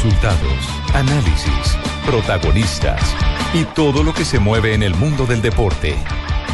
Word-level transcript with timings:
Resultados, 0.00 0.68
análisis, 0.94 1.76
protagonistas 2.06 3.02
y 3.52 3.64
todo 3.64 4.04
lo 4.04 4.14
que 4.14 4.24
se 4.24 4.38
mueve 4.38 4.72
en 4.72 4.84
el 4.84 4.94
mundo 4.94 5.26
del 5.26 5.42
deporte. 5.42 5.96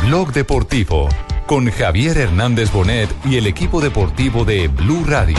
Blog 0.06 0.32
Deportivo 0.32 1.10
con 1.44 1.70
Javier 1.70 2.16
Hernández 2.16 2.72
Bonet 2.72 3.14
y 3.26 3.36
el 3.36 3.46
equipo 3.46 3.82
deportivo 3.82 4.46
de 4.46 4.68
Blue 4.68 5.04
Radio. 5.06 5.36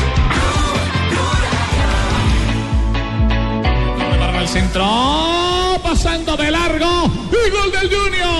Para 4.19 4.41
el 4.43 4.47
centro, 4.49 5.79
pasando 5.81 6.37
de 6.37 6.51
largo, 6.51 7.11
y 7.31 7.49
gol 7.49 7.71
del 7.71 7.89
Junior. 7.89 8.34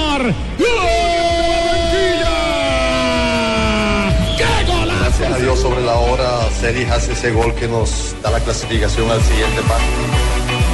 Hora, 6.66 6.74
Celis 6.74 6.90
hace 6.90 7.14
ese 7.14 7.32
gol 7.32 7.54
que 7.56 7.68
nos 7.68 8.16
da 8.22 8.32
la 8.32 8.40
clasificación 8.40 9.10
al 9.10 9.22
siguiente 9.22 9.62
paso. 9.68 9.86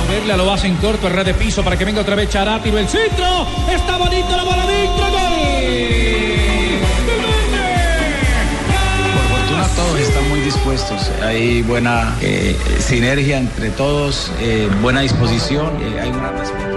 Verla 0.10 0.38
lo 0.38 0.52
hace 0.52 0.68
en 0.68 0.76
corto, 0.78 1.08
el 1.08 1.14
red 1.14 1.26
de 1.26 1.34
piso 1.34 1.64
para 1.64 1.78
que 1.78 1.86
venga 1.86 2.02
otra 2.02 2.16
vez 2.16 2.30
Charati, 2.30 2.70
el 2.70 2.88
centro. 2.88 3.48
Está 3.70 3.98
bonito 3.98 4.36
la 4.36 4.44
bola 4.44 4.66
dentro, 4.66 5.10
gol. 5.10 5.22
Por 9.12 9.38
fortuna 9.38 9.68
todos 9.76 10.00
están 10.00 10.30
muy 10.30 10.40
dispuestos. 10.42 11.12
Hay 11.24 11.62
buena 11.62 12.16
eh, 12.22 12.56
sinergia 12.80 13.38
entre 13.38 13.70
todos, 13.72 14.32
eh, 14.40 14.70
buena 14.82 15.02
disposición, 15.02 15.78
eh, 15.82 16.00
hay 16.02 16.10
una 16.10 16.32
respeto. 16.32 16.71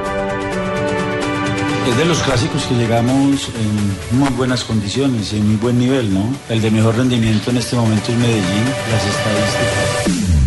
Es 1.86 1.98
de 1.98 2.06
los 2.06 2.18
clásicos 2.20 2.64
que 2.64 2.74
llegamos 2.74 3.50
en 3.50 4.18
muy 4.18 4.30
buenas 4.30 4.64
condiciones 4.64 5.34
en 5.34 5.46
muy 5.46 5.56
buen 5.56 5.78
nivel, 5.78 6.12
¿no? 6.14 6.24
El 6.48 6.62
de 6.62 6.70
mejor 6.70 6.96
rendimiento 6.96 7.50
en 7.50 7.58
este 7.58 7.76
momento 7.76 8.10
es 8.10 8.18
Medellín, 8.18 8.64
las 8.90 9.04
estadísticas. 9.04 10.43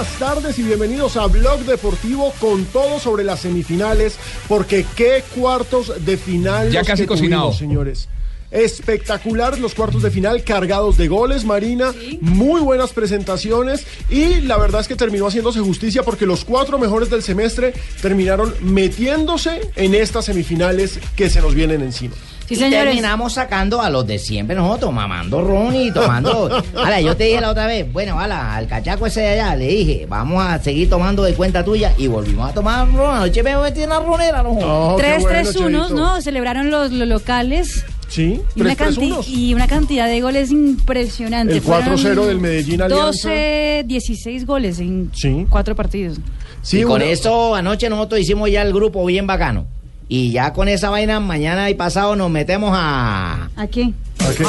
Buenas 0.00 0.18
tardes 0.18 0.58
y 0.58 0.62
bienvenidos 0.62 1.18
a 1.18 1.26
Blog 1.26 1.60
Deportivo 1.66 2.32
con 2.40 2.64
todo 2.64 2.98
sobre 2.98 3.22
las 3.22 3.40
semifinales, 3.40 4.16
porque 4.48 4.86
qué 4.96 5.22
cuartos 5.36 5.92
de 6.06 6.16
final. 6.16 6.70
Ya 6.70 6.78
los 6.80 6.88
casi 6.88 7.02
que 7.02 7.08
cocinado. 7.08 7.42
tuvimos, 7.42 7.58
señores. 7.58 8.08
Espectacular 8.50 9.58
los 9.58 9.74
cuartos 9.74 10.02
de 10.02 10.10
final, 10.10 10.42
cargados 10.42 10.96
de 10.96 11.06
goles, 11.06 11.44
Marina, 11.44 11.92
muy 12.22 12.62
buenas 12.62 12.94
presentaciones 12.94 13.86
y 14.08 14.40
la 14.40 14.56
verdad 14.56 14.80
es 14.80 14.88
que 14.88 14.96
terminó 14.96 15.26
haciéndose 15.26 15.60
justicia 15.60 16.02
porque 16.02 16.24
los 16.24 16.46
cuatro 16.46 16.78
mejores 16.78 17.10
del 17.10 17.22
semestre 17.22 17.74
terminaron 18.00 18.54
metiéndose 18.62 19.70
en 19.76 19.94
estas 19.94 20.24
semifinales 20.24 20.98
que 21.14 21.28
se 21.28 21.42
nos 21.42 21.54
vienen 21.54 21.82
encima. 21.82 22.14
Sí, 22.50 22.54
y 22.54 22.64
señores. 22.64 22.84
terminamos 22.86 23.32
sacando 23.34 23.80
a 23.80 23.88
los 23.90 24.06
de 24.06 24.18
siempre 24.18 24.56
nosotros, 24.56 24.92
mamando 24.92 25.40
ron 25.40 25.74
y 25.74 25.90
tomando. 25.92 26.62
Ala, 26.76 27.00
yo 27.00 27.16
te 27.16 27.24
dije 27.24 27.40
la 27.40 27.50
otra 27.50 27.66
vez, 27.66 27.90
bueno, 27.92 28.18
ala, 28.18 28.56
al 28.56 28.66
cachaco 28.66 29.06
ese 29.06 29.20
de 29.20 29.28
allá, 29.40 29.54
le 29.56 29.66
dije, 29.68 30.06
vamos 30.08 30.42
a 30.44 30.58
seguir 30.58 30.90
tomando 30.90 31.22
de 31.22 31.34
cuenta 31.34 31.64
tuya 31.64 31.94
y 31.96 32.06
volvimos 32.08 32.50
a 32.50 32.52
tomar 32.54 32.90
ron. 32.92 33.14
Anoche 33.16 33.42
me 33.42 33.56
metí 33.56 33.82
en 33.82 33.90
la 33.90 34.00
ronera, 34.00 34.42
no. 34.42 34.50
Oh, 34.50 34.96
qué 34.96 35.02
3 35.04 35.22
bueno, 35.22 35.38
3 35.42 35.56
1 35.56 35.78
Cheito. 35.88 35.94
¿no? 35.94 36.20
Celebraron 36.20 36.70
los, 36.70 36.90
los 36.92 37.06
locales. 37.08 37.84
Sí, 38.08 38.40
Y 38.56 38.60
una, 38.62 38.74
3 38.74 38.96
3 38.96 38.98
canti- 38.98 39.28
y 39.28 39.54
una 39.54 39.68
cantidad 39.68 40.08
de 40.08 40.20
goles 40.20 40.50
impresionante. 40.50 41.54
El 41.54 41.62
4-0 41.62 42.26
del 42.26 42.40
Medellín 42.40 42.82
Alianza. 42.82 43.06
12, 43.06 43.84
16 43.86 44.46
goles 44.46 44.80
en 44.80 45.12
Sí. 45.14 45.46
cuatro 45.48 45.76
partidos. 45.76 46.18
Sí, 46.62 46.80
y 46.80 46.82
con 46.82 46.96
una- 47.02 47.04
eso 47.04 47.54
anoche 47.54 47.88
nosotros 47.88 48.20
hicimos 48.20 48.50
ya 48.50 48.62
el 48.62 48.72
grupo 48.72 49.04
bien 49.06 49.28
bacano. 49.28 49.66
Y 50.12 50.32
ya 50.32 50.52
con 50.52 50.66
esa 50.68 50.90
vaina, 50.90 51.20
mañana 51.20 51.70
y 51.70 51.74
pasado 51.74 52.16
nos 52.16 52.30
metemos 52.30 52.72
a. 52.74 53.48
¿A 53.54 53.66
qué? 53.68 53.94
¿A 54.18 54.34
qué? 54.34 54.44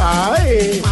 Ay. 0.00 0.82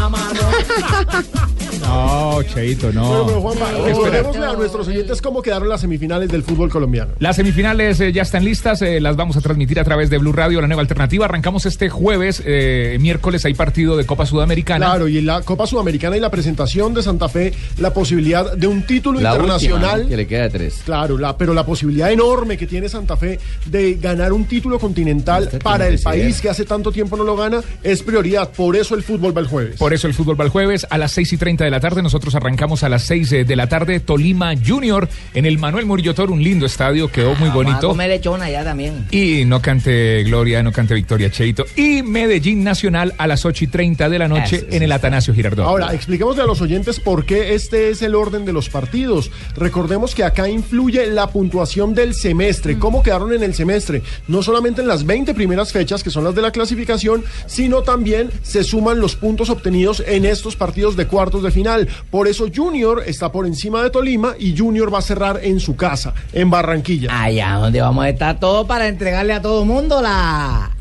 No, 1.86 2.42
Cheito, 2.42 2.86
Bueno, 2.88 3.02
no. 3.19 3.26
pero 3.26 3.41
Juanpa, 3.41 3.70
recordémosle 3.84 4.44
a 4.47 4.52
nuestros 4.54 4.88
oyentes 4.88 5.22
cómo 5.22 5.41
quedaron 5.42 5.69
las 5.69 5.80
semifinales 5.80 6.28
del 6.28 6.42
fútbol 6.42 6.69
colombiano. 6.69 7.12
Las 7.19 7.36
semifinales 7.36 8.00
eh, 8.00 8.12
ya 8.12 8.22
están 8.22 8.44
listas, 8.44 8.82
eh, 8.82 9.00
las 9.00 9.16
vamos 9.16 9.36
a 9.36 9.41
transmitir 9.41 9.78
a 9.78 9.84
través 9.84 10.10
de 10.10 10.19
Blue 10.19 10.32
Radio, 10.32 10.60
la 10.60 10.66
nueva 10.66 10.82
alternativa. 10.82 11.24
Arrancamos 11.26 11.64
este 11.66 11.88
jueves, 11.88 12.42
eh, 12.44 12.98
miércoles 13.00 13.44
hay 13.44 13.54
partido 13.54 13.97
de 13.97 14.04
Copa 14.04 14.26
Sudamericana. 14.26 14.86
Claro, 14.86 15.08
y 15.08 15.19
en 15.19 15.26
la 15.26 15.42
Copa 15.42 15.66
Sudamericana 15.66 16.16
y 16.16 16.20
la 16.20 16.30
presentación 16.30 16.92
de 16.94 17.02
Santa 17.02 17.28
Fe, 17.28 17.52
la 17.78 17.92
posibilidad 17.94 18.53
de 18.56 18.66
un 18.66 18.82
título 18.84 19.20
La 19.20 19.30
internacional. 19.32 20.00
última, 20.00 20.08
que 20.10 20.16
le 20.16 20.26
queda 20.26 20.42
de 20.42 20.50
tres. 20.50 20.80
Claro, 20.84 21.18
la, 21.18 21.36
pero 21.38 21.54
la 21.54 21.64
posibilidad 21.64 22.10
enorme 22.10 22.56
que 22.56 22.66
tiene 22.66 22.88
Santa 22.88 23.16
Fe 23.16 23.38
de 23.66 23.94
ganar 23.94 24.32
un 24.32 24.44
título 24.47 24.78
continental 24.78 25.44
Este 25.44 25.58
para 25.58 25.86
el 25.88 25.98
país 26.00 26.41
que 26.41 26.48
hace 26.50 26.64
tanto 26.64 26.91
tiempo 26.92 27.16
no 27.16 27.24
lo 27.24 27.36
gana 27.36 27.60
es 27.82 28.03
prioridad. 28.03 28.50
Por 28.50 28.76
eso 28.76 28.94
el 28.94 29.03
fútbol 29.03 29.36
va 29.36 29.41
el 29.41 29.47
jueves. 29.47 29.76
Por 29.78 29.94
eso 29.94 30.06
el 30.06 30.14
fútbol 30.14 30.38
va 30.38 30.44
el 30.44 30.50
jueves 30.50 30.86
a 30.91 30.98
las 30.98 31.12
6 31.12 31.32
y 31.32 31.36
30 31.36 31.64
de 31.64 31.70
la 31.70 31.75
tarde. 31.81 32.03
Nosotros 32.03 32.34
arrancamos 32.34 32.82
a 32.82 32.88
las 32.88 33.03
6 33.04 33.31
de 33.47 33.56
la 33.56 33.69
tarde. 33.69 34.00
Tolima 34.00 34.54
Junior 34.56 35.09
en 35.34 35.47
el 35.47 35.59
Manuel 35.59 35.87
Murillo 35.87 36.14
Toro, 36.14 36.32
un 36.32 36.42
lindo 36.42 36.66
estadio, 36.66 37.10
quedó 37.10 37.34
muy 37.37 37.50
bonito. 37.50 37.88
comer 37.88 38.10
lechón 38.10 38.42
allá 38.42 38.64
también. 38.64 39.06
Y 39.10 39.44
no 39.44 39.62
cante 39.62 40.25
Gloria, 40.25 40.62
no 40.62 40.72
cante 40.72 40.94
Victoria 40.94 41.31
Cheito. 41.31 41.65
Y 41.76 42.03
Medellín 42.03 42.65
Nacional 42.65 43.15
a 43.19 43.26
las 43.26 43.44
8 43.44 43.65
y 43.65 43.66
30 43.69 44.09
de 44.09 44.19
la 44.19 44.28
noche 44.28 44.56
Eso, 44.56 44.66
en 44.70 44.82
el. 44.82 44.97
Atanasio 44.97 45.34
Girardot. 45.34 45.66
Ahora, 45.66 45.92
expliquémosle 45.94 46.42
a 46.42 46.47
los 46.47 46.60
oyentes 46.62 47.00
por 47.00 47.26
qué 47.26 47.54
este 47.54 47.91
es 47.91 48.00
el 48.03 48.15
orden 48.15 48.44
de 48.44 48.53
los 48.53 48.70
partidos. 48.70 49.31
Recordemos 49.56 50.15
que 50.15 50.25
acá 50.25 50.48
influye 50.48 51.06
la 51.06 51.28
puntuación 51.28 51.94
del 51.94 52.15
semestre, 52.15 52.78
cómo 52.78 53.03
quedaron 53.03 53.32
en 53.32 53.42
el 53.42 53.54
semestre, 53.54 54.03
no 54.26 54.42
solamente 54.42 54.81
en 54.81 54.88
las 54.88 55.04
20 55.04 55.34
primeras 55.34 55.72
fechas, 55.72 56.03
que 56.03 56.10
son 56.10 56.25
las 56.25 56.34
de 56.34 56.42
la 56.42 56.50
clasificación, 56.50 57.25
sino 57.47 57.82
también 57.82 58.31
se 58.42 58.65
suman 58.65 59.00
los 59.00 59.16
puntos 59.16 59.50
obtenidos 59.50 60.03
en 60.06 60.25
estos 60.25 60.56
partidos 60.56 60.97
de 60.97 61.06
cuartos 61.06 61.42
de 61.42 61.50
final. 61.50 61.66
Por 62.10 62.28
eso 62.28 62.47
Junior 62.54 63.03
está 63.06 63.32
por 63.32 63.47
encima 63.47 63.82
de 63.82 63.91
Tolima 63.91 64.34
y 64.38 64.56
Junior 64.56 64.93
va 64.93 64.99
a 64.99 65.03
cerrar 65.03 65.41
en 65.43 65.60
su 65.60 65.77
casa, 65.77 66.15
en 66.32 66.50
Barranquilla. 66.50 67.09
Allá 67.22 67.54
donde 67.54 67.81
vamos 67.81 68.04
a 68.04 68.09
estar 68.09 68.38
todos 68.38 68.66
para 68.66 68.88
entregarle 68.88 69.32
a 69.32 69.43
todo 69.43 69.65
mundo 69.65 70.00
la. 70.00 70.71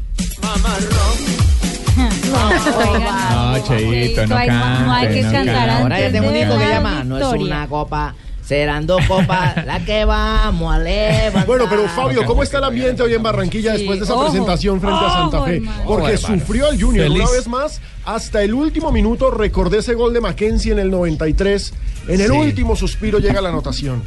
No, 2.35 3.57
Cheito, 3.65 4.27
no 4.27 4.35
hay, 4.35 4.49
no 4.49 4.93
hay 4.93 5.05
cante, 5.05 5.15
que 5.15 5.23
no 5.23 5.31
cantar 5.31 5.55
cante. 5.55 5.81
Ahora 5.83 5.99
ya 6.01 6.11
tengo 6.11 6.27
un 6.27 6.33
disco 6.33 6.53
que 6.57 6.65
la 6.65 6.69
llama 6.69 7.03
No 7.05 7.17
es 7.17 7.41
una 7.41 7.67
copa, 7.67 8.15
serán 8.47 8.85
dos 8.85 9.03
copas, 9.07 9.65
la 9.65 9.83
que 9.83 10.05
vamos 10.05 10.73
a 10.75 10.79
levantar. 10.79 11.45
Bueno, 11.45 11.65
pero 11.69 11.87
Fabio, 11.89 12.25
¿cómo 12.25 12.43
está 12.43 12.59
el 12.59 12.65
ambiente 12.65 13.01
hoy 13.03 13.13
en 13.13 13.23
Barranquilla 13.23 13.71
Sí, 13.73 13.79
después 13.79 13.99
de 13.99 14.05
esa 14.05 14.13
ojo, 14.13 14.25
presentación 14.25 14.79
frente 14.79 14.99
a 15.03 15.09
Santa 15.09 15.43
Fe? 15.43 15.55
hermano. 15.55 15.83
Porque 15.85 16.13
Ojo, 16.15 16.27
sufrió 16.27 16.69
el 16.69 16.81
Junior 16.81 17.07
Feliz. 17.07 17.21
una 17.23 17.31
vez 17.31 17.47
más. 17.47 17.81
Hasta 18.05 18.43
el 18.43 18.53
último 18.53 18.91
minuto 18.91 19.31
recordé 19.31 19.79
ese 19.79 19.95
gol 19.95 20.13
de 20.13 20.21
Mackenzie 20.21 20.71
en 20.73 20.79
el 20.79 20.91
93. 20.91 21.73
En 22.07 22.21
el 22.21 22.27
Sí. 22.29 22.37
último 22.37 22.75
suspiro 22.75 23.17
llega 23.19 23.41
la 23.41 23.49
anotación. 23.49 24.03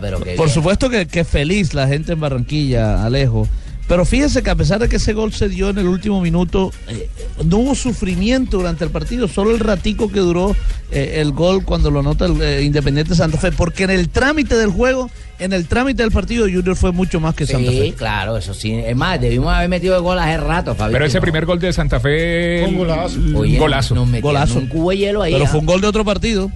Pero 0.00 0.18
Por 0.36 0.48
supuesto 0.48 0.88
que, 0.88 1.06
que 1.06 1.24
feliz 1.24 1.74
la 1.74 1.86
gente 1.86 2.12
en 2.14 2.20
Barranquilla, 2.20 3.04
Alejo. 3.04 3.46
Pero 3.86 4.04
fíjense 4.06 4.42
que 4.42 4.48
a 4.50 4.54
pesar 4.54 4.78
de 4.80 4.88
que 4.88 4.96
ese 4.96 5.12
gol 5.12 5.32
se 5.32 5.48
dio 5.48 5.68
en 5.68 5.78
el 5.78 5.86
último 5.86 6.20
minuto, 6.22 6.72
eh, 6.88 7.08
no 7.44 7.58
hubo 7.58 7.74
sufrimiento 7.74 8.56
durante 8.56 8.82
el 8.84 8.90
partido, 8.90 9.28
solo 9.28 9.50
el 9.50 9.60
ratico 9.60 10.10
que 10.10 10.20
duró 10.20 10.56
eh, 10.90 11.16
el 11.20 11.32
gol 11.32 11.64
cuando 11.64 11.90
lo 11.90 12.00
anota 12.00 12.24
el 12.24 12.40
eh, 12.40 12.62
Independiente 12.62 13.14
Santa 13.14 13.36
Fe, 13.36 13.52
porque 13.52 13.84
en 13.84 13.90
el 13.90 14.08
trámite 14.08 14.56
del 14.56 14.70
juego, 14.70 15.10
en 15.38 15.52
el 15.52 15.66
trámite 15.66 16.02
del 16.02 16.12
partido, 16.12 16.44
Junior 16.46 16.76
fue 16.76 16.92
mucho 16.92 17.20
más 17.20 17.34
que 17.34 17.46
Santa 17.46 17.70
Sí, 17.70 17.78
Fe. 17.78 17.92
claro, 17.94 18.38
eso 18.38 18.54
sí. 18.54 18.72
Es 18.72 18.96
más, 18.96 19.20
debimos 19.20 19.52
haber 19.52 19.68
metido 19.68 19.96
el 19.96 20.02
gol 20.02 20.18
hace 20.18 20.38
rato, 20.38 20.74
Fabio. 20.74 20.92
Pero 20.94 21.04
ese 21.04 21.20
primer 21.20 21.44
gol 21.44 21.58
de 21.58 21.72
Santa 21.72 22.00
Fe. 22.00 22.60
Fue 22.62 22.68
un 22.70 22.78
golazo. 22.78 23.18
Oye, 23.34 23.58
golazo. 23.58 23.94
Nos 23.94 24.06
metieron 24.06 24.30
Golazo. 24.32 24.58
un 24.60 24.66
cubo 24.68 24.90
de 24.90 24.96
hielo 24.96 25.20
ahí. 25.22 25.32
Pero 25.34 25.44
¿ah? 25.44 25.48
fue 25.48 25.60
un 25.60 25.66
gol 25.66 25.80
de 25.82 25.88
otro 25.88 26.04
partido. 26.06 26.50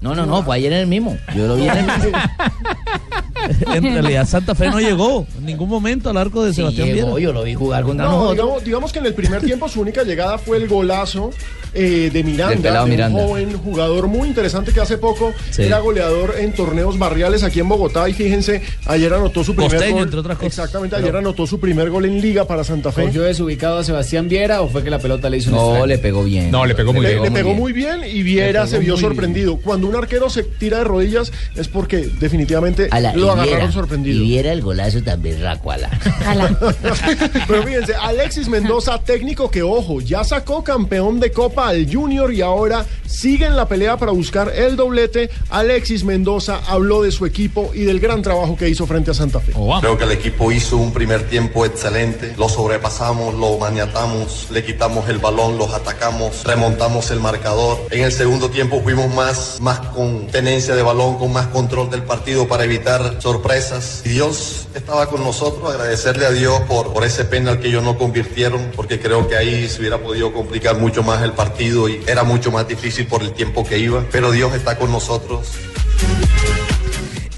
No, 0.00 0.14
no, 0.14 0.24
no, 0.26 0.42
fue 0.42 0.56
ayer 0.56 0.72
en 0.72 0.80
el 0.80 0.86
mismo. 0.86 1.16
Yo 1.36 1.46
lo 1.46 1.56
vi 1.56 1.62
en 1.68 1.76
el 1.78 1.84
mismo. 1.86 2.18
en 3.74 3.82
realidad 3.84 4.26
Santa 4.28 4.54
Fe 4.54 4.68
no 4.70 4.80
llegó 4.80 5.26
en 5.38 5.46
ningún 5.46 5.68
momento 5.68 6.10
al 6.10 6.16
arco 6.16 6.42
de 6.44 6.50
Sí, 6.50 6.56
Sebastián 6.56 6.88
llegó, 6.88 7.14
Viera. 7.14 7.20
yo 7.20 7.32
lo 7.32 7.42
vi 7.44 7.54
jugar 7.54 7.84
contra 7.84 8.06
No, 8.06 8.12
nosotros. 8.12 8.34
digamos, 8.36 8.64
digamos 8.64 8.92
que 8.92 8.98
en 9.00 9.06
el 9.06 9.14
primer 9.14 9.42
tiempo 9.42 9.68
su 9.68 9.80
única 9.80 10.02
llegada 10.02 10.38
fue 10.38 10.56
el 10.58 10.68
golazo 10.68 11.30
eh, 11.76 12.08
de 12.12 12.22
Miranda, 12.22 12.84
un 12.84 13.12
joven 13.12 13.58
jugador 13.58 14.06
muy 14.06 14.28
interesante 14.28 14.72
que 14.72 14.80
hace 14.80 14.96
poco 14.96 15.32
Sí. 15.50 15.62
era 15.62 15.80
goleador 15.80 16.34
en 16.38 16.52
torneos 16.52 16.98
barriales 16.98 17.42
aquí 17.42 17.58
en 17.58 17.68
Bogotá 17.68 18.08
y 18.08 18.12
fíjense, 18.14 18.62
ayer 18.86 19.12
anotó 19.12 19.42
su 19.42 19.54
primer 19.56 19.72
Costeño, 19.72 19.94
gol. 19.96 20.04
entre 20.04 20.20
otras 20.20 20.36
cosas. 20.38 20.52
Exactamente, 20.52 20.94
ayer 20.96 21.16
anotó 21.16 21.46
su 21.48 21.58
primer 21.58 21.90
gol 21.90 22.04
en 22.04 22.20
liga 22.20 22.44
para 22.46 22.62
Santa 22.62 22.92
Fe. 22.92 23.02
¿Cogió 23.06 23.22
desubicado 23.22 23.78
a 23.78 23.84
Sebastián 23.84 24.28
Viera 24.28 24.62
o 24.62 24.68
fue 24.68 24.84
que 24.84 24.90
la 24.90 25.00
pelota 25.00 25.28
le 25.28 25.38
hizo 25.38 25.50
un 25.50 25.56
No, 25.56 25.62
extraño? 25.70 25.86
le 25.86 25.98
pegó 25.98 26.22
bien. 26.22 26.50
No, 26.52 26.64
le 26.64 26.74
pegó 26.76 26.92
muy 26.92 27.02
Le, 27.02 27.10
bien. 27.14 27.22
le 27.24 27.30
pegó 27.32 27.54
muy 27.54 27.72
bien 27.72 28.00
y 28.08 28.22
Viera 28.22 28.66
se 28.68 28.78
vio 28.78 28.96
sorprendido. 28.96 29.56
Cuando 29.56 29.88
un 29.88 29.96
arquero 29.96 30.30
se 30.30 30.44
tira 30.44 30.78
de 30.78 30.84
rodillas 30.84 31.32
es 31.56 31.66
porque 31.66 32.08
definitivamente 32.20 32.86
Ala, 32.92 33.12
lo 33.14 33.26
y 33.33 33.33
agarraron 33.42 33.72
sorprendido. 33.72 34.22
Y 34.22 34.28
viera 34.28 34.52
el 34.52 34.62
golazo 34.62 35.02
también, 35.02 35.42
Racuala. 35.42 35.90
Pero 37.46 37.62
fíjense, 37.62 37.94
Alexis 37.94 38.48
Mendoza, 38.48 38.98
técnico 38.98 39.50
que, 39.50 39.62
ojo, 39.62 40.00
ya 40.00 40.24
sacó 40.24 40.64
campeón 40.64 41.20
de 41.20 41.32
Copa 41.32 41.68
al 41.68 41.92
Junior 41.92 42.32
y 42.32 42.40
ahora 42.40 42.86
sigue 43.06 43.46
en 43.46 43.56
la 43.56 43.68
pelea 43.68 43.96
para 43.96 44.12
buscar 44.12 44.52
el 44.54 44.76
doblete. 44.76 45.30
Alexis 45.50 46.04
Mendoza 46.04 46.60
habló 46.66 47.02
de 47.02 47.12
su 47.12 47.26
equipo 47.26 47.70
y 47.74 47.80
del 47.80 48.00
gran 48.00 48.22
trabajo 48.22 48.56
que 48.56 48.68
hizo 48.68 48.86
frente 48.86 49.10
a 49.10 49.14
Santa 49.14 49.40
Fe. 49.40 49.52
Creo 49.80 49.98
que 49.98 50.04
el 50.04 50.12
equipo 50.12 50.52
hizo 50.52 50.76
un 50.76 50.92
primer 50.92 51.28
tiempo 51.28 51.64
excelente. 51.64 52.34
Lo 52.36 52.48
sobrepasamos, 52.48 53.34
lo 53.34 53.58
maniatamos, 53.58 54.48
le 54.50 54.64
quitamos 54.64 55.08
el 55.08 55.18
balón, 55.18 55.58
los 55.58 55.72
atacamos, 55.72 56.44
remontamos 56.44 57.10
el 57.10 57.20
marcador. 57.20 57.78
En 57.90 58.04
el 58.04 58.12
segundo 58.12 58.50
tiempo 58.50 58.80
fuimos 58.82 59.12
más, 59.14 59.60
más 59.60 59.80
con 59.80 60.26
tenencia 60.28 60.74
de 60.74 60.82
balón, 60.82 61.18
con 61.18 61.32
más 61.32 61.46
control 61.48 61.90
del 61.90 62.02
partido 62.02 62.48
para 62.48 62.64
evitar 62.64 63.18
sorpresas. 63.24 64.02
Dios 64.04 64.68
estaba 64.74 65.08
con 65.08 65.24
nosotros, 65.24 65.72
agradecerle 65.72 66.26
a 66.26 66.30
Dios 66.30 66.60
por, 66.68 66.92
por 66.92 67.04
ese 67.04 67.24
penal 67.24 67.58
que 67.58 67.68
ellos 67.68 67.82
no 67.82 67.96
convirtieron, 67.96 68.70
porque 68.76 69.00
creo 69.00 69.26
que 69.26 69.34
ahí 69.34 69.66
se 69.66 69.80
hubiera 69.80 69.96
podido 69.96 70.30
complicar 70.34 70.76
mucho 70.76 71.02
más 71.02 71.22
el 71.22 71.32
partido 71.32 71.88
y 71.88 72.02
era 72.06 72.22
mucho 72.22 72.52
más 72.52 72.68
difícil 72.68 73.06
por 73.06 73.22
el 73.22 73.32
tiempo 73.32 73.64
que 73.64 73.78
iba. 73.78 74.04
Pero 74.12 74.30
Dios 74.30 74.54
está 74.54 74.76
con 74.76 74.92
nosotros. 74.92 75.52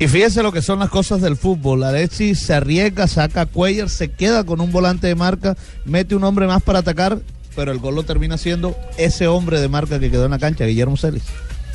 Y 0.00 0.08
fíjese 0.08 0.42
lo 0.42 0.50
que 0.50 0.60
son 0.60 0.80
las 0.80 0.90
cosas 0.90 1.20
del 1.20 1.36
fútbol. 1.36 1.84
Alexis 1.84 2.40
se 2.40 2.54
arriesga, 2.54 3.06
saca 3.06 3.42
a 3.42 3.46
Cuellar, 3.46 3.88
se 3.88 4.10
queda 4.10 4.42
con 4.42 4.60
un 4.60 4.72
volante 4.72 5.06
de 5.06 5.14
marca, 5.14 5.56
mete 5.84 6.16
un 6.16 6.24
hombre 6.24 6.48
más 6.48 6.64
para 6.64 6.80
atacar, 6.80 7.20
pero 7.54 7.70
el 7.70 7.78
gol 7.78 7.94
lo 7.94 8.02
termina 8.02 8.38
siendo 8.38 8.76
ese 8.98 9.28
hombre 9.28 9.60
de 9.60 9.68
marca 9.68 10.00
que 10.00 10.10
quedó 10.10 10.24
en 10.24 10.32
la 10.32 10.40
cancha, 10.40 10.64
Guillermo 10.64 10.96
Celis. 10.96 11.22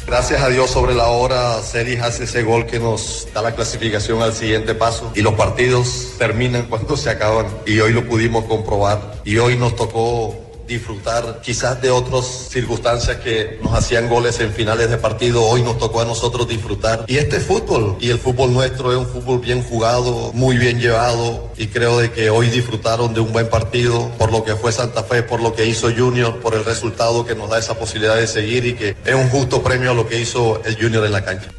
Gracias 0.08 0.42
a 0.42 0.50
Dios 0.50 0.70
sobre 0.70 0.94
la 0.94 1.08
hora, 1.08 1.62
Celis 1.62 2.02
hace 2.02 2.24
ese 2.26 2.44
gol 2.44 2.66
que 2.66 2.80
nos 2.80 3.28
da 3.34 3.42
la 3.42 3.54
clasificación 3.54 4.22
al 4.22 4.34
siguiente 4.34 4.76
paso. 4.76 5.12
Y 5.16 5.22
los 5.22 5.36
partidos 5.36 6.14
terminan 6.18 6.64
cuando 6.64 6.98
se 6.98 7.10
acaban. 7.10 7.46
Y 7.66 7.80
hoy 7.80 7.94
lo 7.94 8.06
pudimos 8.06 8.46
comprobar. 8.46 9.22
Y 9.24 9.38
hoy 9.38 9.58
nos 9.58 9.76
tocó 9.76 10.36
disfrutar 10.72 11.42
quizás 11.42 11.82
de 11.82 11.90
otras 11.90 12.26
circunstancias 12.50 13.18
que 13.18 13.60
nos 13.62 13.74
hacían 13.74 14.08
goles 14.08 14.40
en 14.40 14.52
finales 14.52 14.90
de 14.90 14.98
partido, 14.98 15.44
hoy 15.44 15.62
nos 15.62 15.78
tocó 15.78 16.02
a 16.02 16.06
nosotros 16.06 16.48
disfrutar. 16.48 17.06
Y 17.08 17.18
este 17.18 17.38
es 17.38 17.44
fútbol, 17.44 17.98
y 18.00 18.10
el 18.10 18.20
fútbol 18.20 18.54
nuestro 18.54 18.92
es 18.92 18.98
un 18.98 19.08
fútbol 19.08 19.40
bien 19.40 19.64
jugado, 19.64 20.32
muy 20.34 20.58
bien 20.58 20.80
llevado, 20.80 21.52
y 21.58 21.68
creo 21.68 22.00
de 22.00 22.12
que 22.12 22.30
hoy 22.30 22.50
disfrutaron 22.50 23.14
de 23.14 23.20
un 23.20 23.34
buen 23.34 23.50
partido 23.50 24.10
por 24.18 24.32
lo 24.32 24.44
que 24.44 24.56
fue 24.56 24.72
Santa 24.72 25.04
Fe, 25.04 25.24
por 25.24 25.42
lo 25.42 25.54
que 25.54 25.66
hizo 25.66 25.92
Junior, 25.96 26.40
por 26.40 26.56
el 26.56 26.64
resultado 26.64 27.26
que 27.26 27.36
nos 27.36 27.50
da 27.50 27.60
esa 27.60 27.78
posibilidad 27.78 28.16
de 28.16 28.28
seguir 28.28 28.66
y 28.66 28.74
que 28.74 28.96
es 29.06 29.16
un 29.16 29.30
justo 29.30 29.62
premio 29.62 29.92
a 29.92 29.94
lo 29.94 30.08
que 30.08 30.20
hizo 30.20 30.62
el 30.64 30.76
Junior 30.76 31.06
en 31.06 31.12
la 31.12 31.26
cancha. 31.26 31.50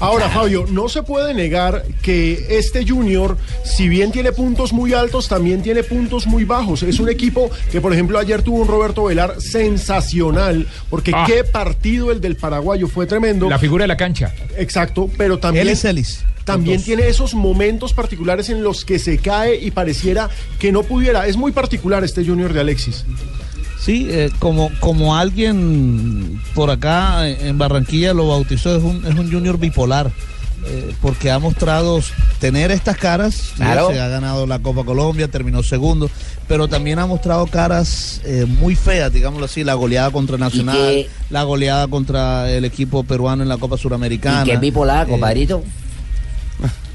Ahora, 0.00 0.28
Fabio, 0.30 0.64
no 0.70 0.88
se 0.88 1.02
puede 1.02 1.34
negar 1.34 1.84
que 2.02 2.46
este 2.50 2.86
Junior, 2.86 3.36
si 3.64 3.88
bien 3.88 4.12
tiene 4.12 4.30
puntos 4.32 4.72
muy 4.72 4.92
altos, 4.94 5.28
también 5.28 5.60
tiene 5.62 5.82
puntos 5.82 6.26
muy 6.26 6.44
bajos. 6.44 6.82
Es 6.84 7.00
un 7.00 7.08
equipo 7.08 7.50
que, 7.72 7.80
por 7.80 7.92
ejemplo, 7.92 8.18
ayer 8.18 8.42
tuvo 8.42 8.58
un 8.62 8.68
Roberto 8.68 9.04
Velar 9.04 9.40
sensacional, 9.40 10.66
porque 10.88 11.10
Ah. 11.14 11.24
qué 11.26 11.42
partido 11.44 12.12
el 12.12 12.20
del 12.20 12.36
paraguayo 12.36 12.86
fue 12.86 13.06
tremendo. 13.06 13.48
La 13.50 13.58
figura 13.58 13.82
de 13.84 13.88
la 13.88 13.96
cancha. 13.96 14.32
Exacto, 14.56 15.10
pero 15.16 15.38
también. 15.38 15.66
Él 15.66 15.72
y 15.72 15.76
Celis. 15.76 16.24
También 16.44 16.82
tiene 16.82 17.08
esos 17.08 17.34
momentos 17.34 17.92
particulares 17.92 18.48
en 18.48 18.62
los 18.62 18.84
que 18.86 18.98
se 18.98 19.18
cae 19.18 19.56
y 19.56 19.70
pareciera 19.70 20.30
que 20.58 20.72
no 20.72 20.82
pudiera. 20.82 21.26
Es 21.26 21.36
muy 21.36 21.52
particular 21.52 22.04
este 22.04 22.24
Junior 22.24 22.54
de 22.54 22.60
Alexis. 22.60 23.04
Sí, 23.80 24.06
eh, 24.10 24.30
como, 24.38 24.70
como 24.80 25.16
alguien 25.16 26.40
por 26.54 26.70
acá 26.70 27.28
eh, 27.28 27.48
en 27.48 27.58
Barranquilla 27.58 28.12
lo 28.12 28.28
bautizó, 28.28 28.76
es 28.76 28.82
un, 28.82 29.04
es 29.06 29.14
un 29.14 29.30
junior 29.30 29.58
bipolar. 29.58 30.10
eh, 30.66 30.92
porque 31.00 31.30
ha 31.30 31.38
mostrado 31.38 32.00
tener 32.40 32.72
estas 32.72 32.96
caras, 32.96 33.52
Claro. 33.56 33.90
se 33.90 34.00
ha 34.00 34.08
ganado 34.08 34.44
la 34.44 34.58
Copa 34.58 34.82
Colombia, 34.84 35.28
terminó 35.28 35.62
segundo, 35.62 36.10
pero 36.48 36.66
también 36.66 36.98
ha 36.98 37.06
mostrado 37.06 37.46
caras 37.46 38.20
eh, 38.24 38.44
muy 38.44 38.74
feas, 38.74 39.12
digámoslo 39.12 39.46
así, 39.46 39.62
la 39.62 39.74
goleada 39.74 40.10
contra 40.10 40.36
Nacional, 40.36 41.06
la 41.30 41.44
goleada 41.44 41.86
contra 41.86 42.50
el 42.50 42.64
equipo 42.64 43.04
peruano 43.04 43.44
en 43.44 43.48
la 43.48 43.56
Copa 43.56 43.76
Suramericana. 43.78 44.42
¿Y 44.42 44.46
qué 44.46 44.52
es 44.54 44.60
bipolar, 44.60 45.06
Eh, 45.06 45.10
compadrito? 45.10 45.62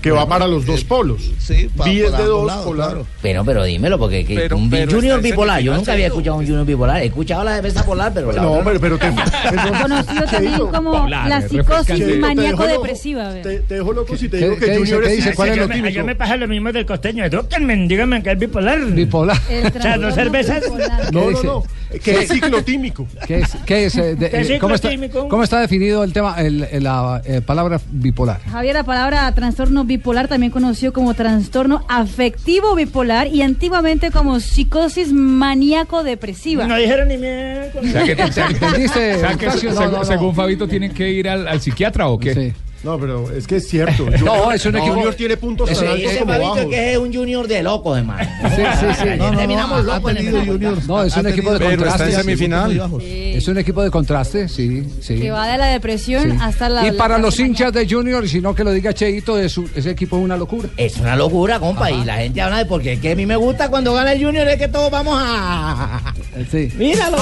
Que 0.03 0.11
va 0.11 0.27
para 0.27 0.47
los 0.47 0.65
dos 0.65 0.83
polos. 0.83 1.31
Sí, 1.39 1.69
pa- 1.75 1.85
Vi 1.85 2.01
es 2.01 2.11
para 2.11 2.17
de 2.17 2.23
ambos 2.25 2.39
dos, 2.41 2.47
lados, 2.47 2.65
polar. 2.65 2.87
claro. 2.89 3.05
Pero, 3.21 3.45
pero 3.45 3.63
dímelo, 3.63 3.97
porque 3.97 4.25
que 4.25 4.35
Pero- 4.35 4.57
un 4.57 4.69
pero 4.69 4.91
junior 4.91 5.21
bipolar. 5.21 5.61
Yo 5.61 5.73
nunca 5.73 5.93
había 5.93 6.07
escuchado 6.07 6.37
un 6.37 6.45
junior 6.45 6.65
bipolar. 6.65 7.01
He 7.01 7.05
escuchado 7.05 7.43
la 7.43 7.55
defensa 7.55 7.85
polar, 7.85 8.11
pero 8.13 8.31
la 8.31 8.41
No, 8.41 8.51
otra 8.51 8.65
pero, 8.65 8.79
pero 8.81 8.97
te, 8.99 9.07
Conocido 9.81 10.25
también 10.25 10.57
como 10.71 10.91
Polar, 10.91 11.27
la 11.29 11.41
psicosis. 11.41 11.87
Cheito, 11.97 12.27
te 12.27 12.41
dejo 12.41 12.63
loco- 12.63 12.67
depresiva. 12.67 13.29
vea. 13.29 13.41
Te, 13.43 13.59
te 13.61 13.73
dejo 13.75 13.93
loco 13.93 14.17
si 14.17 14.29
te 14.29 14.37
¿Qué- 14.39 14.43
digo 14.45 14.57
que? 14.57 14.77
Junior 14.77 15.01
¿Qué 15.03 15.09
es 15.09 15.15
dice? 15.17 15.33
¿Cuál 15.35 15.49
es 15.49 15.57
lo. 15.57 15.89
Yo 15.89 16.03
me 16.05 16.15
pasa 16.15 16.35
lo 16.37 16.47
mismo 16.47 16.71
del 16.71 16.85
costeño. 16.85 17.23
Edúquenme, 17.25 17.75
díganme 17.87 18.21
que 18.21 18.31
es 18.31 18.39
bipolar. 18.39 18.85
Bipolar. 18.85 19.37
O 19.37 19.81
sea, 19.81 19.97
dos 19.97 20.13
cervezas. 20.15 20.61
bipolar. 20.63 21.13
No, 21.13 21.19
¿Qué 21.19 21.25
no, 21.25 21.29
dice? 21.29 21.47
no. 21.47 21.63
Que 22.03 22.19
es 22.23 22.27
ciclotímico. 22.29 23.07
¿Qué 23.27 23.39
es? 23.39 23.49
¿Qué 23.65 23.85
es 23.85 23.95
eh, 23.97 24.15
de- 24.15 24.29
¿Qué 24.29 24.41
es 24.41 24.49
eh, 24.49 24.57
¿cómo, 24.59 24.73
está, 24.75 24.89
ciclotímico? 24.89 25.29
¿Cómo 25.29 25.43
está 25.43 25.59
definido 25.61 26.03
el 26.03 26.11
tema, 26.11 26.35
el- 26.39 26.67
la 26.83 27.21
eh, 27.23 27.41
palabra 27.41 27.79
bipolar? 27.91 28.41
Javier, 28.51 28.73
la 28.73 28.83
palabra 28.83 29.31
trastorno 29.35 29.83
bipolar, 29.85 29.92
también 30.27 30.51
conocido 30.51 30.93
como 30.93 31.13
trastorno 31.13 31.85
afectivo 31.89 32.75
bipolar 32.75 33.27
y 33.27 33.41
antiguamente 33.41 34.11
como 34.11 34.39
psicosis 34.39 35.11
maníaco-depresiva. 35.13 36.67
No 36.67 36.75
dijeron 36.77 37.07
ni 37.07 37.17
mierda. 37.17 37.71
O 37.79 37.83
sea 37.87 38.03
que, 38.03 38.23
o 38.23 38.31
sea 38.31 38.47
que- 38.47 38.53
¿Entendiste, 38.53 39.15
o 39.15 39.19
sea 39.19 39.35
que 39.35 39.47
Ocasio? 39.47 39.69
No, 39.71 39.75
según, 39.77 39.91
no, 39.93 39.97
no. 39.99 40.05
según 40.05 40.35
Fabito 40.35 40.67
tienen 40.67 40.93
que 40.93 41.09
ir 41.11 41.29
al, 41.29 41.47
al 41.47 41.61
psiquiatra 41.61 42.07
o 42.07 42.17
qué? 42.19 42.33
Sí. 42.33 42.53
No, 42.83 42.99
pero 42.99 43.31
es 43.31 43.47
que 43.47 43.55
es 43.57 43.67
cierto. 43.69 44.05
No, 44.25 44.51
es 44.51 44.65
un 44.65 44.75
equipo- 44.75 44.93
Junior 44.93 45.15
tiene 45.15 45.37
puntos 45.37 45.69
Ese- 45.69 45.85
tan 45.85 45.93
altos 45.93 46.11
como 46.17 46.25
bajos. 46.39 46.65
que 46.65 46.91
es 46.91 46.97
un 46.97 47.13
junior 47.13 47.47
de 47.47 47.63
locos, 47.63 47.97
hermano. 47.97 48.29
Sí, 48.55 48.61
sí, 48.79 48.85
sí. 49.01 49.09
No, 49.17 49.31
terminamos 49.37 49.79
ha 49.79 49.95
locos 49.95 50.11
en 50.11 50.17
el. 50.17 50.45
Junior. 50.45 50.77
No, 50.85 51.01
es 51.03 51.15
ha 51.15 51.19
un 51.21 51.27
equipo 51.27 51.53
de 51.53 51.59
Pero 51.59 51.85
está 51.87 52.05
en 52.09 52.11
semifinal. 52.15 52.71
Sí. 52.99 53.33
Es 53.35 53.47
un 53.47 53.57
equipo 53.57 53.81
de 53.83 53.89
contraste, 53.89 54.49
sí, 54.49 54.83
sí. 55.01 55.15
Que 55.19 55.31
va 55.31 55.47
de 55.47 55.57
la 55.57 55.67
depresión 55.67 56.31
Sí. 56.31 56.37
hasta 56.41 56.67
la. 56.69 56.85
y 56.85 56.91
la 56.91 56.97
para 56.97 57.17
los 57.17 57.39
hinchas 57.39 57.71
de 57.71 57.87
Junior, 57.89 58.23
y 58.25 58.27
si 58.27 58.41
no 58.41 58.53
que 58.53 58.63
lo 58.65 58.71
diga 58.71 58.93
Cheito, 58.93 59.39
es 59.39 59.57
un- 59.57 59.69
ese 59.75 59.89
equipo 59.91 60.17
es 60.17 60.23
una 60.23 60.35
locura. 60.35 60.67
Es 60.75 60.97
una 60.97 61.15
locura, 61.15 61.59
compa. 61.59 61.89
Y 61.89 62.03
la 62.03 62.17
gente 62.17 62.41
habla 62.41 62.57
de 62.59 62.65
porque 62.65 62.93
es 62.93 62.99
que 62.99 63.13
a 63.13 63.15
mí 63.15 63.25
me 63.25 63.37
gusta 63.37 63.69
cuando 63.69 63.93
gana 63.93 64.11
el 64.11 64.23
Junior 64.23 64.45
es 64.47 64.57
que 64.57 64.67
todos 64.67 64.91
vamos 64.91 65.15
a. 65.17 66.13
Eh, 66.35 66.45
Sí. 66.51 66.69
Míralo. 66.77 67.17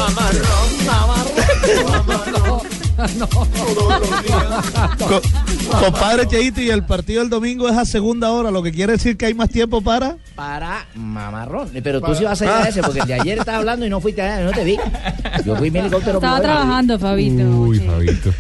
Co- 4.98 5.22
compadre 5.80 6.28
Cheito, 6.28 6.62
y 6.62 6.70
el 6.70 6.84
partido 6.84 7.22
del 7.22 7.30
domingo 7.30 7.68
es 7.70 7.78
a 7.78 7.86
segunda 7.86 8.32
hora, 8.32 8.52
lo 8.52 8.62
que 8.64 8.72
quiere 8.72 8.94
decir 8.94 9.18
que 9.18 9.26
hay 9.28 9.34
más 9.34 9.50
tiempo 9.50 9.82
para. 9.82 10.18
Para 10.36 10.86
mamarrón. 10.96 11.70
Pero 11.84 12.02
tú 12.02 12.14
sí 12.16 12.24
vas 12.24 12.42
a 12.42 12.46
ir 12.46 12.52
a 12.52 12.70
ese 12.70 12.82
porque 12.82 13.00
el 13.00 13.08
de 13.08 13.14
ayer 13.16 13.40
estabas 13.40 13.60
hablando 13.60 13.86
y 13.86 13.90
no 13.90 14.00
fuiste 14.02 14.22
allá, 14.22 14.44
no 14.44 14.52
te 14.52 14.64
vi. 14.64 14.78
Yo 15.46 15.56
fui 15.56 15.68
en 15.68 15.74
mi 15.74 15.80
helicóptero. 15.80 16.18
Estaba 16.18 16.42
trabajando, 16.42 17.00
Fabito. 17.00 17.44
Uy. 17.44 17.80
Fabito. 17.80 18.32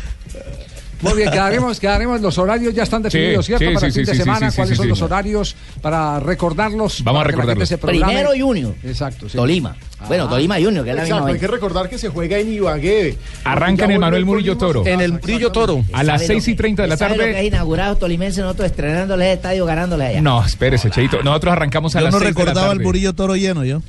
Muy 1.01 1.13
bien, 1.15 1.31
quedaremos, 1.31 1.80
quedaremos, 1.80 2.21
los 2.21 2.38
horarios 2.38 2.74
ya 2.74 2.83
están 2.83 3.01
definidos, 3.01 3.46
Sí, 3.46 3.50
¿cierto? 3.55 3.65
sí, 3.70 3.74
para 3.74 3.88
el 3.88 3.93
sí, 3.93 4.00
fin 4.00 4.05
de 4.08 4.15
semana, 4.15 4.51
sí, 4.51 4.55
¿cuáles 4.55 4.70
sí, 4.72 4.75
son 4.77 4.84
sí. 4.86 4.89
los 4.89 5.01
horarios 5.01 5.55
para 5.81 6.20
recordarlos? 6.20 7.03
Vamos 7.03 7.22
a 7.22 7.24
para 7.24 7.31
que 7.31 7.38
la 7.48 7.55
gente 7.55 7.75
recordarlos. 7.75 8.08
Primero 8.10 8.29
Junior. 8.38 8.75
Exacto, 8.84 9.27
sí. 9.29 9.38
Tolima. 9.38 9.75
Bueno, 10.08 10.27
Tolima 10.27 10.55
Junior, 10.55 10.84
que 10.84 10.89
es 10.91 10.96
la 10.96 11.03
misma 11.03 11.27
hay 11.27 11.38
que 11.39 11.48
recordar 11.48 11.88
que 11.89 11.98
se 11.98 12.10
juega 12.10 12.38
en 12.39 12.51
Ibagué. 12.53 13.17
Arranca 13.43 13.86
en 13.86 13.91
el 13.91 14.00
Manuel 14.00 14.25
Murillo 14.25 14.58
Toro. 14.58 14.86
En 14.86 15.00
el 15.01 15.13
Murillo 15.13 15.51
Toro. 15.51 15.84
A 15.93 16.03
las 16.03 16.22
¿Sabe 16.22 16.39
6 16.41 16.48
y 16.48 16.51
lo 16.51 16.55
que- 16.55 16.62
30 16.63 16.81
de 16.84 16.88
la 16.89 16.98
¿sabe 16.98 17.17
lo 17.17 17.24
que 17.24 17.29
es 17.29 17.36
tarde. 17.36 17.48
inaugurado 17.48 17.96
Tolimense, 17.98 18.41
nosotros 18.41 18.65
estrenándoles 18.67 19.27
el 19.27 19.34
estadio, 19.34 19.65
ganándoles 19.65 20.08
allá. 20.10 20.22
No, 20.22 20.43
espérese, 20.43 20.89
Cheito. 20.89 21.22
Nosotros 21.24 21.51
arrancamos 21.53 21.96
a 21.96 22.00
Yo 22.00 22.05
las 22.05 22.13
no 22.13 22.20
6 22.20 22.29
de 22.29 22.34
la 22.34 22.39
recordaba 22.46 22.67
el 22.67 22.77
tarde. 22.77 22.84
Murillo 22.86 23.13
Toro 23.13 23.36
lleno, 23.36 23.63
yo. 23.63 23.81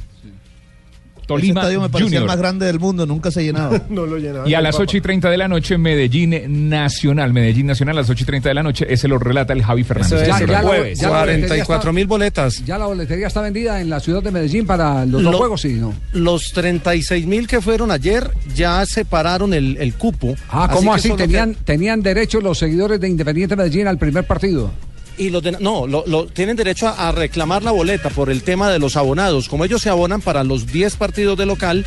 Tolima 1.26 1.61
Ese 1.61 1.61
estadio 1.61 1.81
me 1.81 1.88
parecía 1.88 2.07
Junior. 2.07 2.23
el 2.23 2.26
más 2.29 2.38
grande 2.38 2.67
del 2.67 2.79
mundo, 2.81 3.07
nunca 3.07 3.31
se 3.31 3.43
llenaba. 3.45 3.81
No 3.88 4.07
lo 4.07 4.19
llenaba. 4.19 4.49
Y 4.49 4.55
a 4.55 4.61
las 4.61 4.79
8 4.79 4.97
y 4.97 5.00
30 5.00 5.31
de 5.31 5.37
la 5.37 5.49
noche, 5.49 5.79
Medellín 5.79 6.69
Nacional. 6.69 7.33
Medellín 7.33 7.67
Nacional 7.67 7.97
a 7.99 8.00
las 8.00 8.11
8 8.11 8.23
y 8.23 8.26
30 8.26 8.49
de 8.49 8.55
la 8.55 8.62
noche. 8.62 8.87
Ese 8.88 9.07
lo 9.09 9.19
relata 9.19 9.52
el 9.52 9.62
Javi 9.62 9.85
Fernández. 9.85 10.12
Eso 10.12 10.23
es 10.23 10.29
Ya- 10.29 10.38
el 10.59 10.64
jueves. 10.67 10.99
ya 10.99 11.11
la 11.11 11.21
boletería 11.21 11.49
44 11.49 11.93
mil 11.93 12.07
boletas. 12.07 12.64
Ya 12.64 12.79
la 12.79 12.87
boletería 12.87 13.26
está 13.26 13.41
vendida 13.41 13.81
en 13.81 13.91
la 13.91 14.00
ciudad 14.00 14.23
de 14.23 14.31
Medellín 14.31 14.67
para 14.67 15.05
los 15.07 15.23
dos 15.23 15.33
Lo- 15.33 15.38
juegos, 15.38 15.61
sí, 15.61 15.75
¿no? 15.75 15.95
Los 16.12 16.52
36 16.52 17.26
mil 17.26 17.47
que 17.47 17.61
fueron 17.61 17.91
ayer 17.91 18.31
ya 18.55 18.85
separaron 18.87 19.55
el, 19.55 19.76
el 19.79 19.95
cupo. 19.95 20.35
Ah, 20.49 20.69
¿cómo 20.73 20.93
así? 20.95 21.11
¿Tenían, 21.12 21.55
¿Tenían 21.55 22.02
derecho 22.02 22.41
los 22.41 22.59
seguidores 22.59 23.00
de 23.00 23.09
Independiente 23.09 23.57
Medellín 23.57 23.87
al 23.87 23.99
primer 23.99 24.25
partido? 24.26 24.71
Y 25.19 25.31
los 25.31 25.42
de- 25.42 25.52
no, 25.52 25.87
lo, 25.87 26.04
lo- 26.07 26.26
tienen 26.26 26.57
derecho 26.57 26.88
a, 26.88 27.09
a 27.09 27.12
reclamar 27.12 27.62
la 27.62 27.71
boleta 27.71 28.09
por 28.11 28.31
el 28.31 28.42
tema 28.42 28.71
de 28.71 28.78
los 28.78 28.97
abonados. 28.97 29.49
Como 29.49 29.64
ellos 29.64 29.83
se 29.83 29.90
abonan 29.90 30.21
para 30.23 30.42
los 30.42 30.66
10 30.66 30.97
partidos 30.97 31.37
de 31.38 31.47
local, 31.47 31.85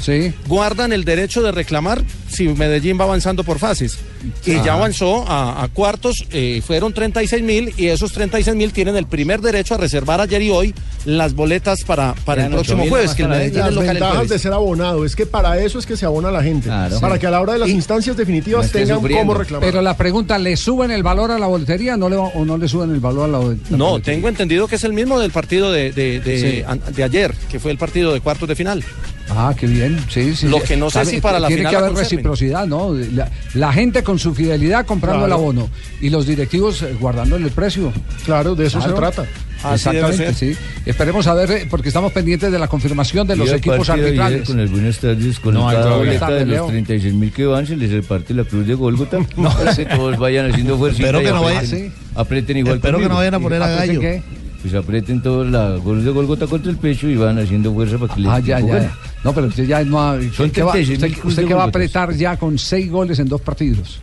guardan 0.47 0.93
el 0.93 1.05
derecho 1.05 1.41
de 1.41 1.51
reclamar 1.51 2.03
si 2.29 2.47
Medellín 2.49 2.99
va 2.99 3.05
avanzando 3.05 3.43
por 3.43 3.57
fases. 3.59 3.97
Y 4.45 4.53
ya 4.63 4.73
avanzó 4.73 5.25
a, 5.27 5.63
a 5.63 5.67
cuartos, 5.69 6.25
eh, 6.31 6.61
fueron 6.65 6.93
36 6.93 7.43
mil 7.43 7.73
y 7.77 7.87
esos 7.87 8.11
36 8.13 8.55
mil 8.55 8.71
tienen 8.71 8.95
el 8.95 9.05
primer 9.07 9.41
derecho 9.41 9.75
a 9.75 9.77
reservar 9.77 10.21
ayer 10.21 10.41
y 10.41 10.49
hoy 10.49 10.73
las 11.05 11.33
boletas 11.33 11.83
para, 11.83 12.13
para 12.25 12.45
el 12.45 12.51
próximo 12.53 12.83
8.000 12.83 12.89
jueves, 12.89 13.13
que 13.13 13.23
el 13.23 13.29
Medellín 13.29 13.59
Las 13.59 13.69
es 13.69 13.73
local 13.75 13.87
el 13.89 13.93
ventajas 13.93 14.15
jueves. 14.15 14.29
de 14.31 14.39
ser 14.39 14.53
abonado, 14.53 15.05
es 15.05 15.15
que 15.15 15.25
para 15.25 15.59
eso 15.59 15.77
es 15.79 15.85
que 15.85 15.95
se 15.97 16.05
abona 16.05 16.31
la 16.31 16.41
gente. 16.43 16.69
Para 16.69 17.15
Sí. 17.15 17.19
que 17.21 17.27
a 17.27 17.31
la 17.31 17.41
hora 17.41 17.53
de 17.53 17.59
las 17.59 17.69
instancias 17.69 18.17
definitivas 18.17 18.71
tengan 18.71 19.01
cómo 19.01 19.33
reclamar. 19.33 19.67
Pero 19.69 19.81
la 19.81 19.95
pregunta, 19.97 20.37
¿le 20.39 20.57
suben 20.57 20.91
el 20.91 21.03
valor 21.03 21.31
a 21.31 21.39
la 21.39 21.47
boletería 21.47 21.95
no 21.97 22.09
le, 22.09 22.15
o 22.15 22.45
no 22.45 22.57
le 22.57 22.67
suben 22.67 22.91
el 22.91 22.99
valor 22.99 23.25
a 23.29 23.31
la 23.31 23.37
boletería? 23.39 23.77
No, 23.77 23.99
tengo 23.99 24.27
entendido 24.29 24.67
que 24.67 24.75
es 24.75 24.83
el 24.83 24.93
mismo 24.93 25.19
del 25.19 25.31
partido 25.31 25.71
de, 25.71 25.91
de, 25.91 26.19
de- 26.19 26.35
Sí. 26.39 26.63
an- 26.67 26.81
de 26.95 27.03
ayer, 27.03 27.33
que 27.51 27.59
fue 27.59 27.71
el 27.71 27.77
partido 27.77 28.13
de 28.13 28.21
cuartos 28.21 28.47
de 28.49 28.55
final. 28.55 28.83
Ah, 29.29 29.53
qué 29.57 29.65
bien, 29.65 29.99
sí, 30.09 30.35
sí. 30.35 30.47
Lo 30.47 30.61
que 30.61 30.77
no 30.77 30.89
sé 30.89 30.99
Sabe, 30.99 31.11
si 31.11 31.21
para 31.21 31.39
la 31.39 31.47
Tiene 31.47 31.61
final 31.61 31.71
que 31.71 31.77
haber 31.77 31.89
conserven. 31.91 32.09
reciprocidad, 32.17 32.67
¿no? 32.67 32.93
La, 32.93 33.29
la 33.55 33.73
gente 33.73 34.03
con 34.03 34.19
su 34.19 34.35
fidelidad 34.35 34.85
comprando 34.85 35.25
Claro. 35.25 35.33
el 35.35 35.39
abono 35.41 35.69
y 35.99 36.09
los 36.09 36.27
directivos 36.27 36.81
eh, 36.83 36.95
guardándole 36.99 37.45
el 37.45 37.51
precio. 37.51 37.91
Claro, 38.25 38.55
de 38.55 38.67
eso 38.67 38.79
se 38.81 38.89
trata. 38.91 39.25
Así 39.63 39.89
Exactamente, 39.89 40.33
sí. 40.35 40.55
Esperemos 40.85 41.25
a 41.25 41.33
ver, 41.33 41.49
eh, 41.49 41.67
porque 41.67 41.87
estamos 41.87 42.11
pendientes 42.11 42.51
de 42.51 42.59
la 42.59 42.67
confirmación 42.67 43.25
de 43.25 43.35
los 43.35 43.51
equipos 43.51 43.89
arbitrales. 43.89 44.47
Con 44.47 44.59
algunas 44.59 44.99
tardes, 44.99 45.39
con 45.39 45.55
No, 45.55 45.67
hay 45.69 45.77
cada 45.77 45.97
boleta 45.97 46.29
de 46.29 46.39
los 46.41 46.49
Leo. 46.49 46.67
36 46.67 47.13
mil 47.15 47.31
que 47.31 47.45
van, 47.47 47.65
se 47.65 47.75
les 47.75 47.91
reparte 47.91 48.33
la 48.35 48.43
cruz 48.43 48.67
de 48.67 48.75
Gólgota. 48.75 49.17
No, 49.37 49.49
que 49.75 49.85
todos 49.85 50.17
vayan 50.19 50.51
haciendo 50.51 50.77
fuerza. 50.77 50.99
Espero 50.99 51.19
que 51.21 51.31
no 51.31 51.41
vayan- 51.41 51.91
Aprieten 52.13 52.57
igual 52.57 52.75
Espero 52.75 52.99
que 52.99 53.09
no 53.09 53.15
vayan 53.15 53.33
a 53.33 53.39
poner 53.39 53.61
a 53.63 53.73
¿Aprieten 53.73 53.87
gallo. 53.87 54.01
qué? 54.01 54.44
Pues 54.65 54.73
aprieten 54.73 55.21
todos 55.21 55.47
la 55.47 55.77
cruz 55.83 56.03
de 56.03 56.09
Gólgota 56.09 56.47
contra 56.47 56.71
el 56.71 56.77
pecho 56.77 57.07
y 57.07 57.15
van 57.15 57.37
haciendo 57.37 57.71
fuerza 57.71 57.99
para 57.99 58.15
que 58.15 58.21
les 58.21 58.31
Ah, 58.31 58.39
ya, 58.39 58.59
ya. 58.59 58.91
No, 59.23 59.31
pero 59.31 59.45
usted 59.45 59.67
ya 59.67 59.83
no 59.83 60.01
ha, 60.01 60.19
Son 60.35 60.49
¿qué 60.49 60.63
va, 60.63 60.71
36 60.71 61.23
usted, 61.23 61.45
que 61.45 61.53
va 61.53 61.65
a 61.65 61.67
apretar 61.67 62.11
ya 62.15 62.35
con 62.35 62.57
seis 62.57 62.89
goles 62.89 63.19
en 63.19 63.27
dos 63.27 63.41
partidos 63.41 64.01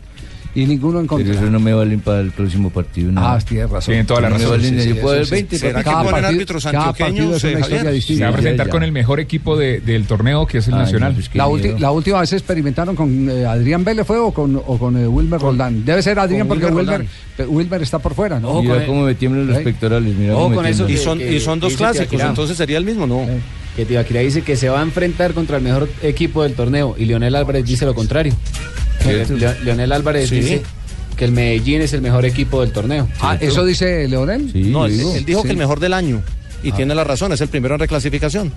y 0.55 0.65
ninguno 0.65 0.99
en 0.99 1.07
contra. 1.07 1.27
Pero 1.27 1.39
eso 1.41 1.49
no 1.51 1.59
me 1.59 1.73
valen 1.73 1.99
para 1.99 2.19
el 2.19 2.31
próximo 2.31 2.69
partido. 2.69 3.11
No. 3.11 3.25
Ah, 3.25 3.39
tienes 3.39 3.69
razón. 3.69 3.91
Tiene 3.93 4.03
toda 4.05 4.21
la 4.21 4.29
No 4.29 4.37
me 4.37 4.45
valen, 4.45 4.79
Sí, 4.81 4.89
yo 4.89 4.95
sí, 4.95 4.99
puedo 5.01 5.25
sí. 5.25 5.31
20 5.31 5.57
¿Será 5.57 5.71
para 5.73 5.83
que 5.83 5.89
Cada 5.89 5.97
ponen 6.03 6.11
partido- 6.11 6.29
árbitros 6.29 6.63
cada 6.63 6.77
antioqueños, 6.89 7.09
partido 7.31 7.35
es 7.37 7.43
eh, 7.43 7.47
una 7.47 7.59
historia 7.59 7.77
Javier? 7.79 7.93
distinta. 7.95 8.17
Se 8.19 8.23
va 8.23 8.27
a 8.27 8.31
Ya, 8.31 8.37
presentar 8.37 8.65
ya. 8.67 8.71
con 8.71 8.83
el 8.83 8.91
mejor 8.91 9.19
equipo 9.19 9.57
de- 9.57 9.79
del 9.81 10.05
torneo, 10.05 10.45
que 10.45 10.57
es 10.59 10.67
el 10.67 10.73
Ah, 10.75 10.77
Nacional. 10.79 11.09
no, 11.13 11.15
pues 11.15 11.35
La, 11.73 11.79
la 11.79 11.91
última 11.91 12.19
vez 12.21 12.33
experimentaron 12.33 12.95
con 12.95 13.29
eh, 13.29 13.45
Adrián 13.45 13.83
Vélez 13.83 14.05
fue 14.05 14.19
o 14.19 14.31
con, 14.31 14.55
o 14.55 14.77
con 14.77 14.95
eh, 14.97 15.07
Wilmer 15.07 15.39
Roldán. 15.41 15.83
Debe 15.85 16.01
ser 16.03 16.19
Adrián 16.19 16.47
con 16.47 16.59
porque 16.59 16.65
Wilmer 16.73 16.99
Wilmer, 16.99 17.07
pe- 17.37 17.45
Wilmer 17.45 17.81
está 17.81 17.99
por 17.99 18.13
fuera, 18.13 18.39
¿no? 18.39 18.61
Mira 18.61 18.85
cómo 18.85 19.03
me 19.05 19.15
tiemblan 19.15 19.47
los 19.47 19.57
¿Eh? 19.57 19.61
pectorales. 19.61 20.15
Mira 20.15 20.35
Ojo 20.35 20.53
con 20.55 20.65
eso 20.65 20.87
Y 20.87 20.97
son, 20.97 21.19
y 21.19 21.39
son 21.39 21.59
dos 21.59 21.75
clásicos, 21.75 22.21
entonces 22.21 22.55
sería 22.57 22.77
el 22.77 22.85
mismo, 22.85 23.07
¿no? 23.07 23.25
Que 23.75 23.85
Tibaquirá 23.85 24.19
dice 24.19 24.43
que 24.43 24.55
se 24.55 24.69
va 24.69 24.81
a 24.81 24.83
enfrentar 24.83 25.33
contra 25.33 25.57
el 25.57 25.63
mejor 25.63 25.89
equipo 26.03 26.43
del 26.43 26.53
torneo 26.53 26.93
y 26.95 27.05
Leonel 27.05 27.33
Álvarez 27.35 27.65
dice 27.65 27.85
lo 27.85 27.95
contrario. 27.95 28.35
Leonel 29.63 29.91
Álvarez 29.91 30.29
Sí. 30.29 30.35
dice 30.35 30.61
que 31.17 31.25
el 31.25 31.31
Medellín 31.31 31.81
es 31.81 31.93
el 31.93 32.01
mejor 32.01 32.25
equipo 32.25 32.61
del 32.61 32.71
torneo. 32.71 33.07
Ah, 33.19 33.37
¿eso 33.39 33.63
dice 33.65 34.07
Leonel? 34.07 34.49
Sí, 34.51 34.63
No, 34.63 34.85
él, 34.85 34.97
dijo 35.25 35.41
sí. 35.41 35.47
que 35.47 35.51
el 35.51 35.57
mejor 35.57 35.79
del 35.79 35.93
año. 35.93 36.21
Y 36.63 36.71
tiene 36.71 36.95
la 36.95 37.03
razón, 37.03 37.31
es 37.33 37.41
el 37.41 37.49
primero 37.49 37.75
en 37.75 37.79
reclasificación. 37.81 38.51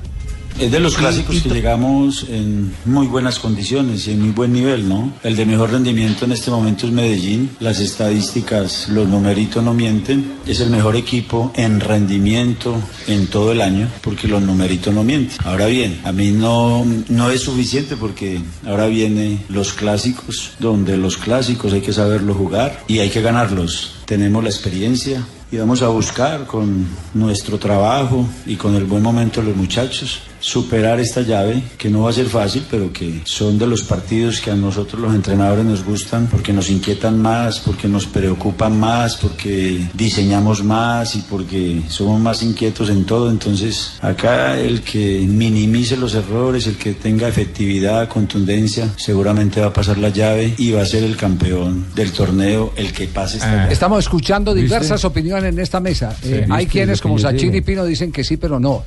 Es 0.58 0.72
de 0.72 0.80
los 0.80 0.96
clásicos 0.96 1.42
que 1.42 1.50
llegamos 1.50 2.24
en 2.30 2.72
muy 2.86 3.06
buenas 3.06 3.38
condiciones 3.38 4.08
y 4.08 4.12
en 4.12 4.22
muy 4.22 4.30
buen 4.30 4.54
nivel, 4.54 4.88
¿no? 4.88 5.12
El 5.22 5.36
de 5.36 5.44
mejor 5.44 5.70
rendimiento 5.70 6.24
en 6.24 6.32
este 6.32 6.50
momento 6.50 6.86
es 6.86 6.92
Medellín. 6.92 7.50
Las 7.60 7.78
estadísticas, 7.78 8.88
los 8.88 9.06
numeritos 9.06 9.62
no 9.62 9.74
mienten. 9.74 10.32
Es 10.46 10.60
el 10.60 10.70
mejor 10.70 10.96
equipo 10.96 11.52
en 11.56 11.78
rendimiento 11.78 12.74
en 13.06 13.26
todo 13.26 13.52
el 13.52 13.60
año 13.60 13.86
porque 14.00 14.28
los 14.28 14.40
numeritos 14.40 14.94
no 14.94 15.04
mienten. 15.04 15.36
Ahora 15.44 15.66
bien, 15.66 16.00
a 16.04 16.12
mí 16.12 16.30
no, 16.30 16.86
no 17.10 17.30
es 17.30 17.42
suficiente 17.42 17.94
porque 17.94 18.40
ahora 18.64 18.86
vienen 18.86 19.44
los 19.50 19.74
clásicos, 19.74 20.52
donde 20.58 20.96
los 20.96 21.18
clásicos 21.18 21.74
hay 21.74 21.82
que 21.82 21.92
saberlo 21.92 22.32
jugar 22.32 22.82
y 22.88 23.00
hay 23.00 23.10
que 23.10 23.20
ganarlos. 23.20 23.96
Tenemos 24.06 24.42
la 24.42 24.48
experiencia, 24.48 25.22
y 25.52 25.58
vamos 25.58 25.80
a 25.82 25.88
buscar 25.88 26.44
con 26.44 26.86
nuestro 27.14 27.58
trabajo 27.58 28.26
y 28.46 28.56
con 28.56 28.74
el 28.74 28.84
buen 28.84 29.02
momento 29.02 29.40
de 29.40 29.48
los 29.48 29.56
muchachos 29.56 30.22
superar 30.46 31.00
esta 31.00 31.22
llave 31.22 31.60
que 31.76 31.90
no 31.90 32.02
va 32.02 32.10
a 32.10 32.12
ser 32.12 32.26
fácil 32.26 32.64
pero 32.70 32.92
que 32.92 33.20
son 33.24 33.58
de 33.58 33.66
los 33.66 33.82
partidos 33.82 34.40
que 34.40 34.52
a 34.52 34.54
nosotros 34.54 35.02
los 35.02 35.12
entrenadores 35.12 35.64
nos 35.64 35.84
gustan 35.84 36.28
porque 36.28 36.52
nos 36.52 36.70
inquietan 36.70 37.20
más 37.20 37.58
porque 37.58 37.88
nos 37.88 38.06
preocupan 38.06 38.78
más 38.78 39.16
porque 39.16 39.84
diseñamos 39.94 40.62
más 40.62 41.16
y 41.16 41.22
porque 41.22 41.82
somos 41.88 42.20
más 42.20 42.44
inquietos 42.44 42.90
en 42.90 43.04
todo 43.04 43.28
entonces 43.28 43.94
acá 44.00 44.56
el 44.56 44.82
que 44.82 45.26
minimice 45.28 45.96
los 45.96 46.14
errores 46.14 46.68
el 46.68 46.76
que 46.76 46.94
tenga 46.94 47.26
efectividad 47.26 48.08
contundencia 48.08 48.88
seguramente 48.96 49.60
va 49.60 49.66
a 49.66 49.72
pasar 49.72 49.98
la 49.98 50.10
llave 50.10 50.54
y 50.58 50.70
va 50.70 50.82
a 50.82 50.86
ser 50.86 51.02
el 51.02 51.16
campeón 51.16 51.86
del 51.96 52.12
torneo 52.12 52.72
el 52.76 52.92
que 52.92 53.08
pase 53.08 53.38
esta 53.38 53.50
llave. 53.50 53.72
Estamos 53.72 53.98
escuchando 53.98 54.54
¿Viste? 54.54 54.66
diversas 54.66 55.04
opiniones 55.04 55.52
en 55.52 55.58
esta 55.58 55.80
mesa. 55.80 56.16
Eh, 56.22 56.46
hay 56.48 56.66
¿Viste 56.66 56.72
quienes 56.72 57.00
como 57.00 57.16
dije? 57.16 57.50
y 57.52 57.60
Pino 57.62 57.84
dicen 57.84 58.12
que 58.12 58.22
sí, 58.22 58.36
pero 58.36 58.60
no. 58.60 58.84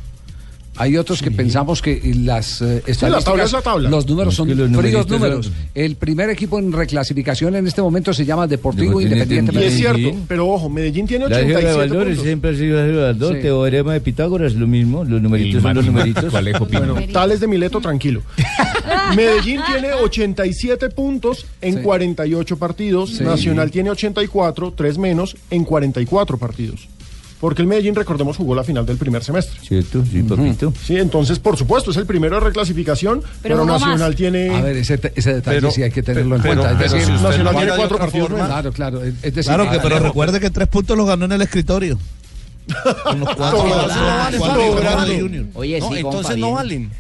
Hay 0.79 0.95
otros 0.97 1.21
que 1.21 1.29
pensamos 1.29 1.81
que 1.81 2.01
las 2.23 2.61
eh, 2.61 2.81
estadísticas, 2.87 3.25
tabla 3.25 3.43
es 3.43 3.51
la 3.51 3.61
tabla. 3.61 3.89
los 3.89 4.07
números 4.07 4.33
son 4.33 4.47
los 4.47 4.57
fríos 4.77 5.07
números. 5.09 5.45
son- 5.47 5.55
El 5.75 5.97
primer 5.97 6.29
equipo 6.29 6.57
en 6.57 6.71
reclasificación 6.71 7.55
en 7.55 7.67
este 7.67 7.81
momento 7.81 8.13
se 8.13 8.23
llama 8.25 8.47
Deportivo 8.47 8.99
Deportivo 8.99 9.01
Independiente. 9.13 9.51
Y 9.53 9.57
es 9.65 9.73
Medellín. 9.73 10.01
cierto, 10.09 10.25
pero 10.29 10.47
ojo, 10.47 10.69
Medellín 10.69 11.05
tiene 11.05 11.27
La 11.27 11.35
álgebra 11.37 11.59
de 11.59 11.65
87 11.67 11.89
valores 11.89 12.07
puntos. 12.15 12.23
siempre 12.25 12.49
ha 12.51 12.55
sido 12.55 12.77
de 12.77 12.95
valor, 13.13 13.35
Sí. 13.35 13.41
teorema 13.41 13.93
de 13.93 14.01
Pitágoras, 14.01 14.53
lo 14.53 14.67
mismo, 14.67 15.03
los 15.03 15.21
numeritos 15.21 15.61
son 15.61 15.75
los 15.75 15.85
numeritos. 15.85 16.31
Bueno, 16.31 16.95
Tales 17.11 17.39
de 17.41 17.47
Mileto, 17.47 17.81
tranquilo. 17.81 18.21
Medellín 19.15 19.59
tiene 19.71 19.93
87 19.93 20.89
puntos 20.89 21.45
en 21.61 21.75
Sí. 21.75 21.81
48 21.81 22.57
partidos. 22.57 23.15
Sí. 23.17 23.23
Nacional 23.23 23.69
tiene 23.71 23.89
84, 23.89 24.73
3 24.75 24.97
menos 24.97 25.35
en 25.49 25.65
44 25.65 26.37
partidos. 26.37 26.87
Porque 27.39 27.61
el 27.61 27.67
Medellín, 27.67 27.95
recordemos, 27.95 28.35
jugó 28.35 28.53
la 28.53 28.63
final 28.63 28.85
del 28.85 28.97
primer 28.97 29.23
semestre. 29.23 29.59
¿Cierto? 29.61 30.03
Sí, 30.05 30.21
papito. 30.23 30.73
Sí, 30.83 30.97
entonces, 30.97 31.39
por 31.39 31.55
supuesto, 31.55 31.91
es 31.91 31.97
el 31.97 32.05
primero 32.05 32.35
de 32.35 32.41
reclasificación, 32.41 33.21
pero, 33.41 33.63
Nacional 33.63 34.09
más. 34.09 34.15
tiene... 34.15 34.53
A 34.53 34.61
ver, 34.61 34.75
ese, 34.77 34.97
detalle 34.97 35.41
Pero- 35.43 35.71
sí 35.71 35.83
hay 35.83 35.91
que 35.91 36.03
tenerlo 36.03 36.35
en 36.35 36.41
cuenta. 36.41 36.63
pero 36.77 36.85
es 36.85 36.91
decir, 36.91 37.07
si 37.07 37.13
usted 37.13 37.27
Nacional 37.27 37.55
tiene 37.55 37.71
cuatro 37.77 37.97
partidos 37.97 38.29
forma. 38.29 38.45
Claro, 38.45 38.71
claro. 38.73 39.03
Es 39.03 39.13
es 39.21 39.35
decir, 39.35 39.43
Claro 39.53 39.69
que, 39.69 39.77
ah, 39.77 39.79
pero 39.81 39.99
recuerde 39.99 40.39
que 40.39 40.49
tres 40.49 40.67
puntos 40.67 40.97
los 40.97 41.07
ganó 41.07 41.25
en 41.25 41.31
el 41.31 41.41
escritorio. 41.41 41.97
Con 43.03 43.19
los 43.21 43.35
cuatro. 43.35 43.63
Oye, 45.53 45.81
sí, 45.81 45.87
entonces 45.95 46.37
no 46.37 46.51
valen. 46.51 46.91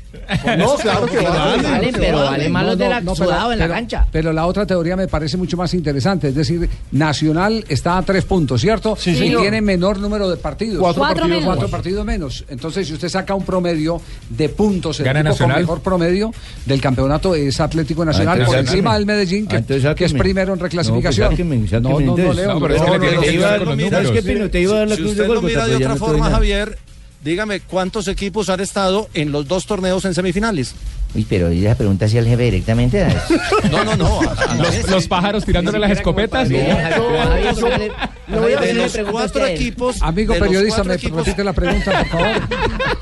No, 0.57 0.75
claro 0.75 1.05
que 1.05 1.17
vale. 1.19 1.91
Pero 1.93 2.17
valen 2.19 2.51
más 2.51 2.65
los 2.65 2.77
de 2.77 2.89
la 2.89 3.01
no, 3.01 3.15
sudado 3.15 3.51
en 3.53 3.59
la 3.59 3.65
pero- 3.65 3.73
cancha. 3.75 4.07
Pero 4.11 4.33
la 4.33 4.45
otra 4.47 4.65
teoría 4.65 4.95
me 4.95 5.07
parece 5.07 5.37
mucho 5.37 5.55
más 5.57 5.73
interesante. 5.73 6.29
Es 6.29 6.35
decir, 6.35 6.69
Nacional 6.91 7.63
está 7.69 7.97
a 7.97 8.01
tres 8.01 8.25
puntos, 8.25 8.61
¿cierto? 8.61 8.95
Sí, 8.95 9.11
y 9.11 9.15
señor. 9.15 9.41
tiene 9.41 9.61
menor 9.61 9.99
número 9.99 10.29
de 10.29 10.37
partidos. 10.37 10.79
Cuatro 10.79 10.99
Cuatro 11.01 11.21
partidos 11.21 11.29
menos. 11.41 11.45
Cuatro 11.55 11.69
partidos 11.69 12.05
menos. 12.05 12.45
Entonces, 12.49 12.87
si 12.87 12.93
usted 12.93 13.09
saca 13.09 13.35
un 13.35 13.43
promedio 13.45 14.01
de 14.29 14.49
puntos, 14.49 14.99
el 14.99 15.05
Gana 15.05 15.19
con 15.21 15.29
Nacional. 15.29 15.59
mejor 15.61 15.81
promedio 15.81 16.31
del 16.65 16.81
campeonato 16.81 17.35
es 17.35 17.59
Atlético 17.59 18.03
Nacional 18.05 18.41
Ah, 18.41 18.45
por 18.45 18.57
encima 18.57 18.95
del 18.95 19.05
Medellín, 19.05 19.47
que, 19.47 19.57
Ah, 19.57 19.95
es 19.97 20.13
primero 20.13 20.53
en 20.53 20.59
No, 20.59 20.63
pues 20.63 20.71
reclasificación. 20.73 21.35
no, 21.81 21.99
no, 21.99 22.17
no. 22.17 22.33
Leo. 22.33 22.53
No, 22.53 22.59
pero 22.59 22.75
es 22.75 22.81
que. 22.81 22.99
Te 23.19 23.33
iba 23.33 24.75
a 24.75 24.79
dar 24.79 24.87
la 24.87 24.95
cruz 24.95 25.15
de 25.15 25.21
usted 25.21 25.27
lo 25.27 25.41
Gólgota, 25.41 25.47
mira 25.47 25.63
de 25.65 25.67
pero 25.67 25.79
ya 25.79 25.85
otra 25.93 25.95
forma. 25.97 26.29
Javier, 26.29 26.77
dígame 27.23 27.59
cuántos 27.59 28.07
equipos 28.07 28.49
han 28.49 28.59
estado 28.59 29.09
en 29.13 29.31
los 29.31 29.47
dos 29.47 29.65
torneos 29.65 30.05
en 30.05 30.13
semifinales. 30.13 30.73
Uy, 31.15 31.25
pero 31.27 31.47
esa 31.47 31.75
pregunta 31.75 32.05
hacía 32.05 32.19
el 32.19 32.27
jefe 32.27 32.43
directamente. 32.43 33.07
No, 33.71 33.83
no, 33.83 33.95
no. 33.95 34.21
a- 34.21 34.33
a 34.33 34.55
la 34.55 34.55
Los, 34.63 34.71
vez. 34.71 34.89
los 34.89 35.07
pájaros 35.07 35.43
tirándole 35.43 35.79
las 35.79 35.91
escopetas. 35.91 36.47
de 36.49 36.67
los 38.75 38.97
cuatro 39.11 39.45
equipos. 39.47 40.01
Amigo 40.01 40.35
periodista, 40.35 40.83
me 40.83 40.95
equipos- 40.95 41.25
repite 41.25 41.43
la 41.43 41.53
pregunta, 41.53 41.91
por 41.91 42.07
favor. 42.07 42.27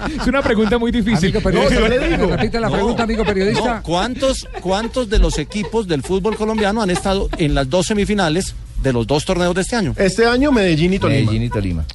Es 0.21 0.27
una 0.27 0.41
pregunta 0.41 0.77
muy 0.77 0.91
difícil. 0.91 1.29
Amigo 1.29 1.41
periodista, 1.41 1.79
No, 1.81 1.87
le 1.89 2.07
digo. 2.09 2.27
repite 2.27 2.59
la 2.59 2.67
No, 2.69 2.73
pregunta, 2.75 3.03
amigo 3.03 3.25
periodista. 3.25 3.75
no, 3.75 3.83
¿cuántos, 3.83 4.47
¿Cuántos 4.61 5.09
de 5.09 5.19
los 5.19 5.37
equipos 5.37 5.87
del 5.87 6.01
fútbol 6.01 6.37
colombiano 6.37 6.81
han 6.81 6.89
estado 6.89 7.29
en 7.37 7.53
las 7.53 7.69
dos 7.69 7.87
semifinales 7.87 8.55
de 8.87 8.93
los 8.93 9.05
dos 9.05 9.25
torneos 9.25 9.53
de 9.53 9.61
este 9.61 9.75
año? 9.75 9.93
Este 9.97 10.25
año 10.25 10.51
Medellín 10.51 10.93
y 10.93 10.99
Tolima. 10.99 11.19
Medellín 11.19 11.43
y 11.43 11.49
Tolima. 11.49 11.85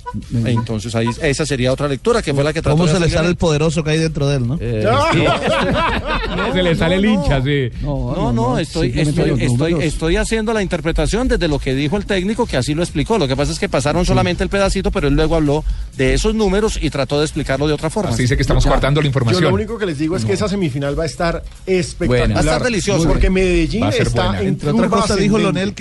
Entonces 0.45 0.95
ahí 0.95 1.09
esa 1.23 1.47
sería 1.47 1.73
otra 1.73 1.89
lectura 1.89 2.21
que 2.21 2.35
fue 2.35 2.45
la 2.45 2.53
que 2.53 2.61
trató 2.61 2.77
¿Cómo 2.77 2.87
de 2.87 2.93
se 2.93 3.01
le 3.01 3.09
sale 3.09 3.29
el 3.29 3.37
poderoso 3.37 3.83
que 3.83 3.91
hay 3.93 3.99
dentro 3.99 4.29
de 4.29 4.37
él, 4.37 4.47
no? 4.47 4.59
Eh, 4.61 4.87
Se 6.53 6.63
le 6.63 6.75
sale 6.75 6.97
el 6.97 7.05
hincha, 7.07 7.43
sí. 7.43 7.71
No, 7.83 8.33
no, 8.33 8.59
estoy, 8.59 8.93
estoy, 8.95 9.35
estoy, 9.39 9.75
estoy 9.81 10.17
haciendo 10.17 10.53
la 10.53 10.63
interpretación 10.63 11.29
desde 11.29 11.49
lo 11.49 11.59
que 11.59 11.75
dijo 11.75 11.97
el 11.97 12.05
técnico, 12.05 12.47
que 12.47 12.57
así 12.57 12.75
lo 12.75 12.83
explicó. 12.83 13.19
Lo 13.19 13.27
que 13.27 13.37
pasa 13.37 13.53
es 13.53 13.59
que 13.59 13.69
pasaron 13.69 14.05
solamente 14.05 14.43
el 14.45 14.51
pedacito, 14.51 14.91
pero 14.91 15.09
él 15.09 15.15
luego 15.15 15.37
habló 15.37 15.65
de 15.97 16.15
esos 16.15 16.35
números 16.35 16.79
y 16.81 16.91
trató 16.91 17.19
de 17.19 17.25
explicarlo 17.25 17.67
de 17.67 17.73
otra 17.73 17.89
forma. 17.91 18.11
Así 18.11 18.23
dice 18.23 18.37
que 18.37 18.43
estamos 18.43 18.67
guardando 18.67 19.01
la 19.01 19.07
Yo 19.07 19.09
información. 19.09 19.45
lo 19.45 19.55
único 19.55 19.79
que 19.79 19.87
les 19.87 19.99
digo 19.99 20.17
es 20.17 20.25
que 20.25 20.33
esa 20.35 20.49
semifinal 20.49 20.99
va 20.99 21.05
a 21.05 21.07
estar 21.07 21.43
espectacular. 21.67 22.37
Va 22.37 22.41
a 22.41 22.43
estar 22.43 22.63
delicioso. 22.63 23.09
Porque 23.09 23.31
Medellín 23.31 23.85
está 23.85 24.43
Entre 24.43 24.71
otras 24.71 24.89
curva 24.89 25.03
cosas 25.03 25.17
dijo 25.19 25.37
ascendente. 25.37 25.61
Leonel 25.61 25.75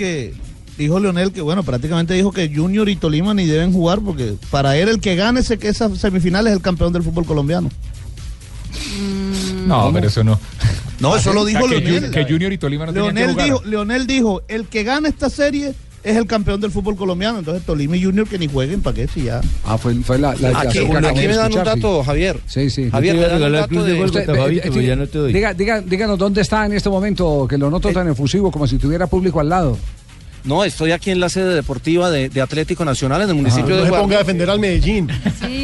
que 0.82 0.88
dijo 0.88 0.98
Leonel 1.00 1.32
que 1.32 1.40
bueno, 1.40 1.62
prácticamente 1.62 2.14
dijo 2.14 2.32
que 2.32 2.52
Junior 2.54 2.88
y 2.88 2.96
Tolima 2.96 3.34
ni 3.34 3.46
deben 3.46 3.72
jugar 3.72 4.00
porque 4.00 4.34
para 4.50 4.76
él 4.76 4.88
el 4.88 5.00
que 5.00 5.14
gane 5.16 5.40
ese 5.40 5.58
que 5.58 5.68
esa 5.68 5.94
semifinal 5.94 6.46
es 6.48 6.52
el 6.54 6.60
campeón 6.60 6.92
del 6.92 7.02
fútbol 7.02 7.24
colombiano. 7.24 7.68
No, 9.66 9.90
pero 9.92 10.08
eso 10.08 10.24
no. 10.24 10.38
No, 11.00 11.16
eso 11.16 11.32
lo 11.32 11.44
dijo 11.44 11.64
O 11.64 11.68
sea, 11.68 11.78
que, 11.78 11.84
Leonel. 11.84 12.10
Que 12.10 12.24
Junior 12.24 12.52
y 12.52 12.58
Tolima 12.58 12.86
no 12.86 12.92
tenían 12.92 13.14
que 13.14 13.20
Leonel 13.20 13.32
jugar. 13.34 13.46
dijo, 13.46 13.62
Leonel 13.64 14.06
dijo, 14.06 14.42
el 14.48 14.66
que 14.66 14.82
gana 14.84 15.08
esta 15.08 15.30
serie 15.30 15.74
es 16.04 16.16
el 16.16 16.26
campeón 16.26 16.60
del 16.60 16.70
fútbol 16.70 16.96
colombiano. 16.96 17.38
Entonces 17.38 17.64
Tolima 17.64 17.96
y 17.96 18.04
Junior 18.04 18.26
que 18.28 18.38
ni 18.38 18.48
jueguen 18.48 18.82
para 18.82 18.94
qué 18.94 19.08
si 19.08 19.22
ya. 19.24 19.40
Ah, 19.64 19.78
fue, 19.78 19.94
fue 19.96 20.18
la, 20.18 20.34
la 20.36 20.60
Aquí, 20.60 20.80
me 20.80 21.34
dan 21.36 21.46
un 21.52 21.58
sí. 21.58 21.64
dato, 21.64 22.02
Javier. 22.04 22.40
Sí, 22.46 22.70
sí. 22.70 22.90
Javier, 22.90 23.16
me 23.16 23.22
dan 23.22 23.42
un 23.42 23.52
dato 23.52 23.84
de... 23.84 24.02
Usted, 24.02 24.28
eh, 24.28 24.60
eh, 24.64 24.70
diga- 24.70 25.06
diga- 25.32 25.54
diga- 25.54 25.80
díganos 25.82 26.18
dónde 26.18 26.40
está 26.40 26.66
en 26.66 26.72
este 26.72 26.88
momento, 26.88 27.46
que 27.48 27.56
lo 27.58 27.70
noto 27.70 27.90
tan 27.92 28.08
efusivo, 28.08 28.50
como 28.50 28.66
si 28.66 28.78
tuviera 28.78 29.06
público 29.06 29.40
al 29.40 29.48
lado. 29.48 29.78
No, 30.44 30.64
estoy 30.64 30.90
aquí 30.92 31.10
en 31.10 31.20
la 31.20 31.28
sede 31.28 31.54
deportiva 31.54 32.10
de, 32.10 32.28
de 32.28 32.40
Atlético 32.40 32.84
Nacional 32.84 33.22
en 33.22 33.28
el 33.28 33.34
municipio 33.36 33.76
no 33.76 33.76
de 33.82 33.84
se 33.84 33.90
ponga 33.92 34.16
a 34.16 34.18
defender 34.20 34.50
al 34.50 34.58
Medellín. 34.58 35.08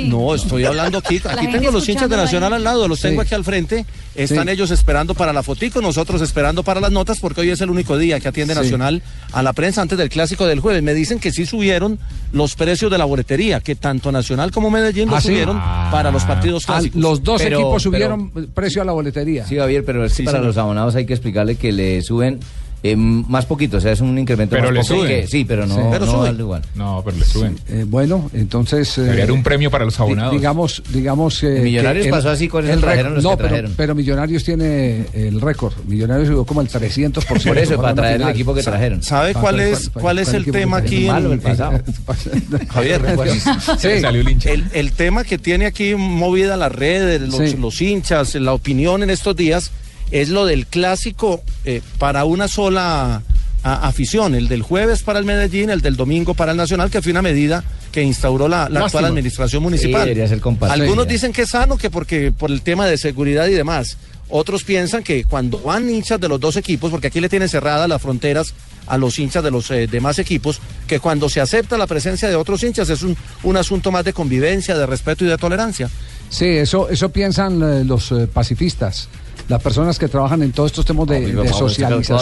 No, 0.06 0.34
estoy 0.34 0.64
hablando 0.64 0.98
aquí. 0.98 1.20
Aquí 1.28 1.48
tengo 1.48 1.70
los 1.70 1.88
hinchas 1.88 2.08
de 2.08 2.16
Nacional 2.16 2.52
al 2.52 2.62
lado, 2.64 2.86
los 2.86 3.00
tengo 3.00 3.20
Sí. 3.22 3.26
aquí 3.26 3.34
al 3.34 3.44
frente. 3.44 3.84
Están 4.14 4.46
Sí. 4.46 4.52
ellos 4.52 4.70
esperando 4.70 5.14
para 5.14 5.32
la 5.32 5.42
fotico, 5.42 5.80
nosotros 5.80 6.22
esperando 6.22 6.62
para 6.62 6.80
las 6.80 6.90
notas, 6.90 7.18
porque 7.20 7.40
hoy 7.42 7.50
es 7.50 7.60
el 7.60 7.70
único 7.70 7.96
día 7.98 8.18
que 8.20 8.28
atiende 8.28 8.54
Sí. 8.54 8.60
Nacional 8.60 9.02
a 9.32 9.42
la 9.42 9.52
prensa 9.52 9.82
antes 9.82 9.98
del 9.98 10.08
clásico 10.08 10.46
del 10.46 10.60
jueves. 10.60 10.82
Me 10.82 10.94
dicen 10.94 11.18
que 11.20 11.30
sí 11.32 11.44
subieron 11.46 11.98
los 12.32 12.54
precios 12.54 12.90
de 12.90 12.98
la 12.98 13.04
boletería, 13.04 13.60
que 13.60 13.74
tanto 13.74 14.10
Nacional 14.12 14.50
como 14.50 14.70
Medellín 14.70 15.08
¿Ah, 15.08 15.12
los 15.12 15.22
sí? 15.22 15.28
subieron 15.30 15.58
para 15.90 16.10
los 16.10 16.24
partidos 16.24 16.64
Ah, 16.64 16.74
clásicos. 16.74 17.00
los 17.00 17.22
dos 17.22 17.40
Pero- 17.42 17.56
equipos 17.58 17.82
pero- 17.82 17.90
subieron 17.96 18.30
precio 18.54 18.82
a 18.82 18.84
la 18.84 18.92
boletería. 18.92 19.46
Sí, 19.46 19.56
Javier, 19.56 19.84
pero 19.84 20.04
es 20.04 20.12
que 20.12 20.16
Sí, 20.18 20.22
para 20.24 20.38
señor. 20.38 20.46
los 20.48 20.56
abonados 20.56 20.94
hay 20.96 21.06
que 21.06 21.12
explicarle 21.14 21.56
que 21.56 21.72
le 21.72 22.02
suben 22.02 22.40
eh, 22.82 22.94
más 22.96 23.44
poquito, 23.46 23.78
o 23.78 23.80
sea, 23.80 23.92
es 23.92 24.00
un 24.00 24.16
incremento 24.18 24.54
Pero 24.54 24.66
más 24.66 24.72
le 24.74 24.80
poco 24.80 24.94
suben. 25.02 25.08
que- 25.22 25.26
sí, 25.26 25.44
pero 25.44 25.66
no, 25.66 25.74
Sí. 25.74 25.80
Pero 25.90 26.06
no 26.06 26.12
suben. 26.12 26.22
vale 26.24 26.38
igual. 26.38 26.62
No, 26.76 27.02
pero 27.04 27.16
le 27.16 27.24
suben. 27.24 27.58
Eh, 27.68 27.84
bueno, 27.88 28.30
entonces. 28.34 28.96
eh, 28.98 29.02
Debería 29.02 29.24
haber 29.24 29.32
un 29.32 29.42
premio 29.42 29.70
para 29.70 29.84
los 29.84 29.96
di- 29.96 30.02
abonados. 30.02 30.32
Digamos, 30.32 30.82
digamos. 30.92 31.42
eh, 31.42 31.60
Millonarios 31.62 32.04
que 32.06 32.10
pasó 32.12 32.30
así, 32.30 32.46
con 32.48 32.64
eso 32.64 32.74
el 32.74 32.80
trajeron 32.80 33.12
récord- 33.12 33.14
los 33.16 33.24
no, 33.24 33.30
que 33.30 33.36
pero, 33.38 33.48
trajeron. 33.48 33.74
pero 33.76 33.94
Millonarios 33.94 34.44
tiene 34.44 35.06
el 35.12 35.40
récord. 35.40 35.72
Millonarios 35.86 36.28
llegó 36.28 36.44
como 36.46 36.60
el 36.60 36.68
300%. 36.68 37.48
Por 37.48 37.58
eso, 37.58 37.76
para 37.76 37.94
traer 37.94 38.20
el 38.22 38.28
equipo 38.28 38.54
que 38.54 38.62
trajeron. 38.62 39.02
¿Sabe 39.02 39.34
cuál 39.34 39.60
es, 39.60 39.90
¿cuál- 39.90 40.02
cuál 40.02 40.18
es 40.20 40.28
cuál 40.30 40.44
el 40.46 40.52
tema 40.52 40.76
aquí? 40.78 41.06
trajeron? 41.06 41.14
Malo, 41.14 41.32
el 41.32 41.40
pasado. 41.40 41.80
Javier, 42.70 43.02
Sí. 43.78 44.00
Salió 44.00 44.20
el 44.20 44.28
hincha. 44.28 44.50
El, 44.50 44.64
el 44.72 44.92
tema 44.92 45.24
que 45.24 45.38
tiene 45.38 45.66
aquí 45.66 45.94
movida 45.94 46.56
las 46.56 46.72
redes, 46.72 47.20
los, 47.22 47.36
Sí. 47.50 47.56
los 47.56 47.80
hinchas, 47.80 48.34
la 48.36 48.52
opinión 48.52 49.02
en 49.02 49.10
estos 49.10 49.34
días, 49.36 49.70
es 50.10 50.28
lo 50.28 50.46
del 50.46 50.66
clásico 50.66 51.42
eh, 51.64 51.82
para 51.98 52.24
una 52.24 52.48
sola 52.48 53.22
a- 53.62 53.88
afición, 53.88 54.34
el 54.34 54.48
del 54.48 54.62
jueves 54.62 55.02
para 55.02 55.18
el 55.18 55.24
Medellín, 55.24 55.70
el 55.70 55.80
del 55.80 55.96
domingo 55.96 56.34
para 56.34 56.52
el 56.52 56.56
Nacional, 56.58 56.90
que 56.90 57.02
fue 57.02 57.12
una 57.12 57.22
medida 57.22 57.64
que 57.92 58.02
instauró 58.02 58.48
la, 58.48 58.68
la 58.68 58.80
actual 58.84 59.06
administración 59.06 59.60
Sí, 59.60 59.64
municipal. 59.64 60.40
compartida. 60.40 60.74
Algunos 60.82 61.08
dicen 61.08 61.32
que 61.32 61.42
es 61.42 61.50
sano, 61.50 61.76
que 61.78 61.90
porque 61.90 62.32
por 62.32 62.50
el 62.50 62.62
tema 62.62 62.86
de 62.86 62.96
seguridad 62.98 63.46
y 63.46 63.54
demás. 63.54 63.96
Otros 64.30 64.62
piensan 64.62 65.02
que 65.02 65.24
cuando 65.24 65.58
van 65.58 65.88
hinchas 65.88 66.20
de 66.20 66.28
los 66.28 66.38
dos 66.38 66.56
equipos, 66.56 66.90
porque 66.90 67.06
aquí 67.06 67.18
le 67.18 67.30
tienen 67.30 67.48
cerradas 67.48 67.88
las 67.88 68.02
fronteras 68.02 68.52
a 68.86 68.98
los 68.98 69.18
hinchas 69.18 69.42
de 69.42 69.50
los 69.50 69.70
eh, 69.70 69.86
demás 69.86 70.18
equipos, 70.18 70.60
que 70.86 71.00
cuando 71.00 71.30
se 71.30 71.40
acepta 71.40 71.78
la 71.78 71.86
presencia 71.86 72.28
de 72.28 72.36
otros 72.36 72.62
hinchas 72.62 72.90
es 72.90 73.00
un, 73.02 73.16
un 73.42 73.56
asunto 73.56 73.90
más 73.90 74.04
de 74.04 74.12
convivencia, 74.12 74.76
de 74.76 74.84
respeto 74.84 75.24
y 75.24 75.28
de 75.28 75.38
tolerancia. 75.38 75.88
Sí, 76.28 76.44
eso, 76.44 76.90
eso 76.90 77.08
piensan 77.08 77.62
eh, 77.62 77.84
los 77.84 78.12
eh, 78.12 78.26
pacifistas, 78.26 79.08
las 79.48 79.62
personas 79.62 79.98
que 79.98 80.08
trabajan 80.08 80.42
en 80.42 80.52
todos 80.52 80.70
estos 80.72 80.84
temas 80.84 81.06
de, 81.06 81.20
de 81.20 81.48
socialización. 81.52 82.18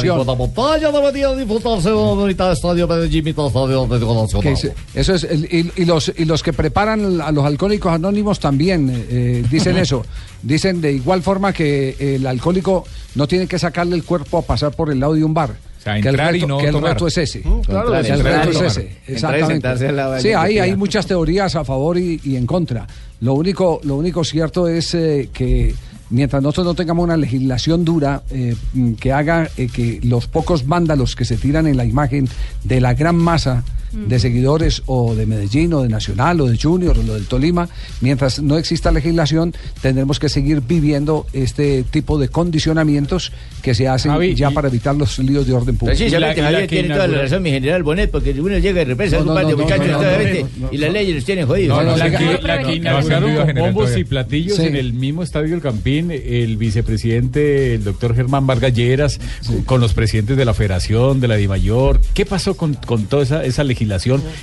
Eso 4.95 5.14
es, 5.14 5.25
el- 5.25 5.45
y, 5.45 5.73
y 5.83 5.85
los, 5.85 6.12
y 6.16 6.25
los 6.25 6.42
que 6.42 6.52
preparan 6.52 7.21
a 7.21 7.33
los 7.33 7.45
alcohólicos 7.45 7.92
anónimos 7.92 8.38
también 8.38 8.88
eh, 8.90 9.06
eh, 9.11 9.45
dicen 9.50 9.76
eso. 9.76 10.04
Dicen 10.42 10.80
de 10.80 10.92
igual 10.92 11.23
forma 11.23 11.52
que 11.52 11.97
el 11.99 12.26
alcohólico 12.26 12.85
no 13.16 13.26
tiene 13.26 13.47
que 13.47 13.59
sacarle 13.59 13.97
el 13.97 14.04
cuerpo 14.04 14.38
a 14.38 14.42
pasar 14.42 14.73
por 14.73 14.90
el 14.90 15.00
lado 15.00 15.14
de 15.14 15.25
un 15.25 15.35
bar. 15.35 15.56
sea, 15.83 15.95
que 15.95 16.00
el 16.00 16.06
entrar 16.14 16.37
y 16.37 16.40
reto, 16.40 16.47
no 16.49 16.59
que 16.59 16.68
el 16.68 16.80
reto 16.80 17.06
es 17.09 17.18
ese. 17.18 17.40
Mm, 17.45 17.61
claro, 17.62 17.95
el 17.97 18.21
reto 18.23 18.50
es 18.64 18.76
Exactamente. 19.09 19.68
del 19.78 20.21
Sí, 20.21 20.28
hay, 20.33 20.76
muchas 20.76 21.06
teorías 21.06 21.56
a 21.56 21.64
favor 21.64 21.99
y, 21.99 22.21
y 22.23 22.37
en 22.37 22.47
contra. 22.47 22.87
Lo 23.21 23.35
único, 23.35 23.80
lo 23.83 23.97
único 23.97 24.23
cierto 24.23 24.68
es 24.68 24.95
eh, 24.95 25.30
que 25.33 25.75
mientras 26.10 26.42
nosotros 26.42 26.66
no 26.66 26.75
tengamos 26.75 27.04
una 27.04 27.16
legislación 27.16 27.84
dura 27.84 28.22
eh, 28.30 28.56
mm, 28.75 28.92
que 28.94 29.12
haga 29.12 29.48
eh, 29.56 29.68
que 29.68 30.00
los 30.02 30.26
pocos 30.26 30.66
vándalos 30.66 31.16
que 31.16 31.25
se 31.25 31.36
tiran 31.36 31.66
en 31.66 31.76
la 31.76 31.84
imagen 31.84 32.28
de 32.64 32.80
la 32.80 32.94
gran 32.94 33.16
masa 33.16 33.64
de 34.08 34.18
seguidores 34.18 34.82
o 34.86 35.14
de 35.14 35.26
Medellín 35.26 35.72
o 35.72 35.82
de 35.82 35.88
Nacional 35.88 36.40
o 36.40 36.46
de 36.46 36.58
Junior 36.58 36.98
o 36.98 37.02
lo 37.02 37.14
del 37.14 37.26
Tolima, 37.26 37.68
mientras 38.00 38.40
no 38.42 38.58
exista 38.58 38.92
legislación 38.92 39.54
tendremos 39.80 40.18
que 40.18 40.28
seguir 40.28 40.60
viviendo 40.60 41.26
este 41.32 41.82
tipo 41.84 42.18
de 42.18 42.28
condicionamientos 42.28 43.32
que 43.62 43.74
se 43.74 43.88
hacen 43.88 44.12
Javi, 44.12 44.34
ya 44.34 44.50
y- 44.50 44.54
para 44.54 44.68
evitar 44.68 44.94
los 44.94 45.18
líos 45.18 45.46
de 45.46 45.54
orden 45.54 45.76
público. 45.76 45.96
Precisamente, 45.98 46.42
Javier 46.42 46.66
tiene 46.68 46.88
toda 46.94 47.06
la 47.08 47.22
razón, 47.22 47.42
mi 47.42 47.50
general 47.50 47.82
Bonet, 47.82 48.10
porque 48.10 48.30
uno 48.40 48.58
llega 48.58 48.82
y 48.82 48.84
represa 48.84 49.16
a 49.16 49.20
No, 49.20 49.30
un 49.30 49.34
par 49.34 49.46
de 49.46 49.52
no, 49.52 49.58
muchachos 49.58 49.86
no, 49.86 49.92
no, 49.92 49.98
totalmente, 49.98 50.42
no, 50.42 50.66
no, 50.66 50.68
y 50.72 50.76
las 50.78 50.92
leyes 50.92 51.14
los 51.14 51.24
tienen 51.24 51.46
jodidos. 51.46 51.78
No, 51.78 51.90
no, 51.90 51.96
la 51.96 52.10
que, 52.10 52.38
la 52.42 52.62
que 52.62 52.75
inauguraron 52.75 53.34
con 53.47 53.54
bombos 53.54 53.84
todavía. 53.84 53.99
y 53.99 54.04
platillos 54.04 54.56
Sí. 54.56 54.62
en 54.64 54.76
el 54.76 54.92
mismo 54.92 55.23
estadio 55.23 55.54
El 55.54 55.60
Campín, 55.62 56.10
el 56.10 56.56
vicepresidente, 56.56 57.75
el 57.75 57.84
doctor 57.84 58.14
Germán 58.14 58.47
Vargas 58.47 58.75
Lleras, 58.75 59.18
con, 59.47 59.62
con 59.62 59.80
los 59.80 59.94
presidentes 59.94 60.36
de 60.36 60.44
la 60.44 60.54
Federación, 60.54 61.21
de 61.21 61.28
la 61.28 61.36
DIMAYOR. 61.36 62.00
¿Qué 62.14 62.26
pasó 62.26 62.56
con, 62.56 62.75
con 62.75 63.06
toda 63.06 63.23
esa, 63.23 63.44
esa 63.44 63.64
legislación 63.64 63.85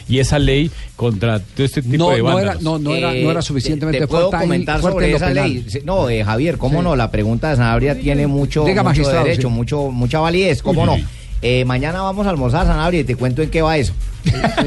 y 0.07 0.19
esa 0.19 0.39
ley 0.39 0.71
contra 0.95 1.39
todo 1.39 1.65
este 1.65 1.81
tipo 1.81 1.97
No, 1.97 2.09
de 2.09 2.17
era, 2.41 2.55
no, 2.61 2.79
no 2.79 2.95
era, 2.95 3.13
no 3.13 3.31
era 3.31 3.39
Eh, 3.39 3.43
suficientemente 3.43 3.99
te, 3.99 4.03
te 4.05 4.07
puedo 4.07 4.29
fuerte 4.29 4.45
comentar 4.45 4.79
fuerte 4.81 4.99
sobre 4.99 5.15
esa 5.15 5.27
penal. 5.27 5.49
ley. 5.53 5.65
Sí, 5.67 5.79
No, 5.83 6.09
eh, 6.09 6.23
Javier, 6.23 6.57
cómo 6.57 6.81
no, 6.81 6.95
la 6.95 7.11
pregunta 7.11 7.49
de 7.49 7.55
Sanabria 7.57 7.99
tiene 7.99 8.27
mucho, 8.27 8.63
Diga, 8.65 8.83
mucho 8.83 9.07
derecho, 9.09 9.47
sí. 9.49 9.53
mucho, 9.53 9.91
mucha 9.91 10.19
validez, 10.19 10.61
cómo 10.61 10.81
Uy, 10.81 10.85
no. 10.87 10.93
uy. 10.95 11.05
Eh, 11.45 11.65
mañana 11.65 12.01
vamos 12.01 12.25
a 12.25 12.29
almorzar, 12.29 12.65
Sanabria, 12.65 13.01
y 13.01 13.03
te 13.03 13.15
cuento 13.17 13.41
en 13.41 13.49
qué 13.49 13.61
va 13.61 13.77
eso. 13.77 13.93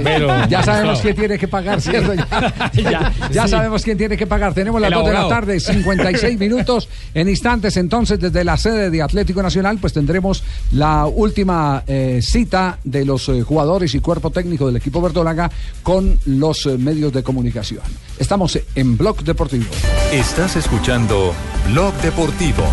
Pero, 0.05 0.29
Ya 0.49 0.63
sabemos 0.63 1.01
quién 1.01 1.17
tiene 1.17 1.39
que 1.39 1.49
pagar, 1.49 1.81
¿cierto? 1.81 2.13
Ya, 2.13 2.63
ya- 2.75 3.13
ya 3.33 3.45
sí. 3.45 3.49
sabemos 3.49 3.83
quién 3.83 3.97
tiene 3.97 4.15
que 4.19 4.27
pagar. 4.27 4.53
Tenemos 4.53 4.79
las 4.79 4.93
El 4.93 4.99
2 4.99 5.07
de 5.07 5.13
la 5.15 5.29
tarde, 5.29 5.59
56 5.59 6.39
minutos. 6.39 6.89
En 7.15 7.31
instantes, 7.31 7.79
entonces, 7.79 8.21
desde 8.21 8.45
la 8.45 8.59
sede 8.59 8.91
de 8.91 9.01
Atlético 9.01 9.43
Nacional, 9.43 9.79
pues 9.79 9.95
tendremos 9.95 10.45
la 10.73 11.07
última 11.07 11.83
eh, 11.87 12.21
cita 12.23 12.79
de 12.85 13.07
los 13.07 13.27
eh, 13.31 13.41
jugadores 13.43 13.95
y 13.95 14.01
cuerpo 14.01 14.31
técnico 14.31 14.67
del 14.67 14.77
equipo 14.77 15.01
verdolaga 15.01 15.51
con 15.83 16.19
los 16.27 16.67
eh, 16.67 16.77
medios 16.77 17.11
de 17.15 17.23
comunicación. 17.23 17.81
Estamos 18.19 18.59
en 18.75 18.99
Blog 18.99 19.23
Deportivo. 19.25 19.65
Estás 20.13 20.57
escuchando 20.57 21.33
Blog 21.73 21.95
Deportivo. 22.03 22.65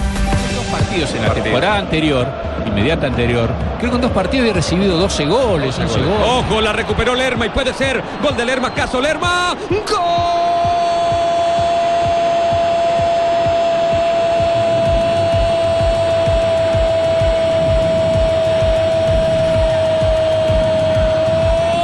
Dos 0.73 0.81
partidos 0.81 1.13
en 1.13 1.21
la 1.21 1.33
temporada 1.33 1.77
anterior, 1.77 2.27
inmediata 2.65 3.07
anterior, 3.07 3.49
creo 3.79 3.91
que 3.91 3.95
en 3.95 4.01
dos 4.01 4.11
partidos 4.11 4.49
he 4.49 4.53
recibido 4.53 4.97
12 4.97 5.25
goles, 5.25 5.77
11 5.77 5.99
goles. 5.99 6.17
Ojo, 6.25 6.61
la 6.61 6.73
recuperó 6.73 7.15
Lerma 7.15 7.45
y 7.45 7.49
puede 7.49 7.73
ser 7.73 8.01
gol 8.21 8.35
de 8.35 8.45
Lerma, 8.45 8.73
caso 8.73 8.99
Lerma. 8.99 9.55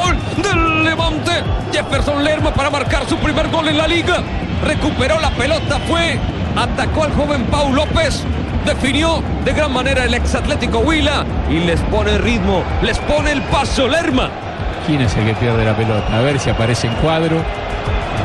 ¡Gol 0.04 0.18
del 0.44 0.84
Levante! 0.84 1.44
Jefferson 1.72 2.24
Lerma 2.24 2.52
para 2.54 2.70
marcar 2.70 3.08
su 3.08 3.18
primer 3.18 3.50
gol 3.50 3.68
en 3.68 3.78
la 3.78 3.88
liga. 3.88 4.24
Recuperó 4.64 5.20
la 5.20 5.30
pelota, 5.32 5.80
fue, 5.88 6.20
atacó 6.56 7.04
al 7.04 7.14
joven 7.14 7.46
Paul 7.46 7.76
López. 7.76 8.26
Definió 8.70 9.24
de 9.44 9.54
gran 9.54 9.74
manera 9.74 10.06
el 10.06 10.14
ex 10.14 10.36
Atlético 10.36 10.78
Huila 10.78 11.26
y 11.50 11.58
les 11.58 11.82
pone 11.82 12.20
ritmo, 12.20 12.64
les 12.84 13.00
pone 13.00 13.32
el 13.32 13.42
paso 13.42 13.88
Lerma. 13.88 14.30
¿Quién 14.86 15.02
es 15.02 15.18
el 15.18 15.26
que 15.26 15.34
pierde 15.34 15.66
la 15.66 15.76
pelota? 15.76 16.16
A 16.16 16.22
ver 16.22 16.40
si 16.40 16.52
aparece 16.52 16.86
en 16.86 16.94
cuadro. 16.98 17.38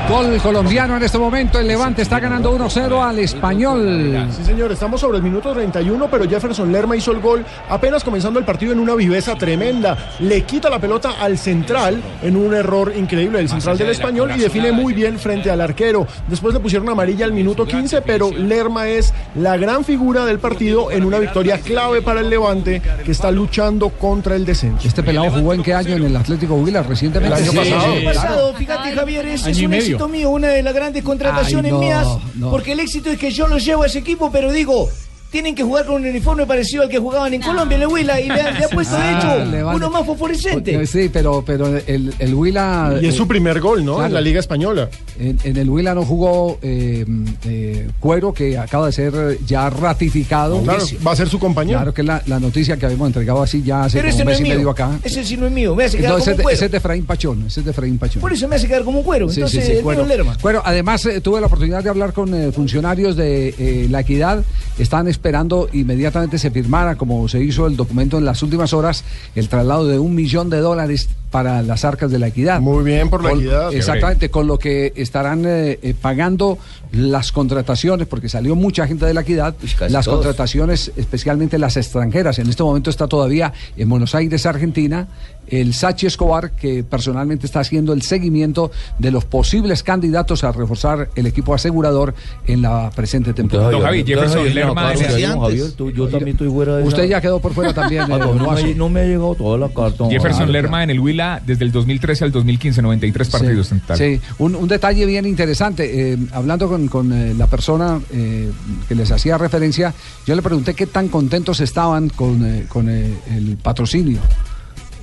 Gol 0.09 0.37
colombiano 0.43 0.99
en 0.99 1.03
este 1.03 1.19
momento. 1.19 1.59
El 1.59 1.67
Levante 1.67 2.03
está 2.03 2.21
ganando 2.21 2.55
1-0 2.55 3.03
al 3.03 3.19
español. 3.21 4.29
Sí, 4.37 4.45
señor, 4.45 4.71
estamos 4.71 5.01
sobre 5.01 5.17
el 5.17 5.25
minuto 5.25 5.53
31, 5.53 6.09
pero 6.11 6.29
Jefferson 6.29 6.71
Lerma 6.71 6.95
hizo 6.95 7.11
el 7.11 7.21
gol 7.21 7.45
apenas 7.71 8.05
comenzando 8.05 8.39
el 8.39 8.45
partido 8.45 8.73
en 8.73 8.81
una 8.81 8.95
viveza 8.95 9.35
tremenda. 9.35 9.97
Le 10.21 10.43
quita 10.43 10.69
la 10.69 10.79
pelota 10.79 11.15
al 11.21 11.39
central 11.39 12.03
en 12.23 12.37
un 12.37 12.53
error 12.53 12.93
increíble 12.95 13.39
del 13.39 13.49
central 13.49 13.79
del 13.79 13.91
español 13.91 14.31
y 14.37 14.41
define 14.41 14.73
muy 14.73 14.93
bien 14.93 15.19
frente 15.19 15.51
al 15.51 15.63
arquero. 15.63 16.07
Después 16.29 16.53
le 16.53 16.61
pusieron 16.61 16.87
amarilla 16.91 17.25
al 17.25 17.33
minuto 17.33 17.65
15, 17.65 18.03
pero 18.03 18.31
Lerma 18.31 18.89
es 18.89 19.15
la 19.35 19.57
gran 19.57 19.85
figura 19.85 20.27
del 20.27 20.39
partido 20.39 20.91
en 20.91 21.05
una 21.05 21.19
victoria 21.19 21.59
clave 21.59 22.03
para 22.03 22.21
el 22.21 22.29
Levante 22.29 22.83
que 23.05 23.11
está 23.11 23.31
luchando 23.31 23.89
contra 23.89 24.37
el 24.37 24.45
descenso. 24.45 24.87
Este 24.87 25.03
pelado 25.03 25.31
jugó 25.31 25.55
en 25.55 25.63
qué 25.63 25.73
año 25.73 25.97
en 25.97 26.05
el 26.05 26.17
Atlético 26.17 26.57
Huila 26.57 26.83
recientemente. 26.83 27.39
El 27.39 27.49
año 27.49 27.53
pasado. 27.53 27.95
Sí, 27.95 28.05
pasado, 28.05 28.55
fíjate 28.55 28.93
Javier, 28.93 29.27
ese 29.27 29.45
Año 29.47 29.53
es 29.53 29.59
y 29.59 29.65
un 29.65 29.71
medio. 29.71 29.94
Éxito 29.95 30.09
mío, 30.09 30.31
una 30.31 30.49
de 30.49 30.63
las 30.63 30.75
grandes 30.75 31.03
contrataciones 31.03 31.73
Ay, 31.73 31.73
no, 31.73 31.79
mías, 31.81 32.07
no. 32.35 32.51
porque 32.51 32.73
el 32.73 32.81
éxito 32.81 33.11
es 33.11 33.19
que 33.19 33.31
yo 33.31 33.47
lo 33.47 33.59
llevo 33.59 33.83
a 33.83 33.87
ese 33.87 33.99
equipo, 34.01 34.31
pero 34.31 34.53
digo, 34.53 34.89
tienen 35.35 35.55
que 35.57 35.65
jugar 35.65 35.85
con 35.85 35.97
un 35.97 36.07
uniforme 36.07 36.47
parecido 36.47 36.85
al 36.85 36.89
que 36.89 36.99
jugaban 37.01 37.35
en 37.35 37.43
Colombia, 37.43 37.75
en 37.77 37.83
el 37.83 37.89
Huila, 37.89 38.21
y 38.21 38.29
le 38.29 38.41
han, 38.41 38.55
le 38.57 38.65
han 38.67 38.71
puesto, 38.73 38.95
de 38.97 39.03
Ah, 39.03 39.19
hecho, 39.19 39.65
vale. 39.65 39.77
uno 39.77 39.91
más 39.91 40.07
fosforescente. 40.07 40.81
Eh, 40.81 40.87
Sí, 40.87 41.11
pero, 41.13 41.43
pero 41.45 41.67
el, 41.77 42.15
el 42.21 42.35
Huila. 42.35 42.99
Y 43.03 43.07
es 43.07 43.15
eh, 43.15 43.17
su 43.17 43.27
primer 43.27 43.61
gol, 43.61 43.85
¿no? 43.85 43.95
claro. 43.95 44.07
En 44.07 44.15
la 44.15 44.21
Liga 44.21 44.39
Española. 44.39 44.89
En, 45.19 45.37
en 45.43 45.57
el 45.57 45.69
Huila 45.69 45.93
no 45.95 46.05
jugó 46.05 46.59
eh, 46.63 47.05
eh, 47.47 47.89
Cuero, 47.99 48.33
que 48.33 48.57
acaba 48.57 48.87
de 48.87 48.93
ser 48.93 49.39
ya 49.45 49.69
ratificado. 49.71 50.63
Claro, 50.63 50.85
va 51.05 51.13
a 51.13 51.17
ser 51.17 51.29
su 51.29 51.41
compañero. 51.41 51.79
Claro 51.81 51.93
que 51.95 52.03
es 52.03 52.07
la, 52.07 52.23
la 52.27 52.39
noticia 52.39 52.77
que 52.77 52.87
habíamos 52.87 53.09
entregado 53.09 53.43
así 53.43 53.61
ya 53.63 53.83
hace 53.85 53.99
Pero 54.01 54.11
como 54.11 54.15
ese 54.15 54.23
un 54.23 54.25
no 54.27 54.31
mes 54.31 54.35
es 54.35 54.41
y 54.41 54.43
mío. 54.45 54.55
medio 54.55 54.71
acá. 54.71 54.91
Ese 55.03 55.25
sí 55.25 55.37
no 55.37 55.47
es 55.47 55.53
mío, 55.53 55.75
me 55.75 55.85
hace 55.85 55.97
quedar 55.99 56.13
No, 56.13 56.19
ese, 56.19 56.25
como 56.27 56.31
es 56.33 56.37
de, 56.39 56.43
cuero. 56.45 56.55
ese 56.57 56.65
es 56.67 56.71
de 56.71 56.77
Efraín 56.79 57.05
Pachón, 57.07 57.45
ese 57.49 57.61
es 57.61 57.65
de 57.67 57.71
Efraín 57.73 57.99
Pachón. 57.99 58.21
Por 58.23 58.33
eso 58.33 58.47
me 58.47 58.55
hace 58.57 58.69
quedar 58.69 58.85
como 58.85 58.99
un 58.99 59.05
cuero. 59.05 59.29
Sí, 59.29 59.41
Entonces, 59.41 59.65
sí, 59.67 59.83
Cuero. 59.83 60.07
Cuero, 60.41 60.63
además 60.65 61.05
eh, 61.07 61.21
tuve 61.21 61.41
la 61.41 61.47
oportunidad 61.49 61.83
de 61.83 61.91
hablar 61.91 62.13
con 62.13 62.33
eh, 62.35 62.53
funcionarios 62.53 63.17
de 63.17 63.49
eh, 63.59 63.89
la 63.91 64.01
equidad. 64.01 64.45
Están 64.79 65.09
esperando 65.25 65.71
inmediatamente 65.73 66.39
se 66.39 66.51
firmara, 66.51 66.97
como 66.97 67.27
se 67.29 67.43
hizo 67.43 67.67
el 67.67 67.77
documento 67.77 68.19
en 68.19 68.27
las 68.27 68.43
últimas 68.43 68.75
horas, 68.75 69.05
el 69.35 69.49
traslado 69.49 69.87
de 69.87 69.99
un 69.99 70.15
millón 70.15 70.51
de 70.51 70.59
dólares 70.59 71.09
para 71.35 71.63
las 71.63 71.85
arcas 71.85 72.13
de 72.13 72.21
la 72.21 72.29
equidad. 72.29 72.61
Muy 72.61 72.85
bien 72.85 73.11
por 73.11 73.21
la 73.21 73.31
Con- 73.31 73.41
equidad. 73.41 73.75
Exactamente, 73.75 74.31
con 74.31 74.47
lo 74.47 74.57
que 74.57 74.93
estarán 74.95 75.45
eh, 75.45 75.81
eh, 75.83 75.93
pagando 76.01 76.59
las 76.93 77.33
contrataciones, 77.33 78.07
porque 78.07 78.29
salió 78.29 78.55
mucha 78.55 78.87
gente 78.87 79.05
de 79.05 79.15
la 79.15 79.23
equidad, 79.23 79.57
casi 79.77 79.93
las 79.93 80.05
todos. 80.05 80.19
contrataciones, 80.19 80.93
especialmente 80.97 81.59
las 81.59 81.77
extranjeras. 81.77 82.39
En 82.39 82.49
este 82.49 82.63
momento 82.63 82.89
está 82.89 83.09
todavía 83.09 83.53
en 83.77 83.89
Buenos 83.89 84.15
Aires, 84.15 84.47
Argentina, 84.47 85.09
el 85.49 85.75
Sachi 85.75 86.07
Escobar, 86.07 86.53
que 86.53 86.85
personalmente 86.85 87.47
está 87.47 87.59
haciendo 87.61 87.93
el 87.93 88.03
seguimiento 88.03 88.71
de 89.01 89.11
los 89.11 89.25
posibles 89.25 89.83
candidatos 89.83 90.45
a 90.45 90.53
reforzar 90.53 91.11
el 91.17 91.27
equipo 91.27 91.53
asegurador 91.53 92.15
en 92.47 92.63
la 92.63 92.91
presente 92.95 93.35
temporada. 93.35 93.73
Don 93.73 93.83
Javi, 93.83 94.05
Jefferson 94.05 94.55
Lerma 94.55 94.95
yo 94.95 96.09
también 96.09 96.29
estoy 96.29 96.49
fuera 96.49 96.77
de 96.77 96.85
Usted 96.85 97.09
ya 97.09 97.21
quedó 97.21 97.41
por 97.41 97.53
fuera 97.53 97.75
también. 97.75 98.03
Ah, 98.03 98.17
eh, 98.61 98.75
no, 98.77 98.89
me, 98.89 99.01
ha 99.01 99.05
llegado 99.05 99.35
toda 99.35 99.59
la 99.59 99.69
carta. 99.69 100.09
Jefferson 100.09 100.51
Lerma 100.53 100.85
en 100.85 100.91
el 100.91 101.01
Huila 101.01 101.24
desde 101.45 101.65
el 101.65 101.73
2013 101.73 102.25
al 102.25 102.33
2015, 102.33 102.83
93 102.83 103.29
partidos 103.29 103.73
en 103.73 103.81
total. 103.81 103.99
Sí, 103.99 104.21
un, 104.39 104.55
un 104.55 104.69
detalle 104.69 105.07
bien 105.07 105.27
interesante. 105.27 106.13
eh, 106.13 106.19
hablando 106.33 106.69
con, 106.69 106.89
con, 106.89 107.13
eh, 107.13 107.35
la 107.35 107.47
persona 107.47 108.01
eh, 108.13 108.51
que 108.89 108.95
les 108.95 109.11
hacía 109.11 109.39
referencia, 109.39 109.95
yo 110.27 110.35
le 110.35 110.43
pregunté 110.43 110.75
qué 110.75 110.87
tan 110.87 111.09
contentos 111.09 111.61
estaban 111.61 112.09
con, 112.09 112.63
con 112.69 112.89
el 112.89 113.59
patrocinio. 113.63 114.21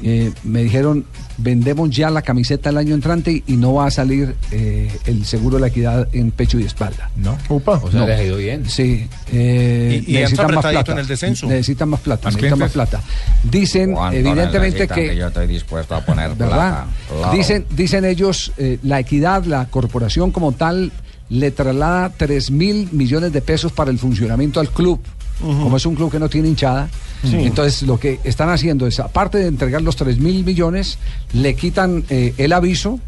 Eh, 0.04 0.32
me 0.44 0.64
dijeron, 0.64 1.06
vendemos 1.38 1.90
ya 1.90 2.10
la 2.10 2.22
camiseta 2.22 2.70
el 2.72 2.78
año 2.78 2.96
entrante 2.96 3.44
y 3.46 3.58
no 3.58 3.74
va 3.76 3.88
a 3.88 3.92
salir 3.92 4.36
eh, 4.52 4.92
el 5.06 5.26
seguro 5.26 5.56
de 5.58 5.62
la 5.62 5.68
equidad 5.68 6.08
en 6.14 6.32
pecho 6.32 6.60
y 6.60 6.64
espalda. 6.64 7.10
¿No? 7.16 7.38
Upa. 7.50 7.74
O 7.84 7.92
sea, 7.92 8.00
No. 8.02 8.08
les 8.08 8.20
ha 8.20 8.24
ido 8.24 8.38
bien. 8.38 8.68
Sí. 8.70 9.08
eh, 9.32 10.04
Y- 10.08 10.12
y 10.14 10.18
entra 10.18 10.48
necesitan 10.48 10.56
más 10.56 10.66
plata. 10.66 10.92
en 10.94 10.98
el 11.00 11.08
descenso. 11.08 11.48
Necesitan 11.48 11.90
más 11.90 12.00
plata. 12.02 12.24
¿Más 12.26 12.34
necesitan 12.36 12.60
más 12.60 12.72
plata. 12.72 13.02
Dicen, 13.44 13.96
evidentemente, 14.12 14.88
que 14.88 15.16
yo 15.16 15.28
estoy 15.28 15.48
dispuesto 15.48 15.96
a 15.96 16.02
poner 16.06 16.36
¿verdad? 16.36 16.86
Claro. 17.10 17.32
Dicen, 17.34 17.66
dicen 17.72 18.06
ellos, 18.06 18.52
eh, 18.58 18.80
la 18.84 19.00
equidad, 19.00 19.44
la 19.46 19.66
corporación 19.66 20.32
como 20.32 20.52
tal, 20.54 20.92
le 21.30 21.52
traslada 21.52 22.12
3 22.18 22.52
mil 22.52 22.90
millones 22.92 23.32
de 23.32 23.42
pesos 23.42 23.72
para 23.72 23.90
el 23.92 23.98
funcionamiento 24.00 24.60
al 24.60 24.70
club. 24.70 25.00
Como 25.41 25.75
es 25.77 25.86
un 25.86 25.95
club 25.95 26.12
que 26.12 26.19
no 26.19 26.30
tiene 26.30 26.47
hinchada, 26.49 26.89
Sí. 27.23 27.36
entonces 27.38 27.84
lo 27.84 27.99
que 27.99 28.19
están 28.23 28.49
haciendo 28.49 28.88
es, 28.88 28.99
aparte 28.99 29.38
de 29.39 29.47
entregar 29.47 29.82
los 29.82 29.95
3 29.95 30.19
mil 30.19 30.43
millones, 30.43 30.97
le 31.34 31.56
quitan 31.56 32.04
eh, 32.10 32.34
el 32.38 32.54
aviso, 32.54 32.99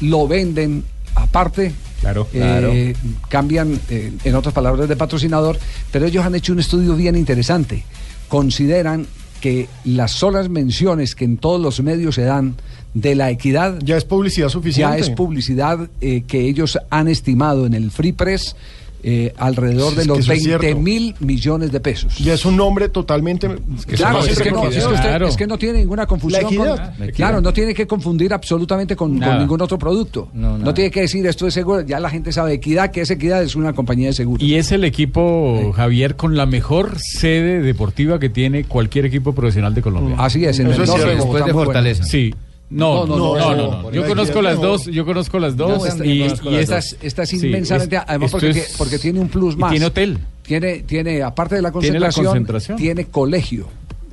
lo 0.00 0.26
venden 0.26 0.84
aparte. 1.14 1.72
Claro, 2.00 2.26
eh, 2.32 2.94
cambian, 3.28 3.78
eh, 3.90 4.12
en 4.24 4.34
otras 4.34 4.54
palabras, 4.54 4.88
de 4.88 4.96
patrocinador, 4.96 5.58
pero 5.92 6.06
ellos 6.06 6.24
han 6.24 6.34
hecho 6.34 6.52
un 6.52 6.60
estudio 6.60 6.96
bien 6.96 7.14
interesante. 7.14 7.84
Consideran 8.28 9.06
que 9.40 9.68
las 9.84 10.12
solas 10.12 10.48
menciones 10.48 11.14
que 11.14 11.24
en 11.24 11.36
todos 11.36 11.60
los 11.60 11.80
medios 11.82 12.14
se 12.14 12.22
dan 12.22 12.56
de 12.94 13.14
la 13.14 13.30
equidad 13.30 13.78
Ya 13.82 13.96
es 13.96 14.04
publicidad 14.04 14.48
suficiente. 14.48 14.96
ya 14.96 14.98
es 14.98 15.10
publicidad 15.10 15.88
eh, 16.00 16.22
que 16.26 16.40
ellos 16.48 16.78
han 16.90 17.08
estimado 17.08 17.66
en 17.66 17.74
el 17.74 17.90
Free 17.90 18.12
Press 18.12 18.56
eh, 19.02 19.32
alrededor 19.36 19.94
de 19.94 20.02
Es 20.02 20.06
los 20.06 20.18
eso 20.20 20.32
es 20.32 20.42
20 20.44 20.58
cierto. 20.60 20.80
mil 20.80 21.14
millones 21.20 21.72
de 21.72 21.80
pesos. 21.80 22.16
Ya 22.18 22.34
es 22.34 22.44
un 22.44 22.56
nombre 22.56 22.88
totalmente. 22.88 23.48
Claro, 23.48 23.58
es 23.58 23.86
que, 23.86 24.00
no, 24.06 24.20
es, 24.20 24.38
que 24.38 24.44
reconocido. 24.44 24.88
usted- 24.90 25.00
Claro. 25.02 25.28
es 25.28 25.36
que 25.36 25.46
no 25.46 25.58
tiene 25.58 25.78
ninguna 25.78 26.06
confusión. 26.06 26.42
La 26.42 26.48
con- 26.48 26.54
equidad. 26.54 26.76
La 26.98 27.04
equidad. 27.06 27.16
claro, 27.16 27.40
no 27.40 27.52
tiene 27.52 27.74
que 27.74 27.86
confundir 27.86 28.32
absolutamente 28.34 28.96
con, 28.96 29.18
ningún 29.18 29.60
otro 29.60 29.78
producto. 29.78 30.28
No, 30.34 30.58
No, 30.58 30.74
tiene 30.74 30.90
que 30.90 31.00
decir 31.02 31.26
esto 31.26 31.46
es 31.46 31.54
seguro. 31.54 31.80
Ya 31.82 31.98
la 32.00 32.10
gente 32.10 32.32
sabe 32.32 32.52
equidad, 32.54 32.90
que 32.90 33.02
es 33.02 33.10
equidad, 33.10 33.42
es 33.42 33.56
una 33.56 33.72
compañía 33.72 34.08
de 34.08 34.12
seguros. 34.14 34.42
Y 34.42 34.54
es 34.56 34.72
el 34.72 34.84
equipo, 34.84 35.72
Javier, 35.74 36.16
con 36.16 36.36
la 36.36 36.46
mejor 36.46 36.96
sede 36.98 37.60
deportiva 37.60 38.18
que 38.18 38.28
tiene 38.28 38.64
cualquier 38.64 39.06
equipo 39.06 39.34
profesional 39.34 39.74
de 39.74 39.82
Colombia. 39.82 40.16
Así 40.18 40.44
es, 40.44 40.58
en 40.58 40.68
Eso 40.68 40.76
el 40.76 40.82
es 40.82 40.88
norte 40.88 41.06
Después 41.16 41.44
de 41.44 41.52
bueno. 41.52 41.64
Fortaleza. 41.66 42.04
Sí. 42.04 42.34
No, 42.70 43.04
no, 43.04 43.16
no, 43.16 43.82
no, 43.82 43.90
Yo 43.90 44.06
conozco 44.06 44.40
las 44.40 44.60
dos, 44.60 44.86
yo 44.86 45.04
conozco 45.04 45.38
las 45.40 45.56
dos. 45.56 45.82
Y, 46.04 46.08
y 46.08 46.18
las 46.20 46.40
esta, 46.44 46.74
dos. 46.76 46.96
Esta 47.02 47.22
es 47.24 47.28
sí, 47.28 47.46
inmensamente, 47.46 47.96
es- 47.96 48.02
además 48.06 48.30
porque, 48.30 48.50
es- 48.50 48.74
porque 48.78 48.98
tiene 48.98 49.18
un 49.20 49.28
plus 49.28 49.54
y 49.54 49.58
más. 49.58 49.70
tiene 49.70 49.86
hotel. 49.86 50.18
Tiene, 50.42 50.78
tiene, 50.80 51.22
aparte 51.22 51.56
de 51.56 51.62
la 51.62 51.70
Tiene 51.72 51.98
la 52.00 52.06
concentración, 52.12 52.26
concentración. 52.26 52.78
tiene 52.78 53.04
colegio. 53.06 53.66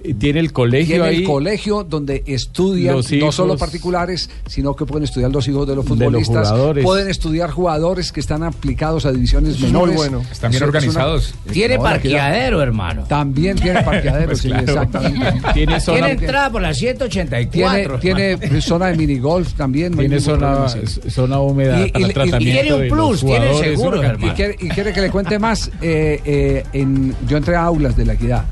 Y 0.04 0.14
Tiene 0.14 0.40
el 0.40 0.54
colegio 0.54 0.96
Tiene 0.96 1.10
ahí. 1.10 1.16
el 1.18 1.24
colegio 1.24 1.84
donde 1.84 2.24
estudian 2.26 2.96
Los 2.96 3.12
no 3.12 3.32
solo 3.32 3.58
particulares, 3.58 4.30
sino 4.46 4.76
que 4.76 4.86
pueden 4.86 5.04
estudiar 5.04 5.32
los 5.32 5.48
hijos 5.48 5.68
de 5.68 5.76
los 5.76 5.86
De 5.86 5.90
los 5.90 6.00
futbolistas. 6.00 6.54
pueden 6.84 7.10
estudiar 7.10 7.50
jugadores 7.52 8.12
que 8.12 8.20
están 8.20 8.44
aplicados 8.44 9.06
a 9.06 9.12
divisiones 9.12 9.60
menores. 9.60 9.96
muy 9.96 10.08
bueno. 10.08 10.24
Están 10.32 10.52
bien 10.52 10.64
Eso 10.64 10.66
es 10.66 10.70
una- 10.70 10.78
organizados. 10.78 11.36
Tiene 11.52 11.78
No, 11.78 11.84
parqueadero, 11.84 12.62
hermano. 12.62 13.04
También 13.06 13.58
tiene 13.58 13.82
parqueadero, 13.84 14.28
Pues 14.28 14.40
sí, 14.42 14.48
claro. 14.50 14.64
exactamente. 14.64 15.34
Tiene 15.54 15.80
zona, 15.82 15.98
Tiene 16.08 16.12
entrada 16.14 16.52
por 16.52 16.62
la 16.62 16.72
Tiene, 16.74 16.98
184. 16.98 18.00
tiene 18.00 18.62
zona 18.62 18.86
de 18.88 18.96
minigolf 18.98 19.54
también. 19.54 19.96
tiene 19.98 20.20
zona, 20.20 20.68
problema, 20.68 20.88
sí. 20.88 21.10
zona 21.10 21.40
húmeda 21.40 21.86
Y- 21.86 21.92
para 21.92 22.00
y- 22.00 22.08
el 22.08 22.14
tratamiento 22.14 22.48
y 22.48 22.62
tiene 22.68 22.84
un 22.84 22.88
plus, 22.90 23.20
tiene 23.26 23.54
seguro, 23.60 24.02
hermano. 24.04 24.28
Y 24.32 24.36
quiere, 24.36 24.56
y 24.60 24.70
quiere 24.70 24.94
que 24.94 25.02
le 25.02 25.10
cuente 25.12 25.38
más. 25.40 25.70
eh, 25.82 26.22
eh, 26.26 26.64
en, 26.74 27.16
yo 27.28 27.38
entré 27.38 27.56
a 27.56 27.64
aulas 27.64 27.96
de 27.98 28.06
la 28.06 28.14
equidad. 28.14 28.46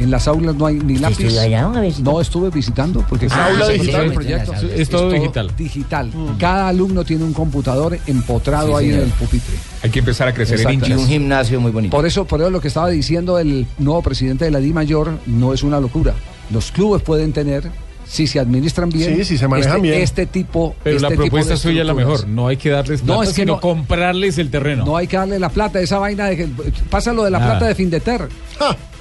En 0.00 0.10
las 0.10 0.26
aulas 0.26 0.54
no 0.56 0.64
hay 0.66 0.76
ni 0.76 0.96
lápiz. 0.96 1.38
allá, 1.38 1.66
una 1.68 1.82
vez? 1.82 2.00
No 2.00 2.20
estuve 2.20 2.48
visitando 2.50 3.04
porque 3.08 3.26
Es 3.26 3.32
cada 3.32 3.46
aula 3.52 3.66
se 3.66 3.72
digital. 3.74 4.04
el 4.06 4.12
proyecto. 4.14 4.52
Es 4.74 4.88
todo 4.88 5.10
digital. 5.10 5.50
digital. 5.56 6.10
Cada 6.38 6.68
alumno 6.68 7.04
tiene 7.04 7.22
un 7.24 7.34
computador 7.34 7.98
empotrado 8.06 8.78
Sí, 8.78 8.84
ahí 8.86 8.94
en 8.94 9.00
el 9.00 9.10
pupitre. 9.10 9.54
Hay 9.82 9.90
que 9.90 9.98
empezar 9.98 10.26
a 10.28 10.34
crecer 10.34 10.60
en. 10.68 10.82
Y 10.84 10.92
un 10.92 11.06
gimnasio 11.06 11.60
muy 11.60 11.70
bonito. 11.70 11.94
Por 11.94 12.06
eso, 12.06 12.24
por 12.24 12.40
eso 12.40 12.48
lo 12.50 12.60
que 12.60 12.68
estaba 12.68 12.88
diciendo 12.88 13.38
el 13.38 13.66
nuevo 13.78 14.02
presidente 14.02 14.46
de 14.46 14.50
la 14.50 14.58
Di 14.58 14.72
Mayor 14.72 15.18
no 15.26 15.52
es 15.52 15.62
una 15.62 15.78
locura. 15.80 16.14
Los 16.50 16.72
clubes 16.72 17.02
pueden 17.02 17.32
tener, 17.32 17.70
si 18.06 18.26
se 18.26 18.40
administran 18.40 18.88
bien, 18.88 19.16
Sí, 19.18 19.24
si 19.24 19.38
se 19.38 19.46
manejan 19.46 19.76
este, 19.76 19.82
bien. 19.82 20.00
este 20.00 20.26
tipo. 20.26 20.74
Pero 20.82 20.96
este 20.96 21.02
la 21.02 21.08
tipo 21.10 21.22
de 21.24 21.28
propuesta 21.30 21.56
suya 21.56 21.82
es 21.82 21.86
la 21.86 21.94
mejor. 21.94 22.26
No 22.26 22.48
hay 22.48 22.56
que 22.56 22.70
darles 22.70 23.02
No, 23.02 23.14
plata, 23.16 23.22
es 23.24 23.28
que 23.36 23.42
sino 23.42 23.54
no- 23.56 23.60
comprarles 23.60 24.38
el 24.38 24.50
terreno. 24.50 24.84
No 24.86 24.96
hay 24.96 25.06
que 25.06 25.16
darle 25.18 25.38
la 25.38 25.50
plata, 25.50 25.78
esa 25.78 25.98
vaina 25.98 26.26
de 26.26 26.36
que 26.38 26.48
pasa 26.88 27.12
lo 27.12 27.22
de 27.22 27.30
la 27.30 27.38
Nada. 27.38 27.52
plata 27.52 27.66
de 27.66 27.74
Findeter. 27.74 28.28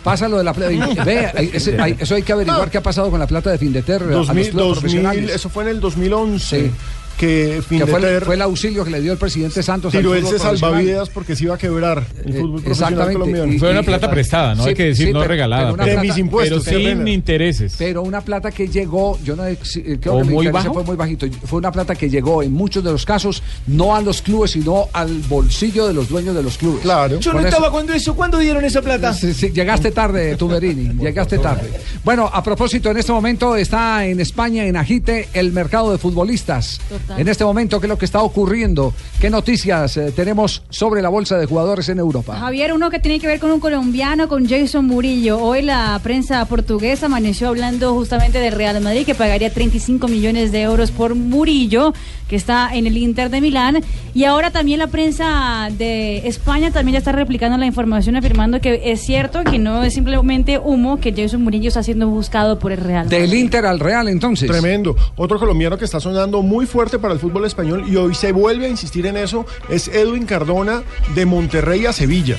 Pasa 0.03 0.27
lo 0.29 0.37
de 0.37 0.43
la 0.43 0.53
plata. 0.53 0.71
Ve, 1.05 1.31
ese- 1.53 1.79
hay- 1.81 1.95
eso 1.99 2.15
hay 2.15 2.23
que 2.23 2.31
averiguar 2.33 2.69
qué 2.71 2.77
ha 2.77 2.83
pasado 2.83 3.09
con 3.11 3.19
la 3.19 3.27
plata 3.27 3.49
de 3.51 3.57
Findeter 3.57 4.01
a 4.03 4.05
los 4.05 4.27
2000, 4.27 4.49
clubes 4.49 4.53
2000, 4.67 4.79
profesionales. 4.79 5.35
eso 5.35 5.49
fue 5.49 5.63
en 5.63 5.69
el 5.69 5.79
2011. 5.79 6.61
Sí. 6.67 6.71
Que 7.19 7.55
que 7.57 7.61
fue 7.61 7.77
el, 7.77 7.83
Findeter 7.85 8.23
fue 8.25 8.35
el 8.35 8.41
auxilio 8.41 8.85
que 8.85 8.91
le 8.91 9.01
dio 9.01 9.11
el 9.11 9.17
presidente 9.17 9.61
Santos 9.61 9.93
al 9.93 9.99
tiró 9.99 10.13
fútbol 10.13 10.33
ese 10.35 10.39
salvavidas 10.39 11.09
porque 11.09 11.35
se 11.35 11.43
iba 11.43 11.55
a 11.55 11.57
quebrar 11.57 12.05
el 12.23 12.35
Eh, 12.35 12.39
fútbol 12.39 12.61
profesional 12.61 12.93
exactamente. 12.93 13.13
colombiano. 13.13 13.53
Y- 13.53 13.59
Fue 13.59 13.71
una 13.71 13.81
y- 13.81 13.83
plata 13.83 14.09
prestada, 14.09 14.55
no 14.55 14.63
Sí, 14.63 14.69
hay 14.69 14.75
que 14.75 14.83
decir 14.85 15.07
sí, 15.07 15.13
no 15.13 15.19
pero- 15.19 15.29
regalada. 15.31 15.71
pero 15.71 15.83
de 15.85 15.91
plata- 15.91 16.01
mis 16.01 16.17
impuestos. 16.17 16.63
pero 16.63 16.79
sin 16.79 17.07
intereses. 17.09 17.75
Pero 17.77 18.03
una 18.03 18.21
plata 18.21 18.51
que 18.51 18.67
llegó, 18.69 19.19
yo 19.23 19.35
no 19.35 19.45
eh, 19.45 19.57
creo 19.99 20.13
¿O 20.13 20.17
que 20.19 20.23
mi 20.23 20.33
muy 20.33 20.45
interés 20.47 20.63
bajo? 20.63 20.73
fue 20.75 20.83
muy 20.85 20.95
bajito. 20.95 21.27
Fue 21.45 21.59
una 21.59 21.71
plata 21.73 21.93
que 21.95 22.09
llegó 22.09 22.41
en 22.41 22.53
muchos 22.53 22.83
de 22.83 22.91
los 22.93 23.05
casos 23.05 23.43
no 23.67 23.95
a 23.95 24.01
los 24.01 24.21
clubes, 24.21 24.51
sino 24.51 24.87
al 24.93 25.19
bolsillo 25.27 25.87
de 25.87 25.93
los 25.93 26.07
dueños 26.07 26.33
de 26.35 26.41
los 26.43 26.57
clubes. 26.57 26.81
Claro. 26.83 27.19
Yo 27.19 27.33
no 27.33 27.39
eso- 27.39 27.47
estaba 27.49 27.69
cuando 27.69 27.93
eso. 27.93 28.15
¿Cuándo 28.15 28.37
dieron 28.37 28.63
esa 28.63 28.81
plata? 28.81 29.13
Sí, 29.13 29.33
sí, 29.33 29.49
llegaste 29.51 29.91
tarde, 29.91 30.37
Tuberini, 30.37 30.93
llegaste 31.03 31.37
tarde. 31.37 31.69
Bueno, 32.05 32.29
a 32.31 32.41
propósito, 32.41 32.89
en 32.91 32.97
este 32.97 33.11
momento 33.11 33.57
está 33.57 34.05
en 34.05 34.21
España, 34.21 34.65
en 34.65 34.77
Agite, 34.77 35.27
el 35.33 35.51
mercado 35.51 35.91
de 35.91 35.97
futbolistas. 35.97 36.79
En 37.17 37.27
este 37.27 37.43
momento, 37.43 37.79
¿qué 37.79 37.87
es 37.87 37.89
lo 37.89 37.97
que 37.97 38.05
está 38.05 38.21
ocurriendo? 38.21 38.93
¿Qué 39.19 39.29
noticias 39.29 39.97
eh, 39.97 40.11
tenemos 40.15 40.63
sobre 40.69 41.01
la 41.01 41.09
bolsa 41.09 41.37
de 41.37 41.45
jugadores 41.45 41.89
en 41.89 41.99
Europa? 41.99 42.35
Javier, 42.35 42.73
uno 42.73 42.89
que 42.89 42.99
tiene 42.99 43.19
que 43.19 43.27
ver 43.27 43.39
con 43.39 43.51
un 43.51 43.59
colombiano, 43.59 44.27
con 44.27 44.47
Jason 44.47 44.85
Murillo. 44.85 45.39
Hoy 45.39 45.61
la 45.61 45.99
prensa 46.03 46.43
portuguesa 46.45 47.07
amaneció 47.07 47.47
hablando 47.47 47.93
justamente 47.93 48.39
del 48.39 48.53
Real 48.53 48.79
Madrid, 48.81 49.05
que 49.05 49.15
pagaría 49.15 49.51
35 49.51 50.07
millones 50.07 50.51
de 50.51 50.61
euros 50.61 50.91
por 50.91 51.15
Murillo, 51.15 51.93
que 52.27 52.35
está 52.35 52.69
en 52.73 52.87
el 52.87 52.97
Inter 52.97 53.29
de 53.29 53.41
Milán. 53.41 53.83
Y 54.13 54.25
ahora 54.25 54.51
también 54.51 54.79
la 54.79 54.87
prensa 54.87 55.69
de 55.77 56.27
España 56.27 56.71
también 56.71 56.93
ya 56.93 56.99
está 56.99 57.11
replicando 57.11 57.57
la 57.57 57.65
información, 57.65 58.15
afirmando 58.15 58.61
que 58.61 58.91
es 58.91 59.01
cierto 59.01 59.43
que 59.43 59.57
no 59.57 59.83
es 59.83 59.93
simplemente 59.93 60.59
humo, 60.59 60.99
que 60.99 61.11
Jason 61.11 61.41
Murillo 61.41 61.69
está 61.69 61.83
siendo 61.83 62.07
buscado 62.07 62.59
por 62.59 62.71
el 62.71 62.79
Real 62.79 63.05
Madrid. 63.05 63.17
Del 63.17 63.33
Inter 63.33 63.65
al 63.65 63.79
Real, 63.79 64.07
entonces. 64.07 64.49
Tremendo. 64.49 64.95
Otro 65.15 65.39
colombiano 65.39 65.77
que 65.77 65.85
está 65.85 65.99
sonando 65.99 66.41
muy 66.41 66.65
fuerte 66.65 66.98
para 66.99 67.13
el 67.13 67.19
fútbol 67.19 67.45
español 67.45 67.85
y 67.87 67.95
hoy 67.95 68.15
se 68.15 68.31
vuelve 68.31 68.65
a 68.65 68.69
insistir 68.69 69.05
en 69.05 69.17
eso 69.17 69.45
es 69.69 69.87
Edwin 69.87 70.25
Cardona 70.25 70.83
de 71.15 71.25
Monterrey 71.25 71.85
a 71.85 71.93
Sevilla. 71.93 72.37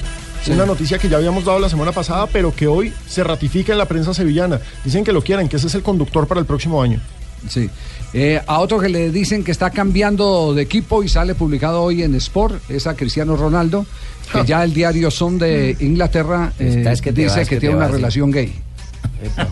Una 0.49 0.65
noticia 0.65 0.99
que 0.99 1.09
ya 1.09 1.19
habíamos 1.19 1.45
dado 1.45 1.59
la 1.59 1.69
semana 1.69 1.93
pasada, 1.93 2.27
pero 2.27 2.55
que 2.55 2.67
hoy 2.67 2.93
se 3.07 3.23
ratifica 3.23 3.73
en 3.73 3.79
la 3.79 3.85
prensa 3.85 4.15
sevillana. 4.15 4.61
Dicen 4.85 5.05
que 5.05 5.13
lo 5.13 5.23
quieren, 5.23 5.49
que 5.49 5.57
ese 5.57 5.67
es 5.67 5.75
el 5.75 5.83
conductor 5.83 6.27
para 6.27 6.41
el 6.41 6.47
próximo 6.47 6.83
año. 6.83 7.01
Sí. 7.49 7.69
Eh, 8.13 8.41
a 8.47 8.59
otro 8.59 8.81
que 8.81 8.89
le 8.89 9.11
dicen 9.11 9.45
que 9.45 9.53
está 9.53 9.71
cambiando 9.71 10.53
de 10.55 10.63
equipo 10.63 11.03
y 11.03 11.09
sale 11.09 11.35
publicado 11.35 11.83
hoy 11.83 12.03
en 12.03 12.15
Sport 12.17 12.71
es 12.71 12.87
a 12.87 12.97
Cristiano 12.97 13.37
Ronaldo, 13.37 13.87
que 14.33 14.45
ya 14.45 14.65
el 14.65 14.75
diario 14.75 15.11
Son 15.11 15.39
de 15.39 15.77
Inglaterra 15.81 16.53
eh, 16.59 16.85
es 16.91 17.01
que 17.01 17.13
dice 17.13 17.41
vas, 17.41 17.49
que, 17.49 17.57
que 17.57 17.61
tiene 17.61 17.77
una 17.77 17.85
vas, 17.85 17.93
sí. 17.93 17.97
relación 17.99 18.31
gay. 18.31 18.53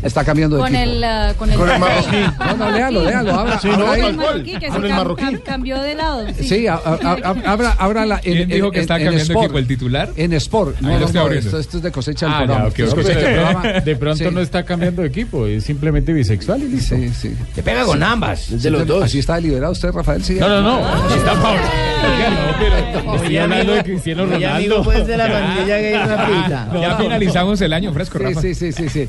Está 0.02 0.24
cambiando 0.24 0.56
de 0.56 0.62
Con 0.62 0.74
equipo. 0.74 0.90
el, 0.92 1.04
ah, 1.04 1.34
con 1.38 1.50
el, 1.50 1.58
Con 1.58 1.70
el 1.70 1.78
marroquí. 1.78 2.16
No, 2.38 2.56
no, 2.56 2.70
léalo, 2.70 3.04
léalo, 3.04 3.32
abra- 3.34 3.58
Sí, 3.60 3.68
abra 3.68 3.78
no, 3.86 3.92
ahí. 3.92 4.00
con 4.00 4.10
el 4.10 4.16
marroquí, 4.16 4.52
que 4.58 4.70
se 4.70 5.40
cambió 5.42 5.80
de 5.80 5.94
lado. 5.94 6.26
Sí. 6.38 6.44
Sí, 6.48 6.66
a- 6.66 6.74
a- 6.74 6.98
a- 7.02 7.52
abra, 7.52 7.76
abra 7.78 8.06
la. 8.06 8.16
En, 8.16 8.20
¿Quién 8.34 8.48
dijo 8.48 8.66
en- 8.66 8.72
que 8.72 8.80
está 8.80 8.96
en- 8.96 9.04
cambiando 9.04 9.32
Sport. 9.32 9.44
equipo? 9.46 9.58
¿El 9.58 9.66
titular? 9.66 10.10
En 10.16 10.32
Sport. 10.34 10.80
No, 10.80 10.88
no, 10.98 11.08
no, 11.12 11.28
esto, 11.30 11.58
esto 11.58 11.76
es 11.78 11.82
de 11.82 11.92
cosecha 11.92 12.26
del 12.26 12.34
Ah, 12.34 12.38
ya, 12.40 12.44
programa. 12.46 12.68
ok, 12.68 12.78
Esto 12.78 12.84
es 12.84 12.92
ok. 12.92 12.96
cosecha 12.98 13.18
del 13.18 13.28
De, 13.28 13.34
programa. 13.42 13.80
de 13.84 13.96
pronto 13.96 14.24
Sí. 14.24 14.30
no 14.34 14.40
está 14.40 14.62
cambiando 14.64 15.02
de 15.02 15.08
equipo, 15.08 15.46
es 15.46 15.64
simplemente 15.64 16.12
bisexual 16.12 16.62
y 16.62 16.68
listo. 16.68 16.96
Sí, 16.96 17.08
sí. 17.10 17.36
Se 17.54 17.62
pega 17.62 17.84
con 17.84 18.02
ambas. 18.02 18.40
Sí, 18.40 18.68
Así 19.02 19.18
está 19.18 19.36
deliberado 19.36 19.72
usted, 19.72 19.90
Rafael. 19.92 20.22
Sí. 20.24 20.34
No, 20.40 20.48
no, 20.48 20.62
no. 20.62 21.14
Está 21.14 21.34
no, 21.34 22.58
pero 22.58 23.16
estoy 23.16 23.36
hablando 23.38 23.72
de 23.74 23.82
Cristiano 23.84 24.26
Ronaldo. 24.26 24.82
pues, 24.84 25.06
de 25.06 25.16
la 25.16 25.28
pandilla. 25.28 26.80
Ya 26.80 26.96
finalizamos 26.96 27.60
el 27.60 27.72
año 27.72 27.92
fresco, 27.92 28.18
Sí, 28.18 28.24
Rafa. 28.24 28.40
sí, 28.40 28.54
sí, 28.54 28.72
sí, 28.72 28.88
sí. 28.88 29.08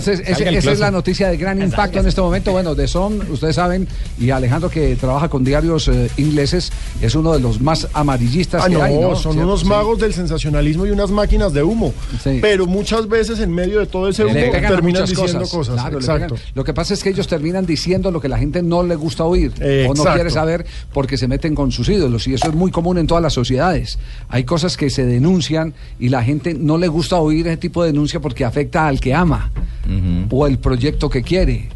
Entonces, 0.00 0.26
ese- 0.26 0.56
esa 0.56 0.72
es 0.72 0.78
la 0.78 0.90
noticia 0.90 1.28
de 1.28 1.36
gran 1.36 1.60
impacto 1.60 1.98
en 2.00 2.06
este 2.06 2.20
momento. 2.20 2.52
Bueno, 2.52 2.74
de 2.74 2.88
Son, 2.88 3.20
ustedes 3.30 3.56
saben, 3.56 3.86
y 4.18 4.30
Alejandro 4.30 4.70
que 4.70 4.96
trabaja 4.96 5.28
con 5.28 5.44
diarios 5.44 5.88
eh, 5.88 6.10
ingleses, 6.16 6.72
es 7.02 7.14
uno 7.14 7.32
de 7.32 7.40
los 7.40 7.60
más 7.60 7.86
amarillistas 7.92 8.62
Ah, 8.64 8.68
que 8.68 8.74
no, 8.74 8.82
hay, 8.82 8.94
¿no? 8.98 9.14
son 9.16 9.32
¿Cierto? 9.32 9.48
unos 9.48 9.60
Sí. 9.60 9.66
magos 9.66 9.98
del 10.00 10.14
sensacionalismo 10.14 10.86
y 10.86 10.90
unas 10.90 11.10
máquinas 11.10 11.52
de 11.52 11.62
humo. 11.62 11.92
Pero 12.40 12.66
muchas 12.66 13.08
veces 13.08 13.40
en 13.40 13.52
medio 13.52 13.78
de 13.80 13.86
todo 13.86 14.08
ese 14.08 14.24
humo 14.24 14.34
terminan 14.34 15.04
diciendo 15.06 15.46
cosas. 15.48 15.74
Claro, 15.74 15.98
Exacto. 15.98 16.36
Lo 16.54 16.64
que 16.64 16.72
pasa 16.74 16.94
es 16.94 17.02
que 17.02 17.10
ellos 17.10 17.26
terminan 17.28 17.66
diciendo 17.66 18.10
lo 18.10 18.20
que 18.20 18.28
la 18.28 18.38
gente 18.38 18.62
no 18.62 18.82
le 18.82 18.94
gusta 18.96 19.24
oír 19.24 19.52
o 19.58 19.58
no 19.60 19.90
exacto. 19.92 20.14
quiere 20.14 20.30
saber 20.30 20.66
porque 20.92 21.16
se 21.18 21.28
meten 21.28 21.54
con 21.54 21.72
sus 21.72 21.88
ídolos 21.88 22.26
y 22.26 22.34
eso 22.34 22.48
es 22.48 22.54
muy 22.54 22.70
común 22.70 22.98
en 22.98 23.06
todas 23.06 23.22
las 23.22 23.32
sociedades. 23.32 23.98
Hay 24.28 24.44
cosas 24.44 24.76
que 24.76 24.90
se 24.90 25.04
denuncian 25.04 25.74
y 25.98 26.08
la 26.08 26.22
gente 26.22 26.54
no 26.54 26.78
le 26.78 26.88
gusta 26.88 27.16
oír 27.16 27.46
ese 27.46 27.56
tipo 27.56 27.82
de 27.82 27.92
denuncia 27.92 28.20
porque 28.20 28.44
afecta 28.44 28.86
al 28.88 29.00
que 29.00 29.14
ama 29.14 29.50
o 30.30 30.46
el 30.46 30.58
proyecto 30.58 31.08
que 31.08 31.22
quiere. 31.22 31.68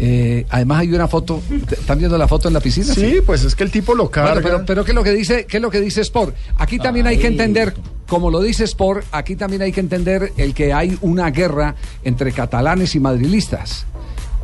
Eh, 0.00 0.46
además 0.50 0.80
hay 0.80 0.92
una 0.92 1.08
foto, 1.08 1.42
¿están 1.70 1.98
viendo 1.98 2.16
la 2.16 2.28
foto 2.28 2.46
en 2.48 2.54
la 2.54 2.60
piscina? 2.60 2.94
Sí, 2.94 3.16
pues 3.24 3.44
es 3.44 3.54
que 3.56 3.64
el 3.64 3.70
tipo 3.70 3.94
lo 3.94 4.08
carga. 4.10 4.34
Bueno, 4.34 4.46
pero, 4.46 4.66
pero 4.66 4.84
¿qué 4.84 4.92
es 4.92 4.94
lo 4.94 5.02
que 5.02 5.12
dice, 5.12 5.46
qué 5.46 5.56
es 5.56 5.62
lo 5.62 5.70
que 5.70 5.80
dice 5.80 6.02
Sport? 6.02 6.36
Aquí 6.56 6.78
también 6.78 7.06
hay 7.08 7.18
que 7.18 7.26
entender, 7.26 7.74
como 8.06 8.30
lo 8.30 8.40
dice 8.40 8.64
Sport, 8.64 9.04
aquí 9.10 9.34
también 9.34 9.62
hay 9.62 9.72
que 9.72 9.80
entender 9.80 10.32
el 10.36 10.54
que 10.54 10.72
hay 10.72 10.96
una 11.00 11.30
guerra 11.30 11.74
entre 12.04 12.32
catalanes 12.32 12.94
y 12.94 13.00
madrilistas. 13.00 13.86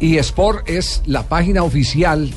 Y 0.01 0.17
Sport 0.19 0.69
es 0.69 1.03
la 1.07 1.23
página 1.29 1.63
oficial 1.63 2.33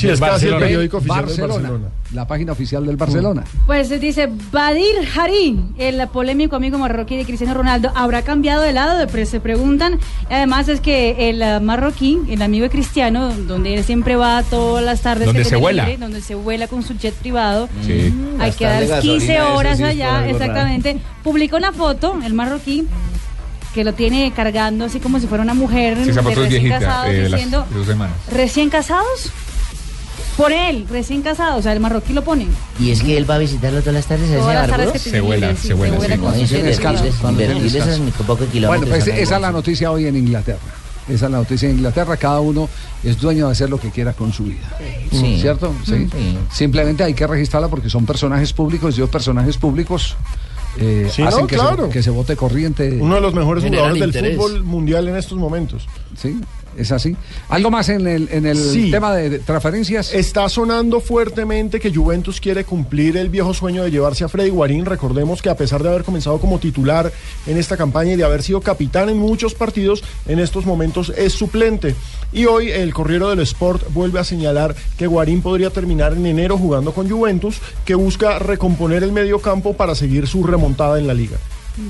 Sí, 0.00 0.08
es 0.08 0.20
casi 0.20 0.46
el 0.48 0.56
periódico 0.58 0.96
oficial 0.98 1.26
del 1.26 1.36
Barcelona. 1.40 1.88
La 2.12 2.26
página 2.26 2.52
oficial 2.52 2.84
del 2.86 2.96
Barcelona. 2.96 3.44
Pues 3.66 3.88
dice 4.00 4.28
Badir 4.50 4.96
Hari, 5.16 5.60
el 5.78 6.08
polémico 6.08 6.56
amigo 6.56 6.76
marroquí 6.78 7.16
de 7.16 7.24
Cristiano 7.24 7.54
Ronaldo, 7.54 7.92
¿habrá 7.94 8.22
cambiado 8.22 8.62
de 8.62 8.72
lado? 8.72 9.06
Pre- 9.06 9.26
Se 9.26 9.38
preguntan. 9.40 9.98
Además 10.28 10.68
es 10.68 10.80
que 10.80 11.30
el 11.30 11.42
ah, 11.42 11.60
marroquí, 11.60 12.18
el 12.28 12.42
amigo 12.42 12.64
de 12.64 12.70
Cristiano, 12.70 13.32
donde 13.46 13.74
él 13.74 13.84
siempre 13.84 14.16
va 14.16 14.42
todas 14.42 14.84
las 14.84 15.02
tardes, 15.02 15.26
Donde 15.26 15.42
que 15.42 15.48
se 15.48 15.56
vuela. 15.56 15.84
libre, 15.84 15.98
donde 15.98 16.20
se 16.20 16.34
vuela 16.34 16.66
con 16.66 16.82
su 16.82 16.94
jet 16.98 17.14
privado. 17.14 17.68
Sí. 17.86 18.12
Hay 18.40 18.52
que 18.52 18.64
dar 18.64 18.82
15 18.82 18.88
gasolina, 18.96 19.34
eso 19.34 19.54
horas 19.54 19.76
sí 19.78 19.84
allá, 19.84 20.08
algo 20.18 20.20
raro. 20.24 20.30
exactamente. 20.36 20.96
Publicó 21.22 21.56
una 21.58 21.72
foto, 21.72 22.18
el 22.24 22.34
marroquí, 22.34 22.86
que 23.74 23.84
lo 23.84 23.92
tiene 23.94 24.32
cargando 24.34 24.86
así 24.86 24.98
como 24.98 25.20
si 25.20 25.28
fuera 25.28 25.44
una 25.44 25.54
mujer 25.54 25.96
Sí, 25.98 26.04
de 26.06 26.10
es 26.10 26.16
recién 26.24 26.48
viejita, 26.48 26.78
casados, 26.80 27.08
eh, 27.08 27.22
las 27.22 27.30
diciendo, 27.32 27.66
de 27.70 27.76
dos 27.78 27.86
semanas. 27.86 28.16
¿recién 28.32 28.68
casados? 28.68 29.30
Por 30.40 30.52
él, 30.52 30.86
recién 30.88 31.20
casados, 31.20 31.58
o 31.58 31.62
sea, 31.62 31.72
el 31.74 31.80
marroquí 31.80 32.14
lo 32.14 32.24
pone. 32.24 32.46
Y 32.78 32.90
es 32.90 33.02
que 33.02 33.18
él 33.18 33.28
va 33.28 33.34
a 33.34 33.38
visitarlo 33.38 33.80
todas 33.80 33.94
las 33.94 34.06
tardes 34.06 34.30
a 34.30 34.64
ese 34.64 34.92
que 34.92 34.98
Se 34.98 35.20
vuela, 35.20 35.54
se 35.54 35.74
vuela, 35.74 35.96
pocos 38.26 38.48
Bueno, 38.50 38.86
pues 38.86 39.06
esa 39.06 39.36
es 39.36 39.42
la 39.42 39.52
noticia 39.52 39.90
hoy 39.90 40.06
en 40.06 40.16
Inglaterra. 40.16 40.58
Esa 41.08 41.26
es 41.26 41.32
la 41.32 41.38
noticia 41.38 41.68
en 41.68 41.76
Inglaterra. 41.76 42.16
Cada 42.16 42.40
uno 42.40 42.68
es 43.04 43.20
dueño 43.20 43.46
de 43.46 43.52
hacer 43.52 43.68
lo 43.68 43.78
que 43.78 43.90
quiera 43.90 44.14
con 44.14 44.32
su 44.32 44.44
vida. 44.44 44.78
Sí. 45.10 45.38
¿Cierto? 45.40 45.74
Sí. 45.84 46.08
Sí. 46.10 46.38
Simplemente 46.50 47.02
hay 47.04 47.12
que 47.12 47.26
registrarla 47.26 47.68
porque 47.68 47.90
son 47.90 48.06
personajes 48.06 48.52
públicos 48.52 48.96
y 48.96 49.00
los 49.00 49.10
personajes 49.10 49.58
públicos 49.58 50.16
eh, 50.78 51.08
Sí, 51.10 51.22
hacen 51.22 51.42
no, 51.42 51.46
que, 51.46 51.56
claro. 51.56 51.86
se, 51.86 51.92
que 51.92 52.02
se 52.02 52.10
vote 52.10 52.36
corriente. 52.36 52.98
Uno 53.00 53.16
de 53.16 53.20
los 53.20 53.34
mejores 53.34 53.64
jugadores 53.64 53.98
del 54.00 54.08
interés. 54.08 54.36
fútbol 54.36 54.62
mundial 54.62 55.08
en 55.08 55.16
estos 55.16 55.36
momentos. 55.36 55.86
Sí, 56.16 56.40
es 56.76 56.92
así. 56.92 57.16
¿Algo 57.48 57.70
más 57.70 57.88
en 57.88 58.06
el, 58.06 58.28
en 58.30 58.46
el 58.46 58.56
Sí. 58.56 58.90
tema 58.90 59.14
de 59.14 59.38
transferencias? 59.40 60.12
Está 60.14 60.48
sonando 60.48 61.00
fuertemente 61.00 61.80
que 61.80 61.92
Juventus 61.94 62.40
quiere 62.40 62.64
cumplir 62.64 63.16
el 63.16 63.28
viejo 63.28 63.52
sueño 63.54 63.82
de 63.82 63.90
llevarse 63.90 64.24
a 64.24 64.28
Freddy 64.28 64.50
Guarín. 64.50 64.84
Recordemos 64.86 65.42
que 65.42 65.48
a 65.50 65.56
pesar 65.56 65.82
de 65.82 65.88
haber 65.88 66.04
comenzado 66.04 66.38
como 66.38 66.58
titular 66.58 67.12
en 67.46 67.56
esta 67.58 67.76
campaña 67.76 68.12
y 68.12 68.16
de 68.16 68.24
haber 68.24 68.42
sido 68.42 68.60
capitán 68.60 69.08
en 69.08 69.18
muchos 69.18 69.54
partidos, 69.54 70.02
en 70.26 70.38
estos 70.38 70.66
momentos 70.66 71.12
es 71.16 71.32
suplente. 71.32 71.94
Y 72.32 72.46
hoy 72.46 72.70
el 72.70 72.94
Corriero 72.94 73.28
del 73.30 73.40
Sport 73.40 73.92
vuelve 73.92 74.20
a 74.20 74.24
señalar 74.24 74.74
que 74.96 75.06
Guarín 75.06 75.42
podría 75.42 75.70
terminar 75.70 76.12
en 76.12 76.24
enero 76.26 76.56
jugando 76.56 76.92
con 76.92 77.10
Juventus, 77.10 77.56
que 77.84 77.94
busca 77.94 78.38
recomponer 78.38 79.02
el 79.02 79.12
medio 79.12 79.40
campo 79.40 79.74
para 79.74 79.94
seguir 79.94 80.26
su 80.28 80.44
remontada 80.44 80.98
en 80.98 81.06
la 81.06 81.14
liga. 81.14 81.36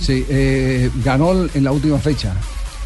Sí, 0.00 0.24
eh, 0.28 0.90
ganó 1.04 1.32
en 1.52 1.64
la 1.64 1.72
última 1.72 1.98
fecha. 1.98 2.34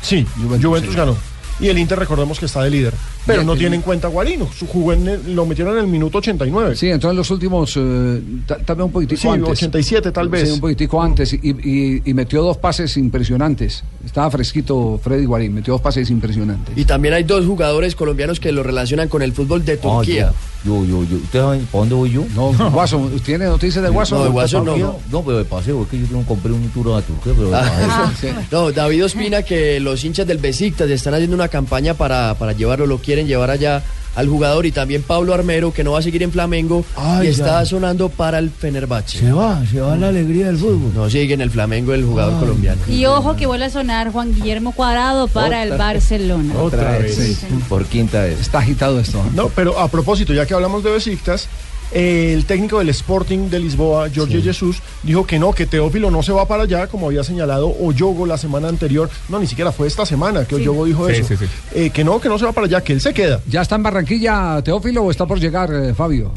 Sí, 0.03 0.27
Juventus, 0.63 0.95
ganó. 0.97 1.17
Y 1.61 1.69
el 1.69 1.79
Inter 1.79 1.99
recordemos 1.99 2.38
que 2.38 2.47
está 2.47 2.62
de 2.62 2.71
líder. 2.71 2.95
Pero 3.27 3.38
Bien, 3.40 3.47
no 3.47 3.57
tiene 3.57 3.77
en 3.77 3.83
cuenta 3.83 4.09
a 4.09 4.11
Guarino. 4.11 4.49
Su 4.53 4.67
jugó 4.67 4.93
en 4.93 5.35
lo 5.35 5.47
metieron 5.47 5.75
en 5.79 5.85
el 5.85 5.87
minuto 5.87 6.19
89. 6.19 6.75
Sí, 6.77 6.88
entonces 6.90 7.17
los 7.17 7.31
últimos, 7.31 7.73
eh, 7.77 8.21
ta- 8.47 8.59
tal 8.59 8.77
vez 8.77 8.85
un 8.87 8.93
poquitico 8.93 9.21
Sí, 9.23 9.29
antes. 9.29 9.49
87 9.51 10.12
tal 10.12 10.29
vez. 10.29 10.49
Sí, 10.49 10.55
un 10.55 10.61
poquitico 10.61 11.01
antes. 11.03 11.33
Y, 11.33 11.38
y- 11.51 12.03
y 12.05 12.12
metió 12.14 12.43
dos 12.43 12.59
pases 12.59 12.97
impresionantes. 12.97 13.85
Estaba 14.05 14.31
fresquito 14.31 15.01
Freddy 15.03 15.25
Guarín, 15.25 15.55
metió 15.55 15.75
dos 15.75 15.81
pases 15.81 16.11
impresionantes. 16.11 16.77
Y 16.77 16.85
también 16.85 17.14
hay 17.14 17.23
dos 17.25 17.47
jugadores 17.47 17.95
colombianos 17.95 18.40
que 18.40 18.53
lo 18.53 18.62
relacionan 18.62 19.09
con 19.09 19.23
el 19.23 19.33
fútbol 19.33 19.64
de 19.64 19.77
Turquía. 19.79 20.33
Yo, 20.64 20.83
yo, 20.85 21.05
yo. 21.05 21.17
¿Ustedes 21.17 21.45
saben 21.45 21.67
para 21.67 21.81
dónde 21.81 21.95
voy 21.95 22.11
yo? 22.11 22.25
No, 22.35 22.53
Guaso, 22.71 23.11
¿tiene 23.25 23.45
noticias 23.45 23.85
de 23.85 23.90
Guaso? 23.90 24.17
No, 24.17 24.25
de 24.25 24.31
Guaso 24.31 24.64
no. 24.64 24.77
No, 24.77 24.97
no, 25.11 25.23
pero 25.23 25.38
de 25.38 25.45
paseo, 25.45 25.83
es 25.83 25.88
que 25.88 25.99
yo 26.01 26.07
no 26.11 26.23
compré 26.23 26.53
un 26.53 26.69
tour 26.71 26.93
a 26.99 27.03
Turquía, 27.03 27.33
pero 27.37 27.51
Ah. 27.55 28.12
No, 28.51 28.73
David 28.73 29.05
Ospina 29.05 29.43
que 29.43 29.79
los 29.81 30.03
hinchas 30.05 30.27
del 30.27 30.38
Besiktas 30.38 30.88
están 30.90 31.12
haciendo 31.14 31.37
una 31.37 31.44
campaña 31.49 31.95
para, 31.95 32.35
para 32.35 32.53
llevarlo, 32.53 32.87
lo 32.87 32.99
quieren 32.99 33.27
llevar 33.27 33.51
allá 33.51 33.83
al 34.15 34.29
jugador 34.29 34.65
y 34.65 34.73
también 34.73 35.03
Pablo 35.03 35.35
Armero 35.35 35.73
que 35.73 35.83
no 35.83 35.93
va 35.93 35.99
a 35.99 36.03
seguir 36.03 36.23
en 36.23 36.31
Flamengo 36.31 36.85
Ay, 36.97 37.27
y 37.27 37.31
está 37.31 37.61
ya. 37.61 37.67
sonando 37.67 38.09
para 38.09 38.39
el 38.39 38.51
Fenerbahce. 38.51 39.19
Se 39.19 39.33
va, 39.33 39.61
se 39.67 39.81
va 39.81 39.97
la 39.97 40.09
alegría 40.09 40.47
del 40.47 40.57
fútbol. 40.57 40.93
No 40.95 41.11
sigue 41.11 41.35
en 41.35 41.41
el 41.41 41.51
Flamengo 41.51 41.93
el 41.95 42.05
jugador 42.05 42.39
colombiano. 42.39 42.81
Y 42.89 43.07
ojo 43.07 43.35
que 43.37 43.47
vuelve 43.47 43.65
a 43.67 43.71
sonar 43.71 44.13
Juan 44.13 44.33
Guillermo 44.33 44.73
Cuadrado 44.73 45.27
para 45.27 45.63
el 45.63 45.77
Barcelona. 45.77 46.55
Otra 46.61 46.99
vez. 46.99 47.17
Sí. 47.17 47.47
Por 47.69 47.87
quinta 47.87 48.23
vez. 48.23 48.41
Está 48.41 48.59
agitado 48.59 49.01
esto. 49.01 49.21
No, 49.35 49.49
pero 49.49 49.79
a 49.81 49.89
propósito, 49.89 50.33
ya 50.33 50.47
que 50.47 50.55
hablamos 50.55 50.85
de 50.85 50.93
Besiktas, 50.93 51.49
el 51.92 52.44
técnico 52.47 52.79
del 52.79 52.88
Sporting 52.88 53.49
de 53.51 53.61
Lisboa, 53.61 54.09
Jorge 54.14 54.42
Jesús, 54.42 54.79
dijo 55.03 55.27
que 55.27 55.38
no, 55.38 55.53
que 55.53 55.66
Teófilo 55.66 56.11
no 56.11 56.23
se 56.23 56.33
va 56.33 56.47
para 56.47 56.64
allá, 56.64 56.87
como 56.88 57.07
había 57.07 57.23
señalado 57.25 57.73
Oyogo 57.81 58.27
la 58.27 58.37
semana 58.38 58.68
anterior. 58.68 59.09
No, 59.29 59.38
ni 59.38 59.47
siquiera 59.47 59.70
fue 59.73 59.87
esta 59.87 60.05
semana 60.07 60.44
que 60.44 60.57
Sí. 60.57 60.62
Oyogo 60.62 60.85
dijo 60.85 61.07
Sí, 61.09 61.14
eso. 61.16 61.29
sí, 61.29 61.37
sí. 61.37 61.44
Eh, 61.75 61.90
que 61.90 62.03
no, 62.05 62.20
que 62.20 62.29
no 62.29 62.38
se 62.38 62.44
va 62.44 62.53
para 62.53 62.66
allá, 62.66 62.81
que 62.83 62.92
él 62.92 63.01
se 63.01 63.12
queda. 63.14 63.40
¿Ya 63.49 63.62
está 63.62 63.77
en 63.77 63.83
Barranquilla 63.83 64.61
Teófilo 64.64 65.03
o 65.05 65.11
está 65.11 65.27
por 65.27 65.38
llegar, 65.38 65.73
eh, 65.73 65.94
Fabio? 65.94 66.33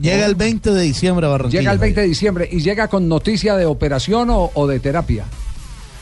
Llega 0.00 0.26
el 0.26 0.34
20 0.34 0.70
de 0.72 0.82
diciembre 0.82 1.26
a 1.26 1.28
Barranquilla. 1.30 1.60
Llega 1.60 1.72
el 1.72 1.78
20 1.78 2.00
de 2.00 2.06
diciembre 2.08 2.48
y 2.50 2.60
llega 2.60 2.88
con 2.88 3.08
noticia 3.08 3.56
de 3.56 3.64
operación 3.66 4.28
o, 4.30 4.50
o 4.54 4.66
de 4.66 4.80
terapia. 4.80 5.24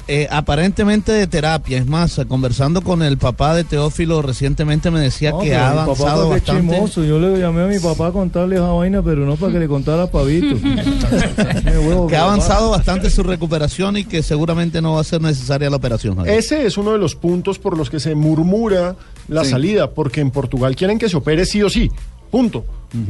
Eh, 0.08 0.26
aparentemente 0.30 1.12
de 1.12 1.26
terapia. 1.28 1.78
Es 1.78 1.86
más, 1.86 2.20
conversando 2.26 2.82
con 2.82 3.02
el 3.02 3.18
papá 3.18 3.54
de 3.54 3.62
Teófilo 3.64 4.20
recientemente 4.20 4.90
me 4.90 4.98
decía 5.00 5.30
No, 5.30 5.38
que 5.38 5.54
ha 5.54 5.68
papá 5.70 5.82
avanzado 5.84 6.28
bastante. 6.28 6.72
chismoso. 6.72 7.04
Yo 7.04 7.20
le 7.20 7.38
llamé 7.38 7.62
a 7.62 7.66
mi 7.66 7.78
papá 7.78 8.08
a 8.08 8.12
contarle 8.12 8.56
esa 8.56 8.66
vaina, 8.72 9.00
pero 9.02 9.24
no 9.24 9.36
para 9.36 9.52
que 9.52 9.58
le 9.60 9.68
contara 9.68 10.02
a 10.04 10.10
Pavito. 10.10 10.56
que 12.08 12.16
ha 12.16 12.22
avanzado 12.24 12.70
bastante 12.70 13.10
su 13.10 13.22
recuperación 13.22 13.96
y 13.96 14.04
que 14.04 14.22
seguramente 14.22 14.82
no 14.82 14.94
va 14.94 15.00
a 15.00 15.04
ser 15.04 15.20
necesaria 15.20 15.70
la 15.70 15.76
operación. 15.76 16.16
Javier. 16.16 16.36
Ese 16.38 16.66
es 16.66 16.76
uno 16.76 16.92
de 16.92 16.98
los 16.98 17.14
puntos 17.14 17.58
por 17.58 17.76
los 17.76 17.88
que 17.88 18.00
se 18.00 18.14
murmura 18.14 18.96
la 19.28 19.44
Sí. 19.44 19.50
salida, 19.50 19.90
porque 19.90 20.20
en 20.20 20.30
Portugal 20.30 20.74
quieren 20.76 20.98
que 20.98 21.08
se 21.08 21.16
opere 21.16 21.46
sí 21.46 21.62
o 21.62 21.70
sí. 21.70 21.90
Punto. 22.30 22.64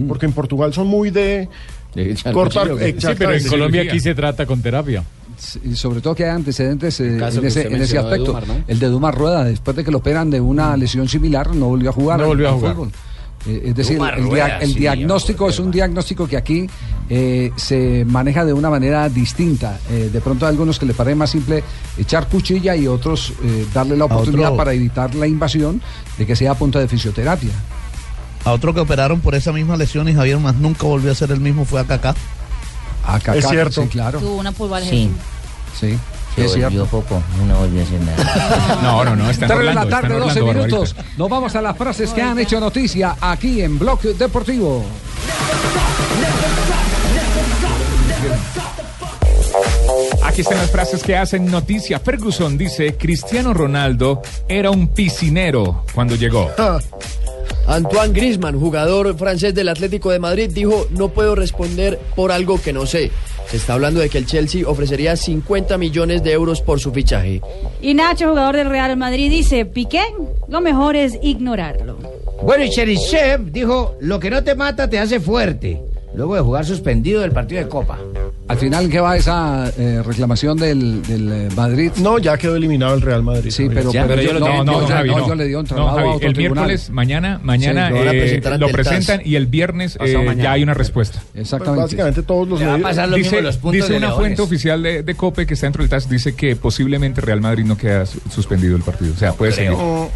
Porque 0.08 0.26
en 0.26 0.32
Portugal 0.32 0.72
son 0.74 0.86
muy 0.88 1.10
de 1.10 1.48
cortar. 2.32 2.68
Sí, 2.98 3.06
pero 3.18 3.34
en. 3.34 3.46
Colombia 3.48 3.82
aquí 3.82 3.98
se 4.00 4.14
trata 4.14 4.46
con 4.46 4.60
terapia. 4.62 5.02
Y 5.64 5.74
sobre 5.76 6.00
todo 6.00 6.14
que 6.14 6.24
hay 6.24 6.30
antecedentes 6.30 7.00
eh, 7.00 7.16
en 7.16 7.22
ese, 7.24 7.40
usted 7.40 7.60
en 7.60 7.66
ese 7.66 7.78
mencionó 7.78 8.08
de 8.08 8.14
aspecto. 8.14 8.26
Dumar, 8.32 8.46
¿no? 8.48 8.64
El 8.66 8.78
de 8.78 8.86
Dumar 8.88 9.14
Rueda, 9.16 9.44
después 9.44 9.76
de 9.76 9.84
que 9.84 9.90
lo 9.90 9.98
operan 9.98 10.30
de 10.30 10.40
una 10.40 10.76
lesión 10.76 11.08
similar, 11.08 11.54
no 11.54 11.66
volvió 11.68 11.90
a 11.90 11.92
jugar. 11.92 12.18
No 12.18 12.24
al- 12.24 12.28
volvió 12.30 12.48
a 12.48 12.52
jugar. 12.52 12.74
fútbol. 12.74 12.92
Eh, 13.44 13.62
es 13.66 13.74
decir, 13.74 13.98
el, 14.00 14.14
dia- 14.22 14.24
ruedas, 14.24 14.62
el 14.62 14.72
sí, 14.72 14.78
diagnóstico 14.78 15.48
es 15.48 15.58
un 15.58 15.72
diagnóstico 15.72 16.28
que 16.28 16.36
aquí 16.36 16.68
eh, 17.10 17.50
se 17.56 18.04
maneja 18.04 18.44
de 18.44 18.52
una 18.52 18.70
manera 18.70 19.08
distinta. 19.08 19.80
Eh, 19.90 20.10
de 20.12 20.20
pronto 20.20 20.46
a 20.46 20.48
algunos 20.48 20.78
que 20.78 20.86
les 20.86 20.94
parece 20.94 21.16
más 21.16 21.30
simple 21.30 21.64
echar 21.98 22.28
cuchilla 22.28 22.76
y 22.76 22.86
otros 22.86 23.32
eh, 23.42 23.66
darle 23.74 23.96
la 23.96 24.04
oportunidad 24.04 24.50
otro- 24.52 24.58
para 24.58 24.72
evitar 24.74 25.14
la 25.16 25.26
invasión 25.26 25.82
de 26.18 26.24
que 26.24 26.36
sea 26.36 26.52
a 26.52 26.54
punto 26.54 26.78
de 26.78 26.86
fisioterapia. 26.86 27.50
A 28.44 28.52
otro 28.52 28.72
que 28.74 28.80
operaron 28.80 29.20
por 29.20 29.34
esa 29.34 29.52
misma 29.52 29.76
lesión 29.76 30.08
y 30.08 30.14
Javier 30.14 30.38
más 30.38 30.54
nunca 30.56 30.84
volvió 30.86 31.10
a 31.10 31.14
ser 31.16 31.32
el 31.32 31.40
mismo 31.40 31.64
fue 31.64 31.80
a 31.80 31.84
Kaká. 31.84 32.14
A 33.04 33.18
Kaká, 33.18 33.38
Es 33.38 33.48
cierto. 33.48 33.82
sí, 33.82 33.88
claro. 33.88 34.18
Tuvo 34.20 34.36
una 34.36 34.52
pulvar 34.52 34.82
Sí. 34.82 35.10
Sí, 35.78 35.98
Se 36.36 36.44
es 36.44 36.50
volvió 36.50 36.68
cierto. 36.70 36.86
poco, 36.86 37.22
no 37.46 37.58
volvió 37.58 37.80
a 37.80 37.84
hacer 37.84 38.00
nada. 38.00 38.78
No, 38.82 39.04
no, 39.04 39.16
no, 39.16 39.30
está 39.30 39.46
en 39.46 39.52
Tres 39.52 39.66
de 39.68 39.74
la 39.74 39.88
tarde, 39.88 40.14
12 40.18 40.40
Orlando, 40.40 40.52
minutos. 40.64 40.94
Barbarita. 40.94 41.16
Nos 41.18 41.28
vamos 41.30 41.56
a 41.56 41.62
las 41.62 41.76
frases 41.76 42.10
que 42.10 42.22
han 42.22 42.38
hecho 42.38 42.60
noticia 42.60 43.16
aquí 43.20 43.62
en 43.62 43.78
Blog 43.78 44.00
Deportivo. 44.02 44.84
Aquí 50.24 50.40
están 50.40 50.58
las 50.58 50.70
frases 50.70 51.02
que 51.02 51.16
hacen 51.16 51.50
noticia. 51.50 51.98
Ferguson 51.98 52.56
dice, 52.56 52.96
Cristiano 52.96 53.52
Ronaldo 53.52 54.22
era 54.48 54.70
un 54.70 54.88
piscinero 54.88 55.84
cuando 55.94 56.14
llegó. 56.16 56.50
Antoine 57.66 58.12
Griezmann, 58.12 58.58
jugador 58.58 59.16
francés 59.16 59.54
del 59.54 59.68
Atlético 59.68 60.10
de 60.10 60.18
Madrid, 60.18 60.50
dijo, 60.52 60.86
no 60.90 61.08
puedo 61.08 61.34
responder 61.34 61.98
por 62.16 62.32
algo 62.32 62.60
que 62.60 62.72
no 62.72 62.86
sé. 62.86 63.10
Se 63.48 63.56
está 63.56 63.74
hablando 63.74 64.00
de 64.00 64.08
que 64.08 64.18
el 64.18 64.26
Chelsea 64.26 64.68
ofrecería 64.68 65.16
50 65.16 65.78
millones 65.78 66.22
de 66.22 66.32
euros 66.32 66.60
por 66.60 66.80
su 66.80 66.92
fichaje. 66.92 67.40
Y 67.80 67.94
Nacho, 67.94 68.28
jugador 68.30 68.56
del 68.56 68.70
Real 68.70 68.96
Madrid, 68.96 69.30
dice, 69.30 69.64
Piqué, 69.64 70.02
lo 70.48 70.60
mejor 70.60 70.96
es 70.96 71.18
ignorarlo. 71.22 71.98
Bueno, 72.42 72.64
y 72.64 72.70
Cherisev 72.70 73.52
dijo, 73.52 73.96
lo 74.00 74.18
que 74.18 74.30
no 74.30 74.42
te 74.42 74.54
mata 74.54 74.88
te 74.88 74.98
hace 74.98 75.20
fuerte. 75.20 75.80
Luego 76.14 76.34
de 76.34 76.40
jugar 76.42 76.64
suspendido 76.66 77.22
del 77.22 77.32
partido 77.32 77.62
de 77.62 77.68
Copa. 77.68 77.98
Al 78.48 78.58
final, 78.58 78.90
¿qué 78.90 79.00
va 79.00 79.16
esa 79.16 79.72
eh, 79.78 80.02
reclamación 80.04 80.58
del, 80.58 81.00
del, 81.02 81.32
eh, 81.32 81.48
Madrid? 81.56 81.90
No, 81.96 82.18
ya 82.18 82.36
quedó 82.36 82.54
eliminado 82.56 82.94
el 82.94 83.00
Real 83.00 83.22
Madrid. 83.22 83.50
Sí, 83.50 83.68
pero, 83.72 83.90
Ya, 83.92 84.06
pero 84.06 84.20
yo 84.20 84.32
yo, 84.32 84.38
lo 84.38 84.44
tengo, 84.44 84.64
no, 84.64 84.72
no, 84.72 84.80
yo- 84.82 84.86
Javi, 84.88 85.08
no, 85.10 85.18
no. 85.18 85.28
yo 85.28 85.34
le 85.36 85.44
di 85.46 85.54
un 85.54 85.62
No, 85.62 85.68
traslado 85.68 85.96
Javi, 85.96 86.08
a 86.08 86.12
otro 86.12 86.28
el 86.28 86.34
tribunal. 86.34 86.64
miércoles, 86.66 86.90
mañana, 86.90 87.40
mañana 87.42 87.88
Sí, 87.88 87.94
lo 87.94 88.00
eh, 88.12 88.40
lo 88.58 88.66
TAS. 88.66 88.72
presentan 88.72 89.22
y 89.24 89.36
el 89.36 89.46
viernes 89.46 89.96
eh, 90.00 90.18
mañana. 90.18 90.42
ya 90.42 90.52
hay 90.52 90.62
una 90.64 90.74
respuesta. 90.74 91.22
Pues 91.32 91.42
Exactamente. 91.44 91.82
básicamente 91.82 92.22
todos 92.22 92.46
los 92.48 92.60
va 92.62 92.74
a 92.74 92.78
pasar 92.78 93.08
lo 93.08 93.16
mismo 93.16 93.30
Dice, 93.30 93.42
los 93.42 93.56
puntos 93.56 93.72
dice 93.72 93.92
de 93.92 93.96
una 93.98 94.08
Leones. 94.08 94.20
fuente 94.26 94.42
oficial 94.42 94.82
de, 94.82 95.02
de 95.02 95.14
COPE 95.14 95.46
que 95.46 95.54
está 95.54 95.66
dentro 95.66 95.82
del 95.82 95.88
TAS, 95.88 96.10
dice 96.10 96.34
que 96.34 96.54
posiblemente 96.56 97.22
Real 97.22 97.40
Madrid 97.40 97.64
no 97.64 97.78
queda 97.78 98.04
su- 98.04 98.20
suspendido 98.28 98.76
el 98.76 98.82
partido. 98.82 99.14
O 99.14 99.16
sea, 99.16 99.32
puede. 99.32 99.56
Le 99.62 99.70
va 99.70 100.08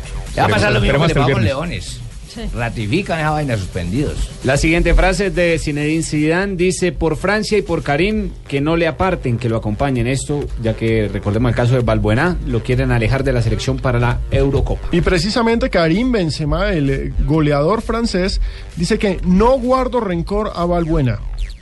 a 0.44 0.48
pasar 0.48 0.72
lo 0.72 0.80
mismo 0.80 1.04
Esperemos 1.06 1.06
que 1.08 1.40
le 1.40 1.52
hasta 1.52 2.05
Ratifican 2.54 3.18
esa 3.20 3.30
vaina 3.30 3.56
suspendidos. 3.56 4.30
La 4.44 4.56
siguiente 4.56 4.94
frase 4.94 5.26
es 5.26 5.34
de 5.34 5.58
Zinedine 5.58 6.02
Zidane 6.02 6.56
dice 6.56 6.92
por 6.92 7.16
Francia 7.16 7.58
y 7.58 7.62
por 7.62 7.82
Karim 7.82 8.30
que 8.48 8.60
no 8.60 8.76
le 8.76 8.86
aparten, 8.86 9.38
que 9.38 9.48
lo 9.48 9.56
acompañen 9.56 10.06
esto, 10.06 10.44
ya 10.62 10.74
que 10.74 11.08
recordemos 11.08 11.50
el 11.50 11.56
caso 11.56 11.74
de 11.74 11.80
Balbuena, 11.80 12.36
lo 12.46 12.62
quieren 12.62 12.92
alejar 12.92 13.24
de 13.24 13.32
la 13.32 13.42
selección 13.42 13.78
para 13.78 13.98
la 13.98 14.20
Eurocopa. 14.30 14.88
Y 14.92 15.00
precisamente 15.00 15.70
Karim 15.70 16.12
Benzema, 16.12 16.72
el 16.72 16.90
eh, 16.90 17.12
goleador 17.24 17.82
francés, 17.82 18.40
dice 18.76 18.98
que 18.98 19.20
no 19.24 19.58
guardo 19.58 20.00
rencor 20.00 20.52
a 20.54 20.64
Valbuena. 20.64 21.18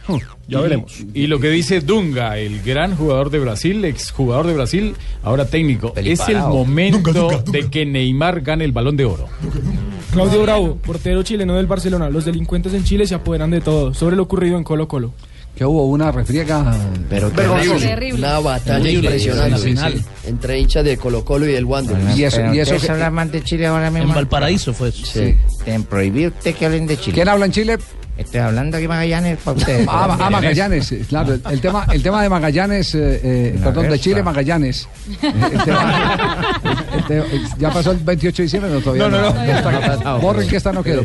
Hmm, 0.06 0.16
ya 0.48 0.58
Y- 0.58 0.62
veremos. 0.62 0.92
Y 1.14 1.26
lo 1.28 1.40
que 1.40 1.48
dice 1.50 1.80
Dunga, 1.80 2.36
el 2.38 2.62
gran 2.62 2.94
jugador 2.96 3.30
de 3.30 3.38
Brasil, 3.38 3.84
exjugador 3.84 4.46
de 4.46 4.54
Brasil, 4.54 4.94
ahora 5.22 5.46
técnico. 5.46 5.92
Es 5.96 6.20
el 6.28 6.38
momento 6.38 7.42
de 7.50 7.70
que 7.70 7.86
Neymar 7.86 8.42
gane 8.42 8.64
el 8.64 8.72
balón 8.72 8.96
de 8.96 9.04
oro. 9.06 9.28
Claudio 10.12 10.42
Bravo, 10.42 10.76
portero 10.76 11.22
chileno 11.22 11.54
del 11.56 11.66
Barcelona. 11.66 12.08
Los 12.10 12.24
delincuentes 12.24 12.72
en 12.74 12.84
Chile 12.84 13.06
se 13.06 13.14
apoderan 13.14 13.50
de 13.50 13.60
todo. 13.60 13.94
Sobre 13.94 14.14
lo 14.16 14.22
ocurrido 14.24 14.56
en 14.56 14.64
Colo 14.64 14.86
Colo. 14.86 15.12
Que 15.56 15.64
hubo 15.64 15.86
una 15.86 16.10
refriega. 16.10 16.76
Pero 17.08 17.30
Terrible. 17.30 18.14
Una 18.18 18.40
batalla 18.40 18.78
Terrible, 18.82 19.08
impresionante 19.10 19.58
sí, 19.58 19.76
sí, 19.76 19.98
sí. 19.98 20.04
entre 20.28 20.58
hinchas 20.58 20.84
de 20.84 20.96
Colo 20.96 21.24
Colo 21.24 21.46
y 21.48 21.52
del 21.52 21.64
Wander. 21.64 21.96
Y 22.16 22.24
eso, 22.24 22.40
y 22.52 22.58
eso 22.58 22.76
que- 22.76 23.10
más 23.10 23.30
de 23.30 23.42
Chile 23.42 23.66
ahora 23.66 23.88
mismo? 23.90 24.08
En 24.08 24.14
Valparaíso 24.14 24.74
fue 24.74 24.88
eso. 24.88 25.06
Sí. 25.06 25.36
Te 25.64 25.78
usted 25.78 26.54
que 26.56 26.66
hablen 26.66 26.86
de 26.88 26.96
Chile. 26.96 27.14
¿Quién 27.14 27.28
habla 27.28 27.46
en 27.46 27.52
Chile? 27.52 27.78
Estoy 28.16 28.40
hablando 28.40 28.77
aquí 28.77 28.87
Magallanes 28.87 29.38
para 29.38 29.57
ustedes. 29.57 29.88
Ah, 29.90 30.16
ah, 30.20 30.31
Magallanes, 30.31 30.92
eh, 30.92 31.05
claro. 31.09 31.35
El, 31.35 31.42
el 31.50 31.61
tema, 31.62 31.85
el 31.92 32.03
tema 32.03 32.22
de 32.22 32.29
Magallanes, 32.29 32.94
eh, 32.94 33.20
eh, 33.24 33.61
perdón, 33.62 33.90
de. 33.90 33.98
Chile, 33.98 34.22
Magallanes. 34.22 34.87
El 35.22 35.62
tema- 35.64 36.61
el 36.96 37.05
te- 37.07 37.18
el- 37.18 37.48
ya 37.59 37.70
pasó 37.72 37.90
el 37.90 37.98
28 37.98 38.37
de 38.37 38.42
diciembre, 38.44 38.70
no 38.72 38.81
todavía. 38.81 39.09
No, 39.09 39.11
no, 39.11 39.20
no. 39.35 39.42
Está- 39.42 39.70
No 39.72 39.79
ha 39.79 39.81
pasado. 39.81 40.18
Borren 40.20 40.48
que 40.48 40.57
esta 40.57 40.72
no 40.72 40.83
quedó. 40.83 41.05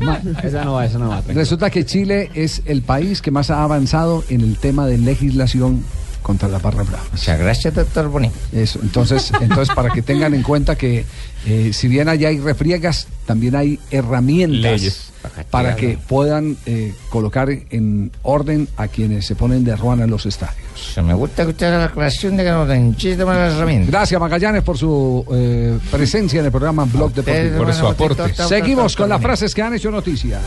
Ma- 0.00 0.20
Esa 0.42 0.64
no 0.64 0.74
va, 0.74 0.84
esa 0.86 0.98
no 0.98 1.08
va. 1.08 1.22
Resulta 1.28 1.70
que 1.70 1.84
Chile 1.86 2.30
es 2.34 2.62
el 2.66 2.82
país 2.82 3.22
que 3.22 3.30
más 3.30 3.50
ha 3.50 3.62
avanzado 3.62 4.24
en 4.28 4.40
el 4.40 4.56
tema 4.58 4.86
de 4.86 4.98
legislación 4.98 5.84
contra 6.22 6.48
la 6.48 6.58
barra 6.58 6.82
brava. 6.82 7.04
Muchas 7.12 7.38
gracias, 7.38 7.74
doctor 7.74 8.08
Boni. 8.08 8.30
Eso, 8.52 8.78
entonces, 8.82 9.30
entonces 9.40 9.74
para 9.74 9.90
que 9.90 10.02
tengan 10.02 10.34
en 10.34 10.42
cuenta 10.42 10.74
que 10.74 11.04
eh, 11.46 11.72
si 11.72 11.88
bien 11.88 12.08
allá 12.08 12.28
hay 12.28 12.38
refriegas, 12.38 13.06
también 13.26 13.54
hay 13.54 13.78
herramientas 13.90 14.60
Leyes. 14.60 15.12
para 15.50 15.76
que 15.76 15.98
puedan 15.98 16.56
eh, 16.66 16.94
colocar 17.10 17.48
en 17.50 18.10
orden 18.22 18.68
a 18.76 18.88
quienes 18.88 19.26
se 19.26 19.34
ponen 19.34 19.64
de 19.64 19.76
ruana 19.76 20.04
en 20.04 20.10
los 20.10 20.26
estadios. 20.26 20.64
Me 21.02 21.14
gusta 21.14 21.44
que 21.44 21.50
usted 21.50 21.66
haga 21.66 21.78
la 21.78 21.84
aclaración 21.84 22.36
de 22.36 22.44
que 22.44 22.50
nos 22.50 22.68
den 22.68 22.96
chiste 22.96 23.24
las 23.24 23.54
herramientas. 23.54 23.90
Gracias 23.90 24.20
Magallanes 24.20 24.62
por 24.62 24.76
su 24.78 25.24
eh, 25.32 25.78
presencia 25.90 26.40
en 26.40 26.46
el 26.46 26.50
programa 26.50 26.84
Blog 26.84 27.12
Deportivo. 27.12 27.64
Por 27.64 27.74
su 27.74 27.86
aporte. 27.86 28.34
Seguimos 28.34 28.96
con 28.96 29.08
las 29.08 29.20
frases 29.20 29.54
que 29.54 29.62
han 29.62 29.74
hecho 29.74 29.90
noticia. 29.90 30.40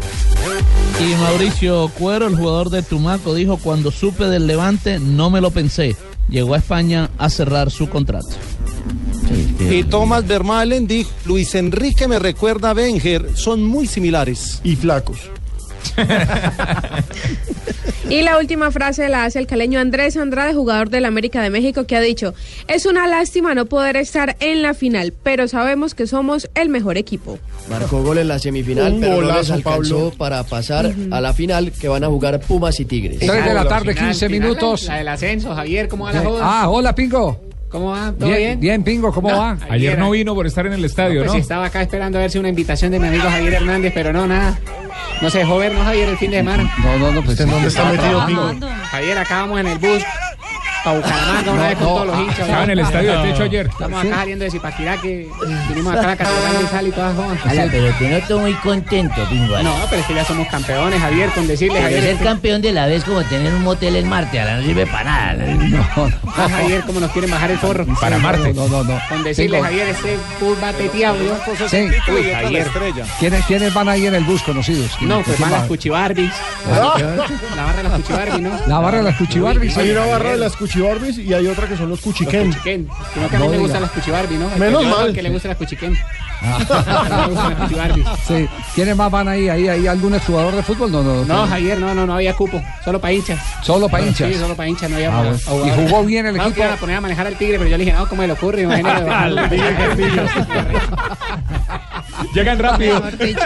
Y 1.00 1.16
Mauricio 1.16 1.90
Cuero, 1.90 2.28
el 2.28 2.36
jugador 2.36 2.72
de 2.72 2.82
Tumaco, 2.82 3.36
dijo, 3.36 3.58
cuando 3.58 3.92
supe 3.92 4.26
del 4.26 4.48
Levante, 4.48 5.00
no 5.00 5.30
me 5.30 5.42
lo 5.42 5.52
pensé. 5.52 5.96
Llegó 6.28 6.56
a 6.56 6.58
España 6.58 7.10
a 7.18 7.30
cerrar 7.30 7.72
su 7.72 7.88
contrato. 7.88 8.30
Y 9.60 9.84
Thomas 9.84 10.26
Vermaelen 10.26 10.88
dijo, 10.88 11.10
Luis 11.26 11.54
Enrique 11.56 12.08
me 12.08 12.20
recuerda 12.20 12.72
a 12.72 12.74
Wenger, 12.74 13.36
son 13.36 13.64
muy 13.64 13.88
similares. 13.88 14.62
Y 14.64 14.76
flacos. 14.76 15.20
Y 18.10 18.22
la 18.22 18.38
última 18.38 18.72
frase 18.72 19.10
la 19.10 19.26
hace 19.26 19.38
el 19.38 19.48
caleño 19.48 19.82
Andrés 19.82 20.16
Andrade, 20.16 20.54
jugador 20.54 20.90
del 20.90 21.04
América 21.04 21.42
de 21.42 21.50
México, 21.50 21.86
que 21.86 21.98
ha 21.98 22.00
dicho, 22.00 22.34
es 22.70 22.86
una 22.86 23.06
lástima 23.06 23.54
no 23.54 23.66
poder 23.66 23.98
estar 23.98 24.38
en 24.40 24.62
la 24.62 24.74
final, 24.74 25.14
pero 25.24 25.50
sabemos 25.50 25.94
que 25.94 26.08
somos 26.08 26.50
el 26.56 26.70
mejor 26.70 26.98
equipo. 26.98 27.38
Marcó 27.70 28.02
gol 28.04 28.20
en 28.20 28.30
la 28.30 28.40
semifinal, 28.40 28.94
Un 28.94 29.02
pero 29.02 29.22
no 29.22 29.38
les 29.38 29.52
alcanzó 29.52 29.96
Pablo. 29.96 30.14
para 30.18 30.44
pasar 30.46 30.94
a 31.12 31.20
la 31.20 31.34
final 31.34 31.74
que 31.74 31.90
van 31.90 32.06
a 32.06 32.08
jugar 32.08 32.40
Pumas 32.40 32.80
y 32.80 32.86
Tigres. 32.86 33.20
Tres 33.20 33.44
de 33.44 33.54
la 33.54 33.68
tarde, 33.68 33.94
15 33.94 34.30
minutos. 34.30 34.84
La, 34.86 34.96
del 35.00 35.08
ascenso, 35.10 35.54
Javier, 35.54 35.90
¿cómo 35.90 36.06
va 36.06 36.14
la 36.14 36.24
joda? 36.24 36.40
Ah, 36.44 36.70
hola 36.70 36.96
Pingo. 36.96 37.47
¿Cómo 37.70 37.92
va? 37.92 38.14
¿Todo 38.18 38.30
Bien, 38.30 38.38
bien? 38.40 38.60
bien, 38.60 38.84
Pingo, 38.84 39.12
¿cómo 39.12 39.30
No, 39.30 39.38
va? 39.38 39.58
Ayer 39.70 40.00
no 40.00 40.10
vino 40.12 40.34
por 40.34 40.48
estar 40.48 40.66
en 40.68 40.74
el 40.74 40.86
estadio, 40.86 41.20
Pues 41.20 41.28
¿no? 41.28 41.34
sí, 41.34 41.40
estaba 41.40 41.66
acá 41.66 41.82
esperando 41.82 42.18
a 42.18 42.22
ver 42.22 42.32
si 42.32 42.38
una 42.40 42.48
invitación 42.50 42.92
de 42.92 43.00
mi 43.00 43.08
amigo 43.10 43.30
Javier 43.30 43.56
Hernández, 43.56 43.92
pero 43.94 44.14
no, 44.14 44.26
nada. 44.26 44.58
No 45.22 45.30
se 45.30 45.40
dejó 45.40 45.58
ver, 45.58 45.74
¿no, 45.74 45.84
Javier, 45.84 46.08
el 46.10 46.18
fin 46.18 46.32
de 46.32 46.38
semana? 46.38 46.72
No, 46.84 46.98
no, 46.98 47.12
no, 47.12 47.22
pues. 47.24 47.40
¿En 47.42 47.50
dónde 47.50 47.68
está 47.68 47.86
metido, 47.92 48.26
Pingo? 48.26 48.54
Javier, 48.92 49.18
acá 49.18 49.42
vamos 49.42 49.60
en 49.60 49.68
el 49.68 49.78
bus 49.80 50.04
para 50.84 50.98
Bucaramanga 50.98 51.52
una 51.52 51.62
No, 51.62 51.68
vez 51.68 51.78
con 51.78 51.88
no, 51.88 51.94
todos 51.94 52.08
los 52.08 52.20
hinchas. 52.20 52.40
Estaba 52.40 52.64
en 52.64 52.70
el 52.70 52.80
estadio 52.80 53.22
de 53.22 53.32
techo 53.32 53.44
ayer. 53.44 53.68
Estamos 53.68 54.06
acá 54.06 54.16
saliendo 54.16 54.46
de 54.46 54.52
Zipaquirá, 54.52 54.98
que 54.98 55.30
vinimos 55.70 55.94
acá 55.94 56.04
a 56.04 56.08
la 56.08 56.18
catedral 56.18 56.58
de 56.60 56.68
sal 56.68 56.88
y 56.88 56.92
todas 56.92 57.16
jodas. 57.16 57.46
Ala, 57.46 57.68
pero 57.72 57.94
te 57.94 58.10
noto 58.10 58.40
muy 58.40 58.54
contento, 58.56 59.26
Pingo. 59.30 59.60
No, 59.64 59.74
pero 59.90 60.02
es 60.02 60.08
que 60.08 60.14
ya 60.14 60.26
somos 60.26 60.48
campeones, 60.48 61.00
Javier, 61.00 61.30
con 61.32 61.48
decirle, 61.48 61.82
Javier, 61.82 62.04
ser 62.04 62.18
campeón 62.18 62.62
de 62.62 62.72
la 62.72 62.86
vez 62.86 63.04
como 63.04 63.24
tener 63.24 63.54
un 63.54 63.64
motel 63.64 63.96
en 63.96 64.08
Marte, 64.08 64.40
ahora 64.40 64.58
no 64.58 64.64
sirve 64.64 64.86
para 64.86 65.04
nada. 65.04 65.46
Ah, 66.38 66.48
Javier, 66.50 66.84
cómo 66.86 67.00
nos 67.00 67.12
quieren 67.12 67.32
bajar 67.32 67.52
el 67.52 67.58
forro. 67.58 67.86
Para 68.00 68.18
Marte. 68.20 68.54
No, 68.54 68.68
no, 68.68 68.84
no. 68.84 69.00
Con 69.10 69.24
decirle. 69.24 69.62
Javier, 69.62 69.88
este 69.88 70.18
bus 70.40 70.58
va 70.62 70.72
teteado. 70.74 71.18
Sí. 71.70 71.88
Javier. 72.32 72.68
¿Quiénes, 73.20 73.46
¿Quiénes 73.46 73.74
van 73.74 73.90
ahí 73.90 74.06
en 74.06 74.16
el 74.16 74.24
bus 74.24 74.42
conocidos? 74.44 74.92
No, 75.02 75.22
pues 75.22 75.38
¿Quién 75.38 75.50
van 75.50 75.60
las 75.60 75.68
cuchibarbis. 75.68 76.32
La 76.70 77.64
barra 77.66 77.78
de 77.78 77.84
las 77.90 78.02
cuchibarbis, 78.02 78.42
¿no? 78.42 78.52
La 78.68 78.80
barra 78.80 78.98
de 78.98 79.04
las 79.04 79.16
cuchibarbis. 79.16 79.78
Hay 79.78 79.92
una 79.92 80.06
barra 80.06 80.32
de 80.32 80.38
las 80.38 80.56
cuchibarbis 80.56 80.67
y 80.76 81.34
hay 81.34 81.48
otra 81.48 81.68
que 81.68 81.78
son 81.78 81.90
los 81.90 82.02
cuchiquén. 82.02 82.48
Cuchiquén. 82.52 82.88
Sino 83.14 83.30
que 83.30 83.36
a 83.36 83.40
mí 83.40 83.46
No 83.46 83.52
me 83.52 83.58
diga. 83.58 83.62
gustan 83.64 83.82
las 83.82 83.92
cuchibarbis, 83.92 84.40
¿no? 84.40 84.50
Menos 84.58 84.86
mal. 84.86 85.14
Que 85.14 85.22
le 85.22 85.30
gustan 85.30 85.50
las 85.50 85.58
cuchiquén. 85.58 85.94
Me 86.42 86.58
gustan 86.66 87.50
las 87.50 87.56
cuchibarbis. 87.60 88.06
Sí. 88.28 88.48
¿Quiénes 88.76 88.96
más 88.96 89.10
van 89.10 89.28
ahí? 89.28 89.50
¿Ahí 89.50 89.68
hay 89.68 89.88
algún 89.88 90.14
exjugador 90.14 90.54
de 90.56 90.62
fútbol? 90.62 90.92
No, 90.92 91.02
no. 91.02 91.26
No, 91.26 91.48
Javier, 91.48 91.80
no, 91.80 91.96
no, 91.96 92.06
no 92.06 92.14
había 92.14 92.34
cupo. 92.36 92.62
Solo 92.86 93.02
para 93.02 93.14
hinchas. 93.14 93.40
Solo 93.64 93.90
para 93.90 94.06
hinchas. 94.06 94.32
Sí, 94.32 94.38
solo 94.40 94.56
para 94.56 94.70
hinchas, 94.70 94.90
no 94.90 94.98
había 94.98 95.10
Ah, 95.18 95.24
para. 95.46 95.68
¿Y 95.68 95.72
jugó 95.88 96.04
bien 96.04 96.26
el 96.28 96.36
No, 96.36 96.44
equipo? 96.44 96.56
que 96.56 96.62
iban 96.62 96.74
a 96.74 96.78
poner 96.78 96.96
a 96.98 97.02
manejar 97.02 97.26
al 97.28 97.36
tigre, 97.38 97.58
pero 97.58 97.70
yo 97.70 97.78
le 97.78 97.86
dije, 97.86 97.98
no, 97.98 98.08
¿cómo 98.08 98.22
me 98.22 98.28
le 98.28 98.34
ocurre? 98.34 98.62
Imagínate. 98.64 99.58
Llegan 102.34 102.60
rápido. 102.60 103.02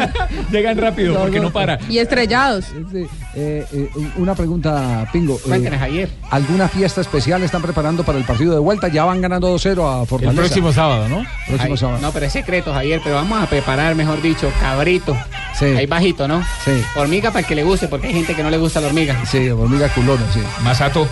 Llegan 0.51 0.77
rápido 0.77 1.15
porque 1.19 1.39
no 1.39 1.51
para. 1.51 1.79
Y 1.89 1.99
estrellados. 1.99 2.65
Eh, 2.93 3.65
eh, 3.71 3.89
una 4.17 4.35
pregunta, 4.35 5.07
Pingo. 5.11 5.35
Eh, 5.35 5.41
Cuéntenos, 5.45 5.79
Javier. 5.79 6.09
¿Alguna 6.29 6.67
fiesta 6.67 7.01
especial 7.01 7.43
están 7.43 7.61
preparando 7.61 8.03
para 8.03 8.17
el 8.17 8.23
partido 8.23 8.53
de 8.53 8.59
vuelta? 8.59 8.87
Ya 8.87 9.05
van 9.05 9.21
ganando 9.21 9.53
2-0 9.55 10.03
a 10.03 10.05
Fortaleza. 10.05 10.41
El 10.41 10.47
próximo 10.47 10.73
sábado, 10.73 11.07
¿no? 11.07 11.25
Próximo 11.47 11.73
Ay, 11.73 11.77
sábado. 11.77 11.99
No, 12.01 12.11
pero 12.11 12.25
es 12.25 12.33
secreto, 12.33 12.73
Javier, 12.73 13.01
pero 13.03 13.15
vamos 13.15 13.41
a 13.41 13.47
preparar, 13.47 13.95
mejor 13.95 14.21
dicho, 14.21 14.51
cabrito. 14.59 15.15
Ahí 15.61 15.85
bajito, 15.85 16.27
¿no? 16.27 16.43
Sí. 16.65 16.71
Hormiga 16.95 17.29
para 17.29 17.41
el 17.41 17.45
que 17.45 17.55
le 17.55 17.63
guste, 17.63 17.87
porque 17.87 18.07
hay 18.07 18.13
gente 18.13 18.35
que 18.35 18.41
no 18.41 18.49
le 18.49 18.57
gusta 18.57 18.81
la 18.81 18.87
hormiga. 18.87 19.23
Sí, 19.25 19.49
hormiga 19.49 19.89
culona, 19.89 20.25
sí. 20.33 20.41
Masato. 20.63 21.07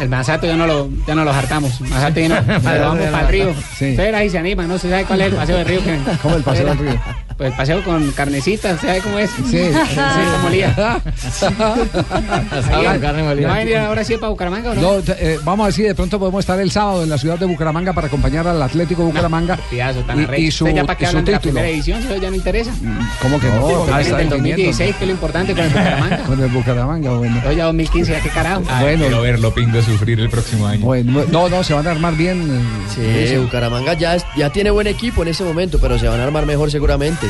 El 0.00 0.08
masato 0.08 0.46
ya 0.46 0.56
no 0.56 0.66
lo, 0.66 0.88
ya 1.06 1.14
no 1.14 1.24
lo 1.24 1.32
hartamos. 1.32 1.80
Masato 1.80 2.20
ya 2.20 2.28
no, 2.28 2.60
pero 2.62 2.80
vamos 2.80 3.06
para 3.06 3.20
el 3.22 3.28
río. 3.28 3.54
Sí. 3.76 3.90
Ustedes 3.90 4.14
ahí 4.14 4.30
se 4.30 4.38
animan, 4.38 4.68
no 4.68 4.78
se 4.78 4.90
sabe 4.90 5.04
cuál 5.04 5.20
es 5.22 5.26
el 5.28 5.34
paseo 5.34 5.56
del 5.56 5.66
río. 5.66 5.84
Que... 5.84 5.98
¿Cómo 6.22 6.36
el 6.36 6.42
paseo 6.42 6.66
del 6.66 6.78
río? 6.78 7.00
Pues 7.38 7.52
el 7.52 7.56
paseo 7.56 7.84
con 7.84 8.10
carnecita, 8.10 8.72
¿usted 8.74 8.88
sabe 8.88 9.00
cómo 9.00 9.16
es? 9.20 9.30
Sí. 9.30 9.42
sí 9.48 9.70
como 10.36 10.48
lía. 10.50 11.00
Con 11.48 12.98
carne 13.00 13.22
molida. 13.22 13.46
¿Va 13.48 13.54
a 13.54 13.58
venir 13.58 13.76
ahora 13.76 14.02
sí 14.02 14.16
para 14.16 14.30
Bucaramanga 14.30 14.72
o 14.72 14.74
no? 14.74 14.80
No, 14.80 14.94
te- 15.02 15.34
eh, 15.34 15.38
vamos 15.44 15.62
a 15.62 15.66
ver 15.68 15.72
si 15.74 15.82
de 15.84 15.94
pronto 15.94 16.18
podemos 16.18 16.40
estar 16.40 16.58
el 16.58 16.70
sábado 16.72 17.04
en 17.04 17.10
la 17.10 17.16
ciudad 17.16 17.38
de 17.38 17.46
Bucaramanga 17.46 17.92
para 17.92 18.08
acompañar 18.08 18.48
al 18.48 18.60
Atlético 18.60 19.04
Bucaramanga 19.04 19.56
Piazo, 19.70 20.00
tan 20.00 20.18
y, 20.36 20.36
y 20.46 20.50
su, 20.50 20.64
¿Usted 20.64 20.76
ya 20.78 20.82
para 20.84 20.94
y 20.94 20.96
qué 20.98 21.04
su 21.04 21.08
hablan 21.10 21.24
de 21.26 21.32
la 21.32 21.38
título. 21.38 21.54
primera 21.54 21.68
edición? 21.74 22.02
Eso 22.02 22.16
ya 22.16 22.30
no 22.30 22.34
interesa. 22.36 22.72
¿Cómo 23.22 23.38
que 23.38 23.46
no? 23.46 23.60
Porque 23.60 23.92
Ah, 23.92 24.00
es 24.00 24.06
está 24.08 24.16
viniendo. 24.18 24.36
2016, 24.36 24.96
que 24.96 25.04
es 25.04 25.08
lo 25.08 25.14
importante 25.14 25.54
con 25.54 25.62
el 25.64 25.68
Bucaramanga. 25.70 26.18
Con 26.24 26.40
el 26.42 26.48
Bucaramanga, 26.50 27.10
bueno. 27.12 27.40
Oye, 27.48 27.62
2015, 27.62 28.12
ya 28.12 28.20
qué 28.20 28.30
carajo. 28.30 28.62
Ay, 28.68 28.82
Bueno. 28.82 29.00
quiero 29.06 29.22
verlo, 29.22 29.54
Pingo, 29.54 29.80
sufrir 29.80 30.18
el 30.18 30.28
próximo 30.28 30.66
año. 30.66 30.84
Bueno, 30.84 31.24
no, 31.30 31.48
no, 31.48 31.62
se 31.62 31.72
van 31.72 31.86
a 31.86 31.92
armar 31.92 32.16
bien. 32.16 32.42
eh, 32.98 33.26
Sí. 33.30 33.36
Bucaramanga 33.36 33.94
ya, 33.94 34.16
ya 34.36 34.50
tiene 34.50 34.70
buen 34.72 34.88
equipo 34.88 35.22
en 35.22 35.28
ese 35.28 35.44
momento, 35.44 35.78
pero 35.80 35.98
se 36.00 36.08
van 36.08 36.18
a 36.20 36.24
armar 36.24 36.44
mejor 36.44 36.68
seguramente. 36.72 37.27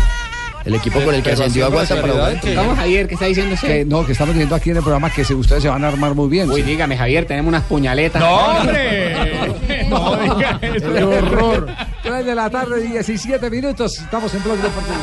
El 0.65 0.75
equipo 0.75 1.01
con 1.01 1.15
el 1.15 1.23
que 1.23 1.33
ascendió 1.33 1.65
aguanta 1.67 2.01
para 2.01 2.13
Vamos, 2.57 2.77
Javier, 2.77 3.09
¿qué 3.09 3.15
está 3.15 3.27
diciendo 3.27 3.51
Que, 3.59 3.67
usted? 3.67 3.87
no, 3.87 4.05
que 4.05 4.13
estamos 4.13 4.35
viendo 4.35 4.55
aquí 4.55 4.69
en 4.71 4.77
el 4.77 4.83
programa 4.83 5.09
que 5.11 5.25
se, 5.25 5.35
ustedes 5.35 5.63
se 5.63 5.69
van 5.69 5.83
a 5.83 5.89
armar 5.89 6.15
muy 6.15 6.29
bien. 6.29 6.51
Uy, 6.51 6.61
sí. 6.61 6.67
dígame, 6.69 6.97
Javier, 6.97 7.25
tenemos 7.25 7.49
unas 7.49 7.63
puñaletas. 7.65 8.21
¡No, 8.21 8.37
hombre! 8.37 9.17
No 9.89 10.17
diga 10.17 10.59
eso. 10.61 10.93
¡Qué 10.93 11.03
horror! 11.03 11.67
3 12.03 12.27
de 12.27 12.35
la 12.35 12.51
tarde, 12.51 12.83
17 12.83 13.49
minutos. 13.49 13.99
Estamos 13.99 14.35
en 14.35 14.43
Blog 14.43 14.59
Deportivo. 14.59 14.97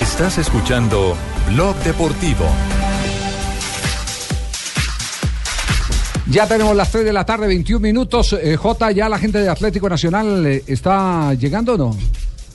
Estás 0.00 0.36
escuchando 0.36 1.16
Blog 1.48 1.74
Deportivo. 1.76 2.44
Ya 6.28 6.46
tenemos 6.46 6.76
las 6.76 6.90
3 6.90 7.04
de 7.04 7.12
la 7.12 7.24
tarde, 7.24 7.46
21 7.46 7.80
minutos. 7.80 8.34
Eh, 8.34 8.56
J, 8.56 8.90
¿ya 8.90 9.08
la 9.08 9.18
gente 9.18 9.38
de 9.38 9.48
Atlético 9.48 9.88
Nacional 9.88 10.44
eh, 10.44 10.62
está 10.66 11.32
llegando 11.34 11.74
o 11.74 11.78
no? 11.78 11.96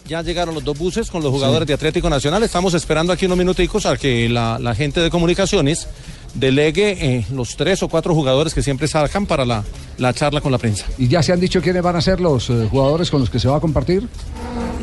Ya 0.08 0.22
llegaron 0.22 0.54
los 0.56 0.64
dos 0.64 0.78
buses 0.78 1.10
con 1.10 1.24
los 1.24 1.32
jugadores 1.32 1.68
de 1.68 1.74
Atlético 1.74 2.10
Nacional. 2.10 2.44
Estamos 2.44 2.74
esperando 2.74 3.14
aquí 3.14 3.26
unos 3.26 3.38
minuticos 3.38 3.86
a 3.86 3.96
que 3.96 4.28
la, 4.28 4.60
la 4.60 4.76
gente 4.76 5.00
de 5.00 5.10
comunicaciones 5.10 5.88
delegue 6.34 6.98
eh, 7.18 7.26
los 7.34 7.56
tres 7.58 7.84
o 7.84 7.88
cuatro 7.90 8.14
jugadores 8.16 8.54
que 8.54 8.62
siempre 8.62 8.88
sacan 8.88 9.26
para 9.26 9.46
la, 9.46 9.64
la 9.98 10.14
charla 10.14 10.42
con 10.42 10.52
la 10.52 10.58
prensa. 10.58 10.86
¿Y 10.98 11.08
ya 11.08 11.22
se 11.24 11.34
han 11.34 11.40
dicho 11.40 11.62
quiénes 11.62 11.82
van 11.84 11.96
a 11.96 12.02
ser 12.02 12.20
los 12.22 12.50
eh, 12.50 12.68
jugadores 12.70 13.10
con 13.12 13.20
los 13.20 13.30
que 13.30 13.40
se 13.40 13.48
va 13.48 13.58
a 13.58 13.60
compartir? 13.60 14.08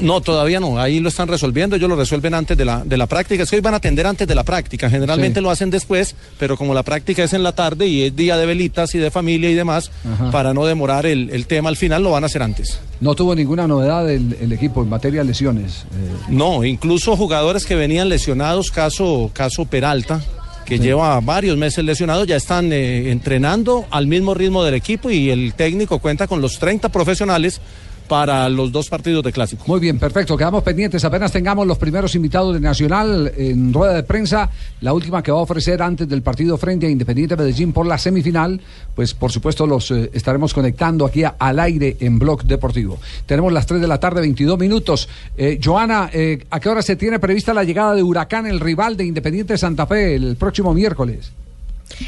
No, 0.01 0.21
todavía 0.21 0.61
no. 0.61 0.79
Ahí 0.79 1.01
lo 1.01 1.09
están 1.09 1.27
resolviendo. 1.27 1.75
Ellos 1.75 1.89
lo 1.89 1.97
resuelven 1.97 2.33
antes 2.33 2.57
de 2.57 2.65
la, 2.65 2.85
de 2.85 2.97
la 2.97 3.07
práctica. 3.07 3.43
Es 3.43 3.51
que 3.51 3.57
hoy 3.57 3.63
van 3.63 3.75
a 3.75 3.79
atender 3.79 4.07
antes 4.07 4.29
de 4.29 4.35
la 4.35 4.45
práctica. 4.45 4.89
Generalmente 4.89 5.41
Sí. 5.41 5.43
lo 5.43 5.51
hacen 5.51 5.71
después, 5.71 6.15
pero 6.39 6.57
como 6.57 6.73
la 6.73 6.85
práctica 6.85 7.25
es 7.25 7.33
en 7.33 7.43
la 7.43 7.53
tarde 7.53 7.87
y 7.89 8.03
es 8.05 8.15
día 8.15 8.37
de 8.37 8.47
velitas 8.47 8.95
y 8.95 8.99
de 8.99 9.11
familia 9.11 9.51
y 9.51 9.55
demás, 9.55 9.91
Ajá. 10.15 10.31
para 10.31 10.55
no 10.55 10.67
demorar 10.67 11.05
el, 11.05 11.31
el 11.31 11.47
tema 11.47 11.69
al 11.69 11.77
final, 11.77 12.05
lo 12.05 12.13
van 12.13 12.23
a 12.23 12.27
hacer 12.27 12.43
antes. 12.45 12.79
No 13.01 13.15
tuvo 13.17 13.35
ninguna 13.35 13.67
novedad 13.67 14.09
el, 14.09 14.37
el 14.41 14.53
equipo 14.53 14.83
en 14.83 14.89
materia 14.89 15.21
de 15.23 15.27
lesiones. 15.27 15.85
eh, 15.93 16.27
No, 16.29 16.65
incluso 16.65 17.17
jugadores 17.17 17.67
que 17.67 17.75
venían 17.75 18.09
lesionados, 18.09 18.71
caso, 18.71 19.31
caso 19.33 19.65
Peralta, 19.65 20.23
que 20.69 20.79
lleva 20.79 21.19
varios 21.21 21.57
meses 21.57 21.83
lesionado, 21.83 22.27
ya 22.27 22.37
están 22.37 22.71
eh, 22.75 23.11
entrenando 23.11 23.87
al 23.91 24.07
mismo 24.07 24.35
ritmo 24.35 24.63
del 24.63 24.75
equipo 24.75 25.09
y 25.09 25.31
el 25.31 25.55
técnico 25.55 25.99
cuenta 25.99 26.27
con 26.27 26.43
los 26.43 26.59
30 26.59 26.91
profesionales 26.91 27.63
para 28.09 28.49
los 28.49 28.73
dos 28.73 28.89
partidos 28.89 29.23
de 29.23 29.33
clásico. 29.33 29.65
Muy 29.67 29.81
bien, 29.81 29.99
perfecto. 29.99 30.37
Quedamos 30.37 30.63
pendientes. 30.63 31.05
Apenas 31.05 31.31
tengamos 31.31 31.67
los 31.67 31.79
primeros 31.79 32.15
invitados 32.15 32.55
de 32.55 32.61
Nacional 32.61 33.33
en 33.37 33.73
rueda 33.73 33.95
de 33.95 34.03
prensa, 34.03 34.51
la 34.81 34.93
última 34.93 35.23
que 35.23 35.31
va 35.31 35.39
a 35.39 35.43
ofrecer 35.43 35.83
antes 35.83 36.09
del 36.09 36.23
partido 36.23 36.57
frente 36.57 36.87
a 36.87 36.91
Independiente 36.91 37.37
Medellín 37.37 37.73
por 37.73 37.87
la 37.87 37.99
semifinal, 37.99 38.61
pues 38.95 39.15
por 39.15 39.31
supuesto 39.31 39.67
los 39.67 39.91
eh, 39.91 40.11
estaremos 40.13 40.55
conectando 40.55 41.05
aquí 41.05 41.23
al 41.39 41.61
aire 41.61 41.97
en 42.01 42.19
Blog 42.19 42.45
Deportivo. 42.45 42.99
Tenemos 43.27 43.53
las 43.53 43.67
3 43.67 43.81
de 43.81 43.89
la 43.89 44.01
tarde, 44.01 44.21
22 44.21 44.59
minutos. 44.59 45.09
Eh, 45.37 45.61
Joana, 45.63 46.11
eh, 46.13 46.45
¿a 46.51 46.61
qué 46.61 46.69
hora 46.69 46.83
se 46.83 46.97
tiene 46.97 47.19
prevista 47.19 47.53
la 47.53 47.65
llegada 47.65 47.95
de 47.95 48.03
Huracán, 48.03 48.47
el 48.47 48.61
rival 48.61 48.97
de 48.97 49.05
Independiente 49.05 49.59
Santa 49.59 49.87
Fe, 49.87 50.15
el 50.15 50.37
próximo 50.37 50.73
miércoles? 50.73 51.33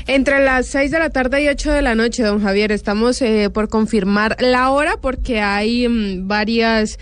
Entre 0.07 0.45
las 0.45 0.67
6 0.67 0.91
de 0.91 0.99
la 0.99 1.11
tarde 1.11 1.43
y 1.43 1.49
8 1.49 1.73
de 1.73 1.83
la 1.83 1.95
noche, 1.95 2.23
don 2.23 2.43
Javier, 2.43 2.73
estamos 2.73 3.21
eh, 3.23 3.51
por 3.53 3.69
confirmar 3.69 4.37
la 4.41 4.71
hora 4.71 4.95
porque 5.01 5.41
hay 5.41 5.89
mm, 5.89 6.29
varios 6.29 6.99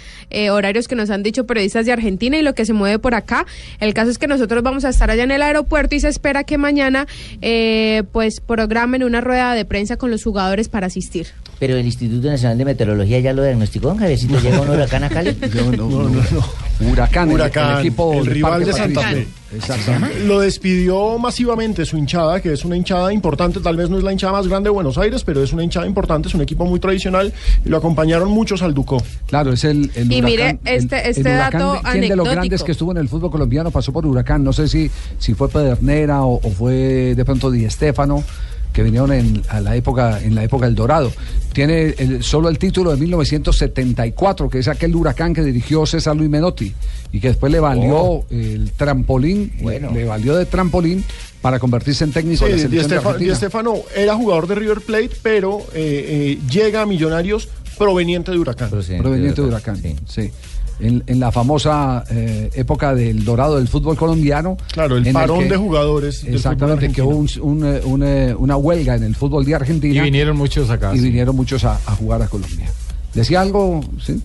horarios 0.50 0.88
que 0.88 0.94
nos 0.94 1.10
han 1.10 1.22
dicho 1.22 1.46
periodistas 1.46 1.86
de 1.86 1.92
Argentina 1.92 2.36
y 2.36 2.42
lo 2.42 2.54
que 2.54 2.64
se 2.64 2.72
mueve 2.72 2.98
por 2.98 3.14
acá. 3.14 3.46
El 3.80 3.94
caso 3.94 4.10
es 4.10 4.18
que 4.18 4.26
nosotros 4.26 4.62
vamos 4.62 4.84
a 4.84 4.90
estar 4.90 5.10
allá 5.10 5.24
en 5.24 5.30
el 5.30 5.42
aeropuerto 5.42 5.94
y 5.94 6.00
se 6.00 6.08
espera 6.08 6.44
que 6.44 6.58
mañana 6.58 7.06
eh, 7.42 8.02
pues 8.12 8.40
programen 8.40 9.02
una 9.04 9.20
rueda 9.20 9.54
de 9.54 9.64
prensa 9.64 9.96
con 9.96 10.10
los 10.10 10.22
jugadores 10.24 10.68
para 10.68 10.86
asistir. 10.88 11.28
Pero 11.58 11.76
el 11.76 11.86
Instituto 11.86 12.28
Nacional 12.28 12.56
de 12.58 12.64
Meteorología 12.64 13.18
ya 13.20 13.32
lo 13.32 13.42
diagnosticó, 13.42 13.96
Javiercito. 13.96 14.38
¿Llega 14.40 14.60
un 14.60 14.70
huracán 14.70 15.04
a 15.04 15.08
Cali? 15.08 15.36
No, 15.54 15.72
no, 15.72 15.88
no. 15.88 16.08
no. 16.10 16.88
Huracán, 16.92 17.28
el- 17.28 17.34
Huracán, 17.34 17.72
el, 17.74 17.78
equipo 17.80 18.12
el 18.14 18.26
rival 18.26 18.64
de 18.64 18.72
Santa. 18.72 19.02
Fe. 19.08 19.26
Exactamente. 19.54 20.24
Lo 20.24 20.40
despidió 20.40 21.18
masivamente 21.18 21.84
su 21.86 21.96
hinchada, 21.96 22.40
que 22.40 22.52
es 22.52 22.64
una 22.64 22.76
hinchada 22.76 23.12
importante, 23.12 23.60
tal 23.60 23.76
vez 23.76 23.88
no 23.88 23.96
es 23.98 24.04
la 24.04 24.12
hinchada 24.12 24.32
más 24.34 24.46
grande 24.46 24.68
de 24.68 24.72
Buenos 24.74 24.98
Aires, 24.98 25.24
pero 25.24 25.42
es 25.42 25.52
una 25.52 25.64
hinchada 25.64 25.86
importante, 25.86 26.28
es 26.28 26.34
un 26.34 26.42
equipo 26.42 26.66
muy 26.66 26.80
tradicional 26.80 27.32
y 27.64 27.68
lo 27.68 27.78
acompañaron 27.78 28.30
muchos 28.30 28.62
al 28.62 28.74
Ducó. 28.74 29.02
Claro, 29.26 29.52
es 29.52 29.64
el, 29.64 29.90
el 29.94 30.12
Y 30.12 30.18
huracán, 30.20 30.24
mire, 30.26 30.58
este- 30.64 31.02
el 31.04 31.10
este 31.10 31.22
dato 31.30 31.72
de- 31.74 31.80
¿quién 31.92 32.08
de 32.08 32.16
los 32.16 32.28
grandes 32.28 32.62
que 32.62 32.72
estuvo 32.72 32.92
en 32.92 32.98
el 32.98 33.08
fútbol 33.08 33.30
colombiano 33.30 33.70
pasó 33.70 33.92
por 33.92 34.04
Huracán? 34.06 34.44
No 34.44 34.52
sé 34.52 34.68
si, 34.68 34.90
si 35.18 35.34
fue 35.34 35.48
Pedernera 35.48 36.22
o, 36.24 36.34
o 36.42 36.50
fue 36.50 37.14
de 37.14 37.24
pronto 37.24 37.50
Di 37.50 37.68
Stéfano 37.70 38.22
que 38.78 38.84
vinieron 38.84 39.10
en, 39.12 39.42
a 39.48 39.60
la 39.60 39.74
época, 39.74 40.20
en 40.22 40.36
la 40.36 40.44
época 40.44 40.66
del 40.66 40.76
Dorado. 40.76 41.10
Tiene 41.52 41.96
el- 41.98 42.22
solo 42.22 42.48
el 42.48 42.58
título 42.60 42.92
de 42.92 42.96
1974, 42.96 44.48
que 44.48 44.60
es 44.60 44.68
aquel 44.68 44.94
huracán 44.94 45.34
que 45.34 45.42
dirigió 45.42 45.84
César 45.84 46.14
Luis 46.16 46.30
Menotti 46.30 46.72
y 47.10 47.18
que 47.18 47.26
después 47.28 47.50
le 47.50 47.58
valió 47.58 47.96
Oh. 47.96 48.24
el 48.30 48.70
trampolín, 48.76 49.52
le 49.92 50.04
valió 50.04 50.36
de 50.36 50.46
trampolín 50.46 51.02
para 51.42 51.58
convertirse 51.58 52.04
en 52.04 52.12
técnico 52.12 52.44
Sí, 52.46 52.52
de 52.52 52.56
la 52.56 52.62
selección 52.62 52.82
de 52.82 52.84
Stefano, 52.88 53.08
Argentina. 53.10 53.32
Di 53.32 53.36
Stefano 53.36 53.74
era 53.96 54.14
jugador 54.14 54.46
de 54.46 54.54
River 54.54 54.80
Plate, 54.82 55.10
pero 55.22 55.58
eh, 55.74 56.36
eh, 56.38 56.38
llega 56.48 56.82
a 56.82 56.86
Millonarios 56.86 57.48
proveniente 57.76 58.30
de 58.30 58.38
Huracán. 58.38 58.70
proveniente 58.70 59.42
de 59.42 59.48
Huracán, 59.48 59.76
sí. 60.06 60.30
En, 60.80 61.02
en 61.08 61.18
la 61.18 61.32
famosa 61.32 62.04
eh, 62.10 62.50
época 62.54 62.94
del 62.94 63.24
dorado 63.24 63.56
del 63.56 63.66
fútbol 63.66 63.96
colombiano. 63.96 64.56
Claro, 64.72 64.96
el 64.96 65.12
parón 65.12 65.40
que- 65.40 65.48
de 65.48 65.56
jugadores 65.56 66.22
Exactamente, 66.24 66.92
que 66.92 67.02
hubo 67.02 67.16
un- 67.16 67.28
un, 67.40 67.64
eh, 67.66 67.80
un, 67.84 68.02
eh, 68.04 68.34
una 68.38 68.56
huelga 68.56 68.94
en 68.94 69.02
el 69.02 69.16
fútbol 69.16 69.44
de 69.44 69.56
Argentina. 69.56 69.94
Y 69.96 70.00
vinieron 70.00 70.36
muchos 70.36 70.70
acá. 70.70 70.94
Y 70.94 70.98
sí. 70.98 71.04
vinieron 71.06 71.34
muchos 71.34 71.64
a, 71.64 71.72
a 71.84 71.96
jugar 71.96 72.22
a 72.22 72.28
Colombia. 72.28 72.70
¿Decía 73.12 73.40
algo? 73.40 73.80
Sí. 74.00 74.22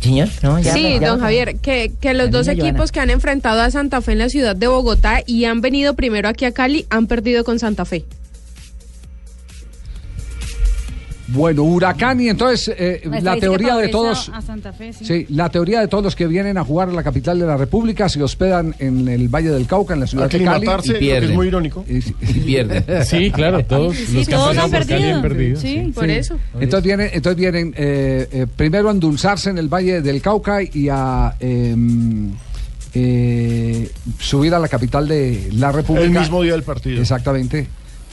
Señor, 0.00 0.28
no, 0.42 0.58
ya. 0.58 0.72
sí, 0.74 0.98
ya- 1.00 1.08
don 1.08 1.20
Javier, 1.20 1.56
que, 1.60 1.92
que 2.00 2.12
los 2.14 2.30
dos 2.30 2.46
equipos 2.48 2.72
Joana. 2.72 2.86
que 2.92 3.00
han 3.00 3.10
enfrentado 3.10 3.60
a 3.62 3.70
Santa 3.70 4.00
Fe 4.02 4.12
en 4.12 4.18
la 4.18 4.28
ciudad 4.28 4.54
de 4.56 4.66
Bogotá 4.66 5.22
y 5.26 5.44
han 5.46 5.60
venido 5.62 5.94
primero 5.94 6.28
aquí 6.28 6.44
a 6.44 6.52
Cali 6.52 6.84
han 6.90 7.06
perdido 7.06 7.42
con 7.44 7.58
Santa 7.58 7.84
Fe. 7.84 8.04
Bueno, 11.28 11.62
Huracán 11.62 12.20
y 12.20 12.28
entonces 12.28 12.74
eh, 12.76 13.00
La 13.22 13.36
teoría 13.36 13.76
de 13.76 13.88
todos... 13.88 14.30
A 14.32 14.42
Santa 14.42 14.72
Fe, 14.72 14.92
sí. 14.92 15.04
Sí, 15.04 15.26
la 15.30 15.48
teoría 15.48 15.80
de 15.80 15.88
todos 15.88 16.04
los 16.04 16.14
que 16.14 16.26
vienen 16.26 16.58
a 16.58 16.64
jugar 16.64 16.90
a 16.90 16.92
la 16.92 17.02
capital 17.02 17.38
de 17.38 17.46
la 17.46 17.56
República 17.56 18.08
se 18.08 18.22
hospedan 18.22 18.74
en 18.78 19.08
el 19.08 19.28
Valle 19.28 19.50
del 19.50 19.66
Cauca, 19.66 19.94
en 19.94 20.00
la 20.00 20.06
ciudad 20.06 20.30
de 20.30 20.44
Cali. 20.44 20.66
Lo 20.66 20.82
que 20.82 21.16
es 21.16 21.30
muy 21.30 21.46
irónico. 21.46 21.84
Y, 21.88 22.00
pierden. 22.40 22.84
Sí, 23.04 23.30
claro, 23.30 23.64
todos 23.64 23.96
Sí, 23.96 24.14
los 24.16 24.28
que 24.28 24.34
todos 24.34 24.56
han 24.58 24.70
perdido. 24.70 25.14
han 25.14 25.22
perdido. 25.22 25.60
Sí, 25.60 25.92
por 25.94 26.04
Sí. 26.04 26.10
eso. 26.12 26.38
Entonces 26.60 26.84
vienen, 26.84 27.10
entonces 27.12 27.36
vienen 27.38 27.74
eh, 27.76 28.28
eh, 28.30 28.46
primero 28.54 28.88
a 28.88 28.92
endulzarse 28.92 29.50
en 29.50 29.58
el 29.58 29.68
Valle 29.68 30.02
del 30.02 30.20
Cauca 30.20 30.62
y 30.62 30.88
a 30.90 31.34
em, 31.40 32.32
eh, 32.94 33.90
subir 34.18 34.54
a 34.54 34.58
la 34.58 34.68
capital 34.68 35.08
de 35.08 35.48
la 35.54 35.72
República. 35.72 36.06
El 36.06 36.10
mismo 36.12 36.42
día 36.42 36.52
del 36.52 36.62
partido. 36.62 37.00
Exactamente. 37.00 37.66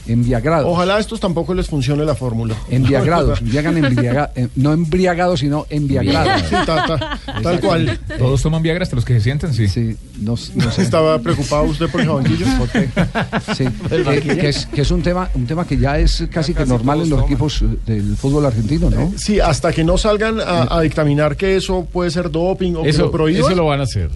Embriagados. 0.06 0.66
Ojalá 0.68 0.96
a 0.96 1.00
estos 1.00 1.20
tampoco 1.20 1.54
les 1.54 1.66
funcione 1.68 2.04
la 2.04 2.14
fórmula. 2.14 2.54
Embriagados, 2.70 3.40
llegan 3.42 3.76
embriagados, 3.76 4.30
no 4.56 4.72
embriagados, 4.72 5.40
sino 5.40 5.66
embriagados. 5.70 6.42
Sí, 6.48 6.56
ta- 6.66 6.86
ta- 6.86 7.18
tal 7.42 7.60
cual. 7.60 7.98
Todos 8.18 8.42
toman 8.42 8.62
Viagra 8.62 8.82
hasta 8.82 8.96
los 8.96 9.04
que 9.04 9.14
se 9.14 9.20
sienten, 9.20 9.54
sí. 9.54 9.68
Sí, 9.68 9.96
no, 10.20 10.34
no 10.54 10.70
sé. 10.70 10.82
¿Estaba 10.82 11.18
preocupado 11.20 11.64
usted 11.64 11.88
por 11.88 12.00
el 12.00 12.08
banquillo? 12.08 12.46
Sí, 13.56 13.64
que, 13.88 14.36
que 14.36 14.48
es, 14.48 14.66
que 14.66 14.80
es 14.82 14.90
un 14.90 15.02
tema 15.02 15.28
un 15.34 15.46
tema 15.46 15.66
que 15.66 15.76
ya 15.78 15.98
es 15.98 16.24
casi 16.30 16.54
que 16.54 16.66
normal 16.66 17.02
en 17.02 17.10
los 17.10 17.22
equipos 17.24 17.62
eh, 17.62 17.66
del 17.86 18.16
fútbol 18.16 18.46
argentino, 18.46 18.90
¿no? 18.90 19.12
Sí, 19.16 19.40
hasta 19.40 19.72
que 19.72 19.84
no 19.84 19.96
salgan 19.98 20.40
a, 20.40 20.76
a 20.76 20.80
dictaminar 20.80 21.36
que 21.36 21.56
eso 21.56 21.86
puede 21.90 22.10
ser 22.10 22.30
doping 22.30 22.74
o 22.76 22.82
que 22.82 22.90
Eso, 22.90 23.02
lo 23.02 23.10
prohíban. 23.10 23.50
eso 23.50 23.54
lo 23.54 23.66
van 23.66 23.80
a 23.80 23.84
hacer. 23.84 24.10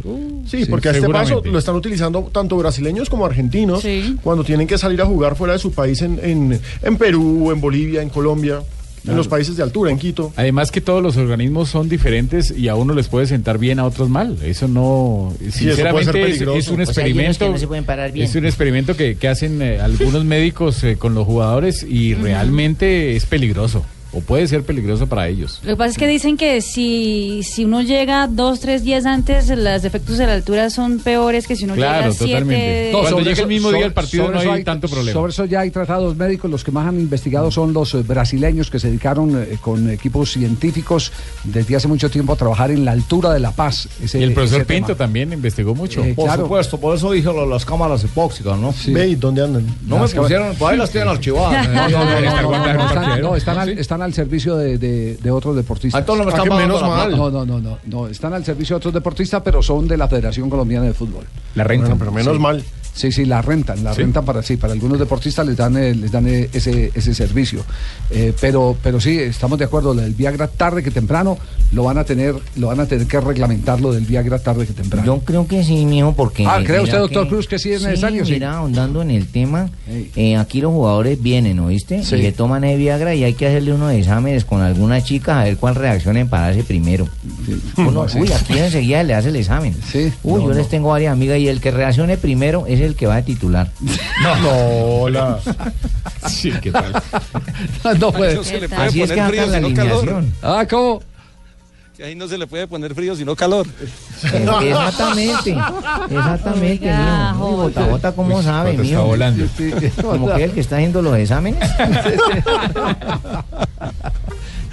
Sí, 0.47 0.65
porque 0.67 0.89
a 0.89 0.93
este 0.93 1.09
paso 1.09 1.43
lo 1.45 1.59
están 1.59 1.75
utilizando 1.77 2.23
tanto 2.33 2.57
brasileños 2.57 3.09
como 3.09 3.27
argentinos 3.27 3.85
cuando 4.23 4.45
tienen 4.45 4.67
que 4.67 4.79
salir 4.79 5.01
a 5.03 5.07
jugar 5.07 5.37
fuera 5.37 5.53
de 5.55 5.59
su 5.59 5.73
país 5.77 6.03
en, 6.03 6.19
en, 6.21 6.61
en 6.83 6.97
Perú, 6.97 7.53
en 7.53 7.61
Bolivia, 7.61 8.03
en 8.03 8.09
Colombia, 8.09 8.63
en 9.07 9.17
los 9.17 9.29
países 9.29 9.57
de 9.57 9.63
altura, 9.63 9.93
en 9.93 9.99
Quito. 9.99 10.33
Además 10.35 10.73
que 10.73 10.81
todos 10.81 11.01
los 11.01 11.17
organismos 11.17 11.69
son 11.69 11.89
diferentes 11.89 12.51
y 12.51 12.67
a 12.67 12.75
uno 12.75 12.93
les 12.93 13.07
puede 13.07 13.27
sentar 13.27 13.59
bien, 13.59 13.79
a 13.79 13.85
otros 13.85 14.09
mal. 14.09 14.37
Eso 14.43 14.67
no, 14.67 15.33
sinceramente 15.51 16.29
es, 16.29 16.41
un 16.41 16.81
O 16.81 16.85
sea, 16.85 16.85
experimento. 16.85 17.47
que 17.47 17.53
no 17.53 17.59
se 17.59 17.69
pueden 17.69 17.85
parar 17.85 18.11
bien. 18.11 18.27
Es 18.27 18.35
un 18.35 18.47
experimento 18.47 18.97
que, 18.97 19.15
que 19.15 19.29
hacen 19.29 19.63
eh, 19.63 19.79
algunos 19.81 20.25
médicos 20.37 20.83
eh, 20.83 20.97
con 20.97 21.15
los 21.15 21.25
jugadores 21.25 21.85
y 21.89 22.15
realmente 22.15 23.15
es 23.15 23.27
peligroso 23.27 23.85
o 24.13 24.21
puede 24.21 24.47
ser 24.49 24.63
peligroso 24.63 25.07
para 25.07 25.29
ellos. 25.29 25.61
Lo 25.63 25.71
que 25.73 25.77
pasa 25.77 25.91
es 25.91 25.99
que 25.99 26.07
dicen 26.07 26.37
que 26.37 26.61
si, 26.63 27.43
si 27.43 27.65
uno 27.65 27.83
llega 27.83 28.27
dos, 28.29 28.61
tres 28.61 28.83
días 28.85 29.05
antes, 29.05 29.49
los 29.49 29.85
efectos 29.85 30.17
de 30.19 30.27
la 30.27 30.33
altura 30.35 30.71
son 30.71 30.99
peores 31.01 31.47
que 31.47 31.57
si 31.57 31.65
uno 31.65 31.75
Claro, 31.75 32.03
llega 32.05 32.13
siete... 32.13 32.33
totalmente. 32.33 32.91
No, 32.93 33.01
Cuando 33.01 33.19
llega 33.21 33.33
eso- 33.33 33.43
el 33.43 33.49
mismo 33.49 33.73
día 33.73 33.87
el 33.87 33.93
partido 33.93 34.31
no 34.31 34.39
hay 34.53 34.65
tanto 34.65 34.89
problema. 34.89 35.13
Sobre 35.13 35.31
eso 35.33 35.45
ya 35.45 35.61
hay 35.61 35.71
tratados 35.71 36.17
médicos. 36.17 36.51
Los 36.51 36.65
que 36.65 36.71
más 36.71 36.87
han 36.89 36.99
investigado 36.99 37.51
son 37.51 37.73
los 37.73 37.95
eh, 37.95 38.03
brasileños 38.03 38.71
que 38.71 38.79
se 38.79 38.89
dedicaron 38.89 39.43
eh, 39.43 39.59
con 39.61 39.91
equipos 39.91 40.31
científicos 40.33 41.13
desde 41.45 41.77
hace 41.77 41.89
mucho 41.89 42.09
tiempo 42.11 42.33
a 42.33 42.37
trabajar 42.37 42.71
en 42.71 42.85
la 42.85 42.93
altura 42.93 43.33
de 43.33 43.41
La 43.41 43.51
Paz. 43.51 43.89
Ese- 44.03 44.19
Y 44.21 44.23
el 44.23 44.33
profesor 44.33 44.61
ese 44.61 44.67
tema. 44.67 44.87
Pinto 44.87 44.97
también 44.97 45.33
investigó 45.33 45.75
mucho. 45.75 46.03
Eh, 46.05 46.15
Por 46.15 46.27
claro. 46.27 46.43
supuesto, 46.45 46.79
por 46.81 46.97
eso 46.97 47.11
dije 47.13 47.27
lo 47.27 47.45
las 47.47 47.65
cámaras 47.65 48.03
epóxicas, 48.05 48.59
¿no? 48.59 48.73
Ve, 48.87 49.09
¿y 49.09 49.15
dónde 49.17 49.43
andan? 49.45 49.67
No 49.87 49.99
me 49.99 50.09
pusieron, 50.09 50.55
por 50.57 50.73
ahí 50.73 50.79
las 50.79 50.91
tienen 50.91 51.09
archivadas. 51.11 51.69
No, 51.69 51.89
no, 51.89 52.21
no, 53.03 53.17
no, 53.17 53.37
están, 53.37 53.69
están 53.71 54.03
al 54.07 54.15
servicio 54.15 54.57
de, 54.57 54.79
de- 54.79 55.17
de 55.17 55.31
otros 55.31 55.55
deportistas. 55.55 56.01
Entonces 56.01 56.25
no 56.25 56.33
me 56.33 56.37
están 56.43 56.57
menos 56.59 56.81
la 56.81 56.89
mal. 56.89 57.11
No, 57.17 57.31
no, 57.31 57.45
no, 57.45 57.61
no, 57.61 57.79
no, 57.85 58.07
están 58.09 58.33
al 58.33 58.45
servicio 58.45 58.75
de 58.75 58.79
otros 58.79 58.95
deportistas, 58.95 59.43
pero 59.45 59.63
son 59.63 59.87
de 59.87 59.97
la 59.99 60.09
Federación 60.09 60.49
Colombiana 60.49 60.87
de 60.87 60.95
Fútbol. 60.95 61.25
La 61.55 61.65
renta. 61.65 61.87
Bueno, 61.89 61.99
pero 61.99 62.13
menos 62.13 62.35
Sí. 62.37 62.41
mal. 62.43 62.65
Sí, 62.97 63.13
sí, 63.13 63.27
la 63.27 63.43
rentan, 63.43 63.85
la 63.85 63.93
Sí. 63.95 64.01
rentan 64.01 64.25
para 64.25 64.43
sí, 64.43 64.57
para 64.57 64.73
algunos 64.73 64.99
deportistas 64.99 65.47
les 65.47 65.57
dan, 65.57 65.77
eh, 65.77 65.95
les 65.95 66.11
dan 66.11 66.27
eh, 66.27 66.49
ese, 66.53 66.91
ese 66.95 67.15
servicio. 67.15 67.63
Eh, 68.11 68.33
pero, 68.41 68.75
pero 68.83 68.99
sí, 69.01 69.19
estamos 69.19 69.59
de 69.59 69.67
acuerdo, 69.67 69.93
lo 69.93 70.01
del 70.01 70.15
Viagra 70.15 70.49
tarde 70.49 70.83
que 70.83 70.91
temprano 70.91 71.37
lo 71.73 71.85
van 71.85 71.99
a 71.99 72.05
tener, 72.05 72.35
lo 72.57 72.69
van 72.69 72.81
a 72.81 72.87
tener 72.87 73.07
que 73.07 73.21
reglamentar 73.21 73.81
lo 73.83 73.93
del 73.93 74.05
Viagra 74.07 74.39
tarde 74.39 74.67
que 74.67 74.73
temprano. 74.73 75.05
Yo 75.05 75.19
creo 75.21 75.47
que 75.47 75.63
sí, 75.63 75.85
mijo, 75.85 76.15
porque... 76.15 76.47
Ah, 76.47 76.61
¿cree 76.65 76.81
usted, 76.81 76.99
doctor 76.99 77.29
Cruz, 77.29 77.47
que 77.47 77.59
sí 77.59 77.71
es 77.73 77.83
necesario? 77.83 78.25
Sí. 78.25 78.33
mira, 78.33 78.55
ahondando 78.57 79.03
en 79.03 79.11
el 79.11 79.27
tema, 79.27 79.69
eh, 80.17 80.37
aquí 80.37 80.63
los 80.63 80.73
jugadores 80.73 81.23
vienen, 81.23 81.59
¿oíste? 81.61 82.03
Sí. 82.03 82.15
Y 82.17 82.23
le 82.23 82.33
toman 82.33 82.65
el 82.65 82.79
Viagra 82.79 83.15
y 83.15 83.25
hay 83.25 83.35
que 83.35 83.47
hacerle 83.47 83.75
unos 83.75 83.93
exámenes 83.93 84.47
con 84.47 84.63
alguna 84.63 85.03
chica 85.03 85.41
a 85.41 85.45
ver 85.45 85.59
cuál 85.59 85.75
reacciona 85.75 86.21
en 86.21 86.29
pararse 86.29 86.65
primero. 86.65 87.07
Uno, 87.77 88.09
Sí. 88.09 88.21
Uy, 88.21 88.33
aquí 88.33 88.57
enseguida 88.59 89.03
le 89.03 89.15
hace 89.15 89.29
el 89.29 89.37
examen. 89.37 89.75
Sí. 89.93 90.13
Uy, 90.23 90.41
No, 90.41 90.47
yo 90.47 90.49
no. 90.49 90.55
les 90.55 90.69
tengo 90.69 90.89
varias 90.91 91.13
amigas 91.13 91.39
y 91.39 91.49
el 91.49 91.61
que 91.61 91.71
reaccione 91.71 92.17
primero 92.17 92.65
es 92.67 92.81
el 92.87 92.95
que 92.97 93.07
va 93.07 93.17
a 93.17 93.23
titular. 93.23 93.71
No, 94.43 95.09
la... 95.09 95.39
Sí, 96.29 96.51
¿qué 96.63 96.73
tal? 96.73 96.93
no 98.01 98.13
puede. 98.13 98.35
No 98.37 98.43
se 98.45 98.55
le 98.55 98.69
¿Qué 98.69 98.75
puede 98.75 98.89
Así 98.89 99.03
es 99.03 99.11
poner 99.11 99.15
que 99.15 99.21
anda 99.21 99.29
frío, 99.29 99.47
la 99.47 99.59
sino 99.59 99.75
calor. 99.77 99.99
alineación. 100.09 100.35
Ah, 100.43 100.67
¿cómo? 100.69 101.03
Que 101.97 102.05
ahí 102.05 102.15
no 102.15 102.29
se 102.29 102.37
le 102.37 102.47
puede 102.47 102.67
poner 102.67 102.95
frío, 102.95 103.15
sino 103.17 103.35
calor. 103.37 103.67
Exactamente, 104.23 105.57
exactamente, 106.11 106.85
Oiga, 106.91 107.33
mijo. 107.33 107.49
Uy, 107.49 107.57
bota, 107.57 107.87
bota, 107.87 108.13
¿cómo 108.13 108.43
sabe, 108.43 108.75
Cuando 108.75 108.83
está 108.83 108.97
mijo? 108.97 109.07
volando. 109.09 109.45
Como 110.03 110.35
que 110.35 110.45
el 110.45 110.53
que 110.53 110.61
está 110.61 110.77
haciendo 110.77 111.01
los 111.03 111.17
exámenes. 111.17 111.71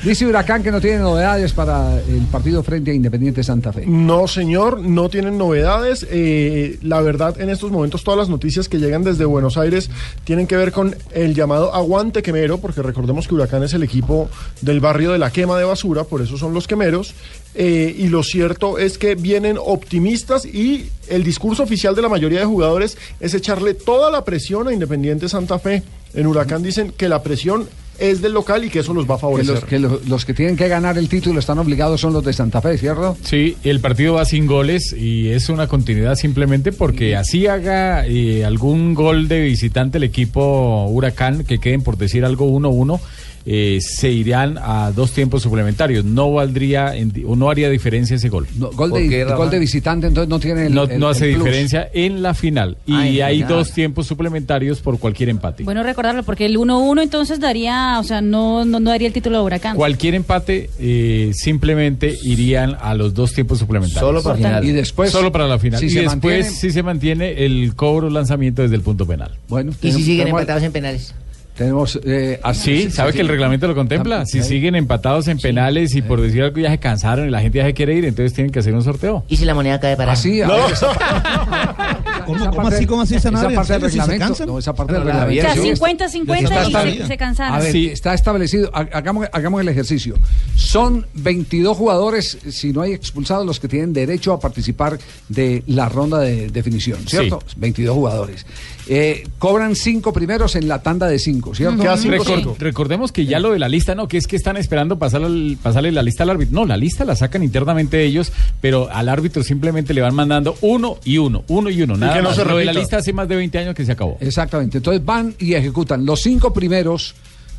Dice 0.04 0.28
Huracán 0.28 0.64
que 0.64 0.70
no 0.70 0.82
tiene 0.82 0.98
novedades 0.98 1.54
para 1.54 1.98
el 1.98 2.26
partido 2.30 2.62
frente 2.62 2.92
a 2.92 2.94
Independiente 2.94 3.42
Santa 3.42 3.72
Fe. 3.72 3.86
No, 3.86 4.28
señor, 4.28 4.82
no 4.82 5.08
tienen 5.08 5.38
novedades. 5.38 6.06
Eh, 6.12 6.78
la 6.82 7.00
verdad, 7.00 7.40
en 7.40 7.50
estos 7.50 7.72
momentos 7.72 8.04
todas 8.04 8.18
las 8.18 8.28
noticias 8.28 8.68
que 8.68 8.80
llegan 8.80 9.06
desde 9.06 9.24
Buenos 9.24 9.58
Aires 9.58 9.90
tienen 10.26 10.46
que 10.46 10.58
ver 10.58 10.74
con 10.74 10.94
el 11.14 11.34
llamado 11.34 11.74
aguante 11.74 12.22
quemero, 12.22 12.58
porque 12.58 12.82
recordemos 12.82 13.30
que 13.30 13.36
Huracán 13.36 13.64
es 13.64 13.74
el 13.76 13.82
equipo 13.82 14.28
del 14.60 14.82
barrio 14.82 15.14
de 15.14 15.20
la 15.20 15.32
quema 15.32 15.58
de 15.58 15.64
basura, 15.64 16.04
por 16.04 16.22
eso 16.22 16.38
son 16.38 16.54
los 16.54 16.68
quemeros. 16.68 17.16
Eh, 17.56 17.96
y 17.98 18.10
lo 18.10 18.24
cierto 18.24 18.78
es 18.78 18.98
que 18.98 19.16
vienen 19.16 19.58
optimistas 19.58 20.46
y 20.46 20.90
el 21.08 21.24
discurso 21.24 21.64
oficial 21.64 21.96
de 21.96 22.02
la 22.02 22.10
mayoría 22.10 22.40
de 22.40 22.46
jugadores 22.46 22.98
es 23.22 23.34
echarle 23.36 23.74
toda 23.74 24.12
la 24.12 24.26
presión 24.26 24.68
a 24.68 24.74
Independiente 24.74 25.30
Santa 25.30 25.60
Fe. 25.60 25.82
En 26.14 26.28
Huracán 26.28 26.62
dicen 26.62 26.92
que 26.92 27.08
la 27.08 27.24
presión 27.24 27.70
es 28.00 28.22
del 28.22 28.34
local 28.34 28.64
y 28.66 28.70
que 28.70 28.80
eso 28.80 28.94
los 28.94 29.10
va 29.10 29.16
a 29.16 29.18
Que 29.18 29.22
favorecer. 29.22 29.56
los 29.56 29.64
que, 29.66 29.80
lo- 29.80 30.02
los 30.08 30.26
que 30.26 30.34
tienen 30.34 30.56
que 30.58 30.68
ganar 30.68 30.98
el 30.98 31.08
título 31.10 31.40
están 31.40 31.60
obligados 31.60 32.02
son 32.02 32.14
los 32.14 32.24
de 32.24 32.34
Santa 32.34 32.62
Fe, 32.62 32.78
¿cierto? 32.78 33.16
Sí, 33.24 33.56
el 33.64 33.80
partido 33.80 34.14
va 34.16 34.26
sin 34.26 34.46
goles 34.48 34.94
y 34.98 35.30
es 35.30 35.50
una 35.50 35.68
continuidad 35.68 36.16
simplemente 36.16 36.72
porque 36.72 37.16
así 37.16 37.48
haga 37.48 38.06
eh, 38.08 38.46
algún 38.46 38.94
gol 38.94 39.28
de 39.28 39.42
visitante 39.42 39.98
el 40.00 40.04
equipo 40.04 40.86
Huracán, 40.88 41.44
que 41.44 41.60
queden 41.60 41.82
por 41.84 41.98
decir 41.98 42.26
algo 42.26 42.48
1-1, 42.50 43.00
eh, 43.46 43.80
se 43.82 44.10
irán 44.10 44.58
a 44.62 44.92
dos 44.96 45.12
tiempos 45.12 45.44
suplementarios. 45.44 46.06
No 46.06 46.32
valdría 46.32 46.96
en- 46.96 47.12
o 47.28 47.36
no 47.36 47.50
haría 47.50 47.70
diferencia 47.70 48.16
ese 48.16 48.30
gol. 48.30 48.48
No, 48.58 48.72
gol, 48.72 48.92
¿Por 48.92 49.00
de, 49.02 49.24
gol 49.26 49.50
de 49.50 49.60
visitante, 49.60 50.08
entonces 50.08 50.30
no 50.30 50.40
tiene 50.40 50.68
el. 50.68 50.74
No, 50.74 50.84
el- 50.84 51.00
no 51.00 51.10
hace 51.10 51.26
el 51.30 51.34
plus. 51.36 51.46
diferencia 51.46 51.90
en 51.94 52.22
la 52.22 52.34
final. 52.34 52.78
Y 52.86 52.92
la 53.18 53.26
hay 53.28 53.36
final. 53.38 53.50
dos 53.50 53.72
tiempos 53.74 54.08
suplementarios 54.08 54.80
por 54.80 54.98
cualquier 55.00 55.30
empate. 55.30 55.64
Bueno 55.64 55.84
recordarlo, 55.84 56.24
porque 56.24 56.46
el 56.46 56.58
1-1 56.58 57.02
entonces 57.04 57.40
daría, 57.40 58.00
o 58.00 58.04
sea, 58.04 58.22
no, 58.22 58.66
no, 58.66 58.80
no 58.80 58.90
daría 58.90 59.08
el 59.08 59.14
título 59.14 59.38
de 59.40 59.44
Huracán. 59.44 59.76
Cualquier 59.76 60.16
empate 60.16 60.70
eh, 60.80 61.32
simplemente 61.34 62.18
irían 62.24 62.78
a 62.82 62.94
los 62.94 63.14
dos 63.14 63.34
tiempos 63.34 63.60
suplementarios. 63.60 64.08
Solo 64.08 64.24
para 64.24 64.36
final. 64.36 64.64
Y 64.66 64.72
después. 64.72 65.12
Solo 65.12 65.32
para 65.32 65.48
la 65.48 65.60
final. 65.60 65.80
si 65.80 65.88
y 65.88 65.90
se 65.90 66.02
después 66.02 66.46
mantiene- 66.46 66.50
sí 66.50 66.72
se 66.72 66.84
mantiene 66.84 67.46
el 67.46 67.76
cobro 67.76 68.10
lanzamiento 68.10 68.62
desde 68.62 68.76
el 68.76 68.82
punto 68.82 69.06
penal. 69.06 69.32
Bueno, 69.50 69.72
Y 69.82 69.92
si 69.92 70.04
siguen 70.04 70.30
empatados 70.30 70.64
en 70.64 70.72
penales. 70.72 71.14
Tenemos. 71.56 72.00
eh, 72.04 72.40
así- 72.44 72.84
Sí, 72.84 72.92
¿sabe 72.92 73.14
que 73.14 73.22
el 73.22 73.28
reglamento 73.28 73.68
lo 73.68 73.76
contempla? 73.76 74.26
Si 74.26 74.42
siguen 74.42 74.76
empatados 74.76 75.28
en 75.28 75.38
penales 75.38 75.94
y 75.96 76.02
por 76.02 76.20
decir 76.22 76.42
algo 76.44 76.60
ya 76.60 76.72
se 76.72 76.80
cansaron 76.80 77.28
y 77.28 77.32
la 77.32 77.42
gente 77.42 77.60
ya 77.60 77.66
se 77.66 77.74
quiere 77.74 77.94
ir, 77.96 78.06
entonces 78.06 78.34
tienen 78.34 78.52
que 78.52 78.60
hacer 78.60 78.74
un 78.74 78.84
sorteo. 78.84 79.24
¿Y 79.28 79.38
si 79.38 79.46
la 79.46 79.54
moneda 79.54 79.80
cae 79.80 79.96
para 79.96 80.14
Así, 80.14 80.42
a 80.42 80.48
ver, 80.48 80.72
esa, 80.72 80.88
¿Cómo, 82.26 82.50
cómo 82.52 82.68
así, 82.68 82.86
cómo 82.86 83.02
así, 83.02 83.16
esa 83.16 83.32
parte 83.32 83.74
¿En 83.74 83.82
del 83.82 83.92
reglamento. 83.92 84.46
No, 84.46 84.58
esa 84.60 84.74
parte 84.74 84.94
del 84.94 85.06
la 85.06 85.24
O 85.24 85.28
reglamento. 85.28 85.54
sea, 85.54 85.62
sí, 85.64 85.82
50-50 85.82 86.44
está- 86.44 86.68
y 86.68 86.72
se, 86.72 86.96
bien. 86.98 87.08
se 87.08 87.18
cansaron. 87.18 87.56
A 87.56 87.60
ver, 87.60 87.72
Sí. 87.72 87.88
está 87.88 88.14
establecido. 88.14 88.72
Ha- 88.74 88.88
Hagamos, 88.94 89.28
hagamos 89.32 89.62
el 89.62 89.68
ejercicio. 89.68 90.16
Son 90.56 91.06
22 91.14 91.76
jugadores, 91.78 92.38
si 92.50 92.72
no 92.72 92.82
hay 92.82 92.94
expulsados, 92.94 93.46
los 93.46 93.60
que 93.60 93.68
tienen 93.68 93.92
derecho 93.94 94.34
a 94.34 94.40
participar 94.40 94.98
de 95.30 95.64
la 95.68 95.90
ronda 95.90 96.20
de 96.20 96.50
definición, 96.50 97.00
¿cierto? 97.08 97.42
22 97.58 97.96
jugadores. 97.96 98.46
Eh, 98.88 99.26
cobran 99.40 99.76
cinco 99.76 100.12
primeros 100.12 100.56
en 100.58 100.68
la 100.68 100.82
tanda 100.84 101.08
de 101.08 101.18
cinco, 101.18 101.56
¿cierto? 101.56 101.82
Queda 101.82 101.96
cinco, 101.96 102.16
Recor- 102.18 102.36
cinco. 102.40 102.56
recordemos 102.60 103.12
que 103.14 103.26
ya 103.26 103.40
lo 103.40 103.52
de 103.54 103.60
la 103.60 103.70
lista, 103.70 103.96
no, 103.96 104.08
que 104.10 104.18
es 104.18 104.28
que 104.28 104.36
están 104.36 104.58
esperando 104.58 105.00
pasar 105.00 105.24
al- 105.24 105.58
pasarle 105.64 105.92
la 105.94 106.04
lista 106.04 106.24
al 106.24 106.32
árbitro. 106.32 106.54
No, 106.54 106.66
la 106.66 106.76
lista 106.76 107.06
la 107.06 107.16
sacan 107.16 107.44
internamente 107.44 108.04
ellos, 108.04 108.34
pero 108.60 108.90
al 108.92 109.08
árbitro 109.08 109.42
simplemente 109.44 109.94
le 109.94 110.02
van 110.02 110.14
mandando 110.16 110.58
uno 110.62 110.98
y 111.06 111.18
uno, 111.18 111.44
uno 111.48 111.70
y 111.70 111.82
uno. 111.82 111.96
Nada 111.96 112.16
que 112.16 112.22
no 112.22 112.30
más. 112.30 112.36
se 112.38 112.44
Lo 112.46 112.58
de 112.58 112.66
la 112.66 112.74
lista 112.74 112.98
hace 112.98 113.14
más 113.14 113.28
de 113.30 113.38
20 113.38 113.58
años 113.58 113.74
que 113.74 113.86
se 113.86 113.94
acabó. 113.94 114.18
Exactamente. 114.20 114.78
Entonces 114.80 115.04
van 115.06 115.34
y 115.40 115.54
ejecutan. 115.54 116.06
Los 116.06 116.22
cinco 116.22 116.52
primeros 116.54 117.16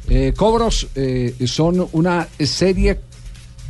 eh, 0.09 0.35
cobros 0.37 0.89
eh, 0.95 1.35
son 1.47 1.87
una 1.93 2.29
serie 2.39 2.99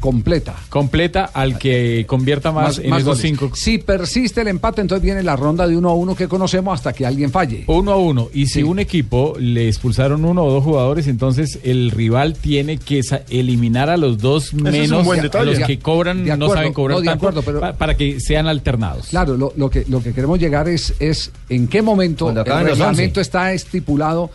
completa. 0.05 0.55
Completa 0.69 1.31
al 1.33 1.57
que 1.59 2.05
convierta 2.07 2.53
más, 2.53 2.79
en 2.79 2.93
esos 2.93 3.05
goles. 3.05 3.23
cinco. 3.23 3.51
Si 3.55 3.79
persiste 3.79 4.43
el 4.43 4.49
empate, 4.49 4.83
entonces 4.83 5.03
viene 5.03 5.23
la 5.23 5.35
ronda 5.35 5.67
de 5.67 5.75
uno 5.79 5.89
a 5.89 5.95
uno 5.95 6.15
que 6.15 6.29
conocemos 6.29 6.75
hasta 6.75 6.93
que 6.93 7.07
alguien 7.07 7.31
falle. 7.31 7.65
Uno 7.69 7.91
a 7.93 7.97
uno. 7.97 8.29
Y 8.35 8.49
si 8.49 8.63
un 8.63 8.79
equipo 8.81 9.35
le 9.39 9.67
expulsaron 9.67 10.27
uno 10.27 10.45
o 10.45 10.53
dos 10.53 10.63
jugadores, 10.63 11.07
entonces 11.07 11.59
el 11.65 11.91
rival 11.91 12.35
tiene 12.35 12.77
que 12.77 13.01
eliminar 13.31 13.89
a 13.89 13.97
los 13.97 14.19
dos 14.19 14.49
es 14.49 14.53
un 14.53 14.63
menos 14.65 15.07
buen 15.07 15.21
a 15.21 15.23
detalle. 15.23 15.57
los 15.57 15.67
que 15.67 15.79
cobran, 15.79 16.19
de 16.23 16.37
no 16.37 16.45
acuerdo, 16.45 16.55
saben 16.55 16.73
cobrar 16.75 16.97
no, 16.97 17.01
de 17.01 17.07
tanto, 17.07 17.27
acuerdo, 17.29 17.43
pero- 17.43 17.61
pa- 17.61 17.73
para 17.73 17.97
que 17.97 18.21
sean 18.21 18.47
alternados. 18.47 19.07
Claro, 19.09 19.39
lo, 19.39 19.55
lo 19.57 19.71
que, 19.71 19.87
lo 19.89 20.03
que 20.03 20.13
queremos 20.13 20.39
llegar 20.39 20.69
es, 20.69 20.93
es 21.01 21.31
en 21.49 21.67
qué 21.67 21.81
momento 21.81 22.29
el 22.29 22.45
reglamento 22.45 23.21
11. 23.21 23.21
está 23.23 23.55
estipulado 23.55 24.31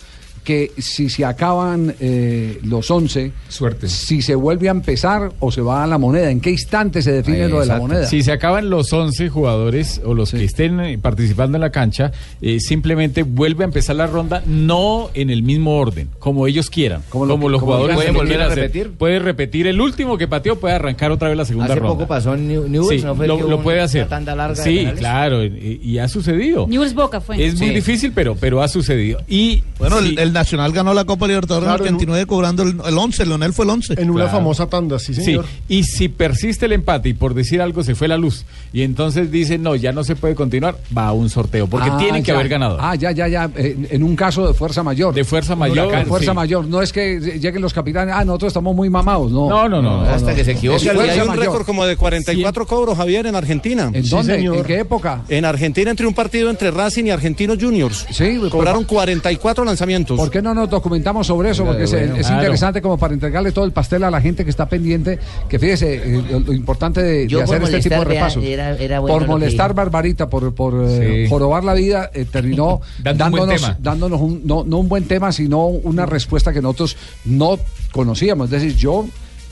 que 0.49 0.71
si 0.79 1.09
se 1.11 1.25
acaban 1.25 1.93
eh, 1.99 2.57
los 2.63 2.89
11, 2.89 3.31
Suerte. 3.49 3.87
si 3.87 4.23
se 4.23 4.33
vuelve 4.33 4.67
a 4.67 4.71
empezar 4.71 5.31
o 5.39 5.51
se 5.51 5.61
va 5.61 5.83
a 5.83 5.87
la 5.87 5.99
moneda, 5.99 6.31
¿en 6.31 6.39
qué 6.41 6.49
instante 6.49 7.03
se 7.03 7.11
define 7.11 7.47
lo 7.47 7.59
de 7.59 7.67
la 7.67 7.77
moneda? 7.77 8.07
Si 8.07 8.23
se 8.23 8.31
acaban 8.31 8.71
los 8.71 8.91
11 8.91 9.29
jugadores 9.29 10.01
o 10.03 10.15
los 10.15 10.31
que 10.31 10.43
estén 10.43 10.79
eh, 10.79 10.97
participando 10.97 11.57
en 11.57 11.61
la 11.61 11.69
cancha, 11.69 12.11
eh, 12.41 12.59
simplemente 12.59 13.21
vuelve 13.21 13.63
a 13.63 13.67
empezar 13.67 13.95
la 13.95 14.07
ronda 14.07 14.41
no 14.47 15.11
en 15.13 15.29
el 15.29 15.43
mismo 15.43 15.77
orden, 15.77 16.09
como 16.17 16.47
ellos 16.47 16.71
quieran. 16.71 17.03
Como, 17.09 17.27
lo 17.27 17.35
que- 17.37 17.49
los 17.49 17.59
como 17.59 17.71
jugadores 17.73 17.95
pueden 17.95 18.13
volver 18.15 18.41
a 18.41 18.45
hacer. 18.47 18.57
repetir. 18.57 18.91
Puede 18.93 19.19
repetir 19.19 19.67
el 19.67 19.79
último 19.79 20.17
que 20.17 20.27
pateó, 20.27 20.59
puede 20.59 20.73
arrancar 20.73 21.11
otra 21.11 21.27
vez 21.27 21.37
la 21.37 21.45
segunda 21.45 21.65
Hace 21.73 21.79
ronda. 21.79 21.93
poco 21.93 22.07
pasó 22.07 22.33
en 22.33 22.47
New- 22.47 22.67
Newell's, 22.67 23.01
Sí, 23.01 23.05
¿no 23.05 23.15
fue 23.15 23.27
lo, 23.27 23.61
puede 23.61 23.81
hacer. 23.81 24.07
tanda 24.07 24.35
larga 24.35 24.63
de 24.63 24.69
Sí, 24.69 24.87
claro, 24.97 25.45
y, 25.45 25.79
y 25.83 25.99
ha 25.99 26.07
sucedido. 26.07 26.65
Newell's 26.67 26.95
Boca 26.95 27.21
fue. 27.21 27.45
Es 27.45 27.59
muy 27.59 27.69
difícil, 27.69 28.13
pero, 28.15 28.35
pero 28.35 28.63
ha 28.63 28.67
sucedido. 28.67 29.19
Y 29.27 29.61
Bueno, 29.77 29.99
sí, 29.99 30.09
el, 30.17 30.19
el 30.19 30.33
Nacional 30.39 30.71
ganó 30.71 30.93
la 30.93 31.05
Copa 31.05 31.27
Libertadores 31.27 31.67
Claro, 31.67 31.83
en 31.83 31.89
el 31.89 31.95
89 31.95 32.25
cobrando 32.25 32.63
el, 32.63 32.77
el 32.85 32.97
11, 32.97 33.25
Leonel 33.25 33.53
fue 33.53 33.65
el 33.65 33.71
11. 33.71 33.93
En 33.97 34.09
una 34.09 34.23
Claro. 34.23 34.37
famosa 34.37 34.67
tanda, 34.67 34.97
sí, 34.99 35.13
Sí, 35.13 35.23
señor. 35.23 35.45
y 35.67 35.83
si 35.83 36.07
persiste 36.09 36.65
el 36.65 36.71
empate 36.73 37.09
y 37.09 37.13
por 37.13 37.33
decir 37.33 37.61
algo 37.61 37.83
se 37.83 37.95
fue 37.95 38.07
la 38.07 38.17
luz 38.17 38.45
y 38.73 38.81
entonces 38.83 39.31
dicen 39.31 39.61
no, 39.63 39.75
ya 39.75 39.91
no 39.91 40.03
se 40.03 40.15
puede 40.15 40.35
continuar, 40.35 40.77
va 40.97 41.07
a 41.07 41.11
un 41.13 41.29
sorteo 41.29 41.67
porque 41.67 41.89
Ah, 41.91 41.97
tienen 41.97 42.23
que 42.23 42.31
haber 42.31 42.47
ganador. 42.49 42.79
Ah, 42.81 42.95
ya, 42.95 43.11
ya, 43.11 43.27
ya. 43.27 43.49
En, 43.55 43.87
en 43.91 44.03
un 44.03 44.15
caso 44.15 44.47
de 44.47 44.53
fuerza 44.53 44.81
mayor. 44.83 45.13
De 45.13 45.23
fuerza 45.23 45.53
De 45.53 45.59
mayor, 45.59 46.05
fuerza 46.05 46.31
sí. 46.31 46.35
mayor. 46.35 46.65
No 46.67 46.81
es 46.81 46.91
que 46.93 47.19
lleguen 47.39 47.61
los 47.61 47.73
capitanes. 47.73 48.13
Ah, 48.17 48.23
nosotros 48.23 48.49
estamos 48.51 48.75
muy 48.75 48.89
mamados. 48.89 49.31
No, 49.31 49.49
No, 49.49 49.67
no, 49.69 49.81
no, 49.81 50.01
Hasta 50.01 50.33
que 50.35 50.43
se 50.45 50.51
equivoque. 50.51 50.89
hay 50.89 51.19
un 51.19 51.35
récord 51.35 51.65
como 51.65 51.85
de 51.85 51.95
44 51.97 52.65
cobros, 52.65 52.97
Javier, 52.97 53.25
en 53.27 53.35
Argentina. 53.35 53.89
¿En 53.93 54.07
dónde? 54.09 54.39
¿En 54.39 54.63
qué 54.63 54.79
época? 54.79 55.23
En 55.29 55.45
Argentina 55.45 55.89
entre 55.91 56.05
un 56.07 56.13
partido 56.13 56.49
entre 56.49 56.71
Racing 56.71 57.05
y 57.05 57.09
Argentinos 57.11 57.57
Juniors. 57.59 58.05
Sí, 58.11 58.39
cobraron 58.49 58.83
44 58.83 59.63
lanzamientos. 59.65 60.18
¿Por 60.19 60.31
qué 60.31 60.41
no 60.41 60.53
nos 60.53 60.69
documentamos 60.69 61.25
sobre 61.27 61.51
eso? 61.51 61.65
Porque 61.65 61.83
es, 61.83 61.91
Bueno, 61.91 62.15
es 62.15 62.27
claro. 62.27 62.41
interesante 62.41 62.81
como 62.81 62.97
para 62.97 63.13
entregarle 63.13 63.51
todo 63.51 63.65
el 63.65 63.71
pastel 63.71 64.03
a 64.03 64.11
la 64.11 64.21
gente 64.21 64.43
que 64.43 64.49
está 64.49 64.67
pendiente. 64.67 65.17
Que 65.47 65.57
fíjese, 65.59 65.95
eh, 65.95 66.23
lo, 66.31 66.39
lo 66.39 66.53
importante 66.53 67.01
de, 67.01 67.25
hacer 67.41 67.63
este 67.63 67.79
tipo 67.81 67.95
de 67.95 68.05
repasos. 68.05 68.43
era- 68.43 68.75
era 68.75 68.99
bueno 68.99 69.17
por 69.17 69.27
molestar. 69.27 69.73
Barbarita, 69.73 70.29
por, 70.29 70.53
por 70.53 70.85
eh, 70.87 71.27
jorobar 71.29 71.63
la 71.63 71.73
vida, 71.73 72.09
eh, 72.13 72.25
terminó 72.25 72.81
un 72.97 73.03
dándonos, 73.03 73.61
tema. 73.61 73.77
dándonos 73.79 74.21
un, 74.21 74.41
no, 74.45 74.63
no 74.65 74.77
un 74.79 74.89
buen 74.89 75.05
tema, 75.05 75.31
sino 75.31 75.65
una 75.67 76.05
respuesta 76.05 76.51
que 76.53 76.61
nosotros 76.61 76.97
no 77.25 77.57
conocíamos. 77.91 78.45
Es 78.51 78.61
decir, 78.61 78.75
yo. 78.75 79.05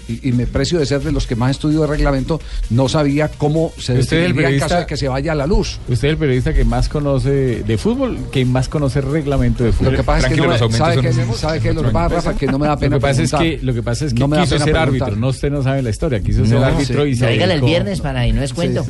Y, 0.07 0.29
y 0.29 0.31
me 0.31 0.47
precio 0.47 0.79
de 0.79 0.85
ser 0.85 1.01
de 1.01 1.11
los 1.11 1.27
que 1.27 1.35
más 1.35 1.51
estudio 1.51 1.81
de 1.81 1.87
reglamento, 1.87 2.39
no 2.69 2.87
sabía 2.89 3.29
cómo 3.29 3.71
se 3.77 3.97
Usted 3.99 3.99
es 3.99 4.11
el 4.11 4.19
definiría 4.33 4.49
en 4.49 4.59
caso 4.59 4.69
periodista- 4.69 4.79
de 4.79 4.85
que 4.85 4.97
se 4.97 5.07
vaya 5.07 5.31
a 5.31 5.35
la 5.35 5.47
luz. 5.47 5.79
Usted 5.89 6.07
es 6.07 6.11
el 6.13 6.17
periodista 6.17 6.53
que 6.53 6.63
más 6.65 6.89
conoce 6.89 7.63
de 7.63 7.77
fútbol, 7.77 8.17
que 8.31 8.45
más 8.45 8.69
conoce 8.69 9.01
reglamento 9.01 9.63
de 9.63 9.71
fútbol. 9.71 9.91
Lo 9.93 9.97
que 9.97 10.03
pasa 10.03 10.27
es 10.27 10.33
que 10.33 10.41
no 10.41 10.47
me- 10.47 10.57
sabe 10.57 11.01
que, 11.01 11.13
sabe 11.35 11.59
que 11.59 11.73
lo 11.73 11.83
que 11.83 11.89
pasa, 11.89 12.15
Rafa, 12.15 12.33
que 12.35 12.47
no 12.47 12.57
me 12.59 12.67
da 12.67 12.77
pena 12.77 12.95
Lo 12.95 12.99
que 12.99 13.07
pasa 13.07 13.21
es 13.23 13.31
que, 13.33 13.59
lo 13.61 13.73
que, 13.73 13.83
pasa 13.83 14.05
es 14.05 14.13
que 14.13 14.19
No 14.19 14.27
me 14.27 14.37
da 14.37 14.43
quiso 14.43 14.55
pena 14.55 14.65
ser 14.65 14.73
preguntar. 14.73 15.07
árbitro, 15.09 15.21
no 15.21 15.27
usted 15.29 15.51
no 15.51 15.61
sabe 15.63 15.81
la 15.81 15.89
historia, 15.89 16.19
quiso 16.21 16.45
ser 16.45 16.59
No, 16.59 16.65
árbitro 16.65 17.03
sí. 17.03 17.09
y 17.09 17.15
se 17.15 17.21
Tráigale 17.25 17.53
el 17.55 17.61
viernes 17.61 18.01
para 18.01 18.25
y 18.27 18.31
no 18.33 18.41
es 18.43 18.53
cuento. 18.53 18.85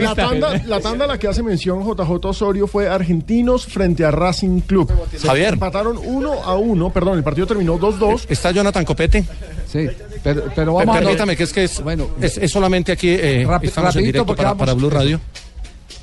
La, 0.00 0.14
tanda, 0.14 0.62
la 0.66 0.80
tanda 0.80 1.04
a 1.04 1.08
la 1.08 1.18
que 1.18 1.28
hace 1.28 1.42
mención 1.42 1.82
JJ 1.84 2.10
Osorio 2.26 2.66
fue 2.66 2.88
Argentinos 2.88 3.66
frente 3.66 4.04
a 4.04 4.10
Racing 4.10 4.60
Club. 4.60 4.90
Javier. 5.24 5.54
Empataron 5.54 5.98
1 6.02 6.32
a 6.44 6.56
1, 6.56 6.90
perdón, 6.92 7.18
el 7.18 7.24
partido 7.24 7.46
terminó 7.46 7.78
2-2. 7.78 8.26
Está 8.28 8.50
Jonathan 8.62 8.84
Copete. 8.84 9.24
Sí, 9.70 9.86
pero, 10.22 10.44
pero 10.54 10.74
vamos 10.74 10.96
a... 10.96 11.00
Permítame 11.00 11.36
que 11.36 11.42
es 11.44 11.52
que 11.52 11.64
es, 11.64 11.82
es, 12.20 12.38
es 12.38 12.50
solamente 12.50 12.92
aquí, 12.92 13.08
eh, 13.08 13.44
Rapi- 13.46 13.66
estamos 13.66 13.96
en 13.96 14.04
directo 14.04 14.34
para, 14.36 14.50
vamos- 14.50 14.58
para 14.58 14.72
Blue 14.74 14.90
Radio. 14.90 15.20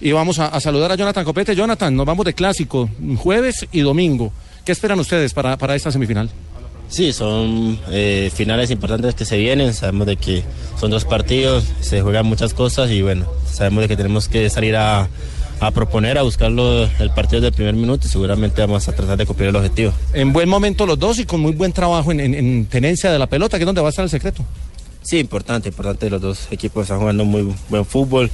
Y 0.01 0.11
vamos 0.11 0.39
a, 0.39 0.47
a 0.47 0.59
saludar 0.61 0.91
a 0.91 0.95
Jonathan 0.95 1.25
Copete. 1.25 1.55
Jonathan, 1.55 1.95
nos 1.95 2.05
vamos 2.05 2.25
de 2.25 2.33
clásico, 2.33 2.89
jueves 3.17 3.67
y 3.71 3.81
domingo. 3.81 4.31
¿Qué 4.65 4.71
esperan 4.71 4.99
ustedes 4.99 5.33
para, 5.33 5.57
para 5.57 5.75
esta 5.75 5.91
semifinal? 5.91 6.29
Sí, 6.89 7.13
son 7.13 7.79
eh, 7.91 8.31
finales 8.33 8.71
importantes 8.71 9.13
que 9.15 9.23
se 9.25 9.37
vienen. 9.37 9.73
Sabemos 9.73 10.07
de 10.07 10.15
que 10.17 10.43
son 10.79 10.89
dos 10.91 11.05
partidos, 11.05 11.65
se 11.81 12.01
juegan 12.01 12.25
muchas 12.25 12.53
cosas 12.53 12.89
y 12.91 13.01
bueno, 13.01 13.25
sabemos 13.51 13.81
de 13.83 13.87
que 13.89 13.97
tenemos 13.97 14.27
que 14.27 14.49
salir 14.49 14.75
a, 14.75 15.07
a 15.59 15.71
proponer, 15.71 16.17
a 16.17 16.21
buscarlo 16.21 16.83
el 16.99 17.11
partido 17.11 17.41
del 17.41 17.51
primer 17.53 17.73
minuto 17.75 18.07
y 18.07 18.09
seguramente 18.09 18.61
vamos 18.61 18.87
a 18.87 18.93
tratar 18.93 19.17
de 19.17 19.25
cumplir 19.25 19.49
el 19.49 19.55
objetivo. 19.55 19.91
En 20.13 20.31
buen 20.33 20.47
momento 20.47 20.85
los 20.85 20.97
dos 20.97 21.19
y 21.19 21.25
con 21.25 21.39
muy 21.41 21.51
buen 21.51 21.73
trabajo 21.73 22.11
en, 22.11 22.19
en- 22.19 22.33
en 22.33 22.65
tenencia 22.65 23.11
de 23.11 23.19
la 23.19 23.27
pelota, 23.27 23.57
que 23.57 23.63
es 23.63 23.65
donde 23.65 23.81
va 23.81 23.87
a 23.87 23.89
estar 23.89 24.03
el 24.03 24.09
secreto. 24.09 24.43
Sí, 25.01 25.17
importante, 25.19 25.69
importante. 25.69 26.09
Los 26.09 26.21
dos 26.21 26.47
equipos 26.51 26.83
están 26.83 26.99
jugando 26.99 27.25
muy 27.25 27.53
buen 27.69 27.85
fútbol. 27.85 28.29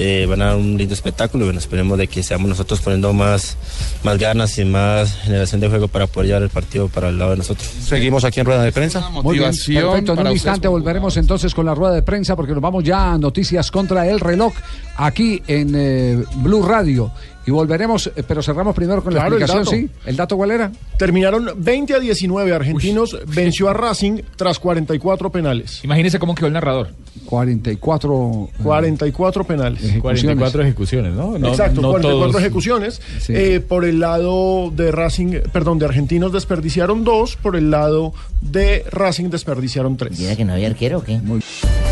Eh, 0.00 0.26
van 0.26 0.40
a 0.42 0.46
dar 0.46 0.56
un 0.56 0.78
lindo 0.78 0.94
espectáculo 0.94 1.42
y 1.42 1.46
bueno, 1.48 1.58
esperemos 1.58 1.98
de 1.98 2.06
que 2.06 2.22
seamos 2.22 2.48
nosotros 2.48 2.80
poniendo 2.80 3.12
más, 3.12 3.56
más 4.04 4.16
ganas 4.16 4.56
y 4.58 4.64
más 4.64 5.12
generación 5.22 5.60
de 5.60 5.68
juego 5.68 5.88
para 5.88 6.06
poder 6.06 6.28
llevar 6.28 6.42
el 6.44 6.50
partido 6.50 6.86
para 6.86 7.08
el 7.08 7.18
lado 7.18 7.32
de 7.32 7.38
nosotros. 7.38 7.68
Seguimos 7.68 8.24
aquí 8.24 8.38
en 8.38 8.46
rueda 8.46 8.62
de 8.62 8.70
prensa. 8.70 9.10
Muy 9.10 9.40
bien, 9.40 9.50
perfecto. 9.50 10.12
En 10.12 10.20
un 10.20 10.32
instante 10.32 10.68
volveremos 10.68 11.16
entonces 11.16 11.52
con 11.52 11.66
la 11.66 11.74
rueda 11.74 11.94
de 11.94 12.02
prensa 12.02 12.36
porque 12.36 12.52
nos 12.52 12.62
vamos 12.62 12.84
ya 12.84 13.12
a 13.12 13.18
noticias 13.18 13.72
contra 13.72 14.06
el 14.06 14.20
reloj 14.20 14.54
aquí 14.96 15.42
en 15.48 15.72
eh, 15.74 16.24
Blue 16.36 16.62
Radio. 16.62 17.10
Y 17.48 17.50
volveremos, 17.50 18.08
eh, 18.14 18.22
pero 18.28 18.42
cerramos 18.42 18.74
primero 18.74 19.02
con 19.02 19.10
Claro, 19.14 19.30
la 19.30 19.36
el 19.36 19.42
explicación, 19.42 19.80
dato. 19.86 19.94
¿sí? 20.02 20.08
¿El 20.10 20.16
dato 20.16 20.36
cuál 20.36 20.50
era? 20.50 20.70
Terminaron 20.98 21.48
20 21.56 21.94
a 21.94 21.98
19. 21.98 22.52
Argentinos 22.52 23.16
venció 23.26 23.70
a 23.70 23.72
Racing 23.72 24.20
tras 24.36 24.58
44 24.58 25.32
penales. 25.32 25.82
Imagínese 25.82 26.18
cómo 26.18 26.34
quedó 26.34 26.48
el 26.48 26.52
narrador. 26.52 26.90
44... 27.24 28.50
44 28.62 29.44
penales. 29.44 29.80
44 29.98 30.62
ejecuciones, 30.62 31.14
¿no? 31.14 31.38
No- 31.38 31.48
Exacto, 31.48 31.80
no 31.80 31.90
44 31.92 32.28
todos- 32.32 32.42
ejecuciones. 32.42 33.00
Sí. 33.20 33.32
Eh, 33.34 33.60
por 33.60 33.86
el 33.86 33.98
lado 34.00 34.70
de 34.70 34.92
Racing, 34.92 35.40
perdón, 35.50 35.78
de 35.78 35.86
Argentinos 35.86 36.32
desperdiciaron 36.34 37.02
dos, 37.02 37.36
por 37.36 37.56
el 37.56 37.70
lado 37.70 38.12
de 38.42 38.84
Racing 38.90 39.30
desperdiciaron 39.30 39.96
tres. 39.96 40.18
¿Mira 40.18 40.36
que 40.36 40.44
no 40.44 40.52
había 40.52 40.68
arquero 40.68 40.98
o 40.98 41.02
qué? 41.02 41.18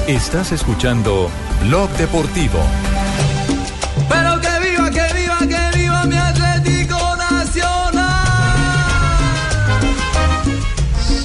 Estás 0.06 0.52
escuchando 0.52 1.30
Blog 1.66 1.88
Deportivo. 1.92 2.58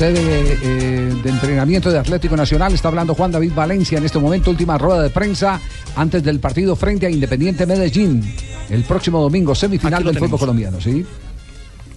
Sede 0.01 0.57
eh, 0.63 1.13
de 1.23 1.29
entrenamiento 1.29 1.91
de 1.91 1.99
Atlético 1.99 2.35
Nacional. 2.35 2.73
Está 2.73 2.87
hablando 2.87 3.13
Juan 3.13 3.31
David 3.31 3.51
Valencia 3.53 3.99
en 3.99 4.05
este 4.05 4.17
momento. 4.17 4.49
Última 4.49 4.75
rueda 4.75 5.03
de 5.03 5.11
prensa 5.11 5.61
antes 5.95 6.23
del 6.23 6.39
partido 6.39 6.75
frente 6.75 7.05
a 7.05 7.09
Independiente 7.11 7.67
Medellín. 7.67 8.33
El 8.71 8.83
próximo 8.83 9.21
domingo, 9.21 9.53
semifinal 9.53 10.03
del 10.03 10.17
fútbol 10.17 10.39
colombiano, 10.39 10.81
¿sí? 10.81 11.05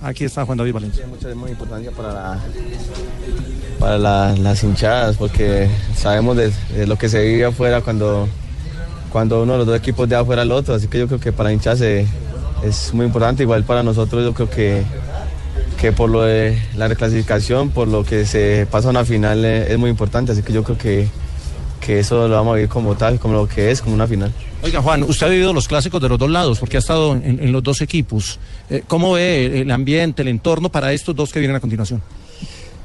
Aquí 0.02 0.24
está 0.24 0.44
Juan 0.44 0.59
David 0.59 0.74
Valencia. 0.74 1.07
mucha 1.07 1.34
muy 1.34 1.52
importancia 1.52 1.90
para 1.92 2.12
la- 2.12 2.40
para 3.80 3.96
la- 3.96 4.36
las 4.36 4.62
hinchadas 4.62 5.16
porque 5.16 5.70
sabemos 5.96 6.36
de, 6.36 6.52
de 6.76 6.86
lo 6.86 6.98
que 6.98 7.09
se 7.09 7.24
vive 7.24 7.46
afuera 7.46 7.80
cuando, 7.80 8.28
cuando 9.11 9.42
uno 9.42 9.52
de 9.52 9.59
los 9.61 9.66
dos 9.66 9.78
equipos 9.78 10.07
deja 10.11 10.20
afuera 10.20 10.42
al 10.42 10.52
otro, 10.52 10.74
así 10.74 10.88
que 10.88 10.98
yo 10.98 11.07
creo 11.07 11.20
que 11.20 11.32
para 11.32 11.50
hinchas 11.55 11.80
es 11.80 12.92
muy 12.92 13.07
importante, 13.07 13.44
igual 13.44 13.64
para 13.64 13.82
nosotros 13.82 14.22
yo 14.22 14.34
creo 14.34 14.50
que, 14.50 14.82
que 15.85 15.93
por 15.93 16.09
lo 16.09 16.22
de 16.22 16.59
la 16.76 16.89
reclasificación, 16.89 17.68
por 17.68 17.89
lo 17.89 18.07
que 18.07 18.24
se 18.24 18.66
pasa 18.70 18.89
a 18.89 18.91
una 18.91 19.05
final 19.05 19.45
eh, 19.45 19.70
es 19.70 19.76
muy 19.76 19.91
importante, 19.91 20.32
así 20.32 20.43
que 20.43 20.51
yo 20.51 20.64
creo 20.64 20.78
que, 20.78 21.09
que 21.78 21.99
eso 21.99 22.26
lo 22.26 22.37
vamos 22.37 22.53
a 22.53 22.55
vivir 22.55 22.70
como 22.70 22.95
tal, 22.95 23.20
como 23.20 23.35
lo 23.35 23.47
que 23.47 23.70
es, 23.70 23.82
como 23.82 23.95
una 23.95 24.07
final. 24.07 24.32
Oiga, 24.62 24.80
Juan, 24.80 25.03
usted 25.03 25.26
ha 25.26 25.28
vivido 25.28 25.53
los 25.53 25.68
clásicos 25.68 26.01
de 26.01 26.09
los 26.09 26.18
dos 26.18 26.30
lados 26.30 26.59
porque 26.59 26.78
ha 26.78 26.80
estado 26.80 27.12
en, 27.14 27.39
en 27.39 27.53
los 27.53 27.62
dos 27.62 27.82
equipos. 27.82 28.39
Eh, 28.70 28.82
¿Cómo 28.87 29.12
ve 29.12 29.61
el 29.61 29.70
ambiente, 29.70 30.22
el 30.22 30.28
entorno 30.28 30.70
para 30.70 30.91
estos 30.95 31.14
dos 31.14 31.30
que 31.30 31.39
vienen 31.39 31.59
a 31.59 31.61
continuación? 31.61 32.01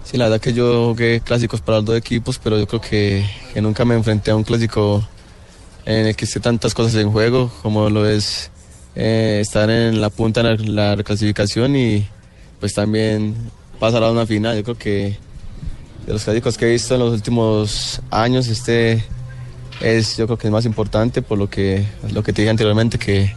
Sí, 0.04 0.18
la 0.18 0.26
verdad 0.26 0.42
que 0.42 0.52
yo 0.52 0.90
jugué 0.90 1.22
clásicos 1.22 1.62
para 1.62 1.78
los 1.78 1.86
dos 1.86 1.96
equipos, 1.98 2.38
pero 2.38 2.60
yo 2.60 2.68
creo 2.68 2.82
que, 2.82 3.26
que 3.54 3.62
nunca 3.62 3.86
me 3.86 3.96
enfrenté 3.96 4.32
a 4.32 4.36
un 4.36 4.44
clásico 4.44 5.08
en 5.86 6.08
el 6.08 6.18
que 6.18 6.26
esté 6.26 6.42
tantas 6.42 6.74
cosas 6.74 6.96
en 6.96 7.10
juego, 7.14 7.50
como 7.62 7.90
lo 7.90 8.06
es 8.06 8.52
eh, 8.94 9.40
estar 9.42 9.70
en 9.70 10.02
la 10.02 10.10
punta 10.10 10.44
de 10.44 10.58
la, 10.58 10.90
la 10.90 10.96
reclasificación 10.98 11.78
y 11.78 12.06
pues 12.60 12.74
también 12.74 13.36
pasar 13.80 14.04
a 14.04 14.12
una 14.12 14.26
final. 14.26 14.58
Yo 14.58 14.64
creo 14.64 14.78
que 14.78 15.18
de 16.06 16.14
los 16.14 16.24
clásicos 16.24 16.58
que 16.58 16.68
he 16.68 16.72
visto 16.72 16.96
en 16.96 17.00
los 17.02 17.14
últimos 17.14 18.02
años, 18.12 18.48
este 18.48 19.04
es 19.82 20.18
yo 20.18 20.26
creo 20.26 20.38
que 20.38 20.48
es 20.48 20.52
más 20.52 20.66
importante 20.66 21.22
por 21.22 21.38
lo 21.38 21.50
que, 21.50 21.86
lo 22.12 22.22
que 22.24 22.34
te 22.34 22.42
dije 22.42 22.50
anteriormente, 22.50 22.98
que 22.98 23.34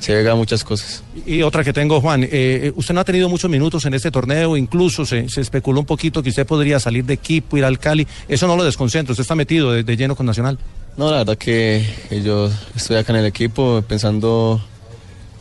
se 0.00 0.12
juega 0.12 0.34
muchas 0.34 0.64
cosas. 0.64 1.02
Y 1.24 1.42
otra 1.42 1.64
que 1.64 1.72
tengo, 1.72 2.00
Juan, 2.00 2.26
eh, 2.30 2.72
usted 2.76 2.94
no 2.94 3.00
ha 3.00 3.04
tenido 3.04 3.28
muchos 3.28 3.50
minutos 3.50 3.86
en 3.86 3.94
este 3.94 4.10
torneo, 4.10 4.56
incluso 4.56 5.06
se, 5.06 5.28
se 5.28 5.40
especuló 5.40 5.80
un 5.80 5.86
poquito 5.86 6.22
que 6.22 6.28
usted 6.28 6.46
podría 6.46 6.78
salir 6.78 7.04
de 7.04 7.14
equipo, 7.14 7.56
ir 7.56 7.64
al 7.64 7.78
Cali. 7.78 8.06
Eso 8.28 8.46
no 8.46 8.56
lo 8.56 8.64
desconcentra, 8.64 9.12
usted 9.12 9.22
está 9.22 9.34
metido 9.34 9.72
de, 9.72 9.82
de 9.82 9.96
lleno 9.96 10.14
con 10.14 10.26
Nacional. 10.26 10.58
No, 10.96 11.10
la 11.10 11.18
verdad 11.18 11.38
que 11.38 11.84
yo 12.24 12.50
estoy 12.76 12.96
acá 12.96 13.12
en 13.12 13.20
el 13.20 13.26
equipo 13.26 13.82
pensando 13.86 14.60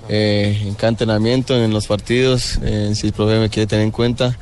eh, 0.09 0.61
en 0.65 0.73
cada 0.75 1.17
en 1.17 1.73
los 1.73 1.87
partidos, 1.87 2.57
en 2.57 2.95
si 2.95 3.07
el 3.07 3.13
profe 3.13 3.39
me 3.39 3.49
quiere 3.49 3.67
tener 3.67 3.85
en 3.85 3.91
cuenta. 3.91 4.37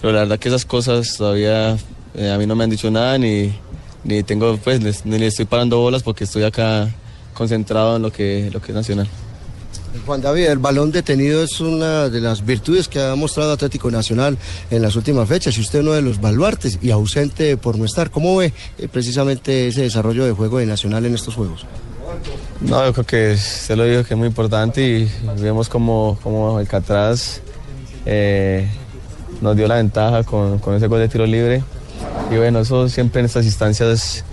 Pero 0.00 0.12
la 0.12 0.20
verdad 0.20 0.38
que 0.38 0.48
esas 0.48 0.64
cosas 0.64 1.16
todavía 1.16 1.76
eh, 2.14 2.30
a 2.30 2.38
mí 2.38 2.46
no 2.46 2.56
me 2.56 2.64
han 2.64 2.70
dicho 2.70 2.90
nada 2.90 3.18
ni, 3.18 3.52
ni 4.04 4.22
tengo 4.22 4.56
pues 4.56 5.04
ni 5.04 5.18
le 5.18 5.26
estoy 5.28 5.44
parando 5.44 5.78
bolas 5.78 6.02
porque 6.02 6.24
estoy 6.24 6.42
acá 6.42 6.92
concentrado 7.34 7.96
en 7.96 8.02
lo 8.02 8.12
que, 8.12 8.50
lo 8.52 8.60
que 8.60 8.72
es 8.72 8.74
nacional. 8.74 9.08
Juan 10.06 10.22
David, 10.22 10.46
el 10.46 10.58
balón 10.58 10.90
detenido 10.90 11.42
es 11.42 11.60
una 11.60 12.08
de 12.08 12.20
las 12.20 12.44
virtudes 12.44 12.88
que 12.88 13.00
ha 13.00 13.14
mostrado 13.14 13.52
Atlético 13.52 13.90
Nacional 13.90 14.38
en 14.70 14.82
las 14.82 14.96
últimas 14.96 15.28
fechas 15.28 15.56
y 15.56 15.60
usted 15.60 15.80
uno 15.80 15.92
de 15.92 16.02
los 16.02 16.20
baluartes 16.20 16.78
y 16.80 16.90
ausente 16.90 17.56
por 17.56 17.78
no 17.78 17.84
estar. 17.84 18.10
¿Cómo 18.10 18.36
ve 18.36 18.52
eh, 18.78 18.88
precisamente 18.88 19.68
ese 19.68 19.82
desarrollo 19.82 20.24
de 20.24 20.32
juego 20.32 20.58
de 20.58 20.66
Nacional 20.66 21.04
en 21.04 21.14
estos 21.14 21.34
juegos? 21.34 21.66
No, 22.60 22.84
yo 22.84 22.92
creo 22.92 23.06
que 23.06 23.36
se 23.36 23.74
lo 23.76 23.84
digo 23.84 24.04
que 24.04 24.14
es 24.14 24.18
muy 24.18 24.28
importante 24.28 24.82
y 24.82 25.12
vemos 25.40 25.68
como, 25.68 26.18
como 26.22 26.60
el 26.60 26.68
Catraz 26.68 27.40
eh, 28.06 28.68
nos 29.40 29.56
dio 29.56 29.66
la 29.66 29.76
ventaja 29.76 30.22
con, 30.22 30.58
con 30.58 30.74
ese 30.74 30.86
gol 30.86 31.00
de 31.00 31.08
tiro 31.08 31.26
libre. 31.26 31.62
Y 32.30 32.36
bueno, 32.36 32.60
eso 32.60 32.88
siempre 32.88 33.20
en 33.20 33.26
estas 33.26 33.44
instancias 33.44 34.24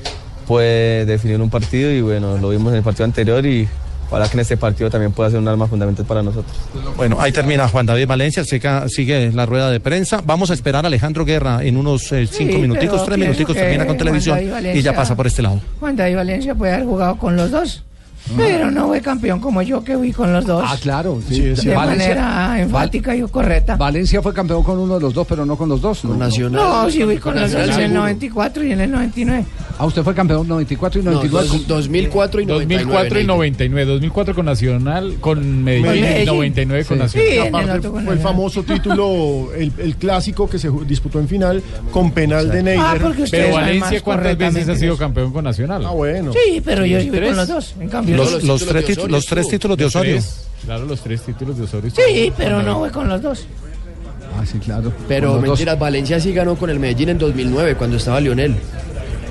puede 0.48 1.06
definir 1.06 1.42
un 1.42 1.50
partido 1.50 1.92
y 1.92 2.02
bueno, 2.02 2.38
lo 2.38 2.50
vimos 2.50 2.72
en 2.72 2.78
el 2.78 2.84
partido 2.84 3.06
anterior 3.06 3.46
y 3.46 3.68
ojalá 4.10 4.28
que 4.28 4.34
en 4.36 4.42
este 4.42 4.58
partido 4.58 4.90
también 4.90 5.12
pueda 5.12 5.30
ser 5.30 5.40
un 5.40 5.48
arma 5.48 5.68
fundamental 5.68 6.06
para 6.06 6.22
nosotros. 6.24 6.56
Bueno, 6.98 7.18
ahí 7.20 7.32
termina 7.32 7.68
Juan 7.68 7.86
David 7.86 8.08
Valencia, 8.08 8.44
sigue 8.44 9.32
la 9.32 9.46
rueda 9.46 9.70
de 9.70 9.80
prensa. 9.80 10.22
Vamos 10.26 10.52
a 10.52 10.54
esperar 10.54 10.86
a 10.86 10.88
Alejandro 10.88 11.26
Guerra 11.26 11.64
en 11.64 11.78
unos 11.78 12.12
eh, 12.12 12.28
cinco 12.28 12.54
Sí, 12.54 12.62
minuticos, 12.62 13.06
tres 13.06 13.18
minuticos, 13.18 13.56
termina 13.56 13.86
con 13.86 13.98
televisión 13.98 14.40
y 14.74 14.82
ya 14.82 14.94
pasa 14.94 15.16
por 15.16 15.28
este 15.28 15.42
lado. 15.42 15.62
Juan 15.80 15.96
David 15.96 16.16
Valencia 16.16 16.56
puede 16.56 16.74
haber 16.74 16.86
jugado 16.86 17.18
con 17.18 17.36
los 17.36 17.52
dos. 17.52 17.84
Pero 18.38 18.72
no 18.72 18.88
fue 18.88 19.02
campeón 19.02 19.40
como 19.40 19.62
yo 19.62 19.84
que 19.84 19.98
fui 19.98 20.12
con 20.12 20.32
los 20.34 20.46
dos. 20.46 20.64
Ah, 20.66 20.78
claro. 20.82 21.20
Sí, 21.28 21.40
de 21.42 21.76
manera 21.76 22.60
enfática 22.60 23.16
y 23.16 23.22
correcta. 23.24 23.76
Valencia 23.76 24.22
fue 24.22 24.34
campeón 24.34 24.64
con 24.64 24.78
uno 24.80 24.96
de 24.96 25.02
los 25.02 25.14
dos, 25.14 25.26
pero 25.28 25.46
no 25.46 25.56
con 25.58 25.70
los 25.70 25.82
dos. 25.82 26.00
Con 26.02 26.20
Nacional. 26.20 26.62
No, 26.62 26.90
sí 26.90 27.04
fui 27.04 27.18
con 27.18 27.36
los 27.36 27.52
dos 27.52 27.54
Nacional, 27.54 27.70
en 27.70 27.76
el 27.82 27.88
seguro. 27.88 28.00
94 28.02 28.64
y 28.66 28.72
en 28.72 28.82
el 28.82 28.92
99. 28.92 29.46
Ah, 29.78 29.86
usted 29.86 30.04
fue 30.04 30.14
campeón 30.14 30.48
94 30.48 31.00
y 31.02 31.04
99. 31.04 31.48
dos- 31.48 31.68
2004 31.68 32.42
y 32.42 32.46
2004 32.46 33.20
y 33.20 33.26
99. 33.26 33.86
2004 33.94 34.36
con 34.36 34.46
Nacional, 34.46 35.16
con 35.22 35.64
Medellín, 35.64 35.96
y 35.98 36.02
Medellín. 36.02 36.26
99 36.28 36.86
con 36.86 36.98
Sí. 36.98 37.20
Nacional. 37.20 37.48
Aparte 37.66 37.90
fue 37.90 38.14
el 38.14 38.20
famoso 38.20 38.64
título, 38.64 39.54
el, 39.56 39.72
el 39.78 39.96
clásico 39.96 40.50
que 40.50 40.60
se 40.60 40.70
disputó 40.86 41.20
en 41.20 41.28
final 41.28 41.64
con 41.92 42.12
penal 42.12 42.50
de 42.50 42.64
Neyder. 42.64 42.84
Ah, 42.86 42.96
Pero 43.32 43.54
Valencia, 43.54 44.02
¿cuántas 44.02 44.38
veces 44.38 44.68
ha 44.70 44.76
sido 44.76 44.98
campeón 44.98 45.32
con 45.32 45.44
Nacional? 45.46 45.86
Ah, 45.86 45.92
bueno. 45.92 46.32
Sí, 46.34 46.62
pero 46.64 46.86
yo 46.86 47.00
sí 47.00 47.10
fui 47.10 47.20
con 47.22 47.36
los 47.38 47.48
dos. 47.48 47.76
En 47.80 47.90
cambio, 47.90 48.18
Los, 48.20 48.44
los 48.44 48.44
los 48.44 48.60
títulos 48.62 48.78
tres, 48.78 48.98
Osorio 48.98 49.08
los 49.16 49.26
tres 49.26 49.48
títulos 49.50 49.78
de 49.78 49.86
Osorio. 49.86 50.14
tres, 50.16 50.46
claro, 50.66 50.86
los 50.86 51.00
tres 51.02 51.22
títulos 51.22 51.58
de 51.58 51.64
Osorio. 51.64 51.92
Sí, 51.96 52.34
pero 52.38 52.62
no 52.62 52.80
fue 52.80 52.92
con 52.92 53.08
los 53.10 53.22
dos. 53.22 53.46
Ah, 54.38 54.46
sí, 54.46 54.60
claro. 54.60 54.92
Pero 55.08 55.28
los 55.28 55.36
dos. 55.38 55.42
mentiras, 55.44 55.80
Valencia 55.80 56.20
sí 56.20 56.34
ganó 56.34 56.56
con 56.56 56.70
el 56.70 56.80
Medellín 56.80 57.10
en 57.10 57.18
2009 57.18 57.76
cuando 57.76 57.98
estaba 57.98 58.20
Lionel 58.22 58.56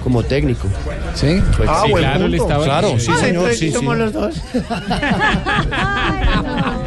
como 0.02 0.22
técnico. 0.22 0.68
¿Sí? 1.14 1.40
Pues 1.56 1.68
Ah, 1.70 1.82
sí, 1.84 1.90
buen 1.90 2.04
claro, 2.04 2.20
punto. 2.26 2.42
estaba- 2.42 2.64
Claro, 2.64 2.98
sí, 2.98 3.06
Ah, 3.10 3.16
señor, 3.16 3.50
entonces 3.50 3.58
sí, 3.58 3.72
somos 3.72 3.94
sí. 3.94 4.00
los 4.00 4.12
dos. 4.12 4.34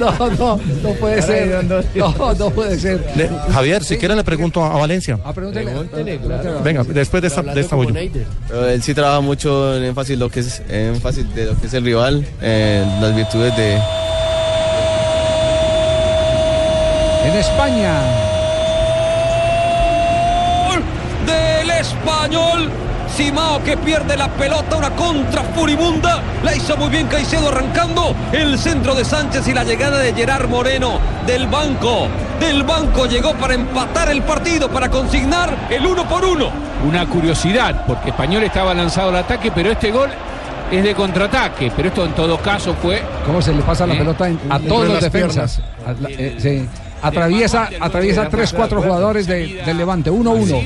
No, 0.00 0.30
no, 0.30 0.60
no 0.82 0.90
puede 1.00 1.22
ser. 1.22 1.64
No, 1.94 2.34
no 2.34 2.50
puede 2.50 2.78
ser. 2.78 3.04
Le- 3.16 3.30
Javier, 3.52 3.82
si 3.84 3.96
quiere 3.96 4.14
le 4.16 4.24
pregunto 4.24 4.62
a, 4.64 4.74
a 4.74 4.78
Valencia. 4.78 5.18
Ah, 5.24 5.32
pregúntele. 5.32 5.72
Venga, 6.62 6.84
después 6.84 7.20
de 7.22 7.28
esta, 7.28 7.42
de 7.42 7.60
esta 7.60 7.76
voy 7.76 7.86
yo. 7.88 7.94
Pero 8.48 8.68
él 8.68 8.82
sí 8.82 8.94
trabaja 8.94 9.20
mucho 9.20 9.76
en 9.76 9.84
énfasis, 9.84 10.18
lo 10.18 10.28
que 10.30 10.40
es, 10.40 10.62
en 10.68 10.94
énfasis 10.94 11.32
de 11.34 11.46
lo 11.46 11.60
que 11.60 11.66
es 11.66 11.74
el 11.74 11.84
rival, 11.84 12.26
en 12.40 13.00
las 13.00 13.14
virtudes 13.14 13.56
de, 13.56 13.78
En 17.24 17.32
España. 17.34 17.94
Gol 20.68 20.82
del 21.26 21.70
español. 21.70 22.70
Simao 23.16 23.62
que 23.64 23.76
pierde 23.78 24.16
la 24.16 24.28
pelota, 24.28 24.76
una 24.76 24.90
contra 24.90 25.42
furibunda. 25.42 26.20
La 26.44 26.54
hizo 26.54 26.76
muy 26.76 26.88
bien 26.90 27.06
Caicedo 27.06 27.48
arrancando. 27.48 28.14
El 28.32 28.58
centro 28.58 28.94
de 28.94 29.04
Sánchez 29.04 29.48
y 29.48 29.54
la 29.54 29.64
llegada 29.64 29.98
de 29.98 30.12
Gerard 30.12 30.48
Moreno 30.48 30.98
del 31.26 31.46
banco. 31.46 32.08
Del 32.38 32.62
banco 32.64 33.06
llegó 33.06 33.32
para 33.34 33.54
empatar 33.54 34.10
el 34.10 34.22
partido, 34.22 34.68
para 34.68 34.90
consignar 34.90 35.68
el 35.70 35.86
uno 35.86 36.06
por 36.06 36.24
uno. 36.24 36.50
Una 36.86 37.06
curiosidad, 37.06 37.84
porque 37.86 38.10
Español 38.10 38.42
estaba 38.42 38.74
lanzado 38.74 39.08
al 39.08 39.16
ataque, 39.16 39.50
pero 39.50 39.70
este 39.70 39.90
gol 39.90 40.10
es 40.70 40.84
de 40.84 40.94
contraataque. 40.94 41.72
Pero 41.74 41.88
esto 41.88 42.04
en 42.04 42.12
todo 42.12 42.36
caso 42.38 42.74
fue. 42.82 43.02
¿Cómo 43.24 43.40
se 43.40 43.54
le 43.54 43.62
pasa 43.62 43.86
la 43.86 43.94
¿Eh? 43.94 43.98
pelota 43.98 44.28
en- 44.28 44.38
a 44.50 44.58
todos 44.58 44.84
los 44.88 44.92
las 45.02 45.02
defensas? 45.10 45.60
A 45.86 45.92
la- 46.02 46.10
eh, 46.10 46.36
sí. 46.38 46.68
Atraviesa, 47.02 47.70
atraviesa 47.80 48.28
tres, 48.28 48.52
cuatro 48.52 48.82
jugadores 48.82 49.26
de- 49.26 49.62
del 49.64 49.78
Levante, 49.78 50.10
uno, 50.10 50.32
uno. 50.32 50.58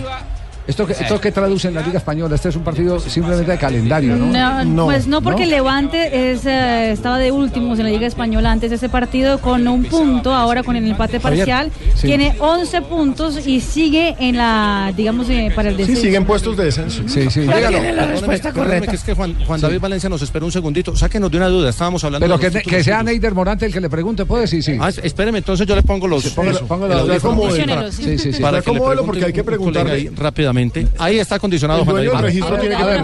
¿Esto 0.66 0.86
que, 0.86 0.92
¿Esto 0.92 1.20
qué 1.20 1.32
traduce 1.32 1.66
en 1.68 1.74
la 1.74 1.82
Liga 1.82 1.98
Española? 1.98 2.34
Este 2.36 2.48
es 2.50 2.56
un 2.56 2.62
partido 2.62 3.00
simplemente 3.00 3.50
de 3.50 3.58
calendario, 3.58 4.14
¿no? 4.16 4.64
No, 4.64 4.84
pues 4.84 5.06
no, 5.08 5.20
porque 5.20 5.46
Levante 5.46 6.30
es, 6.32 6.46
eh, 6.46 6.92
estaba 6.92 7.18
de 7.18 7.32
últimos 7.32 7.78
en 7.78 7.86
la 7.86 7.90
Liga 7.90 8.06
Española 8.06 8.52
antes 8.52 8.70
de 8.70 8.76
ese 8.76 8.88
partido 8.88 9.38
con 9.40 9.66
un 9.66 9.84
punto, 9.84 10.32
ahora 10.32 10.62
con 10.62 10.76
el 10.76 10.86
empate 10.88 11.18
parcial. 11.18 11.70
sí. 11.96 12.06
Tiene 12.06 12.34
11 12.38 12.82
puntos 12.82 13.46
y 13.46 13.60
sigue 13.60 14.14
en 14.20 14.36
la, 14.36 14.92
digamos, 14.96 15.28
eh, 15.30 15.50
para 15.54 15.68
el 15.70 15.74
Sí, 15.76 15.80
descenso. 15.82 16.02
siguen 16.02 16.24
puestos 16.24 16.56
de 16.56 16.64
descenso. 16.64 17.02
Sí, 17.08 17.28
sí. 17.30 17.40
Perdóneme, 17.46 18.38
perdóneme, 18.38 18.86
que 18.86 18.96
es 18.96 19.02
que 19.02 19.14
Juan, 19.14 19.34
Juan 19.46 19.60
David 19.60 19.80
Valencia 19.80 20.08
nos 20.08 20.22
espera 20.22 20.44
un 20.44 20.52
segundito. 20.52 20.94
Sáquenos 20.96 21.30
de 21.30 21.36
una 21.38 21.48
duda, 21.48 21.70
estábamos 21.70 22.04
hablando 22.04 22.24
Pero 22.26 22.38
de 22.38 22.62
que, 22.62 22.68
que 22.68 22.84
sea. 22.84 23.02
Neider 23.02 23.34
Morante 23.34 23.66
el 23.66 23.72
que 23.72 23.80
le 23.80 23.88
pregunte, 23.90 24.24
¿puede? 24.24 24.46
Sí, 24.46 24.62
sí. 24.62 24.76
Ah, 24.80 24.88
es- 24.90 24.98
espéreme, 24.98 25.38
entonces 25.38 25.66
yo 25.66 25.74
le 25.74 25.82
pongo 25.82 26.06
los. 26.06 26.24
eso, 26.24 26.34
póngalo 26.66 27.02
el 27.02 27.08
los 27.08 27.22
para- 27.22 27.92
sí, 27.92 28.18
sí, 28.18 28.32
sí. 28.32 28.42
Para 28.42 28.60
que 28.62 28.72
le 28.72 28.80
porque 28.80 29.24
hay 29.24 29.32
que 29.32 29.44
preguntarle. 29.44 29.92
ahí 29.92 30.10
rápidamente. 30.50 30.86
Ahí 30.98 31.18
está 31.18 31.38
condicionado 31.38 31.84
Juan 31.84 31.96
David 32.04 32.20
registro 32.20 32.58
tiene 32.58 32.76
que 32.76 32.84
ver. 32.84 33.02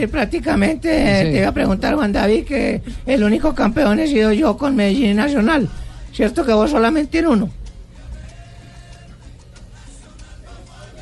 Sí, 0.00 0.06
prácticamente 0.06 0.88
Sí. 0.88 1.32
te 1.32 1.38
iba 1.38 1.48
a 1.48 1.52
preguntar, 1.52 1.94
Juan 1.94 2.12
David, 2.12 2.44
que 2.44 2.82
el 3.06 3.22
único 3.24 3.54
campeón 3.54 3.98
he 4.00 4.06
sido 4.06 4.32
yo 4.32 4.56
con 4.56 4.74
Medellín 4.76 5.16
Nacional. 5.16 5.68
¿Cierto 6.12 6.44
que 6.44 6.52
vos 6.52 6.70
solamente 6.70 7.18
en 7.18 7.26
uno? 7.26 7.50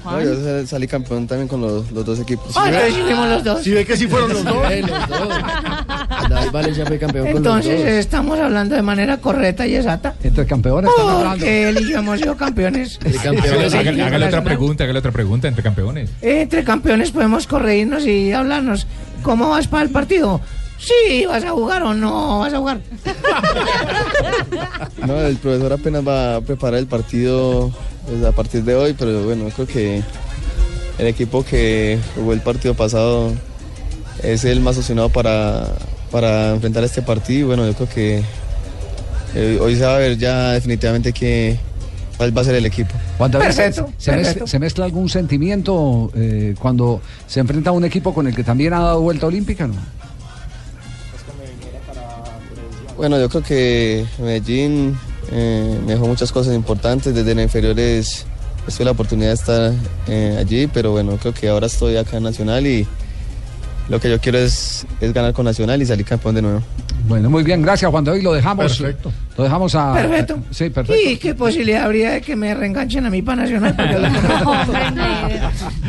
No, 0.05 0.21
yo 0.21 0.35
sal- 0.35 0.69
salí 0.69 0.87
campeón 0.87 1.27
también 1.27 1.49
con 1.49 1.63
los, 1.63 1.91
los 1.91 2.05
dos 2.05 2.19
equipos. 2.21 2.55
Ah, 2.57 2.65
entonces 2.69 2.95
fuimos 3.05 3.27
los 3.29 3.43
dos. 3.45 3.63
Si 3.63 3.71
ve 3.71 3.87
que 3.87 3.97
sí 3.97 4.07
fueron 4.07 4.35
los 4.35 4.45
dos. 4.45 4.55
David 6.29 6.51
Valencia 6.53 6.87
fue 6.87 6.99
campeón 6.99 7.33
con 7.33 7.43
los 7.43 7.67
Entonces 7.67 7.81
estamos 7.97 8.39
hablando 8.39 8.75
de 8.75 8.83
manera 8.83 9.19
correcta 9.19 9.67
y 9.67 9.77
exacta. 9.77 10.15
Entre 10.23 10.47
campeones 10.47 10.91
están 10.91 11.09
hablando. 11.09 11.31
Porque 11.31 11.69
él 11.69 11.79
y 11.81 11.93
yo 11.93 11.99
hemos 11.99 12.21
sido 12.21 12.37
campeones. 12.37 12.99
Hágale, 13.21 14.03
hágale 14.03 14.27
otra 14.27 14.45
pregunta, 14.45 14.85
hágale 14.85 14.99
otra 14.99 15.13
pregunta 15.13 15.49
entre 15.49 15.63
campeones. 15.63 16.11
Entre 16.23 16.65
campeones 16.65 17.11
podemos 17.11 17.47
corregirnos 17.47 18.07
y 18.07 18.33
hablarnos. 18.33 18.87
¿Cómo 19.23 19.51
vas 19.51 19.69
para 19.69 19.85
el 19.85 19.91
partido? 19.91 20.41
Sí, 20.79 21.25
¿vas 21.27 21.45
a 21.45 21.51
jugar 21.51 21.83
o 21.83 21.95
no 21.95 22.41
vas 22.41 22.53
a 22.53 22.59
jugar? 22.59 22.81
No, 25.07 25.21
el 25.21 25.37
profesor 25.37 25.73
apenas 25.73 26.07
va 26.07 26.37
a 26.37 26.41
preparar 26.41 26.79
el 26.79 26.87
partido 26.87 27.71
pues, 28.07 28.25
a 28.25 28.33
partir 28.33 28.65
de 28.65 28.75
hoy, 28.75 28.95
pero 28.99 29.23
bueno, 29.25 29.45
creo 29.55 29.67
que 29.67 30.03
el 30.99 31.07
equipo 31.07 31.45
que 31.45 31.99
jugó 32.15 32.33
el 32.33 32.41
partido 32.41 32.75
pasado 32.75 33.33
es 34.23 34.45
el 34.45 34.61
más 34.61 34.79
opcionado 34.79 35.11
para, 35.11 35.69
para 36.15 36.51
enfrentar 36.53 36.85
este 36.85 37.03
partido. 37.03 37.41
Y 37.41 37.43
bueno, 37.43 37.67
yo 37.67 37.75
creo 37.75 37.89
que 37.89 38.23
eh, 39.35 39.59
hoy 39.61 39.75
se 39.75 39.83
va 39.85 39.97
a 39.97 39.99
ver 39.99 40.17
ya 40.17 40.53
definitivamente 40.53 41.13
que, 41.13 41.59
cuál 42.17 42.37
va 42.37 42.43
a 42.43 42.45
ser 42.45 42.55
el 42.55 42.65
equipo. 42.67 42.95
Juan 43.19 43.33
David, 43.33 43.47
¿se- 43.47 43.53
Perfecto, 43.57 43.91
se, 43.99 44.13
perfecto. 44.13 44.47
se 44.47 44.59
mezcla 44.61 44.85
algún 44.85 45.09
sentimiento 45.09 46.13
eh, 46.15 46.55
cuando 46.61 47.01
se 47.27 47.41
enfrenta 47.41 47.71
a 47.71 47.73
un 47.73 47.85
equipo 47.85 48.15
con 48.15 48.29
el 48.29 48.35
que 48.37 48.45
también 48.45 48.75
ha 48.75 48.79
dado 48.79 49.01
vuelta 49.01 49.27
olímpica? 49.27 49.67
¿no? 49.67 49.75
Bueno, 52.97 53.19
yo 53.19 53.29
creo 53.29 53.43
que 53.43 54.07
Medellín 54.21 54.97
eh, 55.33 55.81
me 55.85 55.95
dejó 55.95 56.07
muchas 56.07 56.31
cosas 56.31 56.55
importantes. 56.55 57.13
Desde 57.13 57.35
las 57.35 57.43
inferiores 57.43 58.25
tuve 58.67 58.85
la 58.85 58.93
oportunidad 58.93 59.31
de 59.31 59.35
estar 59.35 59.73
eh, 60.07 60.37
allí, 60.39 60.69
pero 60.69 60.93
bueno, 60.93 61.17
creo 61.21 61.35
que 61.35 61.49
ahora 61.49 61.67
estoy 61.67 61.97
acá 61.97 62.19
en 62.19 62.23
Nacional 62.23 62.65
y 62.69 62.87
lo 63.89 64.01
que 64.01 64.11
yo 64.11 64.21
quiero 64.21 64.39
es, 64.39 64.87
ganar 65.01 65.33
con 65.33 65.45
Nacional 65.45 65.81
y 65.83 65.87
salir 65.87 66.07
campeón 66.07 66.35
de 66.35 66.43
nuevo. 66.43 66.63
Bueno, 67.07 67.29
muy 67.31 67.43
bien, 67.43 67.63
gracias 67.63 67.91
Juan 67.91 68.05
David, 68.05 68.23
lo 68.23 68.33
dejamos. 68.33 68.79
Perfecto. 68.79 69.13
Lo 69.37 69.45
dejamos 69.45 69.75
a. 69.75 69.95
Perfecto. 69.95 70.39
Sí, 70.51 70.71
perfecto. 70.71 71.11
¿Y 71.11 71.17
qué 71.17 71.35
posibilidad 71.35 71.85
habría 71.85 72.13
de 72.13 72.21
que 72.21 72.37
me 72.37 72.55
reenganchen 72.55 73.05
a 73.05 73.11
mí 73.11 73.21
para 73.21 73.43
Nacional? 73.43 73.75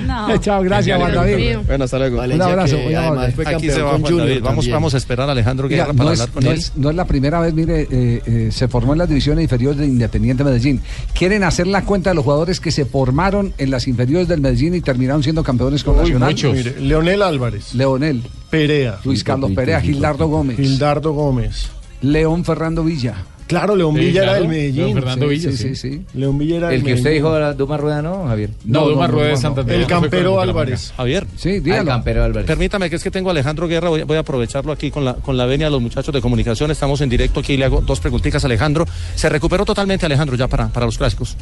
No. 0.05 0.37
Chao, 0.37 0.63
gracias 0.63 0.97
Juan 0.99 1.13
David. 1.13 1.57
Bueno, 1.65 1.83
hasta 1.83 1.97
luego. 1.97 2.21
Un 2.21 2.41
abrazo, 2.41 2.77
muy 2.77 2.93
amable. 2.95 3.33
Aquí 3.45 3.69
se 3.69 3.81
va 3.81 3.97
Juan 3.97 4.17
David. 4.17 4.41
Vamos, 4.41 4.69
vamos 4.69 4.93
a 4.93 4.97
esperar 4.97 5.29
a 5.29 5.31
Alejandro 5.31 5.67
Mira, 5.67 5.85
Guerra 5.85 5.93
para 5.97 6.09
no, 6.09 6.13
es, 6.13 6.19
hablar 6.21 6.33
con 6.33 6.43
no 6.43 6.51
él. 6.51 6.57
es- 6.57 6.71
no 6.75 6.89
es 6.89 6.95
la 6.95 7.05
primera 7.05 7.39
vez, 7.39 7.53
mire, 7.53 7.87
eh, 7.91 8.21
eh, 8.25 8.49
se 8.51 8.67
formó 8.67 8.93
en 8.93 8.99
las 8.99 9.09
divisiones 9.09 9.43
inferiores 9.43 9.77
de 9.79 9.85
Independiente 9.87 10.43
Medellín. 10.43 10.81
Quieren 11.13 11.43
hacer 11.43 11.67
la 11.67 11.83
cuenta 11.83 12.11
de 12.11 12.15
los 12.15 12.23
jugadores 12.23 12.59
que 12.59 12.71
se 12.71 12.85
formaron 12.85 13.53
en 13.57 13.71
las 13.71 13.87
inferiores 13.87 14.27
del 14.27 14.41
Medellín 14.41 14.75
y 14.75 14.81
terminaron 14.81 15.23
siendo 15.23 15.43
campeones 15.43 15.83
con 15.83 15.95
Uy, 15.95 16.01
Nacional. 16.01 16.29
muchos. 16.31 16.53
Mire, 16.53 16.79
Leonel 16.81 17.21
Álvarez. 17.21 17.73
Leonel. 17.73 18.21
Perea. 18.59 18.99
Luis 19.03 19.23
Carlos 19.23 19.51
Perea, 19.51 19.81
Gildardo 19.81 20.27
Gómez. 20.27 20.57
Gildardo 20.57 21.13
Gómez. 21.13 21.69
León 22.01 22.43
Fernando 22.45 22.83
Villa. 22.83 23.15
Claro, 23.47 23.75
León 23.75 23.93
Sí, 23.93 23.99
Villa 24.01 24.23
era 24.23 24.33
del 24.33 24.47
Medellín. 24.47 24.75
León 24.85 24.93
Fernando 24.95 25.25
Sí, 25.25 25.29
Villa, 25.35 25.51
sí, 25.51 25.57
sí. 25.57 25.75
sí, 25.75 26.01
León 26.15 26.35
Villa 26.39 26.57
era 26.57 26.67
del 26.69 26.79
El 26.79 26.83
que 26.83 26.93
usted 26.95 27.11
dijo 27.13 27.35
era 27.35 27.53
Duma 27.53 27.77
Rueda, 27.77 28.01
¿no, 28.01 28.25
Javier? 28.27 28.49
No, 28.65 28.87
Duma 28.89 29.05
Rueda 29.05 29.27
de 29.29 29.37
Santander. 29.37 29.75
El 29.81 29.85
campero. 29.85 30.39
Álvarez. 30.41 30.93
Javier. 30.97 31.27
Sí, 31.37 31.59
dígalo. 31.59 31.81
Al 31.81 31.87
campero 31.97 32.23
Álvarez. 32.23 32.47
Permítame 32.47 32.89
que 32.89 32.95
es 32.95 33.03
que 33.03 33.11
tengo 33.11 33.29
a 33.29 33.31
Alejandro 33.33 33.67
Guerra, 33.67 33.89
voy, 33.89 34.01
voy 34.01 34.17
a 34.17 34.21
aprovecharlo 34.21 34.71
aquí 34.71 34.89
con 34.89 35.05
la, 35.05 35.13
con 35.13 35.37
la 35.37 35.45
venia 35.45 35.67
de 35.67 35.71
los 35.71 35.81
muchachos 35.81 36.11
de 36.11 36.21
comunicación, 36.21 36.71
estamos 36.71 37.01
en 37.01 37.09
directo 37.09 37.39
aquí, 37.41 37.55
le 37.55 37.65
hago 37.65 37.81
dos 37.81 37.99
preguntitas 37.99 38.43
a 38.43 38.47
Alejandro. 38.47 38.87
¿Se 39.13 39.29
recuperó 39.29 39.63
totalmente 39.63 40.07
Alejandro 40.07 40.35
ya 40.35 40.47
para, 40.47 40.69
para 40.69 40.87
los 40.87 40.97
clásicos? 40.97 41.37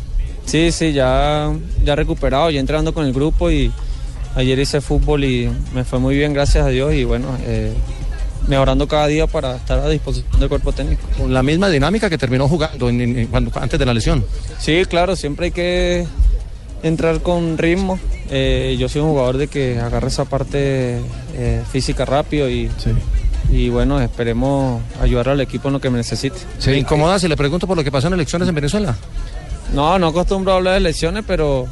Sí, 0.45 0.74
sí, 0.74 0.91
ya, 0.91 1.53
ya 1.86 1.95
recuperado, 1.95 2.49
ya 2.49 2.59
entrenando 2.59 2.93
con 2.93 3.05
el 3.05 3.14
grupo 3.14 3.49
y 3.49 3.72
ayer 4.36 4.58
hice 4.60 4.82
fútbol 4.82 5.24
y 5.24 5.50
me 5.74 5.84
fue 5.84 6.00
muy 6.00 6.16
bien, 6.16 6.34
gracias 6.34 6.66
a 6.66 6.70
Dios 6.70 6.94
y 6.94 7.04
bueno, 7.04 7.28
eh, 7.46 7.72
mejorando 8.48 8.88
cada 8.88 9.08
día 9.08 9.28
para 9.28 9.56
estar 9.56 9.80
a 9.80 9.90
disposición 9.90 10.40
del 10.40 10.50
cuerpo 10.50 10.72
técnico. 10.72 11.02
Con 11.18 11.34
la 11.34 11.44
misma 11.44 11.70
dinámica 11.70 12.10
que 12.10 12.18
terminó 12.18 12.48
jugando 12.48 12.90
en- 12.90 13.02
en- 13.02 13.28
cuando, 13.28 13.52
antes 13.60 13.80
de 13.80 13.86
la 13.86 13.94
lesión. 13.94 14.26
Sí, 14.60 14.84
claro, 14.86 15.16
siempre 15.16 15.46
hay 15.48 15.52
que 15.52 16.06
entrar 16.84 17.22
con 17.22 17.58
ritmo. 17.58 18.00
Eh, 18.30 18.76
yo 18.80 18.90
soy 18.90 19.02
un 19.02 19.10
jugador 19.10 19.38
de 19.38 19.48
que 19.48 19.80
agarra 19.80 20.08
esa 20.08 20.26
parte 20.26 21.00
eh, 21.36 21.62
física 21.72 22.04
rápido 22.06 22.50
y, 22.50 22.70
y 23.52 23.70
bueno, 23.70 24.02
esperemos 24.02 24.82
ayudar 25.02 25.30
al 25.30 25.42
equipo 25.42 25.70
en 25.70 25.74
lo 25.76 25.80
que 25.82 25.90
me 25.90 25.98
necesite. 25.98 26.38
¿Se 26.60 26.76
incomoda 26.78 27.20
si 27.20 27.28
le 27.28 27.38
pregunto 27.38 27.68
por 27.68 27.78
lo 27.78 27.84
que 27.84 27.92
pasó 27.92 28.08
en 28.08 28.14
elecciones 28.14 28.48
en 28.50 28.56
Venezuela? 28.56 28.96
No, 29.74 29.98
no 30.00 30.08
acostumbro 30.08 30.52
a 30.54 30.56
hablar 30.58 30.74
de 30.76 30.80
lesiones, 30.82 31.24
pero 31.26 31.68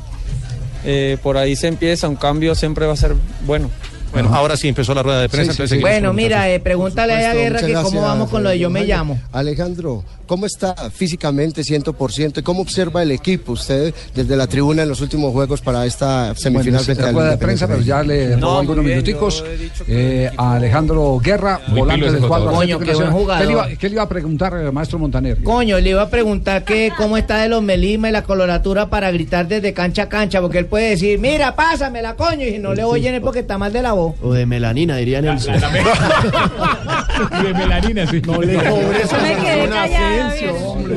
eh, 0.83 1.17
por 1.21 1.37
ahí 1.37 1.55
se 1.55 1.67
empieza, 1.67 2.07
un 2.07 2.15
cambio 2.15 2.55
siempre 2.55 2.85
va 2.85 2.93
a 2.93 2.97
ser 2.97 3.15
bueno. 3.45 3.69
Bueno, 4.11 4.29
ahora 4.33 4.57
sí 4.57 4.67
empezó 4.67 4.93
la 4.93 5.03
rueda 5.03 5.21
de 5.21 5.29
prensa. 5.29 5.63
Bueno, 5.79 6.13
mira, 6.13 6.49
eh, 6.49 6.59
pregúntale 6.59 7.13
a 7.13 7.33
Guerra 7.33 7.61
que 7.61 7.73
cómo 7.73 8.01
vamos 8.01 8.29
con 8.29 8.43
lo 8.43 8.49
de 8.49 8.59
yo 8.59 8.69
me 8.69 8.83
llamo. 8.83 9.19
Alejandro, 9.31 10.03
¿cómo 10.27 10.45
está 10.45 10.75
físicamente 10.89 11.61
100% 11.61 12.39
y 12.39 12.41
cómo 12.43 12.61
observa 12.61 13.01
el 13.03 13.11
equipo 13.11 13.53
usted 13.53 13.93
desde 14.13 14.35
la 14.35 14.47
tribuna 14.47 14.83
en 14.83 14.89
los 14.89 15.01
últimos 15.01 15.31
juegos 15.31 15.61
para 15.61 15.85
esta 15.85 16.33
semifinal 16.35 16.83
Bueno, 16.83 16.85
frente 16.85 17.03
se 17.03 17.09
al 17.09 17.15
rueda 17.15 17.29
de 17.31 17.37
prensa, 17.37 17.67
pero 17.67 17.81
ya 17.81 18.03
le 18.03 18.37
No, 18.37 18.51
muy 18.51 18.59
algunos 18.61 18.85
bien, 18.85 18.97
minuticos 18.97 19.43
eh, 19.87 20.29
a 20.37 20.55
Alejandro 20.55 21.19
Guerra, 21.23 21.61
Muy 21.67 21.79
volante 21.79 22.11
del 22.11 22.27
cuadro. 22.27 22.51
Coño, 22.51 22.79
qué 22.79 22.93
buen 22.93 23.11
jugador. 23.11 23.41
¿Qué 23.41 23.47
le, 23.47 23.51
iba, 23.53 23.67
qué 23.77 23.89
le 23.89 23.95
iba 23.95 24.03
a 24.03 24.09
preguntar, 24.09 24.53
eh, 24.57 24.71
maestro 24.71 24.99
Montaner? 24.99 25.41
Coño, 25.43 25.79
le 25.79 25.89
iba 25.91 26.01
a 26.01 26.09
preguntar 26.09 26.63
que 26.63 26.91
cómo 26.97 27.17
está 27.17 27.37
de 27.37 27.49
los 27.49 27.63
melismas 27.63 28.09
y 28.09 28.13
la 28.13 28.23
coloratura 28.23 28.89
para 28.89 29.11
gritar 29.11 29.47
desde 29.47 29.73
cancha 29.73 30.03
a 30.03 30.09
cancha, 30.09 30.41
porque 30.41 30.57
él 30.57 30.65
puede 30.65 30.91
decir, 30.91 31.19
mira, 31.19 31.55
pásamela, 31.55 32.15
coño, 32.15 32.45
y 32.45 32.59
no 32.59 32.73
le 32.73 32.83
oyen 32.83 33.15
es 33.15 33.21
porque 33.21 33.39
está 33.39 33.57
mal 33.57 33.71
de 33.71 33.81
la 33.81 33.93
voz. 33.93 34.00
O 34.21 34.33
de 34.33 34.45
melanina, 34.45 34.95
dirían 34.97 35.25
el 35.25 35.39
de 37.43 37.53
melanina, 37.53 38.07
sí. 38.07 38.21
No 38.25 38.41
le 38.41 38.55
cobres 38.55 39.09
Yo 39.09 39.17
me 39.21 39.35
quedé 39.35 39.69
callada, 39.69 40.33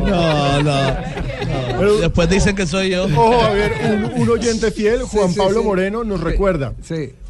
No, 0.07 0.63
no. 0.63 0.75
Después 2.01 2.28
dicen 2.28 2.55
que 2.57 2.66
soy 2.66 2.90
yo. 2.90 3.05
Ojo, 3.05 3.42
a 3.42 3.51
ver, 3.51 3.72
un, 4.14 4.22
un 4.22 4.28
oyente 4.28 4.70
fiel, 4.70 5.03
Juan 5.03 5.34
Pablo 5.34 5.62
Moreno, 5.62 6.05
nos 6.05 6.20
recuerda. 6.20 6.72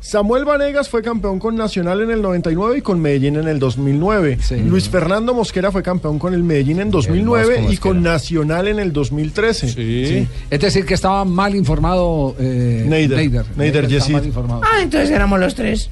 Samuel 0.04 0.44
Vanegas 0.44 0.90
fue 0.90 1.02
campeón 1.02 1.38
con 1.38 1.56
Nacional 1.56 2.02
en 2.02 2.10
el 2.10 2.20
99 2.20 2.76
y 2.76 2.82
con 2.82 3.00
Medellín 3.00 3.36
en 3.36 3.48
el 3.48 3.58
2009. 3.58 4.38
Luis 4.66 4.86
Fernando 4.90 5.32
Mosquera 5.32 5.72
fue 5.72 5.82
campeón 5.82 6.18
con 6.18 6.34
el 6.34 6.42
Medellín 6.42 6.78
en 6.80 6.90
2009 6.90 7.68
y 7.70 7.78
con 7.78 8.02
Nacional 8.02 8.68
en 8.68 8.80
el 8.80 8.92
2013. 8.92 9.68
Sí. 9.70 10.28
Es 10.50 10.60
decir, 10.60 10.84
que 10.84 10.92
estaba 10.92 11.24
mal 11.24 11.54
informado 11.54 12.36
eh, 12.38 12.84
Neider. 12.86 13.16
Neider. 13.16 13.46
Neider 13.56 14.10
mal 14.10 14.26
informado. 14.26 14.60
Ah, 14.62 14.82
entonces 14.82 15.10
éramos 15.10 15.40
los 15.40 15.54
tres. 15.54 15.88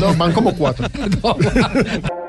No, 0.00 0.14
van 0.14 0.32
como 0.32 0.54
cuatro. 0.54 0.88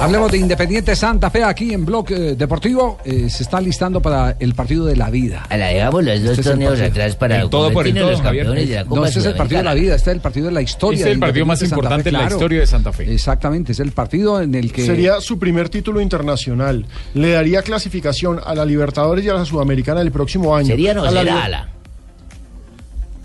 Hablemos 0.00 0.30
de 0.30 0.38
Independiente 0.38 0.94
Santa 0.94 1.28
Fe 1.28 1.42
aquí 1.42 1.74
en 1.74 1.84
Blog 1.84 2.12
eh, 2.12 2.34
Deportivo. 2.36 2.98
eh, 3.04 3.28
se 3.28 3.42
está 3.42 3.60
listando 3.60 4.00
para 4.00 4.36
el 4.38 4.54
partido 4.54 4.84
de 4.86 4.94
la 4.96 5.10
vida. 5.10 5.44
A 5.50 5.56
la 5.56 5.66
dejamos 5.68 6.04
los 6.04 6.20
dos 6.22 6.30
Este 6.30 6.40
es 6.42 6.46
torneos 6.46 6.80
atrás 6.80 7.16
para 7.16 7.40
El 7.42 7.50
todo 7.50 7.72
por 7.72 7.86
el 7.86 7.94
todo, 7.94 8.10
los 8.12 8.20
campeones 8.20 8.68
de 8.68 8.74
la 8.76 8.84
Copa 8.84 9.00
No, 9.00 9.06
este 9.06 9.18
es 9.18 9.24
el 9.26 9.34
partido 9.34 9.58
de 9.58 9.64
la 9.64 9.74
vida, 9.74 9.94
este 9.96 10.10
es 10.10 10.14
el 10.14 10.20
partido 10.20 10.46
de 10.46 10.52
la 10.52 10.62
historia. 10.62 10.98
Este 10.98 11.08
es 11.10 11.14
el 11.14 11.20
partido 11.20 11.46
más 11.46 11.58
Santa 11.58 11.74
importante 11.74 12.02
Fe, 12.04 12.16
en 12.16 12.22
la 12.22 12.28
historia 12.28 12.60
de 12.60 12.66
Santa 12.66 12.92
Fe. 12.92 13.12
Exactamente, 13.12 13.72
es 13.72 13.80
el 13.80 13.90
partido 13.92 14.40
en 14.40 14.54
el 14.54 14.72
que... 14.72 14.86
Sería 14.86 15.20
su 15.20 15.38
primer 15.38 15.68
título 15.68 16.00
internacional. 16.00 16.86
Le 17.14 17.32
daría 17.32 17.62
clasificación 17.62 18.40
a 18.44 18.54
la 18.54 18.64
Libertadores 18.64 19.24
y 19.24 19.28
a 19.28 19.34
la 19.34 19.44
Sudamericana 19.44 20.00
el 20.00 20.12
próximo 20.12 20.54
año. 20.54 20.68
Sería 20.68 20.94
no 20.94 21.02
A 21.02 21.10
la 21.10 21.20
será 21.22 21.32
Liber- 21.34 21.42
ala. 21.44 21.68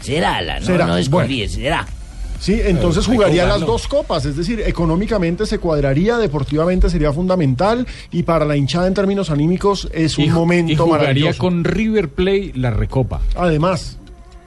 Será 0.02 0.36
ala, 0.38 0.60
no, 0.60 0.66
Será. 0.66 0.86
no 0.88 0.96
desconfíe, 0.96 1.48
será. 1.48 1.86
Sí, 2.44 2.60
entonces 2.62 3.08
que 3.08 3.14
jugaría 3.16 3.46
las 3.46 3.62
dos 3.62 3.88
copas, 3.88 4.26
es 4.26 4.36
decir, 4.36 4.60
económicamente 4.66 5.46
se 5.46 5.60
cuadraría, 5.60 6.18
deportivamente 6.18 6.90
sería 6.90 7.14
fundamental 7.14 7.88
y 8.12 8.24
para 8.24 8.44
la 8.44 8.58
hinchada 8.58 8.86
en 8.88 8.94
términos 8.94 9.30
anímicos 9.30 9.88
es 9.94 10.18
un 10.18 10.26
Y- 10.26 10.30
momento 10.30 10.74
y 10.74 10.76
jugaría 10.76 11.00
maravilloso. 11.08 11.40
con 11.40 11.64
River 11.64 12.10
Play 12.10 12.52
la 12.54 12.72
Recopa. 12.72 13.22
Además. 13.38 13.98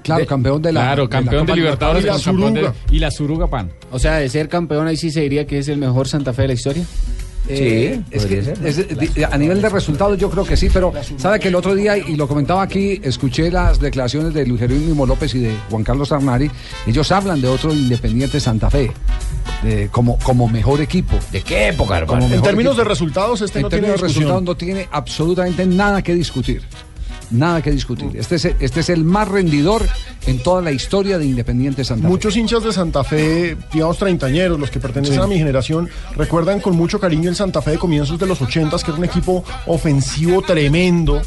Claro, 0.03 0.27
campeón 0.27 0.61
de 0.61 0.73
la 0.75 0.81
Claro, 0.83 1.03
de 1.03 1.07
la 1.09 1.11
campeón 1.11 1.47
de, 1.47 1.57
Libertadores 1.57 2.05
Y 2.05 2.07
la 2.07 2.13
campeón 2.21 2.55
de- 2.55 2.61
Suruga. 2.61 2.75
y 2.93 2.99
la 2.99 3.11
Suruga 3.11 3.47
Pan. 3.49 3.71
O 3.91 3.99
sea, 3.99 4.17
de 4.17 4.29
ser 4.29 4.49
campeón 4.51 4.87
ahí 4.87 4.97
sí 4.99 5.11
se 5.11 5.23
diría 5.23 5.47
que 5.47 5.59
es 5.59 5.69
el 5.69 5.79
mejor 5.79 6.07
Santa 6.07 6.33
Fe 6.35 6.43
de 6.43 6.49
la 6.49 6.55
historia. 6.55 6.85
Eh, 7.49 8.01
es 8.11 8.27
que 8.27 8.39
es- 8.41 9.25
a 9.33 9.39
nivel 9.39 9.63
de 9.63 9.69
resultados 9.69 10.19
yo 10.19 10.31
creo 10.31 10.45
que 10.45 10.57
sí, 10.57 10.69
pero 10.73 10.93
sabe 11.17 11.39
que 11.41 11.49
el 11.49 11.55
otro 11.55 11.75
día, 11.75 11.97
y 11.97 12.17
lo 12.17 12.27
comentaba 12.27 12.63
aquí, 12.63 13.01
escuché 13.03 13.51
las 13.51 13.79
declaraciones 13.81 14.35
de 14.35 14.47
Luis 14.47 14.61
Jerónimo 14.61 15.07
López 15.07 15.35
y 15.35 15.41
de 15.41 15.55
Juan 15.71 15.85
Carlos 15.85 16.11
Arnari, 16.13 16.51
ellos 16.87 17.11
hablan 17.13 17.41
de 17.41 17.49
otro 17.49 17.73
Independiente 17.73 18.41
Santa 18.41 18.71
Fe, 18.71 18.91
de- 19.63 19.89
como, 19.89 20.19
como 20.19 20.49
mejor 20.49 20.81
equipo. 20.81 21.17
¿De 21.33 21.43
qué 21.43 21.69
época, 21.69 21.99
En 21.99 22.07
términos 22.43 22.73
equipo. 22.73 22.75
de 22.75 22.85
resultados, 22.85 23.41
este 23.41 23.59
en 23.59 23.63
no 23.63 23.69
tiene 23.69 23.83
términos 23.83 24.01
de 24.01 24.07
resultados 24.09 24.43
no 24.43 24.57
tiene 24.57 24.89
absolutamente 24.91 25.67
nada 25.67 26.03
que 26.03 26.15
discutir. 26.15 26.63
Nada 27.31 27.61
que 27.63 27.71
discutir. 27.71 28.11
Este 28.15 28.37
es, 28.37 28.45
este 28.45 28.81
es 28.81 28.89
el 28.89 29.05
más 29.05 29.27
rendidor 29.29 29.83
en 30.27 30.39
toda 30.43 30.63
la 30.63 30.71
historia 30.73 31.19
de 31.19 31.25
Independiente 31.27 31.85
Santa 31.85 32.03
Fe. 32.05 32.09
Muchos 32.09 32.37
hinchas 32.37 32.63
de 32.63 32.73
Santa 32.73 33.03
Fe, 33.05 33.57
digamos 33.73 33.99
treintañeros, 33.99 34.59
los 34.61 34.71
que 34.71 34.79
pertenecen 34.81 35.17
Sí. 35.17 35.23
a 35.23 35.27
mi 35.27 35.37
generación, 35.39 35.89
recuerdan 36.17 36.61
con 36.61 36.77
mucho 36.77 37.01
cariño 37.01 37.29
el 37.29 37.37
Santa 37.37 37.61
Fe 37.63 37.73
de 37.73 37.79
comienzos 37.79 38.19
de 38.19 38.27
los 38.27 38.41
ochentas, 38.43 38.85
que 38.85 38.91
era 38.93 38.99
un 38.99 39.05
equipo 39.05 39.45
ofensivo 39.67 40.43
tremendo. 40.43 41.21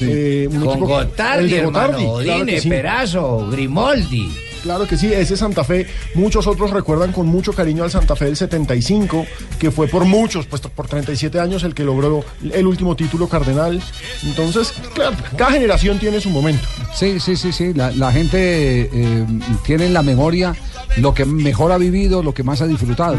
Eh, 0.00 0.48
un 0.50 0.58
Con 0.60 0.68
equipo- 0.70 0.86
Gotardi, 0.88 1.44
el 1.44 1.50
de 1.50 1.64
Gotardi, 1.66 2.04
Odine, 2.04 2.60
sí. 2.60 2.68
Perazo, 2.68 3.48
Grimoldi. 3.48 4.28
Claro 4.64 4.86
que 4.88 4.96
sí, 4.96 5.12
ese 5.12 5.36
Santa 5.36 5.62
Fe, 5.62 5.86
muchos 6.14 6.46
otros 6.46 6.70
recuerdan 6.70 7.12
con 7.12 7.26
mucho 7.26 7.52
cariño 7.52 7.84
al 7.84 7.90
Santa 7.90 8.16
Fe 8.16 8.24
del 8.24 8.36
75, 8.36 9.26
que 9.58 9.70
fue 9.70 9.88
por 9.88 10.06
muchos, 10.06 10.46
pues 10.46 10.62
por 10.62 10.88
37 10.88 11.38
años 11.38 11.64
el 11.64 11.74
que 11.74 11.84
logró 11.84 12.24
el 12.50 12.66
último 12.66 12.96
título 12.96 13.28
cardenal. 13.28 13.82
Entonces, 14.22 14.72
claro, 14.94 15.18
cada 15.36 15.52
generación 15.52 15.98
tiene 15.98 16.18
su 16.18 16.30
momento. 16.30 16.66
Sí, 16.94 17.20
sí, 17.20 17.36
sí, 17.36 17.52
sí. 17.52 17.74
La, 17.74 17.90
la 17.90 18.10
gente 18.10 18.88
eh, 18.90 19.26
tiene 19.66 19.84
en 19.84 19.92
la 19.92 20.02
memoria 20.02 20.56
lo 20.96 21.12
que 21.12 21.26
mejor 21.26 21.70
ha 21.70 21.76
vivido, 21.76 22.22
lo 22.22 22.32
que 22.32 22.42
más 22.42 22.62
ha 22.62 22.66
disfrutado. 22.66 23.18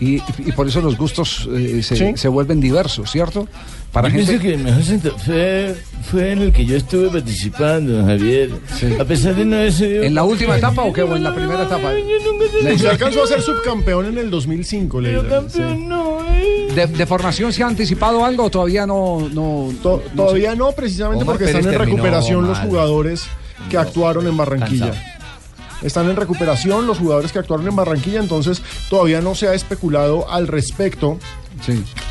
Y, 0.00 0.16
y 0.46 0.52
por 0.52 0.68
eso 0.68 0.80
los 0.80 0.96
gustos 0.96 1.48
eh, 1.54 1.82
se, 1.82 1.96
Sí. 1.96 2.12
se 2.16 2.28
vuelven 2.28 2.60
diversos, 2.60 3.10
¿cierto? 3.10 3.48
Para 3.92 4.08
yo 4.08 4.14
gente 4.16 4.38
pienso 4.38 4.42
que 4.42 4.54
el 4.54 4.62
mejor 4.62 4.82
Santa 4.84 5.10
Fe 5.18 5.74
fue 6.10 6.32
en 6.32 6.42
el 6.42 6.52
que 6.52 6.64
yo 6.66 6.76
estuve 6.76 7.08
participando, 7.08 8.04
Javier. 8.04 8.50
A 9.00 9.04
pesar 9.04 9.34
de 9.34 9.44
no 9.46 9.56
haber 9.56 9.72
sido... 9.72 10.02
¿En 10.02 10.14
la 10.14 10.24
última 10.24 10.56
etapa 10.58 10.82
o 10.82 10.92
qué? 10.92 11.02
¿O 11.02 11.16
en 11.16 11.24
la 11.24 11.34
primera 11.34 11.62
etapa? 11.64 11.90
Se 12.76 12.88
alcanzó 12.88 13.24
a 13.24 13.26
ser 13.26 13.40
subcampeón 13.40 14.06
en 14.06 14.18
el 14.18 14.30
2005, 14.30 15.00
le 15.00 15.22
¿De, 16.74 16.86
de 16.86 17.06
formación 17.06 17.52
se 17.52 17.62
ha 17.62 17.66
anticipado 17.66 18.24
algo 18.24 18.44
o 18.44 18.50
todavía 18.50 18.86
no? 18.86 19.28
no, 19.32 19.70
Todavía 20.14 20.54
no, 20.54 20.72
precisamente 20.72 21.22
Omar 21.24 21.34
porque 21.36 21.46
Pérez 21.46 21.60
están 21.60 21.74
en 21.74 21.80
recuperación 21.80 22.46
los 22.46 22.58
jugadores 22.58 23.24
que 23.70 23.78
actuaron 23.78 24.26
en 24.26 24.36
Barranquilla. 24.36 24.90
Cansado. 24.90 25.17
Están 25.82 26.08
en 26.08 26.16
recuperación 26.16 26.86
los 26.86 26.98
jugadores 26.98 27.32
que 27.32 27.38
actuaron 27.38 27.68
en 27.68 27.76
Barranquilla, 27.76 28.20
entonces 28.20 28.62
todavía 28.90 29.20
no 29.20 29.34
se 29.34 29.48
ha 29.48 29.54
especulado 29.54 30.30
al 30.30 30.46
respecto. 30.46 31.18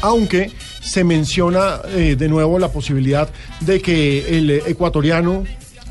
Aunque 0.01 0.51
se 0.81 1.03
menciona 1.03 1.81
eh, 1.87 2.15
de 2.17 2.27
nuevo 2.27 2.59
la 2.59 2.71
posibilidad 2.71 3.29
de 3.61 3.81
que 3.81 4.37
el 4.37 4.49
ecuatoriano 4.49 5.43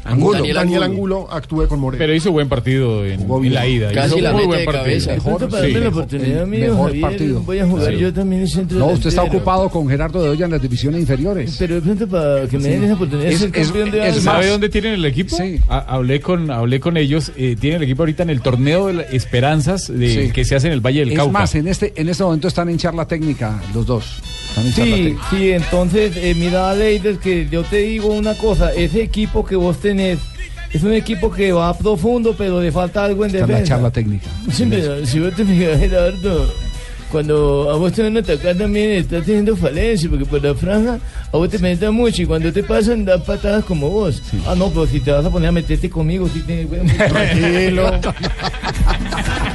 Angulo. 0.07 0.39
Daniel, 0.39 0.55
Daniel 0.57 0.83
Angulo 0.83 1.29
actúe 1.31 1.67
con 1.69 1.81
Moreno. 1.81 1.99
Pero 1.99 2.15
hizo 2.15 2.33
buen 2.33 2.49
partido 2.49 3.05
en, 3.05 3.23
en 3.31 3.55
la 3.55 3.67
ida. 3.67 3.93
Casi 3.93 4.09
hizo 4.15 4.21
la 4.21 4.33
muy 4.33 4.47
buen 4.47 4.61
de 4.61 4.65
partido. 4.65 5.49
para 5.49 5.69
la 5.69 5.89
oportunidad, 5.89 6.47
mejor 6.47 6.87
Javier, 6.87 7.01
partido. 7.01 7.41
voy 7.43 7.59
a 7.59 7.67
jugar 7.67 7.93
Sí. 7.95 8.01
yo 8.01 8.13
también 8.13 8.43
en 8.43 8.49
centro 8.49 8.79
No, 8.79 8.87
usted 8.87 9.09
está 9.09 9.23
ocupado 9.23 9.69
con 9.69 9.89
Gerardo 9.89 10.23
de 10.23 10.29
Olla 10.31 10.45
en 10.47 10.51
las 10.53 10.63
divisiones 10.63 11.01
inferiores. 11.01 11.57
Pero 11.59 11.77
de 11.77 11.81
pronto 11.81 12.07
para 12.09 12.47
que 12.49 12.59
me 12.59 12.69
den 12.69 12.85
esa 12.85 12.95
oportunidad 12.95 13.31
campeón 13.53 13.91
de 13.91 14.03
algo. 14.03 14.21
¿Sabe 14.21 14.47
dónde 14.49 14.69
tienen 14.69 14.95
el 14.95 15.05
equipo? 15.05 15.37
Ha- 15.69 15.79
hablé, 15.79 16.21
con, 16.21 16.51
hablé 16.51 16.81
con 16.81 16.97
ellos. 16.97 17.33
eh, 17.37 17.57
tienen 17.59 17.79
el 17.79 17.83
equipo 17.85 18.03
ahorita 18.03 18.23
en 18.23 18.31
el 18.31 18.41
torneo 18.41 18.87
de 18.89 19.07
Esperanzas 19.13 19.89
de, 19.93 20.09
Sí. 20.27 20.31
que 20.33 20.45
se 20.45 20.55
hace 20.57 20.67
en 20.69 20.73
el 20.73 20.81
Valle 20.81 21.01
del 21.01 21.11
Es 21.13 21.17
Cauca. 21.17 21.33
más, 21.33 21.55
en 21.55 21.69
este, 21.69 21.93
en 21.97 22.09
este 22.09 22.23
momento 22.25 22.49
están 22.49 22.69
en 22.69 22.77
charla 22.79 23.07
técnica 23.07 23.61
los 23.75 23.87
dos. 23.87 24.21
Sí, 24.75 25.17
sí, 25.31 25.51
entonces, 25.53 26.17
eh, 26.17 26.35
mira, 26.37 26.75
Leider, 26.75 27.19
que 27.19 27.47
yo 27.51 27.63
te 27.63 27.77
digo 27.79 28.09
una 28.09 28.35
cosa, 28.35 28.73
ese 28.73 29.03
equipo 29.03 29.45
que 29.45 29.57
vos 29.57 29.79
tenés 29.79 30.19
es 30.73 30.83
un 30.83 30.93
equipo 30.93 31.31
que 31.31 31.53
va 31.53 31.77
profundo, 31.77 32.35
pero 32.37 32.61
le 32.61 32.73
falta 32.73 33.05
algo 33.05 33.25
en 33.25 33.31
Está 33.31 33.39
en 33.39 33.43
la 33.43 33.47
defensa. 33.49 33.75
charla 33.75 33.91
técnica. 33.91 34.27
Sí, 34.53 34.67
pero 34.69 35.05
si 35.07 35.21
vos 35.21 35.35
te 35.35 35.45
fijas, 35.45 35.79
Gerardo, 35.79 36.53
cuando 37.13 37.71
a 37.71 37.77
vos 37.77 37.93
te 37.93 38.03
van 38.03 38.17
a 38.17 38.21
atacar 38.21 38.57
también 38.57 38.91
estás 38.93 39.25
teniendo 39.25 39.57
falencia, 39.57 40.09
porque 40.11 40.25
por 40.27 40.43
la 40.43 40.55
franja 40.55 40.99
a 41.33 41.37
vos 41.37 41.49
te 41.49 41.59
penetran 41.59 41.95
mucho 41.95 42.23
y 42.23 42.27
cuando 42.27 42.53
te 42.53 42.63
pasan 42.63 43.05
dan 43.05 43.23
patadas 43.23 43.65
como 43.65 43.89
vos. 43.91 44.21
Ah, 44.47 44.55
no, 44.57 44.69
pero 44.71 44.87
si 44.87 45.01
te 45.01 45.13
vas 45.13 45.25
a 45.25 45.31
poner 45.31 45.49
a 45.51 45.53
meterte 45.53 45.89
conmigo, 45.89 46.29
si 46.29 46.41
te... 46.41 46.65
Tranquilo. 47.09 47.91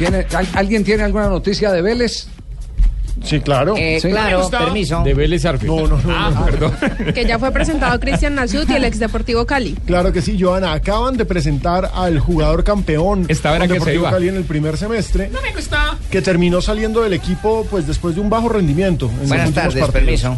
¿Tiene, 0.00 0.26
al- 0.34 0.48
¿Alguien 0.54 0.82
tiene 0.82 1.02
alguna 1.04 1.28
noticia 1.28 1.70
de 1.70 1.82
Vélez? 1.82 2.26
Sí, 3.22 3.38
claro. 3.40 3.74
Eh, 3.76 3.98
Sí. 4.00 4.08
claro, 4.08 4.48
permiso. 4.48 5.02
De 5.04 5.12
Vélez 5.12 5.44
Arfield. 5.44 5.74
No, 5.74 5.86
no, 5.88 5.96
no. 6.02 6.02
Ah, 6.16 6.42
perdón. 6.46 6.72
Que 7.12 7.26
ya 7.26 7.38
fue 7.38 7.50
presentado 7.50 8.00
Cristian 8.00 8.34
Nasiut 8.34 8.70
y 8.70 8.74
el 8.76 8.84
ex 8.84 8.98
Deportivo 8.98 9.44
Cali. 9.44 9.76
Claro 9.84 10.10
que 10.10 10.22
sí, 10.22 10.38
Joana. 10.40 10.72
Acaban 10.72 11.18
de 11.18 11.26
presentar 11.26 11.90
al 11.94 12.18
jugador 12.18 12.64
campeón 12.64 13.26
Esta 13.28 13.50
era 13.56 13.66
que 13.66 13.74
se 13.74 13.74
Deportivo 13.74 14.02
iba. 14.04 14.10
Cali 14.10 14.28
en 14.28 14.36
el 14.36 14.44
primer 14.44 14.78
semestre, 14.78 15.28
No 15.30 15.42
me 15.42 15.52
gusta. 15.52 15.98
que 16.10 16.22
terminó 16.22 16.62
saliendo 16.62 17.02
del 17.02 17.12
equipo 17.12 17.66
pues 17.70 17.86
después 17.86 18.14
de 18.14 18.22
un 18.22 18.30
bajo 18.30 18.48
rendimiento. 18.48 19.10
En 19.22 19.28
Buenas 19.28 19.52
tardes, 19.52 19.74
partidos. 19.80 19.90
permiso. 19.90 20.36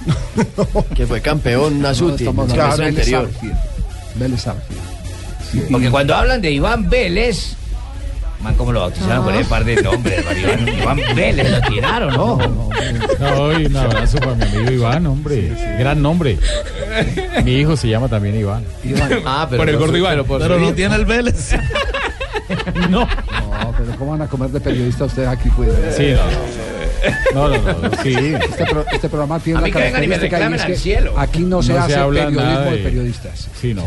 Que 0.94 1.06
fue 1.06 1.20
campeón 1.22 1.80
Nasuti. 1.80 2.24
No, 2.24 2.30
estamos 2.30 2.48
en 2.50 2.54
el 2.54 2.60
hablando 2.60 2.76
semestre 2.76 3.04
de 3.04 3.10
Vélez 3.10 3.14
anterior. 3.14 3.30
Arfield. 3.34 4.16
Vélez 4.20 4.46
Arfield. 4.46 5.70
Porque 5.72 5.90
cuando 5.90 6.14
hablan 6.14 6.40
de 6.42 6.50
Iván 6.52 6.88
Vélez, 6.90 7.56
man, 8.42 8.54
¿cómo 8.56 8.72
lo 8.72 8.80
bautizaron 8.80 9.24
con 9.24 9.34
el 9.34 9.44
par 9.44 9.64
de 9.64 9.82
nombres? 9.82 10.24
Iván, 10.36 10.68
Iván 10.68 11.00
Vélez 11.14 11.50
lo 11.50 11.60
tiraron, 11.62 12.14
¿no? 12.14 12.38
No, 13.18 13.58
y 13.58 13.66
un 13.66 13.76
abrazo 13.76 14.18
para 14.18 14.34
mi 14.34 14.42
amigo 14.44 14.70
Iván, 14.72 15.06
hombre. 15.06 15.52
Gran 15.78 16.00
nombre. 16.02 16.38
Mi 17.44 17.52
hijo 17.52 17.76
se 17.76 17.88
llama 17.88 18.08
también 18.08 18.36
Iván. 18.38 18.64
Ah, 19.26 19.46
Por 19.48 19.68
el 19.68 19.76
gordo 19.76 19.96
Iván. 19.96 20.12
Pero, 20.12 20.24
por 20.24 20.40
pero 20.40 20.58
no 20.58 20.72
tiene 20.72 20.96
el 20.96 21.04
Vélez. 21.04 21.54
No. 22.90 23.00
No, 23.06 23.74
pero 23.78 23.96
¿cómo 23.96 24.10
van 24.12 24.22
a 24.22 24.26
comer 24.26 24.50
de 24.50 24.60
periodista 24.60 25.04
ustedes 25.04 25.28
aquí? 25.28 25.48
Pues? 25.50 25.70
Sí, 25.96 26.12
no. 26.12 26.79
No, 27.34 27.48
no, 27.48 27.58
no. 27.58 27.90
Sí. 28.02 28.14
Este, 28.14 28.64
pro- 28.66 28.84
este 28.92 29.08
programa 29.08 29.38
tiene 29.40 29.58
A 29.58 29.62
una 29.62 29.66
mí 29.68 29.72
que 29.72 29.78
vengan 29.78 30.04
y 30.04 30.06
me 30.08 30.18
reclamen 30.18 30.54
es 30.54 30.62
al 30.64 30.76
cielo. 30.76 31.14
aquí 31.18 31.40
no 31.42 31.62
se 31.62 31.72
No 31.74 31.86
se 31.86 31.94
hace 31.94 32.04
periodismo 32.08 32.40
de... 32.70 32.76
de- 32.76 32.82
periodistas. 32.82 33.48
Sí, 33.60 33.74
no. 33.74 33.84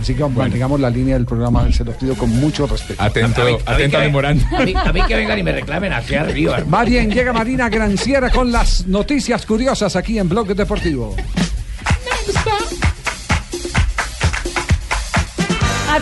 Así 0.00 0.14
que 0.14 0.24
mantengamos 0.24 0.80
la 0.80 0.90
línea 0.90 1.14
del 1.14 1.24
programa, 1.24 1.70
se 1.72 1.84
los 1.84 1.94
pido 1.96 2.14
con 2.16 2.28
mucho 2.30 2.66
respeto. 2.66 3.00
Atento, 3.02 3.40
A 3.42 3.44
a 3.44 3.48
mí 3.48 3.56
atento 3.64 3.90
que- 3.90 3.96
a 3.96 4.00
memorando. 4.06 4.44
A 4.56 4.64
mí, 4.64 4.74
a 4.76 4.92
mí 4.92 5.00
que 5.06 5.14
vengan 5.14 5.38
y 5.38 5.42
me 5.42 5.52
reclamen 5.52 5.92
aquí 5.92 6.14
arriba. 6.14 6.58
bien, 6.86 7.10
llega 7.10 7.32
Marina 7.32 7.68
Granciera 7.68 8.28
con 8.30 8.50
las 8.52 8.86
noticias 8.86 9.46
curiosas 9.46 9.94
aquí 9.96 10.18
en 10.18 10.28
Blog 10.28 10.48
Deportivo. 10.54 11.14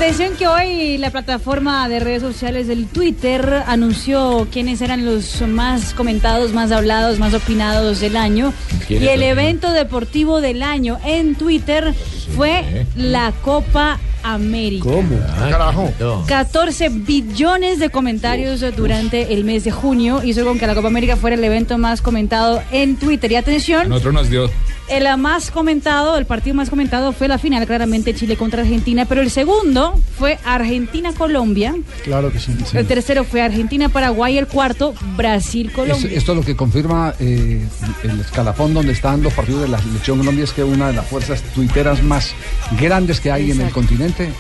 Atención 0.03 0.35
que 0.35 0.49
hoy 0.49 0.99
la 0.99 1.13
plataforma 1.13 1.89
de 1.89 2.01
redes 2.01 2.23
sociales 2.23 2.67
del 2.67 2.89
Twitter 2.89 3.63
anunció 3.69 4.49
quiénes 4.51 4.81
eran 4.81 5.05
los 5.05 5.43
más 5.43 5.95
comentados, 5.95 6.53
más 6.53 6.73
hablados, 6.73 7.21
más 7.21 7.35
opinados 7.35 8.01
del 8.01 8.17
año. 8.17 8.53
Y 8.81 8.85
¿Quiénes 8.85 9.11
el 9.11 9.23
evento 9.23 9.71
deportivo 9.71 10.41
del 10.41 10.65
año 10.65 10.99
en 11.05 11.37
Twitter 11.37 11.95
fue 12.35 12.85
la 12.97 13.33
Copa 13.43 14.01
América. 14.23 14.85
¿Cómo? 14.85 15.19
Carajo. 15.39 15.93
14 16.27 16.89
billones 16.91 17.79
de 17.79 17.91
comentarios 17.91 18.65
durante 18.77 19.33
el 19.35 19.45
mes 19.45 19.65
de 19.65 19.71
junio 19.71 20.23
hizo 20.25 20.45
con 20.45 20.59
que 20.59 20.67
la 20.67 20.75
Copa 20.75 20.89
América 20.89 21.17
fuera 21.17 21.37
el 21.37 21.45
evento 21.45 21.79
más 21.79 22.03
comentado 22.03 22.63
en 22.71 22.97
Twitter. 22.97 23.33
Y 23.33 23.37
atención, 23.37 23.89
nosotros 23.89 24.15
nos 24.15 24.31
dio. 24.31 24.51
el 24.89 25.07
más 25.19 25.51
comentado, 25.51 26.17
el 26.19 26.27
partido 26.27 26.55
más 26.55 26.69
comentado 26.71 27.13
fue 27.13 27.29
la 27.29 27.39
final, 27.39 27.67
claramente 27.67 28.15
Chile 28.15 28.37
contra 28.37 28.63
Argentina, 28.63 29.05
pero 29.07 29.21
el 29.23 29.31
segundo 29.31 29.95
fue 30.19 30.39
Argentina-Colombia, 30.45 31.75
Claro 32.05 32.31
que 32.33 32.39
sí. 32.39 32.53
el 32.75 32.87
tercero 32.87 33.25
fue 33.25 33.41
Argentina-Paraguay, 33.43 34.39
el 34.39 34.47
cuarto 34.47 34.93
Es- 34.95 35.17
Brasil-Colombia. 35.17 36.11
esto 36.13 36.35
lo 36.35 36.43
que 36.43 36.55
confirma 36.57 37.15
eh, 37.21 37.67
el 38.03 38.21
escalafón 38.21 38.75
donde 38.75 38.93
están 38.93 39.23
los 39.23 39.33
partidos 39.33 39.63
de 39.63 39.69
la 39.69 39.79
selección 39.81 40.19
Colombia 40.19 40.45
es 40.45 40.53
que 40.53 40.63
una 40.65 40.89
de 40.89 40.95
las 40.95 41.07
fuerzas 41.07 41.43
tuiteras 41.55 42.03
más 42.03 42.33
grandes 42.81 43.21
que 43.21 43.31
hay 43.33 43.45
en 43.45 43.51
el 43.53 43.57
Exacto. 43.69 43.75
Continente 44.13 44.33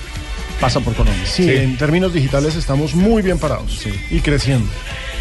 pasa 0.61 0.79
por 0.81 0.95
Colombia. 0.95 1.25
Sí, 1.27 1.49
en 1.51 1.77
términos 1.77 2.12
digitales 2.14 2.55
estamos 2.55 2.95
muy 2.95 3.20
bien 3.23 3.39
parados 3.39 3.85
y 4.11 4.20
creciendo. 4.20 4.68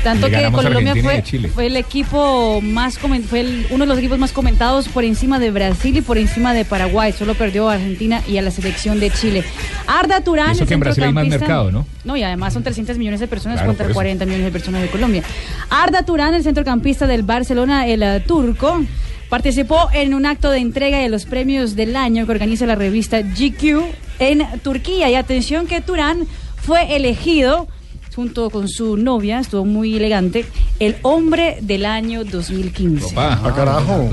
Tanto 0.04 0.30
que 0.30 0.49
Colombia 0.52 0.95
fue, 1.04 1.16
a 1.18 1.24
Chile. 1.24 1.49
fue 1.49 1.68
el 1.68 1.78
equipo 1.78 2.60
más 2.62 2.97
fue 2.97 3.39
el- 3.41 3.68
uno 3.70 3.84
de 3.86 3.88
los 3.88 3.97
equipos 3.99 4.18
más 4.18 4.32
comentados 4.32 4.88
por 4.88 5.04
encima 5.04 5.38
de 5.39 5.52
Brasil 5.52 5.95
y 5.97 6.02
por 6.02 6.18
encima 6.18 6.54
de 6.56 6.66
Paraguay. 6.66 7.12
Solo 7.12 7.34
perdió 7.36 7.70
a 7.70 7.74
Argentina 7.74 8.22
y 8.28 8.38
a 8.38 8.41
la 8.41 8.49
selección 8.52 8.99
de 8.99 9.12
Chile. 9.12 9.43
Arda 9.88 10.22
Turán, 10.22 10.52
eso 10.52 10.64
el 10.64 10.68
que 10.68 10.74
en 10.76 10.80
Brasil 10.80 11.04
hay 11.04 11.14
más 11.14 11.24
centrocampista- 11.26 11.39
mercado, 11.39 11.72
¿no? 11.72 11.86
No, 12.04 12.18
y 12.18 12.24
además 12.24 12.54
son 12.54 12.64
300 12.64 12.97
millones 12.97 13.20
de 13.20 13.28
personas 13.28 13.58
Claro, 13.58 13.70
contra 13.70 13.86
por 13.86 13.91
eso. 13.91 13.95
40 13.95 14.26
millones 14.26 14.45
de 14.45 14.52
personas 14.52 14.82
de 14.82 14.89
Colombia. 14.89 15.24
Arda 15.70 16.04
Turán, 16.04 16.34
el 16.34 16.43
centrocampista 16.43 17.06
del 17.06 17.22
Barcelona, 17.24 17.86
el 17.88 18.02
eh, 18.02 18.24
turco, 18.28 18.84
participó 19.32 19.88
en 19.93 20.13
un 20.13 20.25
acto 20.25 20.51
de 20.51 20.59
entrega 20.59 20.99
de 20.99 21.07
los 21.09 21.25
premios 21.25 21.75
del 21.77 21.95
año 21.95 22.25
que 22.25 22.34
organiza 22.34 22.65
la 22.65 22.75
revista 22.75 23.21
GQ 23.21 23.82
en 24.19 24.45
Turquía. 24.61 25.09
Y 25.09 25.15
atención 25.15 25.65
que 25.67 25.79
Turán 25.82 26.27
fue 26.57 26.95
elegido 26.97 27.67
junto 28.13 28.49
con 28.49 28.67
su 28.67 28.97
novia, 28.97 29.39
estuvo 29.39 29.63
muy 29.63 29.95
elegante, 29.95 30.43
el 30.79 30.97
hombre 31.01 31.59
del 31.61 31.86
año 31.86 32.25
2015. 32.25 33.05
Opa. 33.05 33.39
Ah, 33.41 33.53
carajo. 33.55 34.09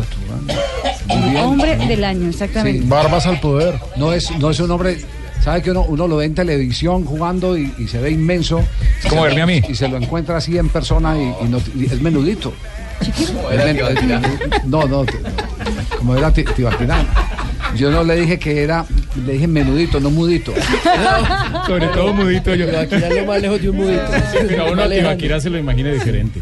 Muy 1.09 1.31
bien. 1.31 1.37
Hombre 1.39 1.77
del 1.89 2.05
año, 2.05 2.29
exactamente. 2.29 2.87
Barbas 2.87 3.27
al 3.27 3.41
poder. 3.41 3.75
No 3.97 4.13
es, 4.13 4.31
no 4.39 4.51
es 4.51 4.61
un 4.61 4.71
hombre. 4.71 4.99
¿Sabe 5.43 5.63
que 5.63 5.73
uno, 5.73 5.83
uno 5.89 6.07
lo 6.07 6.17
ve 6.19 6.27
en 6.27 6.35
televisión 6.35 7.05
jugando 7.05 7.59
y, 7.59 7.73
y 7.79 7.89
se 7.89 7.99
ve 7.99 8.11
inmenso? 8.13 8.61
Es 9.03 9.09
como 9.11 9.23
verme 9.23 9.43
a 9.43 9.47
mí. 9.47 9.63
Y 9.69 9.75
se 9.75 9.89
lo 9.89 9.97
encuentra 9.97 10.37
así 10.37 10.57
en 10.59 10.69
persona 10.69 11.17
y, 11.19 11.45
y 11.45 11.49
no- 11.49 11.61
y 11.77 11.87
es 11.87 12.01
menudito. 12.01 12.53
Es 13.01 13.11
es- 13.11 14.65
no, 14.65 14.87
no, 14.87 15.05
como 15.99 16.17
era 16.17 16.33
Ti- 16.33 16.45
Tibaquirá. 16.45 17.05
Yo 17.77 17.91
no 17.91 18.03
le 18.03 18.17
dije 18.17 18.39
que 18.39 18.63
era, 18.63 18.87
le 19.27 19.35
dije 19.35 19.47
menudito, 19.47 20.01
no 20.01 20.11
mudito. 20.11 20.55
Sobre 21.67 21.87
todo 21.89 22.15
mudito 22.15 22.55
yo. 22.55 22.67
Aquí 22.79 22.97
ya 22.99 23.11
lo 23.11 23.27
más 23.27 23.43
lejos 23.43 23.61
de 23.61 23.71
un 23.71 23.77
mudito. 23.77 24.03
Pero 24.49 24.67
a 24.67 24.71
uno 24.73 24.83
a. 24.83 24.89
Tibaquirá 24.89 25.41
se 25.41 25.51
lo 25.51 25.59
imagina 25.59 25.91
diferente. 25.93 26.41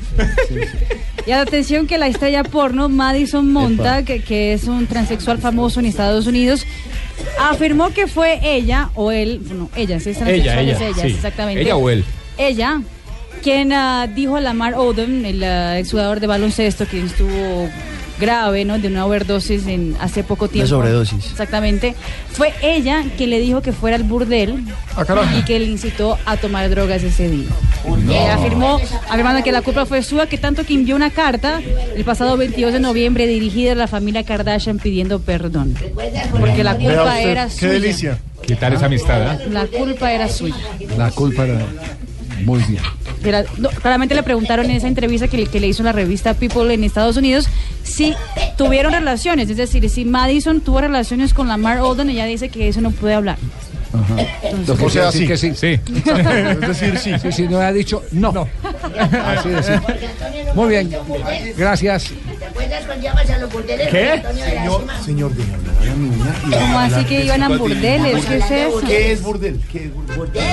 Y 1.27 1.33
atención 1.33 1.87
que 1.89 1.99
la 1.99 2.07
estrella 2.07 2.45
porno 2.45 2.89
Madison 2.89 3.53
Montag, 3.53 4.05
que, 4.05 4.23
que 4.23 4.53
es 4.53 4.65
un 4.65 4.87
transexual 4.87 5.39
famoso 5.39 5.81
en 5.81 5.87
Estados 5.87 6.27
Unidos, 6.29 6.65
afirmó 7.41 7.91
que 7.91 8.07
fue 8.07 8.39
ella 8.43 8.91
o 8.95 9.11
él, 9.11 9.41
bueno, 9.45 9.69
ella, 9.75 9.99
si 9.99 10.11
es 10.11 10.19
transexual 10.19 10.59
Ella, 10.61 10.73
es 10.73 10.79
ella, 10.81 10.89
ella, 10.91 11.03
sí. 11.03 11.15
exactamente. 11.15 11.63
Ella 11.63 11.77
o 11.77 11.91
él. 11.91 12.05
Ella, 12.39 12.81
quien 13.47 13.73
ah, 13.73 14.09
dijo 14.13 14.35
a 14.35 14.41
Lamar 14.41 14.75
Odom, 14.75 15.25
el 15.25 15.45
ah, 15.45 15.79
exjugador 15.79 16.19
de 16.19 16.27
baloncesto, 16.27 16.85
que 16.85 17.01
estuvo 17.01 17.69
grave, 18.19 18.65
¿no? 18.65 18.77
De 18.81 18.89
una 18.89 19.07
overdosis 19.07 19.69
en 19.69 19.97
hace 20.01 20.25
poco 20.25 20.49
tiempo. 20.49 20.69
sobredosis. 20.69 21.31
Exactamente. 21.31 21.95
Fue 22.33 22.53
ella 22.61 23.05
que 23.17 23.29
le 23.29 23.39
dijo 23.39 23.63
que 23.63 23.73
fuera 23.73 23.95
al 23.95 24.03
burdel 24.03 24.65
Ah, 24.97 25.05
y 25.39 25.45
que 25.45 25.61
le 25.61 25.67
incitó 25.67 26.19
a 26.27 26.37
tomar 26.39 26.69
drogas 26.71 27.05
ese 27.05 27.29
día. 27.31 27.47
Eh, 28.11 28.29
afirmó, 28.31 28.81
afirmando 29.09 29.45
que 29.45 29.53
la 29.53 29.63
culpa 29.63 29.87
fue 29.87 30.03
suya, 30.03 30.27
que 30.27 30.39
tanto 30.39 30.65
que 30.65 30.75
envió 30.75 30.97
una 30.97 31.11
carta 31.11 31.61
el 31.95 32.05
pasado 32.05 32.37
22 32.37 32.73
de 32.73 32.81
noviembre 32.81 33.29
dirigida 33.29 33.73
a 33.73 33.75
la 33.77 33.87
familia 33.87 34.25
Kardashian 34.25 34.81
pidiendo 34.81 35.21
perdón. 35.21 35.77
Porque 36.33 36.65
la 36.65 36.75
culpa 36.75 37.05
usted, 37.15 37.29
era 37.29 37.45
qué 37.45 37.51
suya. 37.53 37.71
delicia. 37.71 38.19
¿Qué 38.43 38.57
tal 38.57 38.73
esa 38.73 38.87
amistad? 38.87 39.39
La 39.53 39.69
culpa 39.69 40.13
era 40.13 40.29
suya. 40.29 40.57
La 40.97 41.13
culpa 41.13 41.45
era 41.47 41.65
muy 42.45 42.62
bien. 42.64 42.82
No, 43.59 43.68
claramente 43.70 44.14
le 44.14 44.22
preguntaron 44.22 44.66
en 44.66 44.72
esa 44.76 44.89
entrevista 44.89 45.28
que 45.28 45.39
le, 45.39 45.47
que 45.47 45.61
le 45.61 45.66
hizo 45.68 45.82
la 45.82 45.93
revista 45.93 46.34
People 46.34 46.72
en 46.72 46.84
Estados 46.84 47.16
Unidos 47.16 47.49
si 47.82 48.14
tuvieron 48.57 48.93
relaciones, 48.93 49.49
es 49.49 49.57
decir, 49.57 49.89
si 49.89 50.05
Madison 50.05 50.61
tuvo 50.61 50.80
relaciones 50.80 51.32
con 51.32 51.49
Lamar 51.49 51.80
Odom, 51.80 52.09
ella 52.11 52.26
dice 52.26 52.49
que 52.49 52.68
eso 52.68 52.80
no 52.80 52.91
puede 52.91 53.14
hablar. 53.14 53.39
Lo 54.66 54.76
que 54.76 54.84
O 54.84 54.91
sea, 54.91 55.11
sí. 55.11 55.26
que 55.26 55.37
sí. 55.37 55.55
Sí. 55.55 55.80
Es 56.05 56.61
decir, 56.61 56.99
sí. 56.99 57.12
Sí, 57.20 57.32
sí, 57.32 57.49
no 57.49 57.61
ha 57.61 57.72
dicho 57.72 58.03
no. 58.12 58.47
Así 59.24 59.49
de 59.49 59.62
simple. 59.62 59.97
Muy 60.55 60.68
bien. 60.68 60.91
Gracias. 61.57 62.12
¿Te 62.39 62.45
acuerdas 62.45 62.84
cuando 62.84 63.05
llamas 63.05 63.30
a 63.30 63.39
los 63.39 63.53
burdeles? 63.53 63.89
¿Qué? 63.89 64.22
Señor, 64.45 64.84
señor, 65.05 65.32
¿Cómo 66.51 66.78
así 66.78 67.05
que 67.05 67.24
iban 67.24 67.43
a 67.43 67.49
burdeles? 67.49 68.24
¿Qué 68.26 68.37
es 68.37 68.51
eso? 68.51 68.80
¿Qué 68.87 69.12
es 69.12 69.22
burdel? 69.22 69.61
¿Qué 69.72 69.84
es 69.84 69.95
burdel? 69.95 70.45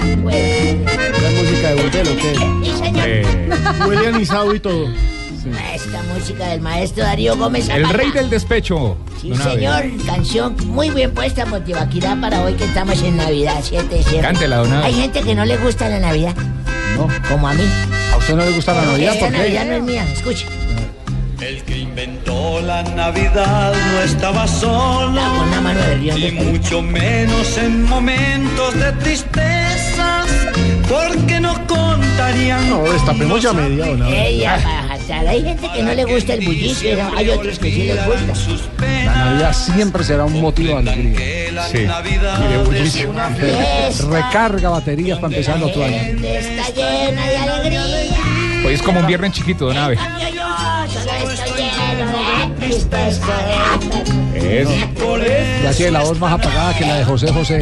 ¿La 0.00 1.30
música 1.30 1.68
de 1.68 1.74
Burdel 1.82 2.08
o 2.08 2.16
qué? 2.16 2.34
Sí, 2.64 2.72
señor. 2.78 3.08
Eh, 3.08 3.48
Huele 3.86 4.08
anisado 4.08 4.54
y 4.54 4.60
todo. 4.60 4.88
Esta 5.74 6.02
música 6.14 6.48
del 6.48 6.60
maestro 6.60 7.04
Darío 7.04 7.36
Gómez. 7.36 7.68
el 7.70 7.82
Zapata. 7.82 7.96
rey 7.96 8.10
del 8.12 8.28
despecho. 8.28 8.96
Sí, 9.20 9.30
Don 9.30 9.40
Abe. 9.40 9.52
señor. 9.54 9.84
Canción 10.06 10.56
muy 10.66 10.90
bien 10.90 11.12
puesta 11.12 11.46
por 11.46 11.60
Tibaquirá 11.64 12.16
para 12.20 12.42
hoy 12.42 12.54
que 12.54 12.64
estamos 12.64 13.02
en 13.02 13.16
Navidad, 13.16 13.60
7 13.62 13.86
de 13.88 13.96
diciembre. 13.98 14.22
Cántela, 14.28 14.56
don 14.58 14.72
Abe. 14.72 14.86
Hay 14.86 14.94
gente 14.94 15.22
que 15.22 15.34
no 15.34 15.44
le 15.44 15.56
gusta 15.56 15.88
la 15.88 16.00
Navidad, 16.00 16.34
No. 16.96 17.08
como 17.28 17.48
a 17.48 17.54
mí. 17.54 17.64
¿A 18.12 18.16
usted 18.18 18.34
no 18.34 18.44
le 18.44 18.52
gusta 18.52 18.74
la 18.74 18.84
Navidad? 18.84 19.14
Esta 19.14 19.26
¿Por 19.26 19.38
Navidad 19.38 19.64
no 19.64 19.70
qué? 19.70 19.76
es 19.76 19.82
mía, 19.82 20.04
escuche. 20.12 20.46
El 21.40 21.62
que 21.62 21.78
inventó 21.78 22.60
la 22.60 22.82
Navidad 22.82 23.72
no 23.92 24.00
estaba 24.02 24.46
solo, 24.48 25.20
y 26.16 26.32
mucho 26.32 26.82
menos 26.82 27.56
en 27.58 27.84
momentos 27.84 28.74
de 28.74 28.92
porque 30.88 31.40
no 31.40 31.54
contarían. 31.66 32.68
No, 32.68 32.82
destapemos 32.84 33.42
ya 33.42 33.52
media 33.52 33.84
o 33.86 33.96
nada. 33.96 34.14
Ella. 34.14 34.58
Hay 35.28 35.42
gente 35.42 35.68
que 35.74 35.82
no 35.82 35.94
le 35.94 36.04
gusta 36.04 36.34
el 36.34 36.44
bullicio, 36.44 36.96
¿no? 36.96 37.16
hay 37.16 37.30
otros 37.30 37.58
que 37.58 37.70
sí 37.70 37.82
les 37.84 38.06
gusta. 38.06 38.86
La 39.04 39.14
Navidad 39.24 39.52
siempre 39.52 40.04
será 40.04 40.24
un 40.24 40.40
motivo 40.40 40.80
de 40.80 40.90
alegría. 40.90 41.62
Sí. 41.70 41.78
Y 41.78 42.48
de 42.48 42.58
bullicio. 42.64 43.12
Recarga 44.10 44.70
baterías 44.70 45.18
para 45.18 45.32
empezar 45.32 45.62
otro 45.62 45.84
año. 45.84 45.96
Está 45.96 46.70
llena 46.74 47.26
de 47.26 47.36
alegría. 47.36 47.86
Hoy 48.66 48.74
es 48.74 48.82
como 48.82 49.00
un 49.00 49.06
viernes 49.06 49.32
chiquito, 49.32 49.66
don 49.66 49.78
Ave. 49.78 49.96
Cambio 49.96 50.28
yo, 50.28 51.00
solo 51.00 51.30
estoy 51.30 51.62
lleno 51.62 52.12
de 52.38 52.66
tristeza. 52.66 53.34
Es. 54.48 54.68
Ya 55.62 55.72
tiene 55.72 55.92
la 55.92 56.02
voz 56.04 56.18
más 56.18 56.32
apagada 56.32 56.76
que 56.76 56.86
la 56.86 56.96
de 56.98 57.04
José 57.04 57.32
José. 57.32 57.60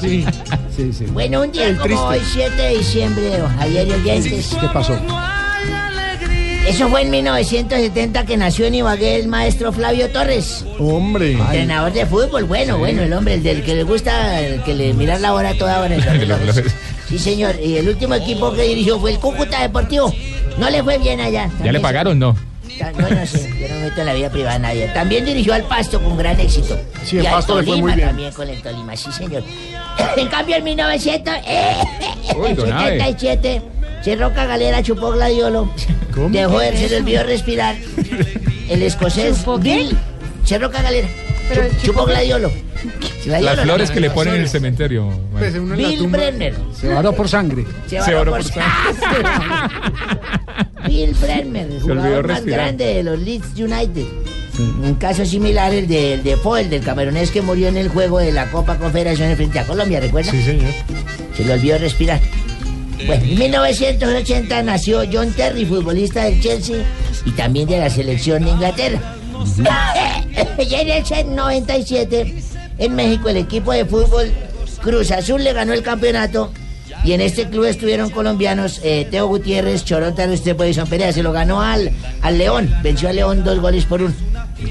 sí. 0.00 0.24
Sí, 0.76 0.92
sí. 0.92 1.04
Bueno, 1.06 1.42
un 1.42 1.52
día 1.52 1.66
El 1.66 1.76
como 1.76 1.84
triste. 1.84 2.04
hoy, 2.04 2.20
7 2.50 2.62
de 2.62 2.78
diciembre, 2.78 3.38
don 3.38 3.56
Javier 3.58 3.88
y 3.88 3.92
oyentes. 3.92 4.56
¿Qué 4.60 4.66
pasó? 4.72 4.96
Eso 6.66 6.88
fue 6.88 7.02
en 7.02 7.10
1970 7.10 8.24
que 8.26 8.36
nació 8.36 8.66
en 8.66 8.76
Ibagué 8.76 9.16
el 9.16 9.28
maestro 9.28 9.72
Flavio 9.72 10.08
Torres. 10.10 10.64
Hombre. 10.78 11.32
Entrenador 11.32 11.92
de 11.92 12.06
fútbol, 12.06 12.44
bueno, 12.44 12.78
bueno, 12.78 13.02
el 13.02 13.12
hombre, 13.12 13.34
el 13.34 13.42
del 13.42 13.64
que 13.64 13.74
le 13.74 13.82
gusta, 13.82 14.40
el 14.40 14.62
que 14.62 14.74
le 14.74 14.92
mirar 14.94 15.20
la 15.20 15.34
hora 15.34 15.50
a 15.50 15.54
toda 15.54 15.80
hora. 15.80 15.96
Sí, 17.08 17.18
señor. 17.18 17.56
Y 17.60 17.76
el 17.76 17.88
último 17.88 18.14
equipo 18.14 18.52
que 18.52 18.62
dirigió 18.62 19.00
fue 19.00 19.10
el 19.10 19.18
Cúcuta 19.18 19.60
Deportivo. 19.62 20.14
No 20.58 20.70
le 20.70 20.80
fue 20.84 20.96
bien 20.98 21.18
allá. 21.20 21.50
¿Ya 21.64 21.72
le 21.72 21.80
pagaron? 21.80 22.20
No. 22.20 22.36
Ta- 22.80 22.92
No, 22.92 23.08
no 23.10 23.26
sé, 23.26 23.48
yo 23.60 23.68
no 23.68 23.74
me 23.74 23.80
meto 23.82 24.00
en 24.00 24.06
la 24.06 24.14
vida 24.14 24.30
privada 24.30 24.54
de 24.54 24.58
nadie. 24.60 24.88
También 24.88 25.24
dirigió 25.24 25.52
al 25.54 25.62
Pasto 25.64 26.02
con 26.02 26.16
gran 26.16 26.40
éxito. 26.40 26.78
Sí, 27.04 27.16
y 27.16 27.18
el 27.20 27.26
al 27.26 27.32
Pasto 27.34 27.56
le 27.60 27.62
fue 27.66 27.72
Tolima 27.72 27.86
muy 27.88 27.96
bien. 27.96 28.08
también 28.08 28.32
con 28.32 28.48
el 28.48 28.62
Tolima, 28.62 28.96
sí, 28.96 29.12
señor. 29.12 29.42
en 30.16 30.28
cambio, 30.28 30.56
en 30.56 30.64
1977 30.64 32.36
Uy, 32.36 32.54
don 32.54 32.72
Abe. 32.72 33.62
Cerroca 34.02 34.46
Galera 34.46 34.82
chupó 34.82 35.10
gladiolo. 35.12 35.70
Dejó 36.30 36.58
de, 36.58 36.76
se 36.76 36.88
le 36.88 36.96
olvidó 36.96 37.22
respirar. 37.24 37.76
El 38.68 38.82
escocés 38.82 39.44
Bill 39.60 39.96
Cerroca 40.44 40.80
Galera. 40.82 41.08
Chu- 41.54 41.86
chupó 41.86 42.04
gladiolo. 42.06 42.50
Gladiolo, 43.24 43.54
Las 43.54 43.64
flores 43.64 43.88
no, 43.90 43.94
que 43.94 44.00
no, 44.00 44.04
le 44.04 44.08
no, 44.08 44.14
ponen 44.14 44.34
en 44.34 44.40
no. 44.40 44.44
el 44.44 44.50
cementerio. 44.50 45.10
Pues, 45.32 45.76
Bill 45.76 46.06
Brenner. 46.08 46.54
Se 46.74 46.88
varó 46.88 47.12
por 47.14 47.28
sangre. 47.28 47.66
Se 47.86 47.98
varó 47.98 48.32
por 48.32 48.42
por 48.42 48.62
Bill 50.88 51.14
Brenner, 51.20 51.66
el 51.70 51.80
Se 51.80 51.84
olvidó 51.84 52.00
jugador 52.00 52.26
más 52.28 52.36
respirar. 52.38 52.60
grande 52.60 52.84
de 52.86 53.02
los 53.02 53.18
Leeds 53.18 53.48
United. 53.58 54.04
Un 54.58 54.94
caso 54.94 55.24
similar 55.24 55.72
el 55.72 55.86
de, 55.86 56.14
el 56.14 56.22
de 56.22 56.36
Foel, 56.36 56.68
del 56.70 56.82
camerunés 56.82 57.30
que 57.30 57.40
murió 57.42 57.68
en 57.68 57.76
el 57.76 57.88
juego 57.88 58.18
de 58.18 58.32
la 58.32 58.50
Copa 58.50 58.76
Confederaciones 58.78 59.36
frente 59.36 59.58
a 59.58 59.66
Colombia, 59.66 60.00
¿recuerda? 60.00 60.30
Sí, 60.30 60.42
señor. 60.42 60.72
Se 61.36 61.44
le 61.44 61.52
olvidó 61.54 61.78
respirar. 61.78 62.20
Bueno, 63.06 63.24
en 63.24 63.38
1980 63.38 64.62
nació 64.62 65.02
John 65.10 65.32
Terry, 65.32 65.64
futbolista 65.64 66.24
del 66.24 66.40
Chelsea 66.42 66.84
y 67.24 67.30
también 67.32 67.68
de 67.68 67.78
la 67.78 67.88
selección 67.88 68.44
de 68.44 68.50
Inglaterra. 68.50 69.00
Y 70.58 70.74
en 70.74 70.88
el 70.90 71.34
97, 71.34 72.34
en 72.78 72.94
México, 72.94 73.28
el 73.28 73.36
equipo 73.38 73.72
de 73.72 73.84
fútbol 73.84 74.32
Cruz 74.82 75.10
Azul 75.10 75.42
le 75.44 75.52
ganó 75.52 75.72
el 75.72 75.82
campeonato. 75.82 76.50
Y 77.02 77.12
en 77.12 77.22
este 77.22 77.48
club 77.48 77.64
estuvieron 77.64 78.10
colombianos 78.10 78.80
eh, 78.84 79.06
Teo 79.10 79.26
Gutiérrez, 79.26 79.84
Choronta, 79.84 80.26
Restrepo 80.26 80.64
y 80.64 80.74
Son 80.74 80.86
Perea. 80.86 81.12
Se 81.12 81.22
lo 81.22 81.32
ganó 81.32 81.62
al, 81.62 81.90
al 82.20 82.36
León. 82.36 82.70
Venció 82.82 83.08
al 83.08 83.16
León 83.16 83.42
dos 83.42 83.58
goles 83.60 83.86
por 83.86 84.02
uno. 84.02 84.12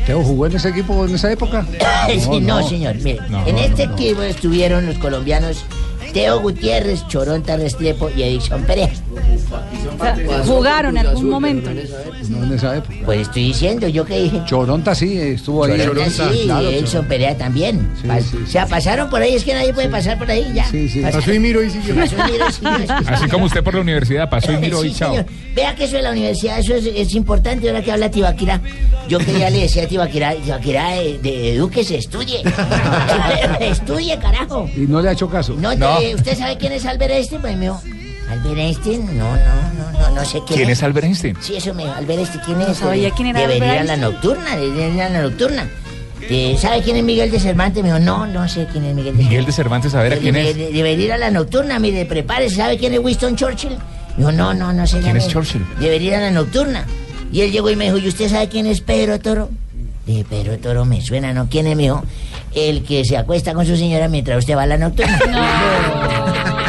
¿Teo 0.05 0.22
jugó 0.22 0.45
en 0.45 0.55
ese 0.55 0.70
equipo 0.70 1.05
en 1.05 1.15
esa 1.15 1.32
época? 1.32 1.65
Sí, 2.20 2.39
no, 2.39 2.67
señor. 2.67 2.95
Mire, 2.97 3.20
No, 3.30 3.47
en 3.47 3.57
este 3.57 3.88
no. 3.88 3.93
equipo 3.93 4.22
estuvieron 4.22 4.86
los 4.86 4.97
colombianos 4.99 5.63
Teo 6.13 6.39
Gutiérrez, 6.39 7.07
Choronta 7.07 7.57
Restrepo 7.57 8.09
y 8.15 8.22
Edison 8.22 8.63
Perea. 8.63 8.89
Jugaron 10.45 10.97
en 10.97 11.07
algún 11.07 11.30
momento. 11.30 11.70
No 12.30 12.43
en 12.43 12.53
esa 12.53 12.78
época. 12.78 12.93
Pues 13.05 13.22
estoy 13.22 13.43
diciendo, 13.45 13.88
¿yo 13.88 14.05
qué 14.05 14.20
dije? 14.24 14.41
Choronta 14.45 14.93
sí, 14.95 15.18
estuvo 15.18 15.66
ahí. 15.66 15.80
Choronta 15.82 16.10
sí, 16.32 16.41
claro, 16.45 16.72
y 16.72 16.76
Edson 16.76 17.05
Perea 17.05 17.38
también. 17.38 17.89
Sí, 18.01 18.07
Pas- 18.07 18.22
sí, 18.22 18.38
O 18.43 18.47
sea, 18.47 18.66
pasaron 18.68 19.10
por 19.10 19.22
ahí, 19.22 19.36
es 19.36 19.43
que 19.43 19.53
nadie 19.53 19.74
puede 19.74 19.89
pasar 19.89 20.18
por 20.18 20.30
ahí 20.30 20.51
ya. 20.53 20.66
Sí, 20.70 20.88
sí. 20.89 20.99
Pasaron. 21.01 21.22
Pasó 21.22 21.34
y 21.34 21.39
miro 21.39 21.64
y 21.64 21.70
siguió. 21.70 21.95
Pasó 21.95 22.16
y 22.28 22.32
miro 22.32 22.45
y 22.49 22.51
siguió, 22.53 22.95
Así 23.07 23.28
como 23.30 23.45
usted 23.45 23.64
por 23.64 23.74
la 23.76 23.82
universidad 23.82 24.30
pasó 24.30 24.51
y 24.51 24.57
miró 24.57 24.84
y 24.86 24.93
chao. 24.93 25.12
señor. 25.12 25.26
Vea 25.55 25.76
que 25.76 25.86
eso 25.86 25.95
de 25.97 26.03
la 26.03 26.12
universidad, 26.12 26.60
eso 26.60 26.76
es, 26.76 26.86
es 26.86 27.14
importante 27.16 27.68
ahora 27.70 27.82
que 27.84 27.91
habla 27.91 28.10
Tibaquira. 28.12 28.62
Yo 29.07 29.18
que 29.20 29.38
ya 29.39 29.49
le 29.49 29.62
decía 29.62 29.84
a 29.84 29.88
Tibaquira, 29.88 30.36
Tibaquira 30.36 30.91
de, 30.91 31.18
de 31.20 31.55
Eduque 31.55 31.82
estudie. 31.82 32.41
estudie, 33.60 34.18
carajo. 34.20 34.70
Y 34.76 34.82
no 34.82 35.01
le 35.01 35.10
ha 35.10 35.12
hecho 35.14 35.30
caso. 35.30 35.55
No, 35.60 35.76
te- 35.76 36.16
¿Usted 36.16 36.38
sabe 36.38 36.57
quién 36.57 36.74
es 36.74 36.86
Albert 36.86 37.12
Einstein? 37.14 37.41
Pues 37.41 37.55
me 37.57 37.66
dijo, 37.66 37.82
¿Albert 38.30 38.57
Einstein? 38.59 39.17
No, 39.17 39.32
no, 39.36 39.38
no, 39.38 39.99
no, 39.99 40.15
no 40.15 40.25
sé 40.25 40.39
quién, 40.47 40.57
¿Quién 40.59 40.69
es 40.69 40.84
Albert 40.84 41.05
Einstein? 41.05 41.36
Sí, 41.41 41.55
eso 41.55 41.73
me 41.73 41.84
Albert 41.89 42.19
Einstein, 42.19 42.41
¿quién 42.45 42.61
es? 42.61 42.77
sabía 42.77 43.09
quién 43.11 43.27
era 43.30 43.39
Debería 43.41 43.65
ir 43.65 43.71
Albert 43.80 43.89
a 43.89 43.95
la 43.95 43.97
nocturna, 43.97 44.55
debería 44.55 44.88
ir 44.89 45.01
a 45.01 45.09
la 45.09 45.21
nocturna. 45.23 45.67
¿Sabe 46.59 46.84
quién 46.84 46.97
es 46.97 47.03
Miguel 47.03 47.32
de 47.32 47.39
Cervantes? 47.39 47.82
Me 47.82 47.89
dijo, 47.89 47.99
no, 47.99 48.27
no 48.27 48.47
sé 48.47 48.67
quién 48.71 48.86
es 48.86 48.93
Miguel 48.93 49.17
de 49.17 49.23
Miguel 49.23 49.45
de 49.45 49.51
Cervantes, 49.51 49.95
a 49.95 50.03
ver 50.03 50.13
a 50.13 50.17
quién 50.17 50.36
es. 50.36 50.55
de- 50.55 50.71
Debería 50.71 51.05
ir 51.05 51.11
a 51.13 51.17
la 51.17 51.32
nocturna, 51.32 51.80
mire, 51.80 52.05
prepárese. 52.05 52.57
¿Sabe 52.57 52.77
quién 52.77 52.93
es 52.93 52.99
Winston 52.99 53.36
Churchill? 53.36 53.75
Dijo, 54.15 54.32
no, 54.32 54.53
no, 54.53 54.71
no 54.71 54.86
sé. 54.86 54.99
¿Quién 54.99 55.17
es. 55.17 55.27
Churchill? 55.27 55.65
Debería 55.80 56.09
ir 56.09 56.15
a 56.15 56.19
la 56.21 56.32
nocturna. 56.32 56.86
Y 57.32 57.41
él 57.41 57.51
llegó 57.51 57.69
y 57.71 57.75
me 57.75 57.86
dijo, 57.86 57.97
¿y 57.97 58.07
usted 58.07 58.30
sabe 58.30 58.47
quién 58.47 58.67
es 58.67 58.82
Pedro 58.82 59.19
Toro? 59.19 59.49
Dije, 60.05 60.23
Pedro 60.30 60.57
Toro 60.59 60.86
me 60.86 61.01
suena, 61.01 61.34
¿no? 61.34 61.47
¿Quién 61.49 61.65
es, 61.65 61.75
me 61.75 61.84
dijo? 61.84 62.03
El 62.53 62.84
que 62.84 63.05
se 63.05 63.17
acuesta 63.17 63.53
con 63.55 63.65
su 63.65 63.75
señora 63.75 64.07
mientras 64.07 64.38
usted 64.39 64.55
va 64.55 64.63
a 64.63 64.67
la 64.67 64.77
nocturna. 64.77 65.19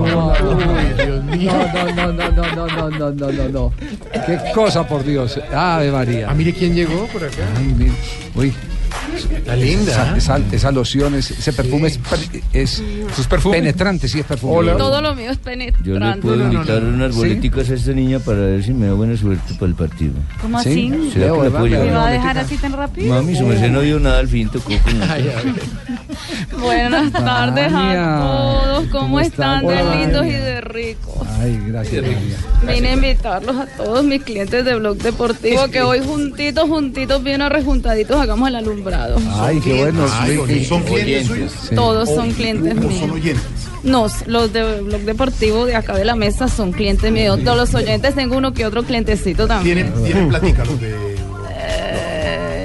No, 0.00 0.34
no, 0.34 0.52
no, 1.92 2.12
no, 2.12 2.30
no, 2.30 2.30
no, 2.32 2.66
no, 2.66 2.90
no, 2.90 3.10
no, 3.10 3.32
no, 3.32 3.48
no. 3.48 3.72
Qué 4.26 4.38
cosa, 4.54 4.86
por 4.86 5.04
Dios. 5.04 5.38
Ave 5.52 5.90
María. 5.90 6.28
Ah, 6.30 6.34
mire 6.34 6.52
quién 6.52 6.74
llegó 6.74 7.06
por 7.06 7.24
acá. 7.24 7.44
Ay, 7.56 7.74
mire. 7.76 7.92
Uy. 8.34 8.54
Está 9.16 9.56
linda. 9.56 9.92
Esa, 9.92 10.16
esa, 10.16 10.40
esa 10.52 10.70
loción, 10.72 11.14
es- 11.14 11.30
ese 11.30 11.52
perfume 11.52 11.88
es, 11.88 11.98
es, 12.52 12.82
penetrante, 13.50 14.08
sí 14.08 14.20
es 14.20 14.26
perfume. 14.26 14.72
Todo 14.72 15.00
lo 15.00 15.14
mío 15.14 15.30
es 15.30 15.38
penetrante. 15.38 15.88
Yo 15.88 15.98
le 15.98 16.16
puedo 16.16 16.42
invitar 16.52 16.82
unas 16.84 17.14
boleticas 17.14 17.70
a 17.70 17.74
esta 17.74 17.92
niña 17.92 18.18
para 18.18 18.38
ver 18.38 18.62
si 18.62 18.72
me 18.72 18.86
da 18.86 18.92
buena 18.94 19.16
suerte 19.16 19.54
para 19.54 19.66
el 19.66 19.74
partido. 19.74 20.12
¿Cómo 20.40 20.60
Sí. 20.62 20.68
así? 20.92 21.10
¿Será 21.12 21.32
que 21.32 21.38
la 21.44 21.50
puedo 21.50 21.66
¿Me 21.66 21.90
va 21.90 22.06
a 22.08 22.10
dejar 22.10 22.38
así 22.38 22.56
tan 22.56 22.72
rápido? 22.72 23.14
Mami, 23.14 23.36
su 23.36 23.44
merced 23.44 23.70
no 23.70 23.80
vio 23.80 23.98
nada 24.00 24.18
al 24.18 24.28
fin, 24.28 24.48
tocó 24.48 24.70
con 24.84 25.00
Buenas 26.60 27.12
tardes 27.12 27.72
María. 27.72 28.16
a 28.16 28.20
todos. 28.20 28.84
¿Cómo, 28.88 29.00
¿Cómo 29.10 29.20
están 29.20 29.66
de 29.66 29.82
lindos 29.96 30.26
y 30.26 30.30
de 30.30 30.60
ricos? 30.60 31.26
Ay, 31.40 31.58
gracias, 31.68 32.02
María. 32.02 32.74
Vine 32.74 32.88
a 32.88 32.92
invitarlos 32.94 33.56
a 33.56 33.66
todos 33.66 34.04
mis 34.04 34.22
clientes 34.22 34.64
de 34.64 34.74
Blog 34.76 34.98
Deportivo 34.98 35.68
que 35.68 35.82
hoy 35.82 36.00
juntitos, 36.04 36.68
juntitos, 36.68 37.22
bien 37.22 37.42
arrejuntaditos, 37.42 38.16
hagamos 38.20 38.48
el 38.48 38.56
alumbrado. 38.56 38.99
Ay, 39.34 39.60
qué 39.60 39.74
bueno. 39.74 40.06
Ay, 40.12 40.38
sí, 40.46 40.64
¿son 40.64 40.82
clientes? 40.82 41.52
Sí. 41.68 41.74
Todos 41.74 42.08
son 42.08 42.30
clientes 42.32 42.76
¿O 42.76 42.80
míos. 42.80 43.00
son 43.00 43.10
oyentes? 43.10 43.44
No, 43.82 44.06
los 44.26 44.52
de 44.52 44.80
Blog 44.82 45.00
Deportivo 45.02 45.64
de 45.64 45.74
acá 45.76 45.94
de 45.94 46.04
la 46.04 46.14
mesa 46.14 46.48
son 46.48 46.72
clientes 46.72 47.10
míos. 47.10 47.40
Todos 47.44 47.56
los 47.56 47.74
oyentes 47.74 48.14
tengo 48.14 48.36
uno 48.36 48.52
que 48.52 48.66
otro 48.66 48.82
clientecito 48.82 49.46
también. 49.46 49.92
Tienen, 49.92 50.04
tienen 50.04 50.28
platica 50.28 50.64
los 50.64 50.80
de... 50.80 50.94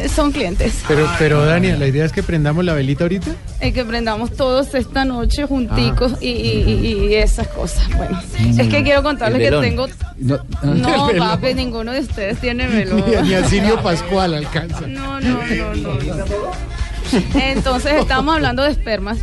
Eh, 0.05 0.09
son 0.09 0.31
clientes. 0.31 0.83
Pero, 0.87 1.09
pero 1.17 1.43
Dania, 1.45 1.75
la 1.77 1.87
idea 1.87 2.05
es 2.05 2.11
que 2.11 2.21
prendamos 2.21 2.63
la 2.63 2.73
velita 2.73 3.05
ahorita. 3.05 3.31
Y 3.61 3.71
que 3.71 3.83
prendamos 3.83 4.31
todos 4.33 4.73
esta 4.75 5.03
noche 5.05 5.45
junticos 5.45 6.13
y, 6.21 6.27
y- 6.29 6.63
y- 6.63 7.07
y 7.09 7.15
esas 7.15 7.47
cosas. 7.47 7.87
Bueno, 7.97 8.21
es 8.39 8.67
que 8.67 8.83
quiero 8.83 9.01
contarles 9.03 9.39
El 9.39 9.43
que 9.43 9.49
velón. 9.49 9.63
tengo... 9.63 9.87
No, 10.17 10.39
No, 10.63 11.09
El 11.09 11.13
velón. 11.13 11.27
papi, 11.29 11.53
ninguno 11.55 11.91
de 11.91 12.01
ustedes 12.01 12.39
tiene 12.39 12.67
velón. 12.67 13.03
Ni, 13.23 13.29
ni 13.29 13.33
a 13.33 13.43
Silvio 13.45 13.81
Pascual 13.81 14.33
alcanza. 14.35 14.81
No, 14.87 15.19
no, 15.19 15.39
no, 15.43 15.73
no. 15.75 15.93
no. 15.99 16.25
Entonces 17.39 17.93
estamos 17.99 18.35
hablando 18.35 18.63
de 18.63 18.71
espermas. 18.71 19.17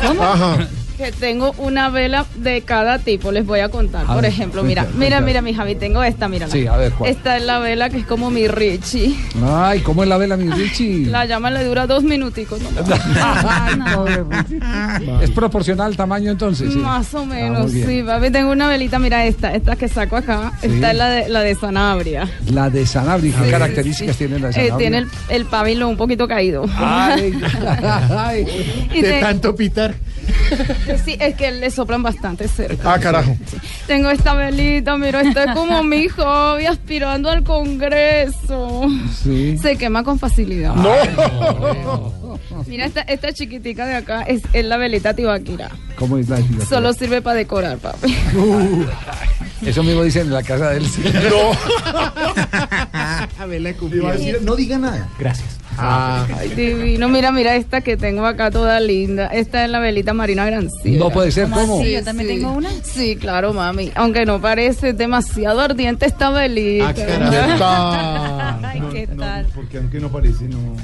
¿Cómo? 0.00 0.22
Ajá. 0.22 0.56
Que 0.96 1.10
tengo 1.10 1.52
una 1.58 1.88
vela 1.88 2.26
de 2.36 2.60
cada 2.62 2.98
tipo, 2.98 3.32
les 3.32 3.46
voy 3.46 3.60
a 3.60 3.68
contar. 3.70 4.04
A 4.04 4.12
Por 4.12 4.16
ver, 4.22 4.26
ejemplo, 4.26 4.62
mira, 4.62 4.82
cuenta, 4.82 4.98
mira, 4.98 5.16
cuenta. 5.16 5.26
mira, 5.26 5.42
mi 5.42 5.54
Javi, 5.54 5.74
tengo 5.74 6.02
esta, 6.02 6.28
mira. 6.28 6.48
Sí, 6.48 6.66
a 6.66 6.76
ver, 6.76 6.92
¿cuál? 6.92 7.10
Esta 7.10 7.36
es 7.38 7.44
la 7.44 7.58
vela 7.58 7.88
que 7.90 7.98
es 7.98 8.06
como 8.06 8.30
mi 8.30 8.46
Richie. 8.46 9.16
Ay, 9.44 9.80
¿cómo 9.80 10.02
es 10.02 10.08
la 10.08 10.18
vela, 10.18 10.36
mi 10.36 10.50
Richie? 10.50 11.06
La 11.10 11.24
llama 11.24 11.50
le 11.50 11.64
dura 11.64 11.86
dos 11.86 12.04
minuticos. 12.04 12.60
¿no? 12.60 12.68
¿Es 15.22 15.30
proporcional 15.30 15.88
al 15.88 15.96
tamaño 15.96 16.30
entonces? 16.30 16.72
sí? 16.72 16.78
Más 16.78 17.12
o 17.14 17.22
Ah, 17.22 17.24
menos, 17.24 17.72
bien. 17.72 17.86
sí, 17.88 18.02
papi, 18.02 18.30
tengo 18.30 18.50
una 18.50 18.68
velita, 18.68 18.98
mira 18.98 19.24
esta, 19.26 19.54
esta 19.54 19.76
que 19.76 19.88
saco 19.88 20.16
acá, 20.16 20.52
Sí. 20.60 20.66
esta 20.68 20.90
es 20.90 20.96
la 20.96 21.08
de, 21.08 21.28
la 21.28 21.40
de 21.40 21.54
Sanabria. 21.54 22.28
La 22.50 22.68
de 22.68 22.84
Sanabria, 22.86 23.34
¿qué 23.42 23.50
características 23.50 24.16
tiene 24.16 24.38
la 24.38 24.48
de 24.48 24.50
Eh, 24.50 24.68
Sanabria? 24.68 24.76
tiene 24.78 24.98
el, 24.98 25.06
el 25.30 25.44
pabilo 25.46 25.88
un 25.88 25.96
poquito 25.96 26.28
caído. 26.28 26.64
Ay, 26.76 27.32
ay. 28.10 28.44
De 28.92 29.00
te- 29.02 29.20
tanto 29.20 29.54
pitar. 29.56 29.94
Sí, 30.98 31.16
es 31.18 31.34
que 31.34 31.50
le 31.50 31.70
soplan 31.70 32.02
bastante 32.02 32.48
cerca. 32.48 32.94
Ah, 32.94 32.98
carajo. 32.98 33.36
Tengo 33.86 34.10
esta 34.10 34.34
velita, 34.34 34.96
mira, 34.96 35.20
esto 35.22 35.40
es 35.40 35.52
como 35.54 35.82
mi 35.82 36.08
hobby 36.16 36.66
aspirando 36.66 37.30
al 37.30 37.42
Congreso. 37.42 38.86
Sí. 39.22 39.58
Se 39.58 39.76
quema 39.76 40.02
con 40.04 40.18
facilidad. 40.18 40.74
No. 40.74 42.12
Mira, 42.68 42.86
esta, 42.86 43.02
esta 43.02 43.32
chiquitica 43.32 43.86
de 43.86 43.96
acá 43.96 44.22
es, 44.22 44.42
es 44.52 44.64
la 44.64 44.76
velita 44.76 45.14
tibaquira. 45.14 45.70
¿Cómo 45.96 46.18
es 46.18 46.28
la 46.28 46.36
actividad? 46.36 46.66
Solo 46.66 46.92
sirve 46.92 47.22
para 47.22 47.36
decorar, 47.36 47.78
papi. 47.78 48.16
Uh, 48.34 48.84
eso 49.66 49.82
mismo 49.82 50.02
dicen 50.02 50.22
en 50.26 50.32
la 50.32 50.42
casa 50.42 50.70
de 50.70 50.78
él. 50.78 50.86
sí. 50.86 51.02
Iba 53.92 54.10
a 54.10 54.12
decir, 54.12 54.38
no 54.42 54.56
diga 54.56 54.78
nada. 54.78 55.08
Gracias. 55.18 55.58
Ah. 55.78 56.26
Ay, 56.38 56.50
divino. 56.50 57.08
Mira, 57.08 57.32
mira 57.32 57.56
esta 57.56 57.80
que 57.80 57.96
tengo 57.96 58.26
acá 58.26 58.50
toda 58.50 58.78
linda. 58.80 59.26
Esta 59.28 59.64
es 59.64 59.70
la 59.70 59.78
velita 59.80 60.12
Marina 60.12 60.44
Granciera. 60.44 60.98
No 60.98 61.10
puede 61.10 61.30
ser, 61.30 61.48
¿cómo? 61.48 61.80
así? 61.80 61.92
Yo 61.92 62.04
también 62.04 62.28
tengo 62.28 62.52
una. 62.52 62.70
Sí, 62.82 63.16
claro, 63.16 63.52
mami. 63.52 63.90
Aunque 63.94 64.26
no 64.26 64.40
parece 64.40 64.92
demasiado 64.92 65.60
ardiente 65.60 66.06
esta 66.06 66.30
velita. 66.30 66.88
Ah, 66.88 66.94
carajo. 66.94 68.66
Ay, 68.66 68.82
¿qué 68.92 69.06
tal? 69.06 69.46
Porque 69.54 69.78
aunque 69.78 70.00
no 70.00 70.10
parece, 70.10 70.44
no. 70.44 70.76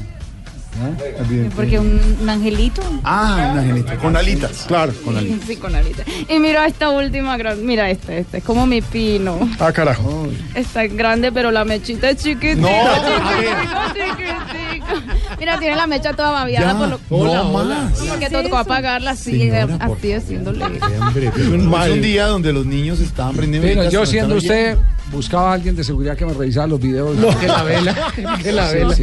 Evidente. 1.19 1.55
Porque 1.57 1.79
un, 1.79 2.01
un 2.21 2.29
angelito. 2.29 2.83
Ah, 3.05 3.51
un 3.53 3.59
angelito. 3.59 3.99
Con 3.99 4.17
alitas. 4.17 4.65
Claro, 4.67 4.93
con 5.05 5.17
alitas. 5.17 5.47
Sí, 5.47 5.57
con 5.57 5.75
alita. 5.75 6.03
Y 6.29 6.39
mira 6.39 6.67
esta 6.67 6.91
última 6.91 7.37
gran. 7.37 7.65
Mira 7.65 7.91
esta, 7.91 8.15
esta. 8.15 8.39
Es 8.39 8.45
como 8.45 8.67
mi 8.67 8.81
pino. 8.83 9.39
Ah, 9.59 9.73
carajo. 9.73 10.29
Está 10.55 10.87
grande, 10.87 11.33
pero 11.33 11.51
la 11.51 11.65
mechita 11.65 12.11
es 12.11 12.23
chiquitita. 12.23 12.61
No, 12.61 12.69
chiquitita, 13.95 13.95
chiquitita. 13.95 15.37
Mira, 15.39 15.59
tiene 15.59 15.77
la 15.77 15.87
mecha 15.87 16.13
toda 16.15 16.31
babiada 16.31 16.73
Ya. 16.73 16.79
por 16.79 16.89
lo 16.89 17.01
Hola, 17.11 17.43
más. 17.45 17.99
Porque 18.01 18.31
tocó 18.31 18.57
apagarla 18.59 19.11
así, 19.13 19.39
Señora, 19.39 19.77
así 19.81 20.13
haciéndole. 20.13 20.65
Hombre, 20.65 21.31
pero 21.35 21.45
es 21.45 21.49
un, 21.49 21.75
es 21.75 21.91
un 21.91 22.01
día 22.03 22.27
donde 22.27 22.53
los 22.53 22.67
niños 22.67 23.01
estaban 23.01 23.35
prendiendo 23.37 23.69
Pero 23.69 23.91
yo 23.91 24.01
no 24.01 24.07
siendo 24.07 24.37
usted, 24.37 24.79
buscaba 25.13 25.51
a 25.51 25.55
alguien 25.55 25.75
de 25.77 25.85
seguridad 25.85 26.17
que 26.17 26.27
me 26.27 26.33
revisara 26.35 26.67
los 26.67 26.81
videos. 26.81 27.17
No, 27.17 27.37
que 27.39 27.47
la 27.47 27.63
vela, 27.63 27.97
que 28.43 28.53
la 28.53 28.71
vela. 28.73 28.95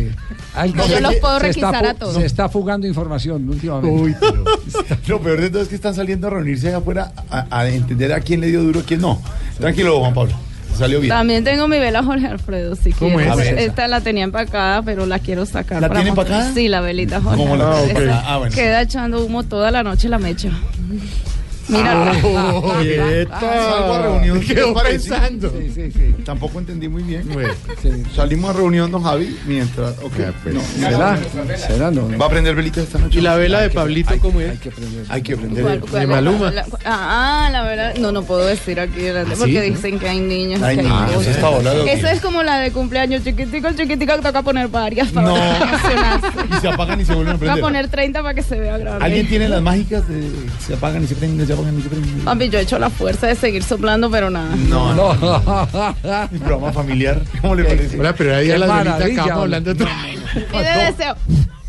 Alguien 0.55 0.77
No, 0.77 0.87
yo 0.87 0.95
se- 0.95 1.01
los 1.01 1.15
puedo 1.15 1.35
está 1.37 1.47
requisar 1.47 1.83
fu- 1.83 1.89
a 1.89 1.93
todos. 1.95 2.13
Se 2.15 2.25
está 2.25 2.49
fugando 2.49 2.87
información 2.87 3.47
últimamente. 3.49 4.01
Uy, 4.01 4.15
pero 4.19 4.43
lo 5.07 5.19
peor 5.21 5.41
de 5.41 5.49
todo 5.49 5.61
es 5.61 5.67
que 5.67 5.75
están 5.75 5.93
saliendo 5.95 6.27
a 6.27 6.29
reunirse 6.29 6.67
allá 6.69 6.77
afuera 6.77 7.11
a, 7.29 7.47
a 7.59 7.67
entender 7.69 8.13
a 8.13 8.19
quién 8.21 8.39
le 8.41 8.47
dio 8.47 8.63
duro, 8.63 8.79
a 8.79 8.83
quién 8.83 9.01
no. 9.01 9.21
Tranquilo, 9.59 9.99
Juan 9.99 10.13
Pablo. 10.13 10.33
Salió 10.77 10.99
bien. 10.99 11.09
También 11.09 11.43
tengo 11.45 11.69
mi 11.69 11.79
vela 11.79 12.03
Jorge 12.03 12.27
Alfredo, 12.27 12.75
si 12.75 12.91
¿Cómo 12.91 13.15
quieres. 13.17 13.39
es? 13.47 13.59
Esta 13.69 13.87
la 13.87 14.01
tenía 14.01 14.25
empacada, 14.25 14.81
pero 14.81 15.05
la 15.05 15.19
quiero 15.19 15.45
sacar. 15.45 15.81
¿La 15.81 15.87
para 15.87 16.01
tiene 16.01 16.09
empacada? 16.09 16.53
Sí, 16.53 16.67
la 16.67 16.81
velita 16.81 17.21
Jorge 17.21 17.37
¿Cómo 17.37 17.55
la- 17.55 17.79
Alfredo. 17.79 18.11
Ah, 18.13 18.17
ok. 18.17 18.23
Esa 18.25 18.33
Ah, 18.33 18.37
bueno. 18.39 18.55
Queda 18.55 18.81
echando 18.81 19.23
humo 19.25 19.43
toda 19.43 19.71
la 19.71 19.83
noche 19.83 20.09
la 20.09 20.19
mecha. 20.19 20.49
Mira. 21.67 22.13
Oh, 22.23 22.73
quieta. 22.81 23.39
Salgo 23.39 23.93
a 23.93 24.01
reunión. 24.01 24.39
¿Qué 24.41 24.55
quedó 24.55 24.73
pensando. 24.73 25.49
Sí, 25.51 25.71
sí, 25.73 25.91
sí. 25.91 26.15
Tampoco 26.23 26.59
entendí 26.59 26.87
muy 26.87 27.03
bien. 27.03 27.27
Sí. 27.81 27.89
Salimos 28.15 28.49
a 28.51 28.53
reunión, 28.53 28.91
don 28.91 29.03
Javi, 29.03 29.35
mientras. 29.45 29.97
Ok. 29.99 30.13
No, 30.53 30.61
¿Será? 30.61 31.19
¿Será? 31.57 31.91
No. 31.91 32.17
¿Va 32.17 32.25
a 32.25 32.29
prender 32.29 32.55
velitas 32.55 32.83
esta 32.83 32.99
noche? 32.99 33.19
¿Y 33.19 33.21
la 33.21 33.35
vela 33.35 33.61
de 33.61 33.69
Pablito 33.69 34.17
cómo 34.19 34.41
es? 34.41 34.51
Hay 34.51 34.57
que 34.57 34.69
aprender. 34.69 35.05
Hay 35.09 35.21
que 35.21 35.37
prender. 35.37 35.63
¿Cuál- 35.63 35.79
cuál 35.81 36.01
de? 36.01 36.07
Maluma. 36.07 36.51
La- 36.51 36.65
ah, 36.85 37.49
la 37.51 37.63
verdad, 37.63 37.95
no, 37.97 38.11
no 38.11 38.23
puedo 38.23 38.45
decir 38.45 38.79
aquí 38.79 39.01
delante 39.01 39.33
¿Ah, 39.33 39.37
porque 39.39 39.63
sí? 39.63 39.69
dicen 39.71 39.99
que 39.99 40.07
hay 40.09 40.19
niños. 40.19 40.61
Hay 40.61 40.75
que 40.77 40.81
hay 40.81 40.87
niños, 40.87 41.13
cosas. 41.13 41.35
está 41.35 41.49
volado. 41.49 41.85
Esa 41.85 42.11
es 42.11 42.21
como 42.21 42.43
la 42.43 42.57
de 42.59 42.71
cumpleaños 42.71 43.23
chiquitico, 43.23 43.71
chiquitico, 43.73 44.17
toca 44.19 44.41
poner 44.41 44.67
varias 44.67 45.09
para 45.11 45.27
No. 45.27 45.35
emocionarse. 45.35 46.27
Y 46.51 46.61
se 46.61 46.67
apagan 46.69 47.01
y 47.01 47.05
se 47.05 47.13
vuelven 47.13 47.33
a 47.35 47.37
Voy 47.37 47.47
a 47.47 47.51
prender. 47.53 47.61
poner 47.63 47.87
30 47.89 48.21
para 48.21 48.33
que 48.33 48.43
se 48.43 48.59
vea 48.59 48.77
grande. 48.77 49.03
¿Alguien 49.05 49.27
tiene 49.27 49.49
las 49.49 49.61
mágicas 49.61 50.07
de 50.07 50.29
se 50.65 50.73
apagan 50.73 51.03
y 51.03 51.07
se 51.07 51.15
prenden, 51.15 51.37
se 51.55 51.61
apagan 51.61 51.79
y 51.79 51.81
se 51.81 51.89
prenden? 51.89 52.19
Papi, 52.19 52.49
yo 52.49 52.59
he 52.59 52.61
hecho 52.61 52.79
la 52.79 52.89
fuerza 52.89 53.27
de 53.27 53.35
seguir 53.35 53.63
soplando, 53.63 54.09
pero 54.09 54.29
nada. 54.29 54.55
No, 54.55 54.93
no. 54.93 55.13
No. 55.15 55.95
Mi 56.31 56.39
programa 56.39 56.71
familiar, 56.71 57.21
¿cómo 57.41 57.55
le 57.55 57.63
parece? 57.63 57.99
Hola, 57.99 58.13
pero 58.15 58.35
ahí 58.35 58.51
a 58.51 58.57
velitas 58.57 58.67
maravilla, 58.67 59.23
acabamos 59.23 59.43
hablando 59.43 59.75
todo. 59.75 59.87
Pide 60.51 60.85
deseo. 60.85 61.15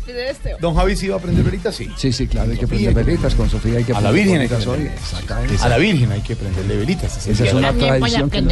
Pide 0.05 0.21
deseo. 0.21 0.57
Don 0.59 0.75
Javi 0.75 0.95
sí 0.95 1.07
va 1.07 1.17
a 1.17 1.19
prender 1.19 1.43
velitas, 1.43 1.75
sí. 1.75 1.89
Sí, 1.97 2.11
sí, 2.11 2.27
claro, 2.27 2.51
hay 2.51 2.57
que 2.57 2.67
prender 2.67 2.93
velitas 2.93 3.35
con 3.35 3.49
Sofía. 3.49 3.77
Hay 3.77 3.83
que 3.83 3.93
A 3.93 4.01
la 4.01 4.11
Virgen 4.11 4.41
hay 4.41 4.47
que. 4.47 4.55
Exactamente. 4.55 5.57
A 5.61 5.69
la 5.69 5.77
Virgen 5.77 6.11
hay 6.11 6.21
que 6.21 6.35
prenderle 6.35 6.77
velitas. 6.77 7.27
Esa 7.27 7.43
es 7.43 7.53
una 7.53 7.73
tradición 7.73 8.29
que... 8.29 8.43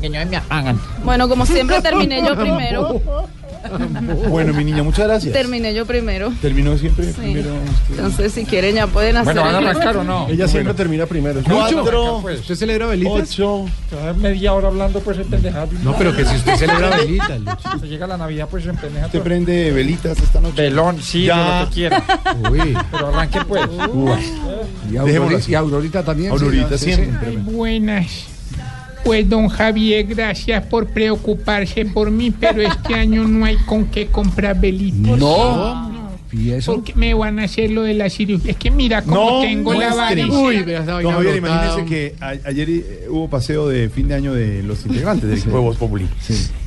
Que 0.00 0.10
no 0.10 0.26
me 0.26 0.36
apagan. 0.36 0.78
Bueno, 1.04 1.26
como 1.26 1.46
siempre 1.46 1.80
terminé 1.80 2.22
yo 2.22 2.36
primero. 2.36 3.00
Bueno, 4.28 4.52
mi 4.54 4.64
niña, 4.64 4.82
muchas 4.82 5.06
gracias. 5.06 5.32
Terminé 5.32 5.72
yo 5.74 5.86
primero. 5.86 6.32
Terminó 6.42 6.76
siempre 6.78 7.06
Sí. 7.06 7.12
primero. 7.20 7.50
Entonces, 7.90 8.32
si 8.32 8.44
quieren, 8.44 8.74
ya 8.76 8.86
pueden 8.86 9.16
hacer. 9.16 9.34
Bueno, 9.34 9.42
¿van 9.52 9.54
a 9.54 9.70
arrancar 9.70 9.96
o 9.98 10.04
no? 10.04 10.28
Ella 10.28 10.48
siempre 10.48 10.74
termina 10.74 11.06
primero. 11.06 11.40
Cuatro, 11.48 12.18
¿Usted 12.18 12.54
celebra 12.54 12.86
velitas? 12.86 13.30
ocho. 13.32 13.64
media 14.18 14.52
hora 14.54 14.68
hablando 14.68 15.00
pues 15.00 15.18
en 15.18 15.24
pendejadas. 15.26 15.72
No, 15.84 15.94
pero 15.96 16.14
que 16.14 16.24
si 16.24 16.36
usted 16.36 16.54
celebra 16.58 16.96
velitas. 16.96 17.40
Lucho. 17.40 17.78
Se 17.80 17.88
llega 17.88 18.06
la 18.06 18.16
Navidad 18.16 18.48
pues 18.50 18.66
en 18.66 18.76
pendejadas. 18.76 19.06
¿Usted 19.14 19.22
prende 19.22 19.70
velitas 19.72 20.18
esta 20.18 20.40
noche? 20.40 20.62
Velón, 20.62 21.00
sí, 21.00 21.24
Ya. 21.24 21.60
lo 21.62 21.68
que 21.68 21.74
quiera. 21.74 22.04
Uy. 22.50 22.76
Pero 22.90 23.06
arranque 23.08 23.40
pues. 23.46 23.62
Y, 24.88 24.92
Dejémoslo 24.92 25.22
Aurorita, 25.24 25.50
y 25.50 25.54
Aurorita 25.54 26.02
también. 26.04 26.30
Aurorita 26.30 26.78
sí, 26.78 26.86
sí. 26.86 26.94
siempre. 26.94 27.28
Ay, 27.30 27.36
buenas. 27.36 28.06
Pues 29.06 29.28
don 29.28 29.48
Javier, 29.48 30.04
gracias 30.06 30.66
por 30.66 30.88
preocuparse 30.88 31.86
por 31.86 32.10
mí, 32.10 32.30
pero 32.32 32.60
este 32.60 32.94
año 32.98 33.26
no 33.26 33.44
hay 33.44 33.56
con 33.64 33.86
qué 33.86 34.08
comprar 34.08 34.60
velitas. 34.60 35.18
No. 35.18 35.94
¿Y 36.32 36.50
eso? 36.50 36.74
Porque 36.74 36.92
me 36.96 37.14
van 37.14 37.38
a 37.38 37.44
hacer 37.44 37.70
lo 37.70 37.82
de 37.84 37.94
la 37.94 38.10
cirugía. 38.10 38.50
Es 38.50 38.56
que 38.56 38.70
mira 38.70 39.00
cómo 39.02 39.14
No, 39.36 39.40
tengo 39.42 39.72
la 39.74 39.90
muestre. 39.94 40.22
varice. 40.26 40.36
Uy, 40.36 40.56
Don 41.02 41.12
Javier, 41.12 41.36
imagínese 41.36 41.84
que 41.88 42.14
a- 42.20 42.34
ayer 42.48 42.68
eh, 42.68 43.06
hubo 43.08 43.30
paseo 43.30 43.68
de 43.68 43.88
fin 43.88 44.08
de 44.08 44.16
año 44.16 44.34
de 44.34 44.62
los 44.64 44.84
integrantes 44.84 45.30
del 45.30 45.38
equipo 45.38 45.56
de 45.56 45.62
Voz 45.62 45.76
Populi. 45.76 46.06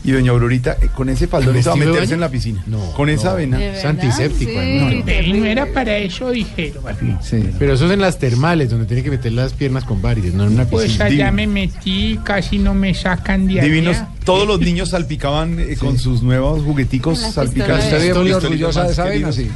Y 0.10 0.12
doña 0.12 0.32
Aurorita, 0.32 0.76
eh, 0.82 0.90
con 0.96 1.08
ese 1.08 1.28
faldón 1.28 1.52
¿Con 1.54 1.58
estaba 1.60 1.76
meterse 1.76 2.16
en 2.16 2.20
la 2.20 2.30
piscina. 2.30 2.64
No, 2.66 2.80
con 2.94 3.10
esa 3.10 3.26
no. 3.26 3.30
avena. 3.32 3.58
¿De 3.60 3.66
verdad? 3.66 3.80
Es 3.80 3.86
antiséptico, 3.86 4.52
Sí, 4.52 5.04
¿no? 5.28 5.36
No 5.40 5.46
era 5.46 5.66
para 5.68 5.98
eso, 5.98 6.32
dijeron. 6.32 6.84
Sí. 7.22 7.48
Pero 7.60 7.74
eso 7.74 7.86
es 7.86 7.92
en 7.92 8.02
las 8.02 8.18
termales, 8.18 8.72
donde 8.72 8.88
tiene 8.88 9.04
que 9.04 9.12
meter 9.12 9.34
las 9.34 9.54
piernas 9.54 9.84
con 9.84 10.02
varices, 10.02 10.34
no 10.34 10.46
en 10.48 10.54
una 10.54 10.66
Pues 10.66 10.86
piscina. 10.86 11.06
allá 11.06 11.32
me 11.32 11.46
metí, 11.46 12.20
casi 12.24 12.58
no 12.58 12.74
me 12.74 12.96
sacan 12.96 13.48
de 13.48 13.62
Divinos, 13.62 13.98
allá. 13.98 14.10
todos 14.24 14.48
los 14.48 14.60
niños 14.60 14.90
salpicaban 14.90 15.60
eh, 15.60 15.76
con 15.80 16.00
sus 16.00 16.24
nuevos 16.24 16.64
jugueticos 16.64 17.20
salpicados. 17.20 17.84
Usted 17.84 18.16
muy 18.16 18.32
orgullosa 18.32 18.86
de 18.86 18.92
esa 18.94 19.04
vena, 19.04 19.32
sí. 19.32 19.48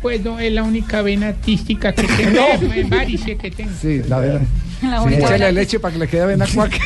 Pues 0.00 0.24
no, 0.24 0.38
es 0.38 0.50
la 0.50 0.62
única 0.62 1.02
vena 1.02 1.28
artística 1.28 1.92
que 1.92 2.04
tengo. 2.16 2.72
Es 2.74 2.88
varice 2.88 3.36
que 3.36 3.50
tengo. 3.50 3.70
Sí, 3.78 4.00
la 4.08 4.18
vena. 4.20 4.40
La 4.80 4.96
Sí, 5.02 5.08
única 5.08 5.18
échale 5.26 5.38
vena- 5.44 5.52
leche 5.52 5.78
para 5.78 5.92
que 5.92 5.98
le 5.98 6.08
quede 6.08 6.24
vena 6.24 6.46
cuac. 6.54 6.72